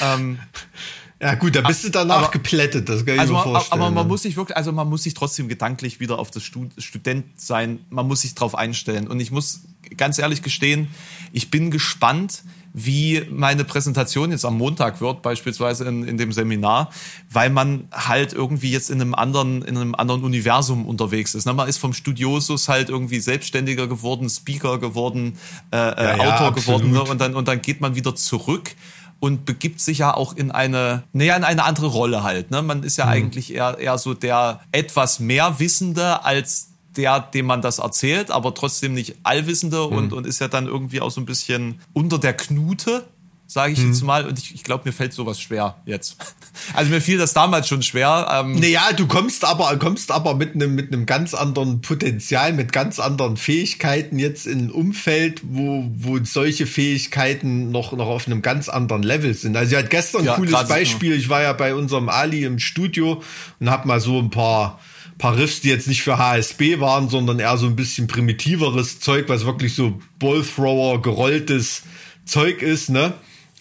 Ähm, 0.01 0.39
Ja 1.25 1.33
gut, 1.33 1.55
da 1.55 1.61
bist 1.61 1.83
du 1.83 1.89
danach 1.89 2.17
aber- 2.17 2.31
geplättet, 2.31 2.87
das 2.87 3.03
kann 3.03 3.15
ich 3.15 3.21
also 3.21 3.33
mir 3.33 3.41
vorstellen. 3.41 3.81
aber 3.81 3.89
man 3.89 4.03
ja. 4.03 4.07
muss 4.07 4.21
sich 4.21 4.37
wirklich, 4.37 4.55
also 4.55 4.71
man 4.71 4.87
muss 4.87 5.01
sich 5.01 5.15
trotzdem 5.15 5.47
gedanklich 5.47 5.99
wieder 5.99 6.19
auf 6.19 6.29
das 6.29 6.43
Stud 6.43 6.71
Student 6.77 7.25
sein, 7.35 7.79
man 7.89 8.07
muss 8.07 8.21
sich 8.21 8.35
drauf 8.35 8.53
einstellen. 8.53 9.07
Und 9.07 9.19
ich 9.19 9.31
muss 9.31 9.63
ganz 9.97 10.19
ehrlich 10.19 10.43
gestehen, 10.43 10.87
ich 11.33 11.49
bin 11.49 11.71
gespannt, 11.71 12.43
wie 12.73 13.23
meine 13.31 13.63
Präsentation 13.63 14.29
jetzt 14.29 14.45
am 14.45 14.57
Montag 14.57 15.01
wird, 15.01 15.23
beispielsweise 15.23 15.85
in, 15.85 16.03
in 16.07 16.17
dem 16.19 16.31
Seminar, 16.31 16.91
weil 17.31 17.49
man 17.49 17.87
halt 17.91 18.33
irgendwie 18.33 18.69
jetzt 18.69 18.91
in 18.91 19.01
einem 19.01 19.15
anderen, 19.15 19.63
in 19.63 19.77
einem 19.77 19.95
anderen 19.95 20.23
Universum 20.23 20.85
unterwegs 20.85 21.33
ist. 21.33 21.45
Ne, 21.45 21.53
Man 21.53 21.67
ist 21.67 21.77
vom 21.77 21.93
Studiosus 21.93 22.69
halt 22.69 22.89
irgendwie 22.89 23.19
selbstständiger 23.19 23.87
geworden, 23.87 24.29
Speaker 24.29 24.77
geworden, 24.77 25.39
äh, 25.71 25.77
äh, 25.77 26.17
ja, 26.17 26.35
Autor 26.35 26.53
geworden, 26.53 26.91
ne? 26.91 27.01
und 27.01 27.19
dann, 27.19 27.33
und 27.33 27.47
dann 27.47 27.61
geht 27.61 27.81
man 27.81 27.95
wieder 27.95 28.13
zurück 28.13 28.75
und 29.25 29.43
begibt 29.45 29.81
sich 29.81 29.97
ja 29.97 30.13
auch 30.13 30.35
in 30.35 30.51
eine, 30.51 31.01
naja, 31.11 31.35
in 31.35 31.43
eine 31.43 31.63
andere 31.63 31.87
Rolle 31.87 32.21
halt. 32.21 32.51
Ne? 32.51 32.61
Man 32.61 32.83
ist 32.83 32.97
ja 32.97 33.05
eigentlich 33.05 33.51
eher, 33.51 33.79
eher 33.79 33.97
so 33.97 34.13
der 34.13 34.59
etwas 34.71 35.19
mehr 35.19 35.57
Wissende 35.57 36.23
als 36.23 36.69
der, 36.95 37.21
dem 37.21 37.47
man 37.47 37.63
das 37.63 37.79
erzählt, 37.79 38.29
aber 38.29 38.53
trotzdem 38.53 38.93
nicht 38.93 39.15
allwissende 39.23 39.83
und, 39.85 40.13
und 40.13 40.27
ist 40.27 40.39
ja 40.41 40.47
dann 40.47 40.67
irgendwie 40.67 41.01
auch 41.01 41.09
so 41.09 41.19
ein 41.19 41.25
bisschen 41.25 41.81
unter 41.91 42.19
der 42.19 42.33
Knute, 42.33 43.07
sage 43.47 43.73
ich 43.73 43.79
jetzt 43.79 44.03
mal. 44.03 44.25
Und 44.27 44.39
ich, 44.39 44.53
ich 44.55 44.63
glaube, 44.63 44.83
mir 44.85 44.91
fällt 44.91 45.13
sowas 45.13 45.39
schwer 45.39 45.75
jetzt. 45.85 46.17
Also 46.73 46.89
mir 46.89 47.01
fiel 47.01 47.17
das 47.17 47.33
damals 47.33 47.67
schon 47.67 47.83
schwer. 47.83 48.27
Ähm, 48.31 48.55
Naja, 48.59 48.93
du 48.95 49.07
kommst 49.07 49.43
aber, 49.43 49.75
kommst 49.77 50.09
aber 50.09 50.35
mit 50.35 50.55
einem, 50.55 50.73
mit 50.73 50.93
einem 50.93 51.05
ganz 51.05 51.33
anderen 51.33 51.81
Potenzial, 51.81 52.53
mit 52.53 52.71
ganz 52.71 52.97
anderen 52.97 53.35
Fähigkeiten 53.35 54.19
jetzt 54.19 54.47
in 54.47 54.67
ein 54.67 54.71
Umfeld, 54.71 55.41
wo, 55.43 55.85
wo 55.93 56.17
solche 56.23 56.65
Fähigkeiten 56.65 57.71
noch, 57.71 57.91
noch 57.91 58.07
auf 58.07 58.25
einem 58.27 58.41
ganz 58.41 58.69
anderen 58.69 59.03
Level 59.03 59.33
sind. 59.33 59.57
Also, 59.57 59.73
ich 59.73 59.77
hatte 59.77 59.89
gestern 59.89 60.21
ein 60.21 60.27
Ja, 60.27 60.35
cooles 60.35 60.53
grad- 60.53 60.69
Beispiel. 60.69 61.13
Ich 61.15 61.27
war 61.27 61.41
ja 61.41 61.51
bei 61.51 61.75
unserem 61.75 62.07
Ali 62.07 62.45
im 62.45 62.57
Studio 62.57 63.21
und 63.59 63.69
habe 63.69 63.85
mal 63.89 63.99
so 63.99 64.17
ein 64.17 64.29
paar, 64.29 64.79
paar 65.17 65.35
Riffs, 65.37 65.59
die 65.59 65.69
jetzt 65.69 65.87
nicht 65.89 66.03
für 66.03 66.17
HSB 66.17 66.79
waren, 66.79 67.09
sondern 67.09 67.37
eher 67.39 67.57
so 67.57 67.65
ein 67.65 67.75
bisschen 67.75 68.07
primitiveres 68.07 69.01
Zeug, 69.01 69.25
was 69.27 69.45
wirklich 69.45 69.75
so 69.75 69.99
Ballthrower, 70.19 71.01
gerolltes 71.01 71.83
Zeug 72.23 72.61
ist, 72.61 72.89
ne? 72.89 73.13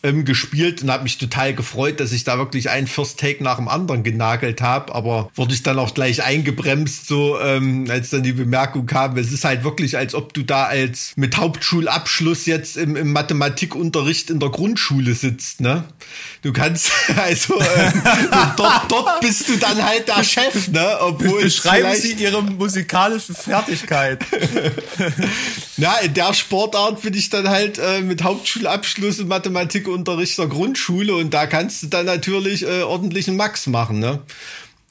Ähm, 0.04 0.24
gespielt 0.24 0.82
und 0.82 0.90
habe 0.90 1.02
mich 1.02 1.18
total 1.18 1.54
gefreut, 1.54 1.98
dass 1.98 2.12
ich 2.12 2.22
da 2.22 2.38
wirklich 2.38 2.70
einen 2.70 2.86
First 2.86 3.18
Take 3.18 3.42
nach 3.42 3.56
dem 3.56 3.68
anderen 3.68 4.04
genagelt 4.04 4.60
habe. 4.60 4.94
Aber 4.94 5.30
wurde 5.34 5.54
ich 5.54 5.62
dann 5.62 5.78
auch 5.78 5.94
gleich 5.94 6.22
eingebremst, 6.22 7.08
so 7.08 7.40
ähm, 7.40 7.86
als 7.90 8.10
dann 8.10 8.22
die 8.22 8.34
Bemerkung 8.34 8.86
kam, 8.86 9.16
es 9.16 9.32
ist 9.32 9.44
halt 9.44 9.64
wirklich, 9.64 9.96
als 9.96 10.14
ob 10.14 10.34
du 10.34 10.42
da 10.42 10.64
als 10.64 11.12
mit 11.16 11.36
Hauptschulabschluss 11.36 12.46
jetzt 12.46 12.76
im, 12.76 12.96
im 12.96 13.12
Mathematikunterricht 13.12 14.30
in 14.30 14.38
der 14.38 14.50
Grundschule 14.50 15.14
sitzt. 15.14 15.60
Ne? 15.60 15.84
Du 16.42 16.52
kannst 16.52 16.92
also 17.16 17.58
ähm, 17.58 18.02
dort, 18.56 18.90
dort 18.90 19.20
bist 19.20 19.48
du 19.48 19.56
dann 19.56 19.82
halt 19.82 20.06
der 20.08 20.22
Chef, 20.22 20.68
ne? 20.68 20.98
Obwohl 21.00 21.42
es 21.42 21.54
Beschreiben 21.56 21.94
Sie 21.94 22.12
Ihre 22.12 22.42
musikalische 22.42 23.32
Fertigkeit. 23.32 24.22
Na, 25.76 25.98
in 25.98 26.12
der 26.12 26.34
Sportart 26.34 27.00
bin 27.02 27.14
ich 27.14 27.30
dann 27.30 27.48
halt 27.48 27.78
äh, 27.78 28.02
mit 28.02 28.22
Hauptschulabschluss 28.22 29.18
im 29.18 29.28
Mathematikunterricht 29.98 30.38
der 30.38 30.46
Grundschule 30.46 31.14
und 31.14 31.32
da 31.32 31.46
kannst 31.46 31.82
du 31.82 31.86
dann 31.86 32.06
natürlich 32.06 32.62
äh, 32.62 32.82
ordentlichen 32.82 33.36
Max 33.36 33.66
machen, 33.66 33.98
ne? 33.98 34.20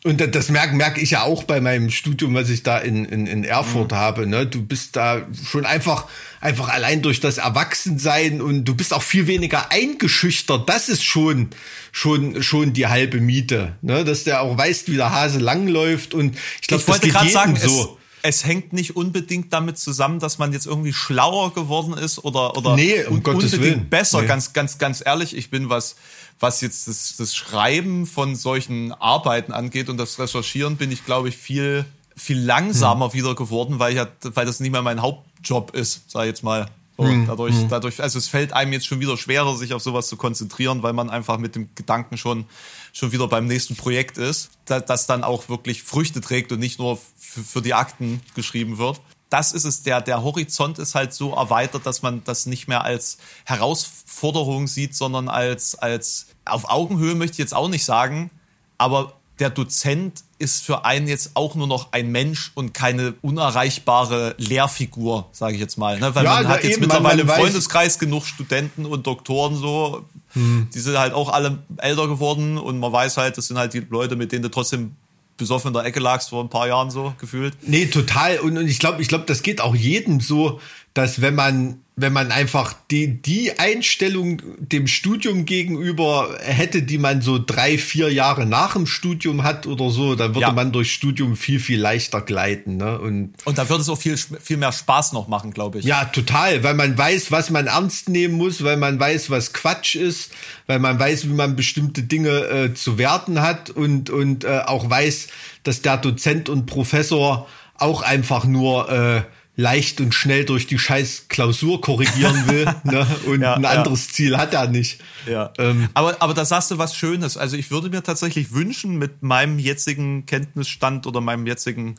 Und 0.05 0.19
da- 0.19 0.27
das 0.27 0.49
merke 0.49 0.75
merk 0.75 1.01
ich 1.01 1.11
ja 1.11 1.23
auch 1.23 1.45
bei 1.45 1.61
meinem 1.61 1.89
Studium, 1.89 2.33
was 2.35 2.49
ich 2.49 2.63
da 2.63 2.77
in, 2.77 3.05
in, 3.05 3.25
in 3.25 3.45
Erfurt 3.45 3.93
habe. 3.93 4.27
Ne? 4.27 4.45
Du 4.45 4.61
bist 4.61 4.97
da 4.97 5.25
schon 5.49 5.65
einfach, 5.65 6.07
einfach 6.41 6.67
allein 6.67 7.01
durch 7.01 7.21
das 7.21 7.37
Erwachsensein 7.37 8.41
und 8.41 8.65
du 8.65 8.75
bist 8.75 8.93
auch 8.93 9.01
viel 9.01 9.27
weniger 9.27 9.71
eingeschüchtert. 9.71 10.67
Das 10.67 10.89
ist 10.89 11.05
schon, 11.05 11.51
schon, 11.93 12.43
schon 12.43 12.73
die 12.73 12.87
halbe 12.87 13.21
Miete. 13.21 13.77
Ne? 13.81 14.03
Dass 14.03 14.25
der 14.25 14.41
auch 14.41 14.57
weißt, 14.57 14.91
wie 14.91 14.97
der 14.97 15.11
Hase 15.11 15.39
langläuft. 15.39 16.13
Und 16.13 16.35
ich 16.61 16.67
glaube, 16.67 16.81
ich 16.81 16.85
das 16.85 16.87
wollte 16.87 17.07
geht 17.07 17.13
gerade 17.13 17.27
jedem 17.27 17.33
sagen, 17.33 17.55
so. 17.55 17.97
Es, 18.25 18.45
hängt 18.45 18.71
nicht 18.73 18.95
unbedingt 18.95 19.51
damit 19.53 19.77
zusammen, 19.77 20.19
dass 20.19 20.37
man 20.39 20.53
jetzt 20.53 20.65
irgendwie 20.65 20.93
schlauer 20.93 21.53
geworden 21.53 21.93
ist 21.93 22.23
oder, 22.23 22.57
oder 22.57 22.75
Nee, 22.75 23.03
um 23.05 23.15
un- 23.15 23.23
Gottes 23.23 23.53
unbedingt 23.53 23.75
Willen. 23.77 23.89
besser. 23.89 24.21
Nee. 24.21 24.27
Ganz, 24.27 24.53
ganz, 24.53 24.77
ganz 24.77 25.03
ehrlich, 25.05 25.35
ich 25.35 25.49
bin 25.49 25.69
was, 25.69 25.95
was 26.39 26.61
jetzt 26.61 26.87
das, 26.87 27.15
das 27.17 27.35
Schreiben 27.35 28.05
von 28.07 28.35
solchen 28.35 28.93
Arbeiten 28.93 29.51
angeht 29.51 29.89
und 29.89 29.97
das 29.97 30.17
Recherchieren, 30.19 30.77
bin 30.77 30.91
ich, 30.91 31.05
glaube 31.05 31.29
ich, 31.29 31.37
viel, 31.37 31.85
viel 32.15 32.39
langsamer 32.39 33.07
Hm. 33.07 33.13
wieder 33.13 33.35
geworden, 33.35 33.79
weil, 33.79 33.91
ich 33.91 33.97
ja, 33.97 34.07
weil 34.21 34.45
das 34.45 34.59
nicht 34.61 34.71
mehr 34.71 34.81
mein 34.81 35.01
Hauptjob 35.01 35.75
ist, 35.75 36.09
sag 36.09 36.21
ich 36.23 36.27
jetzt 36.29 36.43
mal. 36.43 36.67
So, 36.95 37.05
Hm. 37.05 37.25
dadurch, 37.27 37.55
dadurch, 37.69 38.01
also 38.01 38.19
es 38.19 38.27
fällt 38.27 38.53
einem 38.53 38.71
jetzt 38.71 38.85
schon 38.85 38.99
wieder 38.99 39.17
schwerer, 39.17 39.55
sich 39.57 39.73
auf 39.73 39.81
sowas 39.81 40.07
zu 40.07 40.15
konzentrieren, 40.15 40.81
weil 40.83 40.93
man 40.93 41.09
einfach 41.09 41.39
mit 41.39 41.55
dem 41.55 41.69
Gedanken 41.75 42.17
schon, 42.17 42.45
schon 42.93 43.11
wieder 43.11 43.27
beim 43.27 43.47
nächsten 43.47 43.75
Projekt 43.75 44.17
ist, 44.17 44.51
da, 44.65 44.79
das 44.79 45.07
dann 45.07 45.23
auch 45.23 45.49
wirklich 45.49 45.83
Früchte 45.83 46.21
trägt 46.21 46.51
und 46.51 46.59
nicht 46.59 46.79
nur 46.79 46.99
für, 47.17 47.61
die 47.61 47.73
Akten 47.73 48.21
geschrieben 48.35 48.77
wird. 48.77 49.01
Das 49.29 49.51
ist 49.51 49.65
es, 49.65 49.81
der, 49.81 49.99
der 49.99 50.23
Horizont 50.23 50.77
ist 50.77 50.93
halt 50.93 51.11
so 51.11 51.33
erweitert, 51.33 51.87
dass 51.87 52.03
man 52.03 52.23
das 52.23 52.45
nicht 52.45 52.67
mehr 52.67 52.83
als 52.83 53.17
Herausforderung 53.45 54.67
sieht, 54.67 54.95
sondern 54.95 55.27
als, 55.27 55.73
als 55.75 56.27
auf 56.45 56.69
Augenhöhe 56.69 57.15
möchte 57.15 57.33
ich 57.33 57.39
jetzt 57.39 57.55
auch 57.55 57.67
nicht 57.67 57.83
sagen, 57.83 58.29
aber 58.77 59.13
der 59.39 59.49
Dozent 59.49 60.23
ist 60.37 60.63
für 60.63 60.85
einen 60.85 61.07
jetzt 61.07 61.31
auch 61.33 61.55
nur 61.55 61.67
noch 61.67 61.91
ein 61.91 62.11
Mensch 62.11 62.51
und 62.53 62.73
keine 62.73 63.15
unerreichbare 63.21 64.35
Lehrfigur, 64.37 65.27
sage 65.31 65.55
ich 65.55 65.59
jetzt 65.59 65.77
mal. 65.77 65.99
Ne? 65.99 66.13
Weil 66.13 66.25
Ja, 66.25 66.35
man 66.35 66.47
hat 66.47 66.63
jetzt 66.63 66.73
eben, 66.73 66.81
mittlerweile 66.81 67.23
im 67.23 67.27
Freundeskreis 67.27 67.97
genug 67.97 68.25
Studenten 68.25 68.85
und 68.85 69.07
Doktoren 69.07 69.55
so. 69.55 70.05
Die 70.35 70.79
sind 70.79 70.97
halt 70.97 71.13
auch 71.13 71.29
alle 71.29 71.59
älter 71.77 72.07
geworden 72.07 72.57
und 72.57 72.79
man 72.79 72.91
weiß 72.91 73.17
halt, 73.17 73.37
das 73.37 73.47
sind 73.47 73.57
halt 73.57 73.73
die 73.73 73.85
Leute, 73.89 74.15
mit 74.15 74.31
denen 74.31 74.43
du 74.43 74.49
trotzdem 74.49 74.95
besoffen 75.37 75.69
in 75.69 75.73
der 75.73 75.85
Ecke 75.85 75.99
lagst 75.99 76.29
vor 76.29 76.43
ein 76.43 76.49
paar 76.49 76.67
Jahren 76.67 76.89
so 76.91 77.13
gefühlt. 77.19 77.55
Nee, 77.61 77.87
total. 77.87 78.39
Und, 78.39 78.57
und 78.57 78.67
ich 78.67 78.79
glaube, 78.79 79.01
ich 79.01 79.07
glaube, 79.07 79.25
das 79.27 79.41
geht 79.41 79.61
auch 79.61 79.75
jedem 79.75 80.19
so, 80.19 80.59
dass 80.93 81.21
wenn 81.21 81.35
man, 81.35 81.81
wenn 81.95 82.11
man 82.11 82.31
einfach 82.31 82.73
die, 82.89 83.21
die 83.21 83.59
Einstellung 83.59 84.41
dem 84.57 84.87
Studium 84.87 85.45
gegenüber 85.45 86.35
hätte, 86.41 86.81
die 86.81 86.97
man 86.97 87.21
so 87.21 87.37
drei, 87.37 87.77
vier 87.77 88.11
Jahre 88.11 88.47
nach 88.47 88.73
dem 88.73 88.87
Studium 88.87 89.43
hat 89.43 89.67
oder 89.67 89.91
so, 89.91 90.15
dann 90.15 90.29
würde 90.29 90.41
Ja. 90.41 90.51
man 90.51 90.71
durch 90.71 90.91
Studium 90.91 91.35
viel, 91.35 91.59
viel 91.59 91.79
leichter 91.79 92.21
gleiten. 92.21 92.77
Ne? 92.77 92.97
Und 92.99 93.33
Und 93.45 93.59
da 93.59 93.69
würde 93.69 93.81
es 93.83 93.89
auch 93.89 93.99
viel, 93.99 94.17
viel 94.17 94.57
mehr 94.57 94.71
Spaß 94.71 95.13
noch 95.13 95.27
machen, 95.27 95.51
glaube 95.51 95.77
ich. 95.79 95.85
ja, 95.85 96.05
total, 96.05 96.63
weil 96.63 96.73
man 96.73 96.97
weiß, 96.97 97.31
was 97.31 97.51
man 97.51 97.67
ernst 97.67 98.09
nehmen 98.09 98.33
muss, 98.35 98.63
weil 98.63 98.77
man 98.77 98.99
weiß, 98.99 99.29
was 99.29 99.53
Quatsch 99.53 99.93
ist, 99.95 100.31
weil 100.65 100.79
man 100.79 100.97
weiß, 100.97 101.25
wie 101.25 101.33
man 101.33 101.55
bestimmte 101.55 102.01
Dinge 102.01 102.29
äh, 102.47 102.73
zu 102.73 102.97
werten 102.97 103.39
hat 103.41 103.69
und, 103.69 104.09
und 104.09 104.45
äh, 104.45 104.61
auch 104.65 104.89
weiß, 104.89 105.27
dass 105.61 105.83
der 105.83 105.97
Dozent 105.97 106.49
und 106.49 106.65
Professor 106.65 107.47
auch 107.75 108.01
einfach 108.01 108.45
nur 108.45 108.89
äh, 108.89 109.21
leicht 109.55 110.01
und 110.01 110.13
schnell 110.13 110.45
durch 110.45 110.65
die 110.65 110.79
scheiß 110.79 111.25
Klausur 111.29 111.79
korrigieren 111.79 112.47
will 112.47 112.65
ne? 112.83 113.05
und 113.27 113.41
Ja, 113.41 113.55
ein 113.55 113.63
ja. 113.63 113.69
anderes 113.69 114.09
Ziel 114.09 114.37
hat 114.37 114.53
er 114.53 114.67
nicht. 114.67 114.99
Ja. 115.27 115.53
Ähm, 115.59 115.89
aber, 115.93 116.21
aber 116.21 116.33
da 116.33 116.43
sagst 116.43 116.71
du 116.71 116.77
was 116.77 116.95
Schönes. 116.95 117.37
Also 117.37 117.55
ich 117.55 117.69
würde 117.69 117.89
mir 117.89 118.01
tatsächlich 118.01 118.53
wünschen, 118.53 118.97
mit 118.97 119.21
meinem 119.21 119.59
jetzigen 119.59 120.25
Kenntnisstand 120.25 121.05
oder 121.05 121.21
meinem 121.21 121.45
jetzigen 121.45 121.95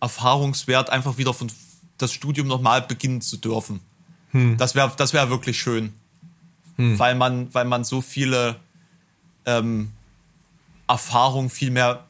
Erfahrungswert 0.00 0.90
einfach 0.90 1.16
wieder 1.16 1.32
von 1.32 1.50
das 1.98 2.12
Studium 2.12 2.46
nochmal 2.46 2.82
beginnen 2.82 3.20
zu 3.20 3.36
dürfen. 3.36 3.80
Das 4.58 4.74
wäre 4.74 4.92
das 4.96 5.12
wäre 5.12 5.28
wirklich 5.28 5.58
schön. 5.60 5.92
Weil 6.76 7.14
man, 7.14 7.52
weil 7.52 7.64
man 7.64 7.84
so 7.84 8.00
viele 8.00 8.56
ähm, 9.44 9.90
Erfahrungen 10.86 11.50
viel 11.50 11.70
mehr 11.70 12.06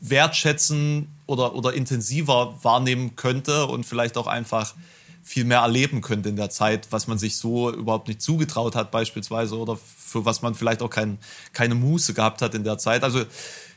wertschätzen 0.00 1.08
oder, 1.28 1.54
oder 1.54 1.74
intensiver 1.74 2.58
wahrnehmen 2.62 3.14
könnte 3.14 3.66
und 3.66 3.84
vielleicht 3.84 4.16
auch 4.16 4.26
einfach 4.26 4.74
viel 5.22 5.44
mehr 5.44 5.60
erleben 5.60 6.00
könnte 6.00 6.30
in 6.30 6.36
der 6.36 6.48
Zeit, 6.48 6.88
was 6.90 7.06
man 7.06 7.18
sich 7.18 7.36
so 7.36 7.70
überhaupt 7.70 8.08
nicht 8.08 8.22
zugetraut 8.22 8.74
hat 8.74 8.90
beispielsweise 8.90 9.58
oder 9.58 9.76
für 9.76 10.24
was 10.24 10.40
man 10.40 10.54
vielleicht 10.54 10.80
auch 10.80 10.88
kein, 10.88 11.18
keine 11.52 11.74
Muße 11.74 12.14
gehabt 12.14 12.40
hat 12.40 12.54
in 12.54 12.64
der 12.64 12.78
Zeit. 12.78 13.04
Also 13.04 13.24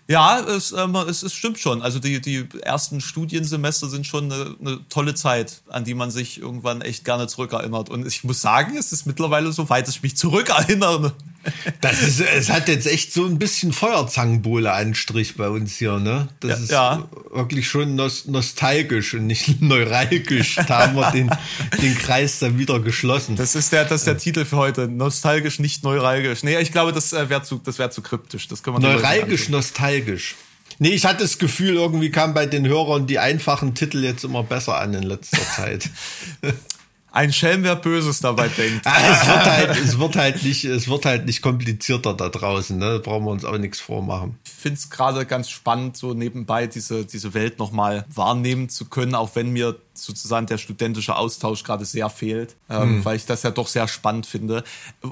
ja, 0.07 0.39
es, 0.39 0.71
ähm, 0.71 0.95
es, 0.95 1.23
es 1.23 1.33
stimmt 1.33 1.59
schon. 1.59 1.81
Also 1.81 1.99
die, 1.99 2.21
die 2.21 2.47
ersten 2.63 3.01
Studiensemester 3.01 3.89
sind 3.89 4.07
schon 4.07 4.31
eine, 4.31 4.55
eine 4.59 4.79
tolle 4.89 5.13
Zeit, 5.13 5.61
an 5.67 5.83
die 5.83 5.93
man 5.93 6.09
sich 6.09 6.39
irgendwann 6.39 6.81
echt 6.81 7.03
gerne 7.05 7.27
zurückerinnert. 7.27 7.89
Und 7.89 8.07
ich 8.07 8.23
muss 8.23 8.41
sagen, 8.41 8.77
es 8.77 8.91
ist 8.91 9.05
mittlerweile 9.05 9.51
so 9.51 9.69
weit, 9.69 9.87
dass 9.87 9.95
ich 9.95 10.03
mich 10.03 10.17
zurückerinnere. 10.17 11.13
Das 11.81 12.01
ist, 12.01 12.21
es 12.21 12.49
hat 12.49 12.67
jetzt 12.67 12.85
echt 12.87 13.11
so 13.13 13.25
ein 13.25 13.39
bisschen 13.39 13.73
Feuerzangenbowle-Anstrich 13.73 15.35
bei 15.37 15.49
uns 15.49 15.77
hier, 15.77 15.99
ne? 15.99 16.27
Das 16.39 16.49
Ja, 16.51 16.55
ist 16.63 16.71
ja. 16.71 17.09
wirklich 17.31 17.67
schon 17.67 17.95
nos 17.95 18.25
nostalgisch 18.25 19.13
und 19.13 19.27
nicht 19.27 19.61
neuralgisch. 19.61 20.55
Da 20.67 20.87
haben 20.87 20.95
wir 20.95 21.11
den, 21.11 21.31
den 21.81 21.97
Kreis 21.97 22.39
dann 22.39 22.57
wieder 22.59 22.79
geschlossen. 22.79 23.35
Das 23.35 23.55
ist 23.55 23.71
der, 23.71 23.85
das 23.85 24.01
ist 24.01 24.07
der 24.07 24.17
Titel 24.17 24.45
für 24.45 24.57
heute. 24.57 24.87
Nostalgisch, 24.87 25.59
nicht 25.59 25.83
neuralgisch. 25.83 26.43
Nee, 26.43 26.59
ich 26.59 26.71
glaube, 26.71 26.91
das 26.93 27.13
äh, 27.13 27.29
wäre 27.29 27.43
zu, 27.43 27.59
das 27.63 27.79
wäre 27.79 27.89
zu 27.89 28.01
kryptisch. 28.01 28.47
Das 28.47 28.61
können 28.63 28.81
wir 28.81 28.93
Neuralgisch, 28.93 29.49
nostalgisch. 29.49 30.35
Nee, 30.79 30.89
ich 30.89 31.05
hatte 31.05 31.23
das 31.23 31.37
Gefühl, 31.37 31.75
irgendwie 31.75 32.09
kam 32.11 32.33
bei 32.33 32.45
den 32.45 32.67
Hörern 32.67 33.05
die 33.05 33.19
einfachen 33.19 33.75
Titel 33.75 34.03
jetzt 34.03 34.23
immer 34.23 34.43
besser 34.43 34.79
an 34.79 34.93
in 34.93 35.03
letzter 35.03 35.41
Zeit. 35.55 35.89
Ein 37.13 37.33
Schelm, 37.33 37.63
wer 37.63 37.75
Böses 37.75 38.21
dabei 38.21 38.47
denkt. 38.47 38.85
Es 39.11 39.27
wird 39.27 39.45
halt, 39.45 39.77
es 39.77 39.99
wird 39.99 40.15
halt 40.15 40.43
nicht, 40.43 40.63
es 40.63 40.87
wird 40.87 41.05
halt 41.05 41.25
nicht 41.25 41.41
komplizierter 41.41 42.13
da 42.13 42.29
draußen, 42.29 42.77
ne? 42.77 42.93
Da 42.93 42.97
brauchen 42.99 43.25
wir 43.25 43.31
uns 43.31 43.43
auch 43.43 43.57
nichts 43.57 43.79
vormachen. 43.79 44.37
Ich 44.45 44.51
finde 44.51 44.77
es 44.77 44.89
gerade 44.89 45.25
ganz 45.25 45.49
spannend, 45.49 45.97
so 45.97 46.13
nebenbei 46.13 46.67
diese, 46.67 47.05
diese 47.05 47.33
Welt 47.33 47.59
nochmal 47.59 48.05
wahrnehmen 48.13 48.69
zu 48.69 48.85
können, 48.85 49.15
auch 49.15 49.35
wenn 49.35 49.51
mir 49.51 49.77
sozusagen 49.93 50.45
der 50.45 50.57
studentische 50.57 51.15
Austausch 51.15 51.63
gerade 51.63 51.83
sehr 51.83 52.09
fehlt, 52.09 52.55
ähm, 52.69 53.03
weil 53.03 53.17
ich 53.17 53.25
das 53.25 53.43
ja 53.43 53.51
doch 53.51 53.67
sehr 53.67 53.87
spannend 53.87 54.25
finde. 54.25 54.63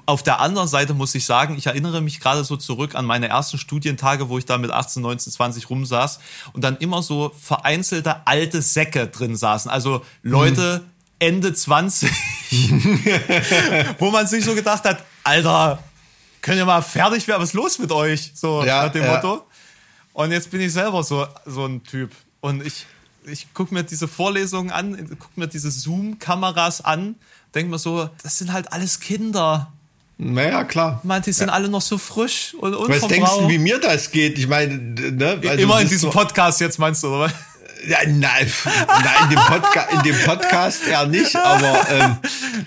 Auf 0.05 0.23
der 0.23 0.39
anderen 0.39 0.67
Seite 0.67 0.93
muss 0.93 1.13
ich 1.15 1.25
sagen, 1.25 1.57
ich 1.57 1.67
erinnere 1.67 2.01
mich 2.01 2.19
gerade 2.19 2.43
so 2.43 2.55
zurück 2.55 2.95
an 2.95 3.05
meine 3.05 3.27
ersten 3.27 3.57
Studientage, 3.57 4.29
wo 4.29 4.37
ich 4.37 4.45
da 4.45 4.57
mit 4.57 4.71
18, 4.71 5.01
19, 5.01 5.33
20 5.33 5.69
rumsaß 5.69 6.19
und 6.53 6.63
dann 6.63 6.77
immer 6.77 7.01
so 7.01 7.31
vereinzelte 7.39 8.25
alte 8.25 8.61
Säcke 8.61 9.07
drin 9.07 9.35
saßen. 9.35 9.69
Also 9.69 10.01
Leute 10.23 10.85
Ende 11.19 11.53
20, 11.53 12.09
wo 13.99 14.09
man 14.11 14.25
sich 14.27 14.43
so 14.45 14.55
gedacht 14.55 14.83
hat, 14.85 15.03
Alter, 15.23 15.83
könnt 16.41 16.57
ihr 16.57 16.65
mal 16.65 16.81
fertig 16.81 17.27
werden, 17.27 17.41
was 17.41 17.49
ist 17.49 17.53
los 17.55 17.79
mit 17.79 17.91
euch? 17.91 18.31
So 18.33 18.63
Ja, 18.63 18.85
nach 18.85 18.91
dem 18.91 19.03
ja. 19.03 19.15
Motto. 19.15 19.43
Und 20.13 20.31
jetzt 20.31 20.49
bin 20.51 20.61
ich 20.61 20.73
selber 20.73 21.03
so, 21.03 21.27
so 21.45 21.65
ein 21.65 21.83
Typ. 21.83 22.11
Und 22.41 22.65
ich, 22.65 22.85
ich 23.25 23.53
gucke 23.53 23.73
mir 23.73 23.83
diese 23.83 24.07
Vorlesungen 24.07 24.71
an, 24.71 24.95
gucke 25.19 25.39
mir 25.39 25.47
diese 25.47 25.71
Zoom-Kameras 25.71 26.81
an, 26.81 27.15
denke 27.53 27.71
mir 27.71 27.79
so, 27.79 28.09
das 28.23 28.37
sind 28.37 28.51
halt 28.53 28.71
alles 28.73 28.99
Kinder. 28.99 29.71
Naja, 30.17 30.65
klar. 30.65 30.99
Ich 31.01 31.07
meine, 31.07 31.21
die 31.21 31.31
sind 31.31 31.49
alle 31.49 31.69
noch 31.69 31.81
so 31.81 31.97
frisch 31.97 32.53
und 32.59 32.73
Was 32.73 32.87
denkst 32.87 33.07
du, 33.07 33.15
unverbraucht. 33.15 33.49
wie 33.49 33.57
mir 33.57 33.79
das 33.79 34.11
geht? 34.11 34.37
Ich 34.37 34.47
meine, 34.49 34.75
ne? 34.77 35.39
also 35.41 35.63
Immer 35.63 35.79
in 35.79 35.87
diesem 35.87 36.11
so- 36.11 36.17
Podcast 36.17 36.59
jetzt 36.59 36.77
meinst 36.77 37.03
du, 37.03 37.07
oder 37.07 37.19
was? 37.19 37.31
Ja, 37.31 37.37
nein, 37.87 38.19
nein 38.19 38.47
in, 39.23 39.29
dem 39.29 39.39
Podca 39.39 39.81
in 39.91 40.03
dem 40.03 40.15
Podcast 40.25 40.87
eher 40.87 41.05
nicht, 41.07 41.35
aber, 41.35 41.87
ähm, 41.91 42.17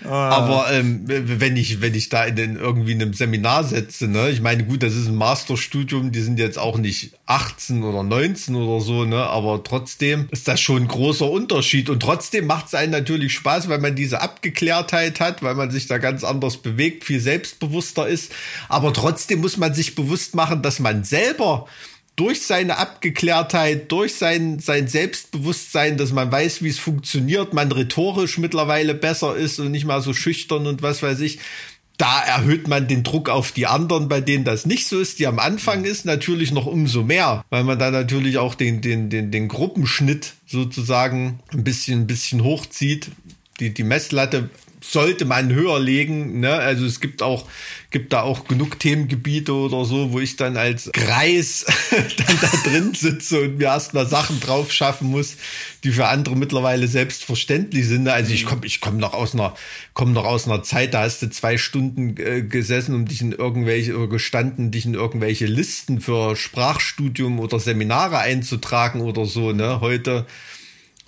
aber 0.09 0.73
ähm, 0.73 1.03
wenn 1.07 1.57
ich 1.57 1.81
wenn 1.81 1.95
ich 1.95 2.09
da 2.09 2.25
in 2.25 2.37
den, 2.37 2.57
irgendwie 2.57 2.93
in 2.93 3.03
einem 3.03 3.15
Seminar 3.15 3.65
setze, 3.65 4.09
ne, 4.09 4.31
ich 4.31 4.41
meine, 4.41 4.65
gut, 4.65 4.83
das 4.83 4.95
ist 4.95 5.09
ein 5.09 5.17
Masterstudium, 5.17 6.13
die 6.13 6.21
sind 6.21 6.39
jetzt 6.39 6.59
auch 6.59 6.79
nicht 6.79 7.13
18 7.27 7.83
oder 7.83 8.03
19 8.03 8.55
oder 8.55 8.85
so, 8.85 9.05
ne, 9.05 9.25
aber 9.27 9.63
trotzdem 9.63 10.29
ist 10.31 10.49
das 10.49 10.61
schon 10.61 10.83
ein 10.83 10.89
großer 10.89 11.31
Unterschied. 11.31 11.91
Und 11.91 12.01
trotzdem 12.01 12.47
macht 12.47 12.67
es 12.67 12.75
einen 12.75 12.93
natürlich 12.93 13.33
Spaß, 13.35 13.69
weil 13.69 13.79
man 13.79 13.95
diese 13.95 14.21
Abgeklärtheit 14.21 15.21
hat, 15.21 15.43
weil 15.43 15.55
man 15.55 15.71
sich 15.71 15.87
da 15.87 15.99
ganz 15.99 16.25
anders 16.25 16.59
bewegt, 16.59 17.05
viel 17.05 17.21
selbstbewusster 17.21 18.07
ist, 18.07 18.33
aber 18.69 18.93
trotzdem 18.93 19.41
muss 19.41 19.57
man 19.57 19.75
sich 19.75 19.95
bewusst 19.95 20.35
machen, 20.35 20.63
dass 20.63 20.79
man 20.79 21.05
selber 21.05 21.67
durch 22.17 22.43
seine 22.43 22.79
Abgeklärtheit, 22.79 23.91
durch 23.91 24.15
sein, 24.15 24.59
sein 24.59 24.87
Selbstbewusstsein, 24.87 25.97
dass 25.97 26.13
man 26.13 26.31
weiß, 26.31 26.63
wie 26.63 26.69
es 26.69 26.79
funktioniert, 26.79 27.55
man 27.55 27.73
rhetorisch 27.73 28.39
mittlerweile 28.39 28.95
besser 28.95 29.35
ist 29.35 29.59
und 29.59 29.71
nicht 29.71 29.87
mal 29.87 30.03
so 30.03 30.13
schüchtern 30.13 30.67
und 30.67 30.83
was 30.83 31.03
weiß 31.03 31.21
ich, 31.21 31.39
da 31.99 32.21
erhöht 32.23 32.69
man 32.69 32.89
den 32.89 33.03
Druck 33.03 33.29
auf 33.29 33.53
die 33.53 33.67
anderen, 33.67 34.09
bei 34.09 34.21
denen 34.21 34.45
das 34.45 34.67
nicht 34.67 34.89
so 34.89 34.99
ist, 34.99 35.19
die 35.19 35.27
am 35.27 35.39
Anfang 35.39 35.85
ist, 35.85 36.05
natürlich 36.05 36.51
noch 36.51 36.67
umso 36.67 37.03
mehr, 37.03 37.45
weil 37.51 37.65
man 37.65 37.79
da 37.79 37.91
natürlich 37.91 38.39
auch 38.39 38.55
den, 38.55 38.81
den, 38.81 39.09
den, 39.09 39.31
den 39.31 39.49
Gruppenschnitt 39.49 40.35
sozusagen 40.47 41.41
ein 41.53 41.65
bisschen, 41.65 42.01
ein 42.01 42.07
bisschen 42.07 42.43
hochzieht. 42.43 43.11
Die, 43.61 43.73
die 43.73 43.85
Messlatte 43.85 44.51
sollte 44.83 45.25
man 45.25 45.53
höher 45.53 45.79
legen. 45.79 46.41
Ne? 46.41 46.53
Also 46.53 46.85
es 46.85 47.01
gibt 47.01 47.23
auch, 47.23 47.49
gibt 47.91 48.13
da 48.13 48.23
auch 48.23 48.47
genug 48.47 48.79
Themengebiete 48.79 49.55
oder 49.55 49.85
so, 49.85 50.13
wo 50.13 50.21
ich 50.21 50.37
dann 50.37 50.57
als 50.57 50.91
Greis 50.93 51.65
dann 51.91 52.39
da 52.41 52.71
drin 52.71 52.95
sitze 52.95 53.43
und 53.43 53.59
mir 53.59 53.67
erstmal 53.67 54.07
Sachen 54.07 54.41
drauf 54.41 54.73
schaffen 54.73 55.09
muss, 55.09 55.37
die 55.85 55.93
für 55.93 56.09
andere 56.09 56.37
mittlerweile 56.37 56.89
selbstverständlich 56.89 57.87
sind. 57.87 58.09
Also 58.09 58.33
ich 58.33 58.45
komme, 58.45 58.67
ich 58.67 58.81
komme 58.81 58.99
noch 58.99 59.15
aus 59.15 59.35
einer, 59.35 59.55
komme 59.95 60.13
noch 60.13 60.25
aus 60.25 60.47
einer 60.47 60.63
Zeit, 60.63 60.95
da 60.95 61.03
hast 61.03 61.23
du 61.23 61.31
zwei 61.31 61.59
Stunden 61.59 62.17
äh, 62.19 62.43
gesessen 62.43 62.95
und 62.95 63.11
dich 63.11 63.21
in 63.21 63.33
irgendwelche 63.33 63.97
oder 63.97 64.09
gestanden, 64.09 64.71
dich 64.71 64.85
in 64.85 64.95
irgendwelche 64.95 65.47
Listen 65.47 66.01
für 66.01 66.35
Sprachstudium 66.37 67.39
oder 67.39 67.61
Seminare 67.61 68.19
einzutragen 68.19 69.01
oder 69.01 69.27
so. 69.27 69.53
Ne? 69.53 69.81
Heute 69.81 70.27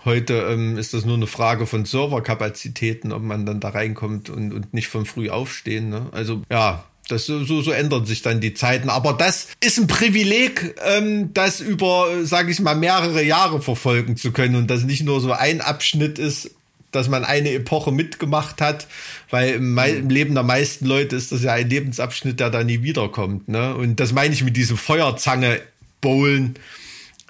Heute 0.04 0.34
ähm, 0.50 0.76
ist 0.76 0.92
das 0.92 1.04
nur 1.04 1.16
eine 1.16 1.26
Frage 1.26 1.66
von 1.66 1.84
Serverkapazitäten, 1.84 3.12
ob 3.12 3.22
man 3.22 3.46
dann 3.46 3.60
da 3.60 3.70
reinkommt 3.70 4.28
und, 4.28 4.52
und 4.52 4.74
nicht 4.74 4.88
von 4.88 5.06
früh 5.06 5.30
aufstehen. 5.30 5.88
Ne? 5.88 6.06
Also 6.12 6.42
ja, 6.50 6.84
das 7.08 7.26
so, 7.26 7.44
so, 7.44 7.70
ändern 7.70 8.06
sich 8.06 8.22
dann 8.22 8.40
die 8.40 8.54
Zeiten. 8.54 8.88
Aber 8.88 9.12
das 9.12 9.48
ist 9.60 9.78
ein 9.78 9.86
Privileg, 9.86 10.74
ähm, 10.86 11.32
das 11.34 11.60
über, 11.60 12.24
sage 12.24 12.50
ich 12.50 12.60
mal, 12.60 12.74
mehrere 12.74 13.22
Jahre 13.22 13.60
verfolgen 13.60 14.16
zu 14.16 14.32
können 14.32 14.56
und 14.56 14.70
das 14.70 14.84
nicht 14.84 15.04
nur 15.04 15.20
so 15.20 15.32
ein 15.32 15.60
Abschnitt 15.60 16.18
ist, 16.18 16.50
dass 16.92 17.08
man 17.08 17.24
eine 17.24 17.52
Epoche 17.52 17.92
mitgemacht 17.92 18.60
hat, 18.60 18.86
weil 19.30 19.54
im, 19.54 19.76
im 19.76 20.10
Leben 20.10 20.34
der 20.34 20.44
meisten 20.44 20.86
Leute 20.86 21.16
ist 21.16 21.32
das 21.32 21.42
ja 21.42 21.52
ein 21.52 21.68
Lebensabschnitt, 21.68 22.40
der 22.40 22.50
da 22.50 22.62
nie 22.62 22.82
wiederkommt. 22.82 23.48
Ne? 23.48 23.74
Und 23.74 24.00
das 24.00 24.12
meine 24.12 24.32
ich 24.32 24.44
mit 24.44 24.56
diesem 24.56 24.76
Feuerzange-Bowlen 24.76 26.54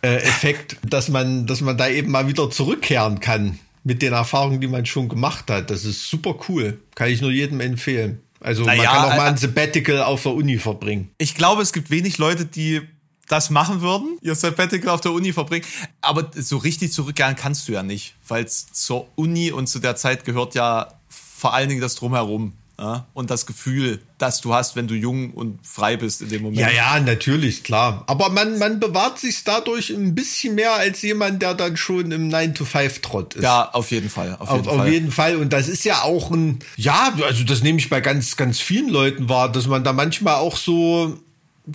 äh, 0.05 0.17
Effekt, 0.19 0.77
dass 0.87 1.09
man, 1.09 1.47
dass 1.47 1.63
man 1.63 1.79
da 1.79 1.89
eben 1.89 2.11
mal 2.11 2.29
wieder 2.29 2.51
zurückkehren 2.51 3.21
kann 3.21 3.59
mit 3.85 4.03
den 4.03 4.13
Erfahrungen, 4.13 4.61
die 4.61 4.69
man 4.69 4.85
schon 4.85 5.09
gemacht 5.09 5.51
hat. 5.51 5.71
Das 5.71 5.85
ist 5.85 6.09
super 6.09 6.37
cool. 6.49 6.79
Kann 6.95 7.09
ich 7.09 7.23
nur 7.23 7.31
jedem 7.31 7.61
empfehlen. 7.61 8.21
Also 8.41 8.65
man 8.65 8.77
Naja, 8.77 8.91
kann 8.91 9.05
auch 9.05 9.17
mal 9.17 9.27
äh, 9.27 9.31
ein 9.31 9.37
Sabbatical 9.39 10.03
auf 10.03 10.23
der 10.23 10.35
Uni 10.35 10.59
verbringen. 10.59 11.11
Ich 11.17 11.35
glaube, 11.35 11.63
es 11.63 11.73
gibt 11.73 11.91
wenig 11.91 12.19
Leute, 12.19 12.45
die 12.45 12.83
das 13.29 13.49
machen 13.49 13.81
würden, 13.81 14.19
ihr 14.21 14.35
Sabbatical 14.35 14.91
auf 14.91 15.01
der 15.01 15.13
Uni 15.13 15.33
verbringen. 15.33 15.65
Aber 16.03 16.31
so 16.35 16.59
richtig 16.59 16.93
zurückkehren 16.93 17.37
kannst 17.37 17.67
du 17.67 17.73
ja 17.73 17.83
nicht, 17.83 18.15
weil 18.29 18.47
zur 18.47 19.09
Uni 19.15 19.51
und 19.51 19.67
zu 19.69 19.79
der 19.79 19.97
Zeit 19.97 20.27
gehört 20.27 20.55
ja 20.55 20.89
vor 21.09 21.55
allen 21.55 21.71
Dingen 21.71 21.81
das 21.81 21.95
Drumherum. 21.95 22.53
Ja? 22.79 23.07
Und 23.15 23.31
das 23.31 23.47
Gefühl, 23.47 24.03
das 24.25 24.41
du 24.41 24.55
hast, 24.55 24.75
wenn 24.75 24.89
du 24.89 24.95
jung 24.95 25.33
und 25.33 25.59
frei 25.67 25.97
bist 25.97 26.23
in 26.23 26.31
dem 26.31 26.43
Moment. 26.43 26.61
Ja, 26.61 26.71
ja, 26.71 27.01
natürlich, 27.01 27.63
klar. 27.63 28.05
Aber 28.07 28.31
man, 28.31 28.59
man 28.59 28.81
bewahrt 28.81 29.19
sich 29.19 29.45
dadurch 29.45 29.91
ein 29.91 30.15
bisschen 30.15 30.55
mehr 30.55 30.73
als 30.73 31.03
jemand, 31.03 31.43
der 31.43 31.55
dann 31.55 31.77
schon 31.77 32.11
im 32.11 32.31
9-to-5-Trott 32.31 33.35
ist. 33.35 33.43
Ja, 33.43 33.71
auf 33.73 33.91
jeden 33.91 34.09
Fall. 34.09 34.37
Auf 34.39 34.51
jeden 34.51 34.61
Auf, 34.63 34.69
auf 34.69 34.77
Fall. 34.79 34.89
jeden 34.93 35.13
Fall. 35.13 35.37
Und 35.37 35.53
das 35.53 35.69
ist 35.69 35.85
ja 35.85 36.03
auch 36.03 36.31
ein, 36.31 36.61
ja, 36.77 37.15
also 37.23 37.45
das 37.45 37.63
nehme 37.63 37.79
ich 37.79 37.91
bei 37.91 38.01
ganz, 38.01 38.37
ganz 38.37 38.61
vielen 38.61 38.89
Leuten 38.89 39.29
wahr, 39.29 39.53
dass 39.53 39.67
man 39.67 39.85
da 39.85 39.93
manchmal 39.93 40.37
auch 40.37 40.57
so, 40.57 41.19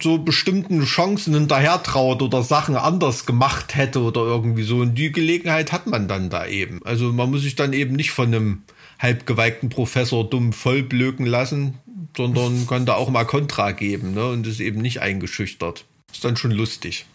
so 0.02 0.18
bestimmten 0.18 0.84
Chancen 0.86 1.34
hinterher 1.34 1.82
traut 1.84 2.22
oder 2.22 2.44
Sachen 2.44 2.76
anders 2.76 3.26
gemacht 3.26 3.76
hätte 3.76 4.02
oder 4.02 4.22
irgendwie 4.22 4.64
so. 4.64 4.78
Und 4.78 4.96
die 4.96 5.12
Gelegenheit 5.12 5.72
hat 5.72 5.88
man 5.88 6.08
dann 6.08 6.30
da 6.30 6.46
eben. 6.48 6.82
Also 6.84 7.12
man 7.12 7.30
muss 7.30 7.42
sich 7.42 7.56
dann 7.56 7.74
eben 7.74 7.96
nicht 7.96 8.12
von 8.12 8.28
einem 8.28 8.64
halbgeweigten 9.00 9.70
Professor 9.70 10.30
dumm 10.30 10.54
vollblöken 10.54 11.26
lassen, 11.26 11.80
sondern 12.16 12.68
kann 12.70 12.86
da 12.86 12.96
auch 12.96 13.10
mal 13.10 13.26
Kontra 13.26 13.72
geben, 13.72 14.14
ne? 14.14 14.28
Und 14.28 14.46
ist 14.46 14.60
eben 14.60 14.82
nicht 14.82 15.02
eingeschüchtert. 15.02 15.86
Ist 16.12 16.24
dann 16.24 16.38
schon 16.38 16.52
lustig. 16.52 17.06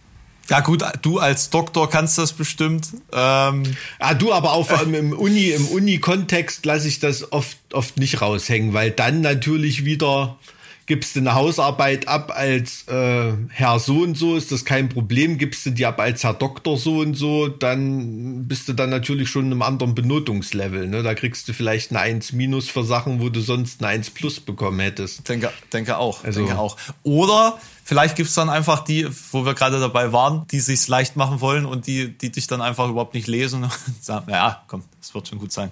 Ja 0.51 0.61
gut, 0.61 0.85
du 1.01 1.19
als 1.19 1.49
Doktor 1.49 1.89
kannst 1.89 2.19
das 2.19 2.33
bestimmt. 2.33 2.89
Ähm, 3.13 3.63
Ah, 3.99 4.15
du, 4.15 4.33
aber 4.33 4.53
auch 4.53 4.71
allem 4.71 4.95
im 4.95 5.13
Uni, 5.19 5.51
im 5.51 5.67
Uni-Kontext 5.69 6.67
lasse 6.67 6.87
ich 6.87 7.01
das 7.01 7.33
oft, 7.33 7.57
oft 7.73 7.97
nicht 7.97 8.21
raushängen, 8.21 8.75
weil 8.75 8.91
dann 8.91 9.23
natürlich 9.23 9.85
wieder 9.87 10.39
Gibst 10.87 11.17
du 11.17 11.21
eine 11.21 11.35
Hausarbeit 11.35 12.09
ab 12.09 12.33
als 12.35 12.87
äh, 12.89 13.33
Herr 13.49 13.79
so 13.79 14.03
und 14.03 14.19
so, 14.19 14.37
ist 14.37 14.53
das 14.53 14.67
kein 14.67 14.91
Problem. 14.91 15.39
Gibst 15.39 15.65
du 15.65 15.71
die 15.71 15.87
ab 15.87 15.99
als 15.99 16.25
Herr 16.25 16.35
Doktor 16.35 16.77
so 16.77 16.99
und 16.99 17.15
so, 17.15 17.49
dann 17.49 18.47
bist 18.47 18.69
du 18.69 18.75
dann 18.75 18.91
natürlich 18.91 19.31
schon 19.31 19.47
in 19.47 19.53
einem 19.53 19.63
anderen 19.63 19.95
Benotungslevel. 19.95 20.87
Ne? 20.89 21.03
Da 21.03 21.15
kriegst 21.15 21.49
du 21.49 21.55
vielleicht 21.55 21.91
eine 21.91 22.01
1 22.01 22.33
minus 22.33 22.69
für 22.69 22.85
Sachen, 22.85 23.21
wo 23.21 23.31
du 23.31 23.41
sonst 23.41 23.83
eine 23.83 23.93
1 23.93 24.11
plus 24.11 24.41
bekommen 24.41 24.81
hättest. 24.81 25.27
Denke, 25.29 25.51
denke 25.73 25.97
auch. 25.97 26.23
Also- 26.23 26.41
denke 26.41 26.59
auch. 26.59 26.77
Oder 27.03 27.59
vielleicht 27.83 28.17
gibt's 28.17 28.35
dann 28.35 28.51
einfach 28.51 28.85
die, 28.85 29.09
wo 29.33 29.47
wir 29.47 29.55
gerade 29.55 29.81
dabei 29.81 30.13
waren, 30.13 30.47
die 30.49 30.61
sich's 30.61 30.89
leicht 30.89 31.17
machen 31.17 31.41
wollen 31.41 31.65
und 31.65 31.87
die, 31.87 32.09
die 32.17 32.31
dich 32.31 32.47
dann 32.47 32.61
einfach 32.61 32.89
überhaupt 32.91 33.15
nicht 33.15 33.27
lesen 33.27 33.65
und 33.65 33.73
sagen, 34.05 34.27
naja, 34.29 34.63
komm, 34.67 34.83
das 35.01 35.15
wird 35.15 35.29
schon 35.29 35.39
gut 35.39 35.53
sein. 35.53 35.71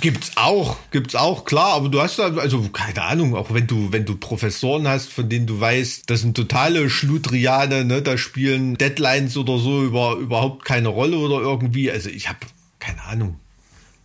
Gibt's 0.00 0.32
auch, 0.36 0.76
gibt's 0.90 1.14
auch, 1.14 1.44
klar, 1.44 1.74
aber 1.74 1.88
du 1.88 2.00
hast 2.00 2.18
da, 2.18 2.34
also 2.36 2.68
keine 2.68 3.02
Ahnung, 3.02 3.34
auch 3.34 3.54
wenn 3.54 3.66
du, 3.66 3.92
wenn 3.92 4.04
du 4.04 4.16
Professoren 4.16 4.86
hast, 4.86 5.12
von 5.12 5.28
denen 5.28 5.46
du 5.46 5.60
weißt, 5.60 6.10
das 6.10 6.20
sind 6.20 6.36
totale 6.36 6.90
Schludriane, 6.90 7.84
ne, 7.84 8.02
da 8.02 8.18
spielen 8.18 8.76
Deadlines 8.76 9.36
oder 9.36 9.58
so 9.58 9.82
über, 9.82 10.16
überhaupt 10.16 10.64
keine 10.64 10.88
Rolle 10.88 11.16
oder 11.18 11.40
irgendwie, 11.40 11.90
also 11.90 12.10
ich 12.10 12.28
habe 12.28 12.40
keine 12.80 13.02
Ahnung, 13.04 13.38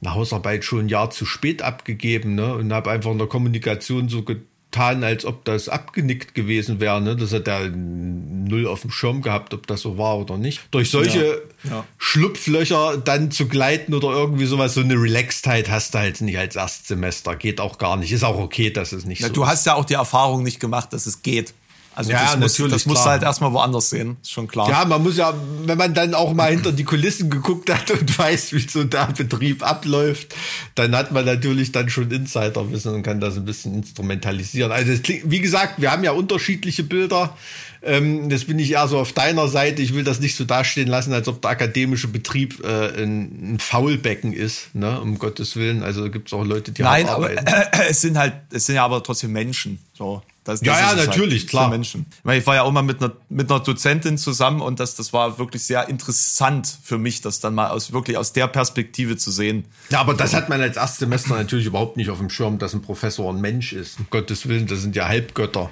eine 0.01 0.13
Hausarbeit 0.13 0.63
schon 0.63 0.81
ein 0.85 0.89
Jahr 0.89 1.09
zu 1.09 1.25
spät 1.25 1.61
abgegeben, 1.61 2.35
ne, 2.35 2.53
und 2.55 2.71
habe 2.71 2.91
einfach 2.91 3.11
in 3.11 3.17
der 3.17 3.27
Kommunikation 3.27 4.07
so 4.07 4.23
getan, 4.71 5.03
als 5.03 5.25
ob 5.25 5.45
das 5.45 5.69
abgenickt 5.69 6.35
gewesen 6.35 6.79
wäre, 6.79 7.01
ne, 7.01 7.15
das 7.15 7.33
hat 7.33 7.47
er 7.47 7.69
null 7.69 8.67
auf 8.67 8.81
dem 8.81 8.91
Schirm 8.91 9.21
gehabt, 9.21 9.53
ob 9.53 9.65
das 9.67 9.81
so 9.81 9.97
war 9.97 10.17
oder 10.17 10.37
nicht. 10.37 10.61
Durch 10.71 10.89
solche 10.89 11.41
Ja, 11.63 11.69
ja. 11.71 11.85
Schlupflöcher 11.97 12.97
dann 12.97 13.31
zu 13.31 13.47
gleiten 13.47 13.93
oder 13.93 14.09
irgendwie 14.09 14.45
sowas, 14.45 14.73
so 14.73 14.81
eine 14.81 14.95
Relaxedheit 14.95 15.69
hast 15.69 15.93
du 15.93 15.99
halt 15.99 16.21
nicht 16.21 16.37
als 16.37 16.55
Erstsemester. 16.55 17.35
Geht 17.35 17.59
auch 17.61 17.77
gar 17.77 17.95
nicht. 17.97 18.11
Ist 18.11 18.23
auch 18.23 18.37
okay, 18.39 18.69
dass 18.71 18.91
es 18.91 19.05
nicht 19.05 19.21
Ja, 19.21 19.27
so 19.27 19.33
du 19.33 19.43
ist. 19.43 19.49
hast 19.49 19.65
ja 19.65 19.75
auch 19.75 19.85
die 19.85 19.93
Erfahrung 19.95 20.43
nicht 20.43 20.59
gemacht, 20.59 20.91
dass 20.93 21.05
es 21.05 21.21
geht. 21.21 21.53
Also 21.97 22.11
Ja, 22.11 22.25
das, 22.25 22.37
muss, 22.37 22.51
natürlich, 22.51 22.73
das 22.73 22.85
musst 22.85 23.05
du 23.05 23.09
halt 23.09 23.23
erstmal 23.23 23.53
woanders 23.53 23.89
sehen, 23.89 24.17
ist 24.21 24.29
schon 24.29 24.47
klar. 24.47 24.69
Ja, 24.69 24.85
man 24.85 25.01
muss 25.01 25.17
ja, 25.17 25.33
wenn 25.65 25.79
man 25.79 25.95
dann 25.95 26.13
auch 26.13 26.31
mal 26.31 26.51
hinter 26.51 26.71
die 26.71 26.83
Kulissen 26.83 27.31
geguckt 27.31 27.73
hat 27.73 27.89
und 27.89 28.19
weiß, 28.19 28.53
wie 28.53 28.59
so 28.59 28.83
der 28.83 29.07
Betrieb 29.07 29.67
abläuft, 29.67 30.35
dann 30.75 30.95
hat 30.95 31.11
man 31.11 31.25
natürlich 31.25 31.71
dann 31.71 31.89
schon 31.89 32.11
Insiderwissen 32.11 32.93
und 32.93 33.01
kann 33.01 33.19
das 33.19 33.37
ein 33.37 33.45
bisschen 33.45 33.73
instrumentalisieren. 33.73 34.71
Also 34.71 34.91
es 34.91 35.01
klingt, 35.01 35.31
wie 35.31 35.39
gesagt, 35.39 35.81
wir 35.81 35.91
haben 35.91 36.03
ja 36.03 36.11
unterschiedliche 36.11 36.83
Bilder. 36.83 37.35
Ähm, 37.81 38.29
das 38.29 38.45
bin 38.45 38.59
ich 38.59 38.73
eher 38.73 38.87
so 38.87 38.99
auf 38.99 39.13
deiner 39.13 39.47
Seite. 39.47 39.81
Ich 39.81 39.95
will 39.95 40.03
das 40.03 40.19
nicht 40.19 40.35
so 40.35 40.45
dastehen 40.45 40.87
lassen, 40.87 41.13
als 41.13 41.27
ob 41.27 41.41
der 41.41 41.49
akademische 41.49 42.09
Betrieb 42.09 42.63
äh, 42.63 43.01
ein, 43.01 43.53
ein 43.53 43.59
Faulbecken 43.59 44.33
ist, 44.33 44.75
ne? 44.75 45.01
um 45.01 45.17
Gottes 45.17 45.55
Willen. 45.55 45.81
Also 45.81 46.11
gibt 46.11 46.27
es 46.27 46.33
auch 46.33 46.45
Leute, 46.45 46.71
die 46.71 46.83
Nein, 46.83 47.07
aber 47.07 47.31
arbeiten. 47.31 47.45
es 47.89 48.01
sind 48.01 48.19
halt, 48.19 48.33
es 48.51 48.67
sind 48.67 48.75
ja 48.75 48.85
aber 48.85 49.01
trotzdem 49.01 49.31
Menschen. 49.31 49.79
So, 49.95 50.21
das, 50.47 50.61
Ja, 50.61 50.79
ja, 50.79 50.91
ist 50.93 50.99
es 51.01 51.07
natürlich, 51.07 51.41
sind 51.41 51.49
klar. 51.49 51.69
Menschen. 51.69 52.05
Ich, 52.17 52.23
meine, 52.23 52.39
ich 52.39 52.47
war 52.47 52.55
ja 52.55 52.63
auch 52.63 52.71
mal 52.71 52.81
mit 52.81 53.01
einer, 53.01 53.13
mit 53.29 53.49
einer 53.51 53.59
Dozentin 53.59 54.17
zusammen 54.17 54.61
und 54.61 54.79
das, 54.79 54.95
das 54.95 55.13
war 55.13 55.37
wirklich 55.39 55.63
sehr 55.63 55.87
interessant 55.89 56.77
für 56.83 56.97
mich, 56.97 57.21
das 57.21 57.39
dann 57.39 57.53
mal 57.55 57.69
aus, 57.69 57.91
wirklich 57.91 58.17
aus 58.17 58.33
der 58.33 58.47
Perspektive 58.47 59.17
zu 59.17 59.31
sehen. 59.31 59.65
Ja, 59.89 59.99
aber 60.01 60.13
das 60.13 60.33
hat 60.33 60.49
man 60.49 60.61
als 60.61 60.77
Erstsemester 60.77 61.35
natürlich 61.35 61.65
überhaupt 61.65 61.97
nicht 61.97 62.09
auf 62.09 62.17
dem 62.17 62.29
Schirm, 62.29 62.57
dass 62.59 62.73
ein 62.73 62.81
Professor 62.81 63.31
ein 63.33 63.41
Mensch 63.41 63.73
ist. 63.73 63.99
Um 63.99 64.07
Gottes 64.09 64.47
Willen, 64.47 64.67
das 64.67 64.81
sind 64.81 64.95
ja 64.95 65.07
Halbgötter. 65.07 65.69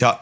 Ja. 0.00 0.20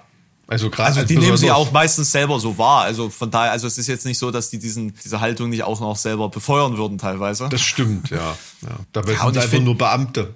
Also 0.48 0.68
gerade 0.68 0.88
Also 0.88 1.00
als 1.00 1.08
die 1.08 1.16
nehmen 1.16 1.36
sie 1.38 1.50
auch 1.50 1.72
meistens 1.72 2.12
selber 2.12 2.38
so 2.38 2.58
wahr. 2.58 2.82
Also 2.82 3.08
von 3.08 3.30
daher, 3.30 3.52
also 3.52 3.66
es 3.66 3.78
ist 3.78 3.86
jetzt 3.86 4.04
nicht 4.04 4.18
so, 4.18 4.30
dass 4.30 4.50
die 4.50 4.58
diesen, 4.58 4.92
diese 5.02 5.20
Haltung 5.20 5.48
nicht 5.48 5.62
auch 5.62 5.80
noch 5.80 5.96
selber 5.96 6.28
befeuern 6.28 6.76
würden 6.76 6.98
teilweise. 6.98 7.48
Das 7.48 7.62
stimmt, 7.62 8.10
ja. 8.10 8.36
ja. 8.62 8.68
Dabei 8.92 9.12
Ja, 9.12 9.18
sind 9.24 9.36
einfach 9.38 9.48
find- 9.48 9.64
nur 9.64 9.78
Beamte. 9.78 10.34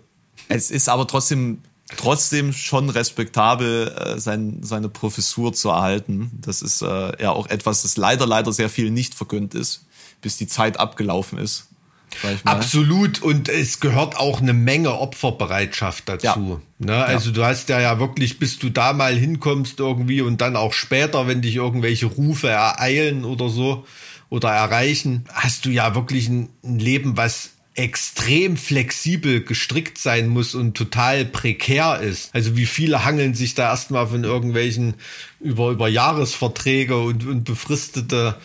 Es 0.49 0.71
ist 0.71 0.89
aber 0.89 1.07
trotzdem 1.07 1.59
trotzdem 1.95 2.53
schon 2.53 2.91
respektabel, 2.91 3.89
äh, 3.89 4.19
sein, 4.19 4.59
seine 4.63 4.89
Professur 4.89 5.53
zu 5.53 5.69
erhalten. 5.69 6.31
Das 6.41 6.63
ist 6.63 6.83
äh, 6.83 7.23
ja 7.23 7.31
auch 7.31 7.47
etwas, 7.47 7.83
das 7.83 7.97
leider, 7.97 8.27
leider 8.27 8.53
sehr 8.53 8.69
viel 8.69 8.91
nicht 8.91 9.15
vergönnt 9.15 9.55
ist, 9.55 9.87
bis 10.21 10.37
die 10.37 10.47
Zeit 10.47 10.81
abgelaufen 10.81 11.39
ist. 11.39 11.69
Absolut. 12.45 13.23
Und 13.23 13.49
es 13.49 13.81
gehört 13.81 14.17
auch 14.17 14.41
eine 14.41 14.53
Menge 14.53 14.99
Opferbereitschaft 14.99 16.09
dazu. 16.09 16.61
Ne? 16.79 17.05
Also 17.05 17.31
du 17.31 17.45
hast 17.45 17.69
ja 17.69 17.81
ja 17.81 17.99
wirklich, 17.99 18.39
bis 18.39 18.59
du 18.59 18.71
da 18.71 18.93
mal 18.93 19.15
hinkommst 19.15 19.79
irgendwie 19.81 20.23
und 20.23 20.41
dann 20.41 20.57
auch 20.57 20.73
später, 20.73 21.27
wenn 21.27 21.43
dich 21.43 21.57
irgendwelche 21.57 22.07
Rufe 22.07 22.49
ereilen 22.49 23.25
oder 23.25 23.49
so 23.49 23.85
oder 24.29 24.51
erreichen, 24.51 25.25
hast 25.33 25.67
du 25.67 25.71
ja 25.71 25.95
wirklich 25.95 26.29
ein, 26.29 26.49
ein 26.65 26.79
Leben, 26.79 27.17
was 27.17 27.51
extrem 27.77 28.57
flexibel 28.57 29.43
gestrickt 29.43 29.99
sein 29.99 30.29
muss 30.29 30.55
und 30.55 30.77
total 30.77 31.25
prekär 31.25 32.01
ist. 32.01 32.35
Also 32.35 32.57
wie 32.57 32.67
viele 32.67 33.05
hangeln 33.05 33.35
sich 33.35 33.55
da 33.55 33.71
erstmal 33.71 34.07
von 34.07 34.25
irgendwelchen 34.25 34.95
über, 35.41 35.71
über 35.71 35.89
Jahresverträge 35.89 36.99
und, 36.99 37.27
und 37.27 37.45
befristete. 37.45 38.37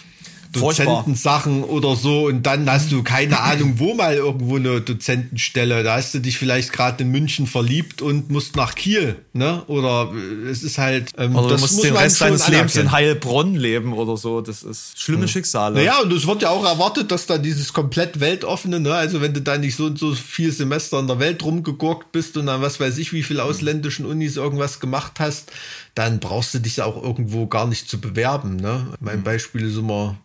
Dozentensachen 0.51 1.63
oder 1.63 1.95
so 1.95 2.25
und 2.27 2.43
dann 2.43 2.69
hast 2.69 2.91
du 2.91 3.03
keine 3.03 3.39
Ahnung, 3.41 3.75
wo 3.77 3.93
mal 3.93 4.15
irgendwo 4.15 4.57
eine 4.57 4.81
Dozentenstelle. 4.81 5.83
Da 5.83 5.95
hast 5.95 6.13
du 6.13 6.19
dich 6.19 6.37
vielleicht 6.37 6.73
gerade 6.73 7.03
in 7.03 7.11
München 7.11 7.47
verliebt 7.47 8.01
und 8.01 8.29
musst 8.29 8.55
nach 8.55 8.75
Kiel, 8.75 9.15
ne? 9.33 9.63
Oder 9.67 10.11
äh, 10.13 10.49
es 10.49 10.63
ist 10.63 10.77
halt. 10.77 11.11
Ähm, 11.17 11.35
Oder 11.35 11.43
du 11.43 11.49
das 11.53 11.61
musst 11.61 11.73
muss 11.75 11.83
den 11.83 11.95
Rest 11.95 12.21
deines 12.21 12.47
Lebens 12.47 12.75
in. 12.75 12.91
Heilbronn 12.91 13.55
leben 13.55 13.93
oder 13.93 14.17
so. 14.17 14.41
Das 14.41 14.63
ist 14.63 14.99
schlimme 14.99 15.27
Schicksale. 15.27 15.75
Naja, 15.75 16.01
und 16.01 16.11
es 16.11 16.27
wird 16.27 16.41
ja 16.41 16.49
auch 16.49 16.65
erwartet, 16.65 17.11
dass 17.11 17.25
da 17.25 17.37
dieses 17.37 17.71
komplett 17.71 18.19
weltoffene, 18.19 18.79
ne, 18.79 18.93
also 18.93 19.21
wenn 19.21 19.33
du 19.33 19.41
da 19.41 19.57
nicht 19.57 19.75
so 19.75 19.85
und 19.85 19.97
so 19.97 20.13
viel 20.13 20.51
Semester 20.51 20.99
in 20.99 21.07
der 21.07 21.19
Welt 21.19 21.43
rumgegurkt 21.43 22.11
bist 22.11 22.35
und 22.37 22.47
dann 22.47 22.61
was 22.61 22.79
weiß 22.79 22.97
ich, 22.97 23.13
wie 23.13 23.23
viel 23.23 23.39
ausländischen 23.39 24.05
Unis 24.05 24.35
irgendwas 24.35 24.79
gemacht 24.79 25.13
hast, 25.19 25.51
dann 25.95 26.19
brauchst 26.19 26.53
du 26.53 26.59
dich 26.59 26.81
auch 26.81 27.01
irgendwo 27.01 27.47
gar 27.47 27.67
nicht 27.67 27.89
zu 27.89 27.99
bewerben, 28.01 28.57
ne. 28.57 28.87
Mein 28.99 29.23
Beispiel 29.23 29.65
ist 29.67 29.77
immer 29.77 30.17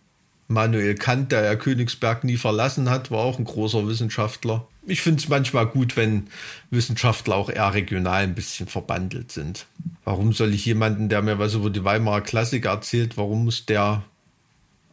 Manuel 0.49 0.94
Kant, 0.94 1.32
der 1.32 1.44
ja 1.44 1.57
Königsberg 1.57 2.24
nie 2.24 2.36
verlassen 2.36 2.88
hat, 2.88 3.11
war 3.11 3.20
auch 3.20 3.38
ein 3.38 3.44
großer 3.44 3.86
Wissenschaftler. 3.86 4.66
Ich 4.86 5.03
finde 5.03 5.20
es 5.20 5.28
manchmal 5.28 5.66
gut, 5.66 5.97
wenn 5.97 6.28
Wissenschaftler 6.70 7.34
auch 7.34 7.51
eher 7.51 7.74
regional 7.74 8.22
ein 8.22 8.34
bisschen 8.34 8.68
verbandelt 8.68 9.32
sind. 9.32 9.66
Warum 10.05 10.32
soll 10.32 10.55
ich 10.55 10.64
jemanden, 10.64 11.09
der 11.09 11.22
mir 11.22 11.40
was 11.40 11.55
über 11.55 11.70
die 11.70 11.84
Weimarer 11.84 12.20
Klassik 12.20 12.66
erzählt, 12.66 13.16
warum 13.16 13.44
muss 13.44 13.66
der 13.66 14.05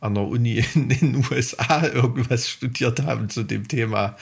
an 0.04 0.16
der 0.16 0.28
Uni 0.28 0.64
in 0.74 0.90
den 0.90 1.26
USA 1.32 1.86
irgendwas 1.86 2.50
studiert 2.50 3.04
haben 3.04 3.30
zu 3.30 3.44
dem 3.44 3.68
Thema, 3.68 4.18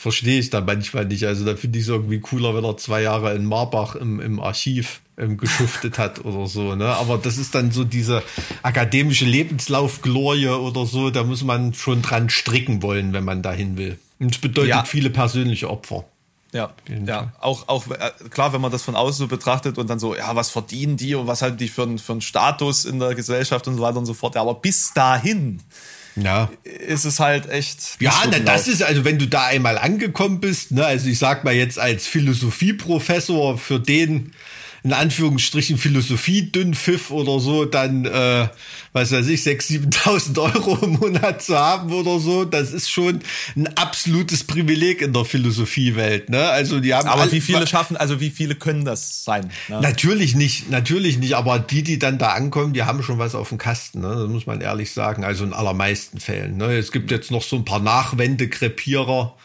verstehe 0.00 0.38
ich 0.40 0.48
da 0.48 0.62
manchmal 0.62 1.04
nicht. 1.04 1.24
Also 1.26 1.44
da 1.44 1.54
finde 1.56 1.78
ich 1.78 1.84
es 1.84 1.90
irgendwie 1.90 2.20
cooler, 2.20 2.54
wenn 2.54 2.64
er 2.64 2.78
zwei 2.78 3.02
Jahre 3.02 3.34
in 3.34 3.44
Marbach 3.44 3.96
im, 3.96 4.18
im 4.18 4.40
Archiv 4.40 5.02
ähm, 5.18 5.36
geschuftet 5.36 5.98
hat 5.98 6.24
oder 6.24 6.46
so. 6.46 6.74
Ne? 6.74 6.86
Aber 6.86 7.18
das 7.18 7.36
ist 7.36 7.54
dann 7.54 7.70
so 7.70 7.84
diese 7.84 8.22
akademische 8.62 9.26
Lebenslaufglorie 9.26 10.48
oder 10.48 10.86
so, 10.86 11.10
da 11.10 11.22
muss 11.22 11.44
man 11.44 11.74
schon 11.74 12.00
dran 12.00 12.30
stricken 12.30 12.80
wollen, 12.82 13.12
wenn 13.12 13.24
man 13.24 13.42
dahin 13.42 13.76
will. 13.76 13.98
Und 14.18 14.34
es 14.34 14.40
bedeutet 14.40 14.70
Ja. 14.70 14.84
viele 14.84 15.10
persönliche 15.10 15.68
Opfer. 15.68 16.04
Ja, 16.52 16.72
ja. 17.06 17.32
Auch, 17.40 17.68
auch 17.68 17.86
äh, 17.90 18.10
klar, 18.30 18.52
wenn 18.54 18.60
man 18.62 18.72
das 18.72 18.82
von 18.82 18.96
außen 18.96 19.18
so 19.18 19.26
betrachtet 19.28 19.76
und 19.76 19.88
dann 19.90 19.98
so, 19.98 20.16
ja, 20.16 20.34
was 20.34 20.48
verdienen 20.50 20.96
die 20.96 21.14
und 21.14 21.26
was 21.26 21.42
haben 21.42 21.58
die 21.58 21.68
für, 21.68 21.82
einen- 21.82 21.98
für 21.98 22.12
einen 22.12 22.22
Status 22.22 22.86
in 22.86 22.98
der 22.98 23.14
Gesellschaft 23.14 23.68
und 23.68 23.76
so 23.76 23.82
weiter 23.82 23.98
und 23.98 24.06
so 24.06 24.14
fort. 24.14 24.34
Ja, 24.34 24.40
aber 24.40 24.54
bis 24.54 24.92
dahin 24.94 25.60
Ja. 26.16 26.50
ist 26.64 27.04
es 27.04 27.20
halt 27.20 27.48
echt. 27.48 27.96
Ja, 28.00 28.12
na, 28.30 28.38
das 28.40 28.68
ist, 28.68 28.82
also 28.82 29.04
wenn 29.04 29.18
du 29.18 29.26
da 29.26 29.46
einmal 29.46 29.78
angekommen 29.78 30.40
bist, 30.40 30.72
ne, 30.72 30.84
also 30.84 31.08
ich 31.08 31.18
sag 31.18 31.44
mal 31.44 31.54
jetzt 31.54 31.78
als 31.78 32.06
Philosophieprofessor, 32.06 33.58
für 33.58 33.78
den 33.80 34.32
in 34.82 34.92
Anführungsstrichen 34.92 35.78
Philosophie-Dünnpfiff 35.78 37.10
oder 37.10 37.38
so, 37.40 37.64
dann, 37.64 38.04
äh, 38.04 38.48
was 38.92 39.12
weiß 39.12 39.26
ich, 39.28 39.42
6.000, 39.42 39.92
7.000 39.92 40.54
Euro 40.54 40.78
im 40.82 40.92
Monat 40.94 41.42
zu 41.42 41.58
haben 41.58 41.92
oder 41.92 42.18
so, 42.18 42.44
das 42.44 42.72
ist 42.72 42.90
schon 42.90 43.20
ein 43.56 43.68
absolutes 43.76 44.44
Privileg 44.44 45.02
in 45.02 45.12
der 45.12 45.24
Philosophiewelt, 45.24 46.30
ne? 46.30 46.48
Also 46.48 46.80
die 46.80 46.94
haben 46.94 47.08
Aber 47.08 47.30
wie 47.30 47.40
viele 47.40 47.66
schaffen, 47.66 47.96
also 47.96 48.20
wie 48.20 48.30
viele 48.30 48.54
können 48.54 48.84
das 48.84 49.24
sein? 49.24 49.50
Ne? 49.68 49.80
Natürlich 49.80 50.34
nicht, 50.34 50.70
natürlich 50.70 51.18
nicht, 51.18 51.34
aber 51.34 51.58
die, 51.58 51.82
die 51.82 51.98
dann 51.98 52.18
da 52.18 52.30
ankommen, 52.30 52.72
die 52.72 52.84
haben 52.84 53.02
schon 53.02 53.18
was 53.18 53.34
auf 53.34 53.50
dem 53.50 53.58
Kasten, 53.58 54.00
ne? 54.00 54.14
das 54.14 54.28
muss 54.28 54.46
man 54.46 54.60
ehrlich 54.60 54.92
sagen, 54.92 55.24
also 55.24 55.44
in 55.44 55.52
allermeisten 55.52 56.20
Fällen. 56.20 56.56
Ne? 56.56 56.76
Es 56.76 56.92
gibt 56.92 57.10
jetzt 57.10 57.30
noch 57.30 57.42
so 57.42 57.56
ein 57.56 57.64
paar 57.64 57.80
Nachwendekrepierer, 57.80 59.36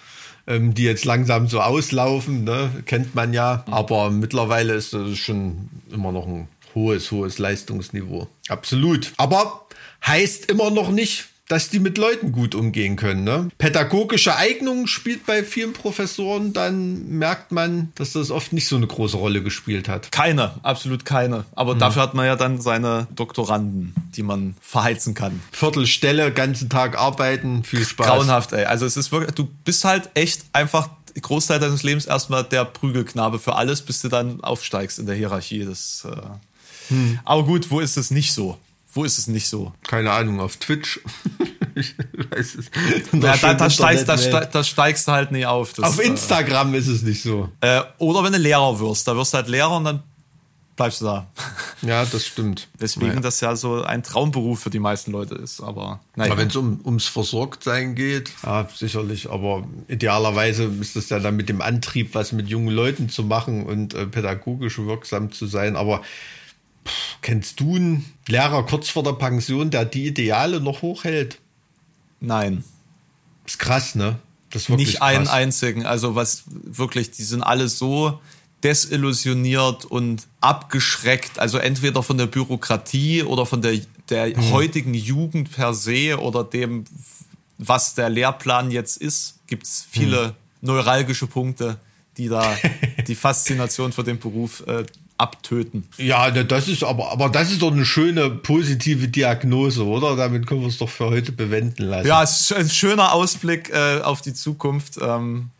ähm, 0.47 0.73
die 0.73 0.83
jetzt 0.83 1.05
langsam 1.05 1.47
so 1.47 1.61
auslaufen, 1.61 2.43
ne? 2.43 2.69
kennt 2.85 3.15
man 3.15 3.33
ja, 3.33 3.63
aber 3.69 4.11
mittlerweile 4.11 4.73
ist 4.73 4.93
das 4.93 5.17
schon 5.17 5.69
immer 5.91 6.11
noch 6.11 6.27
ein 6.27 6.47
hohes, 6.73 7.11
hohes 7.11 7.39
Leistungsniveau. 7.39 8.27
Absolut. 8.49 9.13
Aber 9.17 9.65
heißt 10.05 10.51
immer 10.51 10.69
noch 10.69 10.91
nicht, 10.91 11.29
dass 11.47 11.69
die 11.69 11.79
mit 11.79 11.97
Leuten 11.99 12.31
gut 12.31 12.55
umgehen 12.55 12.95
können. 12.95 13.23
Ne? 13.23 13.49
Pädagogische 13.59 14.35
Eignung 14.35 14.87
spielt 14.87 15.25
bei 15.25 15.43
vielen 15.43 15.73
Professoren, 15.73 16.53
dann 16.53 17.07
merkt 17.07 17.51
man, 17.51 17.91
dass 17.95 18.13
das 18.13 18.31
oft 18.31 18.51
nicht 18.51 18.67
so 18.67 18.75
eine 18.75 18.87
große 18.87 19.17
Rolle 19.17 19.43
gespielt 19.43 19.87
hat. 19.87 20.11
Keine, 20.11 20.55
absolut 20.63 21.05
keine. 21.05 21.45
Aber 21.55 21.75
Mhm. 21.75 21.79
dafür 21.79 22.01
hat 22.01 22.13
man 22.15 22.25
ja 22.25 22.35
dann 22.35 22.61
seine 22.61 23.07
Doktoranden, 23.15 23.93
die 24.15 24.23
man 24.23 24.55
verheizen 24.59 25.13
kann. 25.13 25.39
Viertelstelle, 25.51 26.31
ganzen 26.31 26.69
Tag 26.69 26.97
arbeiten, 26.97 27.63
viel 27.63 27.85
Spaß. 27.85 28.07
Grauenhaft, 28.07 28.51
ey. 28.53 28.65
Also 28.65 28.85
es 28.85 28.97
ist 28.97 29.11
wirklich, 29.11 29.35
du 29.35 29.47
bist 29.63 29.85
halt 29.85 30.09
echt 30.15 30.45
einfach 30.53 30.89
Großteil 31.21 31.59
deines 31.59 31.83
Lebens 31.83 32.05
erstmal 32.07 32.43
der 32.43 32.65
Prügelknabe 32.65 33.39
für 33.39 33.55
alles, 33.55 33.81
bis 33.83 34.01
du 34.01 34.09
dann 34.09 34.41
aufsteigst 34.41 34.99
in 34.99 35.05
der 35.05 35.15
Hierarchie. 35.15 35.63
Das, 35.65 36.05
äh 36.11 36.15
Hm. 36.89 37.19
Aber 37.25 37.43
gut, 37.45 37.71
wo 37.71 37.79
ist 37.79 37.97
es 37.97 38.11
nicht 38.11 38.31
so? 38.33 38.57
Wo 38.95 39.03
ist 39.03 39.17
es 39.17 39.27
nicht 39.27 39.47
so? 39.49 39.73
Keine 39.85 40.11
Ahnung, 40.11 40.39
auf 40.39 40.55
Twitch. 40.55 41.01
ich 41.75 41.95
weiß 42.31 42.55
es. 42.55 42.71
Ja, 43.11 43.35
da, 43.35 43.53
da, 43.53 43.69
steigst, 43.69 44.07
da, 44.07 44.15
da 44.15 44.63
steigst 44.63 45.09
du 45.09 45.11
halt 45.11 45.33
nie 45.33 45.45
auf. 45.45 45.73
Das, 45.73 45.85
Auf 45.85 45.99
Instagram 45.99 46.73
ist 46.73 46.87
es 46.87 47.01
nicht 47.01 47.21
so. 47.21 47.49
Äh, 47.59 47.81
oder 47.97 48.23
wenn 48.23 48.31
du 48.31 48.39
Lehrer 48.39 48.79
wirst, 48.79 49.05
da 49.05 49.17
wirst 49.17 49.33
du 49.33 49.37
halt 49.37 49.49
Lehrer 49.49 49.75
und 49.75 49.83
dann 49.83 50.03
bleibst 50.77 51.01
du 51.01 51.05
da. 51.05 51.27
Ja, 51.81 52.05
das 52.05 52.25
stimmt. 52.25 52.69
Weswegen 52.79 53.09
Naja. 53.09 53.21
das 53.21 53.41
ja 53.41 53.55
so 53.55 53.83
ein 53.83 54.01
Traumberuf 54.01 54.61
für 54.61 54.69
die 54.69 54.79
meisten 54.79 55.11
Leute 55.11 55.35
ist. 55.35 55.61
Aber 55.61 55.99
naja. 56.15 56.31
Aber 56.31 56.41
wenn 56.41 56.47
es 56.47 56.55
um, 56.55 56.79
ums 56.83 57.05
Versorgtsein 57.05 57.95
geht, 57.95 58.31
ja, 58.43 58.67
sicherlich. 58.73 59.29
Aber 59.29 59.67
idealerweise 59.89 60.63
ist 60.79 60.95
es 60.95 61.09
ja 61.09 61.19
dann 61.19 61.35
mit 61.35 61.49
dem 61.49 61.61
Antrieb, 61.61 62.15
was 62.15 62.31
mit 62.31 62.47
jungen 62.47 62.73
Leuten 62.73 63.09
zu 63.09 63.23
machen 63.23 63.65
und 63.65 63.93
äh, 63.93 64.07
pädagogisch 64.07 64.79
wirksam 64.79 65.31
zu 65.33 65.45
sein. 65.47 65.75
Aber 65.75 66.01
pff, 66.87 67.17
kennst 67.21 67.59
du 67.59 67.75
einen 67.75 68.05
Lehrer 68.27 68.65
kurz 68.65 68.89
vor 68.89 69.03
der 69.03 69.13
Pension, 69.13 69.69
der 69.71 69.85
die 69.85 70.07
Ideale 70.07 70.59
noch 70.61 70.81
hochhält? 70.81 71.39
Nein. 72.19 72.63
ist 73.45 73.59
krass, 73.59 73.95
ne? 73.95 74.17
Das 74.51 74.63
ist 74.63 74.69
wirklich 74.69 74.87
nicht 74.87 75.01
einen 75.01 75.25
krass. 75.25 75.33
einzigen. 75.33 75.85
Also 75.85 76.15
was 76.15 76.43
wirklich, 76.47 77.11
die 77.11 77.23
sind 77.23 77.43
alle 77.43 77.67
so 77.67 78.19
desillusioniert 78.63 79.85
und 79.85 80.27
abgeschreckt. 80.41 81.39
Also 81.39 81.57
entweder 81.57 82.01
von 82.03 82.17
der 82.17 82.27
Bürokratie 82.27 83.23
oder 83.23 83.45
von 83.45 83.61
der, 83.61 83.79
der 84.09 84.35
Hm. 84.35 84.51
heutigen 84.51 84.93
Jugend 84.93 85.51
per 85.51 85.73
se 85.73 86.17
oder 86.19 86.43
dem, 86.43 86.85
was 87.57 87.95
der 87.95 88.09
Lehrplan 88.09 88.71
jetzt 88.71 88.97
ist, 88.97 89.39
gibt 89.47 89.65
es 89.65 89.85
viele 89.89 90.27
Hm. 90.27 90.33
neuralgische 90.61 91.27
Punkte, 91.27 91.77
die 92.17 92.27
da 92.29 92.55
die 93.07 93.15
Faszination 93.15 93.91
für 93.91 94.03
den 94.03 94.19
Beruf 94.19 94.63
äh, 94.67 94.85
abtöten. 95.17 95.87
Ja, 95.97 96.29
ne, 96.29 96.45
das 96.45 96.67
ist 96.67 96.83
aber, 96.83 97.11
aber 97.11 97.29
das 97.29 97.51
ist 97.51 97.61
doch 97.61 97.71
eine 97.71 97.85
schöne 97.85 98.29
positive 98.29 99.07
Diagnose, 99.07 99.85
oder? 99.85 100.15
Damit 100.15 100.45
können 100.45 100.61
wir 100.61 100.67
es 100.67 100.77
doch 100.77 100.89
für 100.89 101.05
heute 101.05 101.31
bewenden 101.31 101.83
lassen. 101.83 102.07
Ja, 102.07 102.21
es 102.21 102.41
ist 102.41 102.53
ein 102.53 102.69
schöner 102.69 103.13
Ausblick 103.13 103.69
äh, 103.69 104.01
auf 104.01 104.21
die 104.21 104.33
Zukunft. 104.33 104.97
Ähm, 105.01 105.51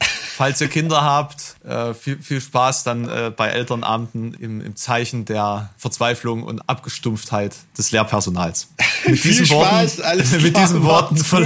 falls 0.36 0.60
ihr 0.60 0.68
Kinder 0.68 1.02
habt, 1.02 1.56
äh, 1.64 1.94
viel, 1.94 2.20
viel 2.22 2.40
Spaß 2.40 2.84
dann 2.84 3.08
äh, 3.08 3.32
bei 3.36 3.48
Elternabenden 3.48 4.34
im, 4.34 4.60
im 4.60 4.76
Zeichen 4.76 5.24
der 5.24 5.70
Verzweiflung 5.76 6.44
und 6.44 6.60
Abgestumpftheit 6.68 7.56
des 7.76 7.90
Lehrpersonals. 7.90 8.68
Mit 9.06 9.18
Viel 9.18 9.44
Spaß, 9.44 10.00
alles 10.00 10.30
mit 10.42 10.54
klar, 10.54 10.64
diesen 10.64 10.84
Worten 10.84 11.16
ver 11.16 11.44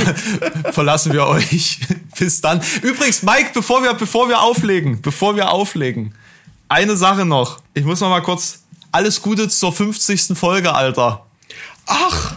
verlassen 0.72 1.14
wir 1.14 1.26
euch. 1.26 1.80
Bis 2.18 2.42
dann. 2.42 2.60
Übrigens, 2.82 3.22
Mike, 3.22 3.52
bevor 3.54 3.82
wir, 3.82 3.94
bevor 3.94 4.28
wir 4.28 4.42
auflegen, 4.42 5.00
bevor 5.00 5.36
wir 5.36 5.50
auflegen, 5.50 6.14
eine 6.68 6.96
Sache 6.96 7.24
noch. 7.24 7.60
Ich 7.74 7.84
muss 7.84 8.00
noch 8.00 8.10
mal 8.10 8.20
kurz 8.22 8.60
alles 8.92 9.20
Gute 9.22 9.48
zur 9.48 9.72
50. 9.72 10.36
Folge, 10.38 10.74
Alter. 10.74 11.26
Ach, 11.86 12.36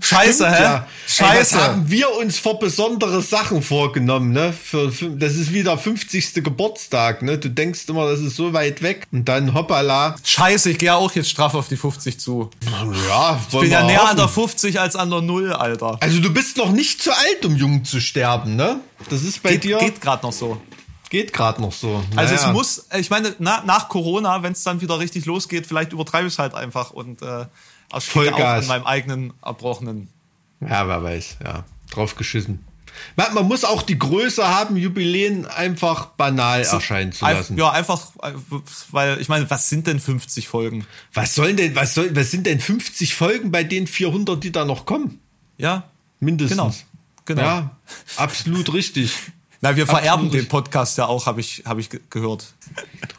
Scheiße, 0.00 0.44
stimmt 0.44 0.58
hä? 0.58 0.62
ja. 0.62 0.76
Ey, 0.76 0.82
Scheiße. 1.14 1.56
was 1.56 1.62
haben 1.62 1.90
wir 1.90 2.16
uns 2.16 2.38
vor 2.38 2.58
besondere 2.58 3.22
Sachen 3.22 3.62
vorgenommen, 3.62 4.32
ne? 4.32 4.52
Für, 4.52 4.90
für, 4.90 5.10
das 5.10 5.34
ist 5.36 5.52
wieder 5.52 5.78
50. 5.78 6.34
Geburtstag, 6.42 7.22
ne? 7.22 7.38
Du 7.38 7.48
denkst 7.48 7.82
immer, 7.88 8.08
das 8.10 8.20
ist 8.20 8.36
so 8.36 8.52
weit 8.52 8.82
weg. 8.82 9.06
Und 9.12 9.28
dann 9.28 9.54
hoppala. 9.54 10.16
Scheiße, 10.24 10.70
ich 10.70 10.78
gehe 10.78 10.94
auch 10.94 11.12
jetzt 11.12 11.30
straff 11.30 11.54
auf 11.54 11.68
die 11.68 11.76
50 11.76 12.18
zu. 12.18 12.50
Ja, 13.08 13.38
Ich 13.50 13.58
bin 13.58 13.70
ja 13.70 13.84
näher 13.84 14.08
an 14.08 14.16
der 14.16 14.28
50 14.28 14.80
als 14.80 14.96
an 14.96 15.10
der 15.10 15.20
Null, 15.20 15.52
Alter. 15.52 15.98
Also 16.00 16.20
du 16.20 16.32
bist 16.32 16.56
noch 16.56 16.72
nicht 16.72 17.00
zu 17.02 17.12
alt, 17.12 17.44
um 17.44 17.54
jung 17.56 17.84
zu 17.84 18.00
sterben, 18.00 18.56
ne? 18.56 18.80
Das 19.08 19.22
ist 19.22 19.42
bei 19.42 19.52
Geht, 19.52 19.64
dir. 19.64 19.78
geht 19.78 20.00
gerade 20.00 20.24
noch 20.26 20.32
so. 20.32 20.60
Geht 21.12 21.34
gerade 21.34 21.60
noch 21.60 21.72
so. 21.72 22.02
Also 22.16 22.34
Naja. 22.34 22.48
es 22.48 22.52
muss, 22.54 22.86
ich 22.98 23.10
meine, 23.10 23.36
na, 23.38 23.62
nach 23.66 23.90
Corona, 23.90 24.42
wenn 24.42 24.52
es 24.52 24.62
dann 24.62 24.80
wieder 24.80 24.98
richtig 24.98 25.26
losgeht, 25.26 25.66
vielleicht 25.66 25.92
übertreibe 25.92 26.26
ich 26.26 26.32
es 26.32 26.38
halt 26.38 26.54
einfach 26.54 26.90
und 26.90 27.20
äh, 27.20 27.26
ersticke 27.26 27.50
auch 27.92 28.00
Vollgas. 28.00 28.62
an 28.62 28.68
meinem 28.68 28.86
eigenen 28.86 29.32
Erbrochenen. 29.42 30.08
Ja, 30.62 30.88
wer 30.88 31.02
weiß, 31.02 31.36
ja. 31.44 31.64
Drauf 31.90 32.14
geschissen. 32.16 32.64
Man, 33.16 33.34
man 33.34 33.46
muss 33.46 33.64
auch 33.64 33.82
die 33.82 33.98
Größe 33.98 34.48
haben, 34.48 34.76
Jubiläen 34.76 35.44
einfach 35.44 36.06
banal 36.06 36.62
erscheinen 36.62 37.12
zu 37.12 37.26
lassen. 37.26 37.58
Ja, 37.58 37.70
einfach, 37.72 38.00
äh, 38.22 38.32
weil 38.90 39.20
ich 39.20 39.28
meine, 39.28 39.50
was 39.50 39.68
sind 39.68 39.86
denn 39.86 40.00
50 40.00 40.48
Folgen? 40.48 40.86
Was 41.12 41.34
sollen 41.34 41.58
denn, 41.58 41.76
was 41.76 41.92
soll, 41.92 42.16
was 42.16 42.30
sind 42.30 42.46
denn 42.46 42.58
50 42.58 43.14
Folgen 43.14 43.50
bei 43.50 43.64
den 43.64 43.86
400, 43.86 44.42
die 44.42 44.50
da 44.50 44.64
noch 44.64 44.86
kommen? 44.86 45.20
Ja, 45.58 45.84
Mindestens. 46.20 46.56
Genau. 46.56 46.74
Genau. 47.26 47.42
Ja, 47.42 47.76
absolut 48.16 48.72
richtig. 48.72 49.12
na, 49.62 49.76
wir 49.76 49.86
vererben 49.86 50.08
Absolut 50.26 50.32
den 50.32 50.40
richtig. 50.40 50.50
Podcast 50.50 50.98
ja 50.98 51.06
auch, 51.06 51.26
habe 51.26 51.40
ich, 51.40 51.62
hab 51.64 51.78
ich 51.78 51.88
ge- 51.88 52.00
gehört. 52.10 52.52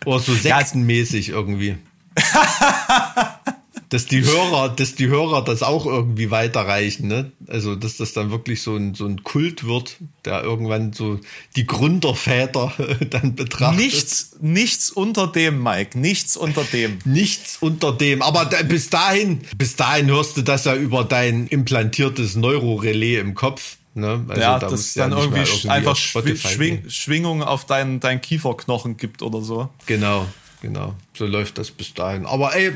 Oder 0.05 0.19
so 0.19 0.35
sektenmäßig 0.35 1.29
irgendwie. 1.29 1.77
dass 3.89 4.07
die 4.07 4.23
Hörer, 4.23 4.69
dass 4.69 4.95
die 4.95 5.07
Hörer 5.07 5.43
das 5.43 5.61
auch 5.61 5.85
irgendwie 5.85 6.31
weiterreichen, 6.31 7.07
ne? 7.07 7.31
Also, 7.47 7.75
dass 7.75 7.97
das 7.97 8.13
dann 8.13 8.31
wirklich 8.31 8.61
so 8.63 8.75
ein, 8.75 8.95
so 8.95 9.05
ein 9.05 9.23
Kult 9.23 9.65
wird, 9.65 9.97
der 10.25 10.41
irgendwann 10.43 10.93
so 10.93 11.19
die 11.55 11.67
Gründerväter 11.67 12.73
dann 13.09 13.35
betrachtet. 13.35 13.79
Nichts, 13.79 14.35
nichts 14.41 14.89
unter 14.89 15.27
dem, 15.27 15.61
Mike, 15.61 15.97
nichts 15.97 16.35
unter 16.35 16.63
dem. 16.63 16.97
Nichts 17.05 17.57
unter 17.61 17.93
dem. 17.93 18.21
Aber 18.21 18.45
da, 18.45 18.63
bis 18.63 18.89
dahin, 18.89 19.41
bis 19.57 19.75
dahin 19.75 20.07
hörst 20.07 20.37
du 20.37 20.41
das 20.41 20.65
ja 20.65 20.75
über 20.75 21.03
dein 21.03 21.47
implantiertes 21.47 22.35
Neurorelais 22.35 23.19
im 23.19 23.35
Kopf. 23.35 23.77
Ne? 23.95 24.25
Also 24.27 24.41
ja, 24.41 24.59
da 24.59 24.69
das 24.69 24.95
ja 24.95 25.07
dann 25.07 25.29
mehr 25.31 25.45
irgendwie, 25.45 25.69
einfach 25.69 25.95
Schwing. 25.95 26.89
Schwingungen 26.89 27.43
auf 27.43 27.65
deinen 27.65 27.99
dein 27.99 28.21
Kieferknochen 28.21 28.97
gibt 28.97 29.21
oder 29.21 29.41
so. 29.41 29.69
Genau, 29.85 30.25
genau. 30.61 30.95
So 31.13 31.25
läuft 31.25 31.59
das 31.59 31.69
bis 31.69 31.93
dahin. 31.93 32.25
Aber 32.25 32.55
ey, 32.55 32.73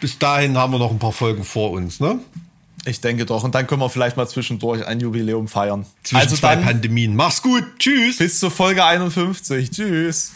bis 0.00 0.18
dahin 0.18 0.58
haben 0.58 0.72
wir 0.72 0.78
noch 0.78 0.90
ein 0.90 0.98
paar 0.98 1.12
Folgen 1.12 1.44
vor 1.44 1.70
uns, 1.70 2.00
ne? 2.00 2.18
Ich 2.84 3.00
denke 3.00 3.24
doch. 3.26 3.44
Und 3.44 3.54
dann 3.54 3.66
können 3.68 3.80
wir 3.80 3.88
vielleicht 3.88 4.16
mal 4.16 4.26
zwischendurch 4.26 4.84
ein 4.84 4.98
Jubiläum 4.98 5.46
feiern. 5.46 5.86
Zwischen 6.02 6.16
also 6.16 6.36
zwei 6.36 6.56
dann 6.56 6.64
Pandemien. 6.64 7.14
Mach's 7.14 7.40
gut. 7.40 7.64
Tschüss. 7.78 8.18
bis 8.18 8.40
zur 8.40 8.50
Folge 8.50 8.84
51. 8.84 9.70
Tschüss. 9.70 10.32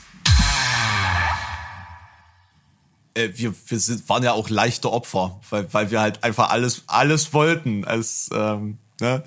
Äh, 3.15 3.31
wir 3.35 3.55
wir 3.67 3.79
sind, 3.81 4.09
waren 4.09 4.23
ja 4.23 4.33
auch 4.33 4.49
leichte 4.49 4.93
Opfer, 4.93 5.41
weil, 5.51 5.73
weil 5.73 5.91
wir 5.91 6.01
halt 6.01 6.23
einfach 6.23 6.51
alles, 6.51 6.85
alles 6.87 7.33
wollten. 7.33 7.85
Als, 7.85 8.31
ähm, 8.33 8.79
ne? 9.01 9.25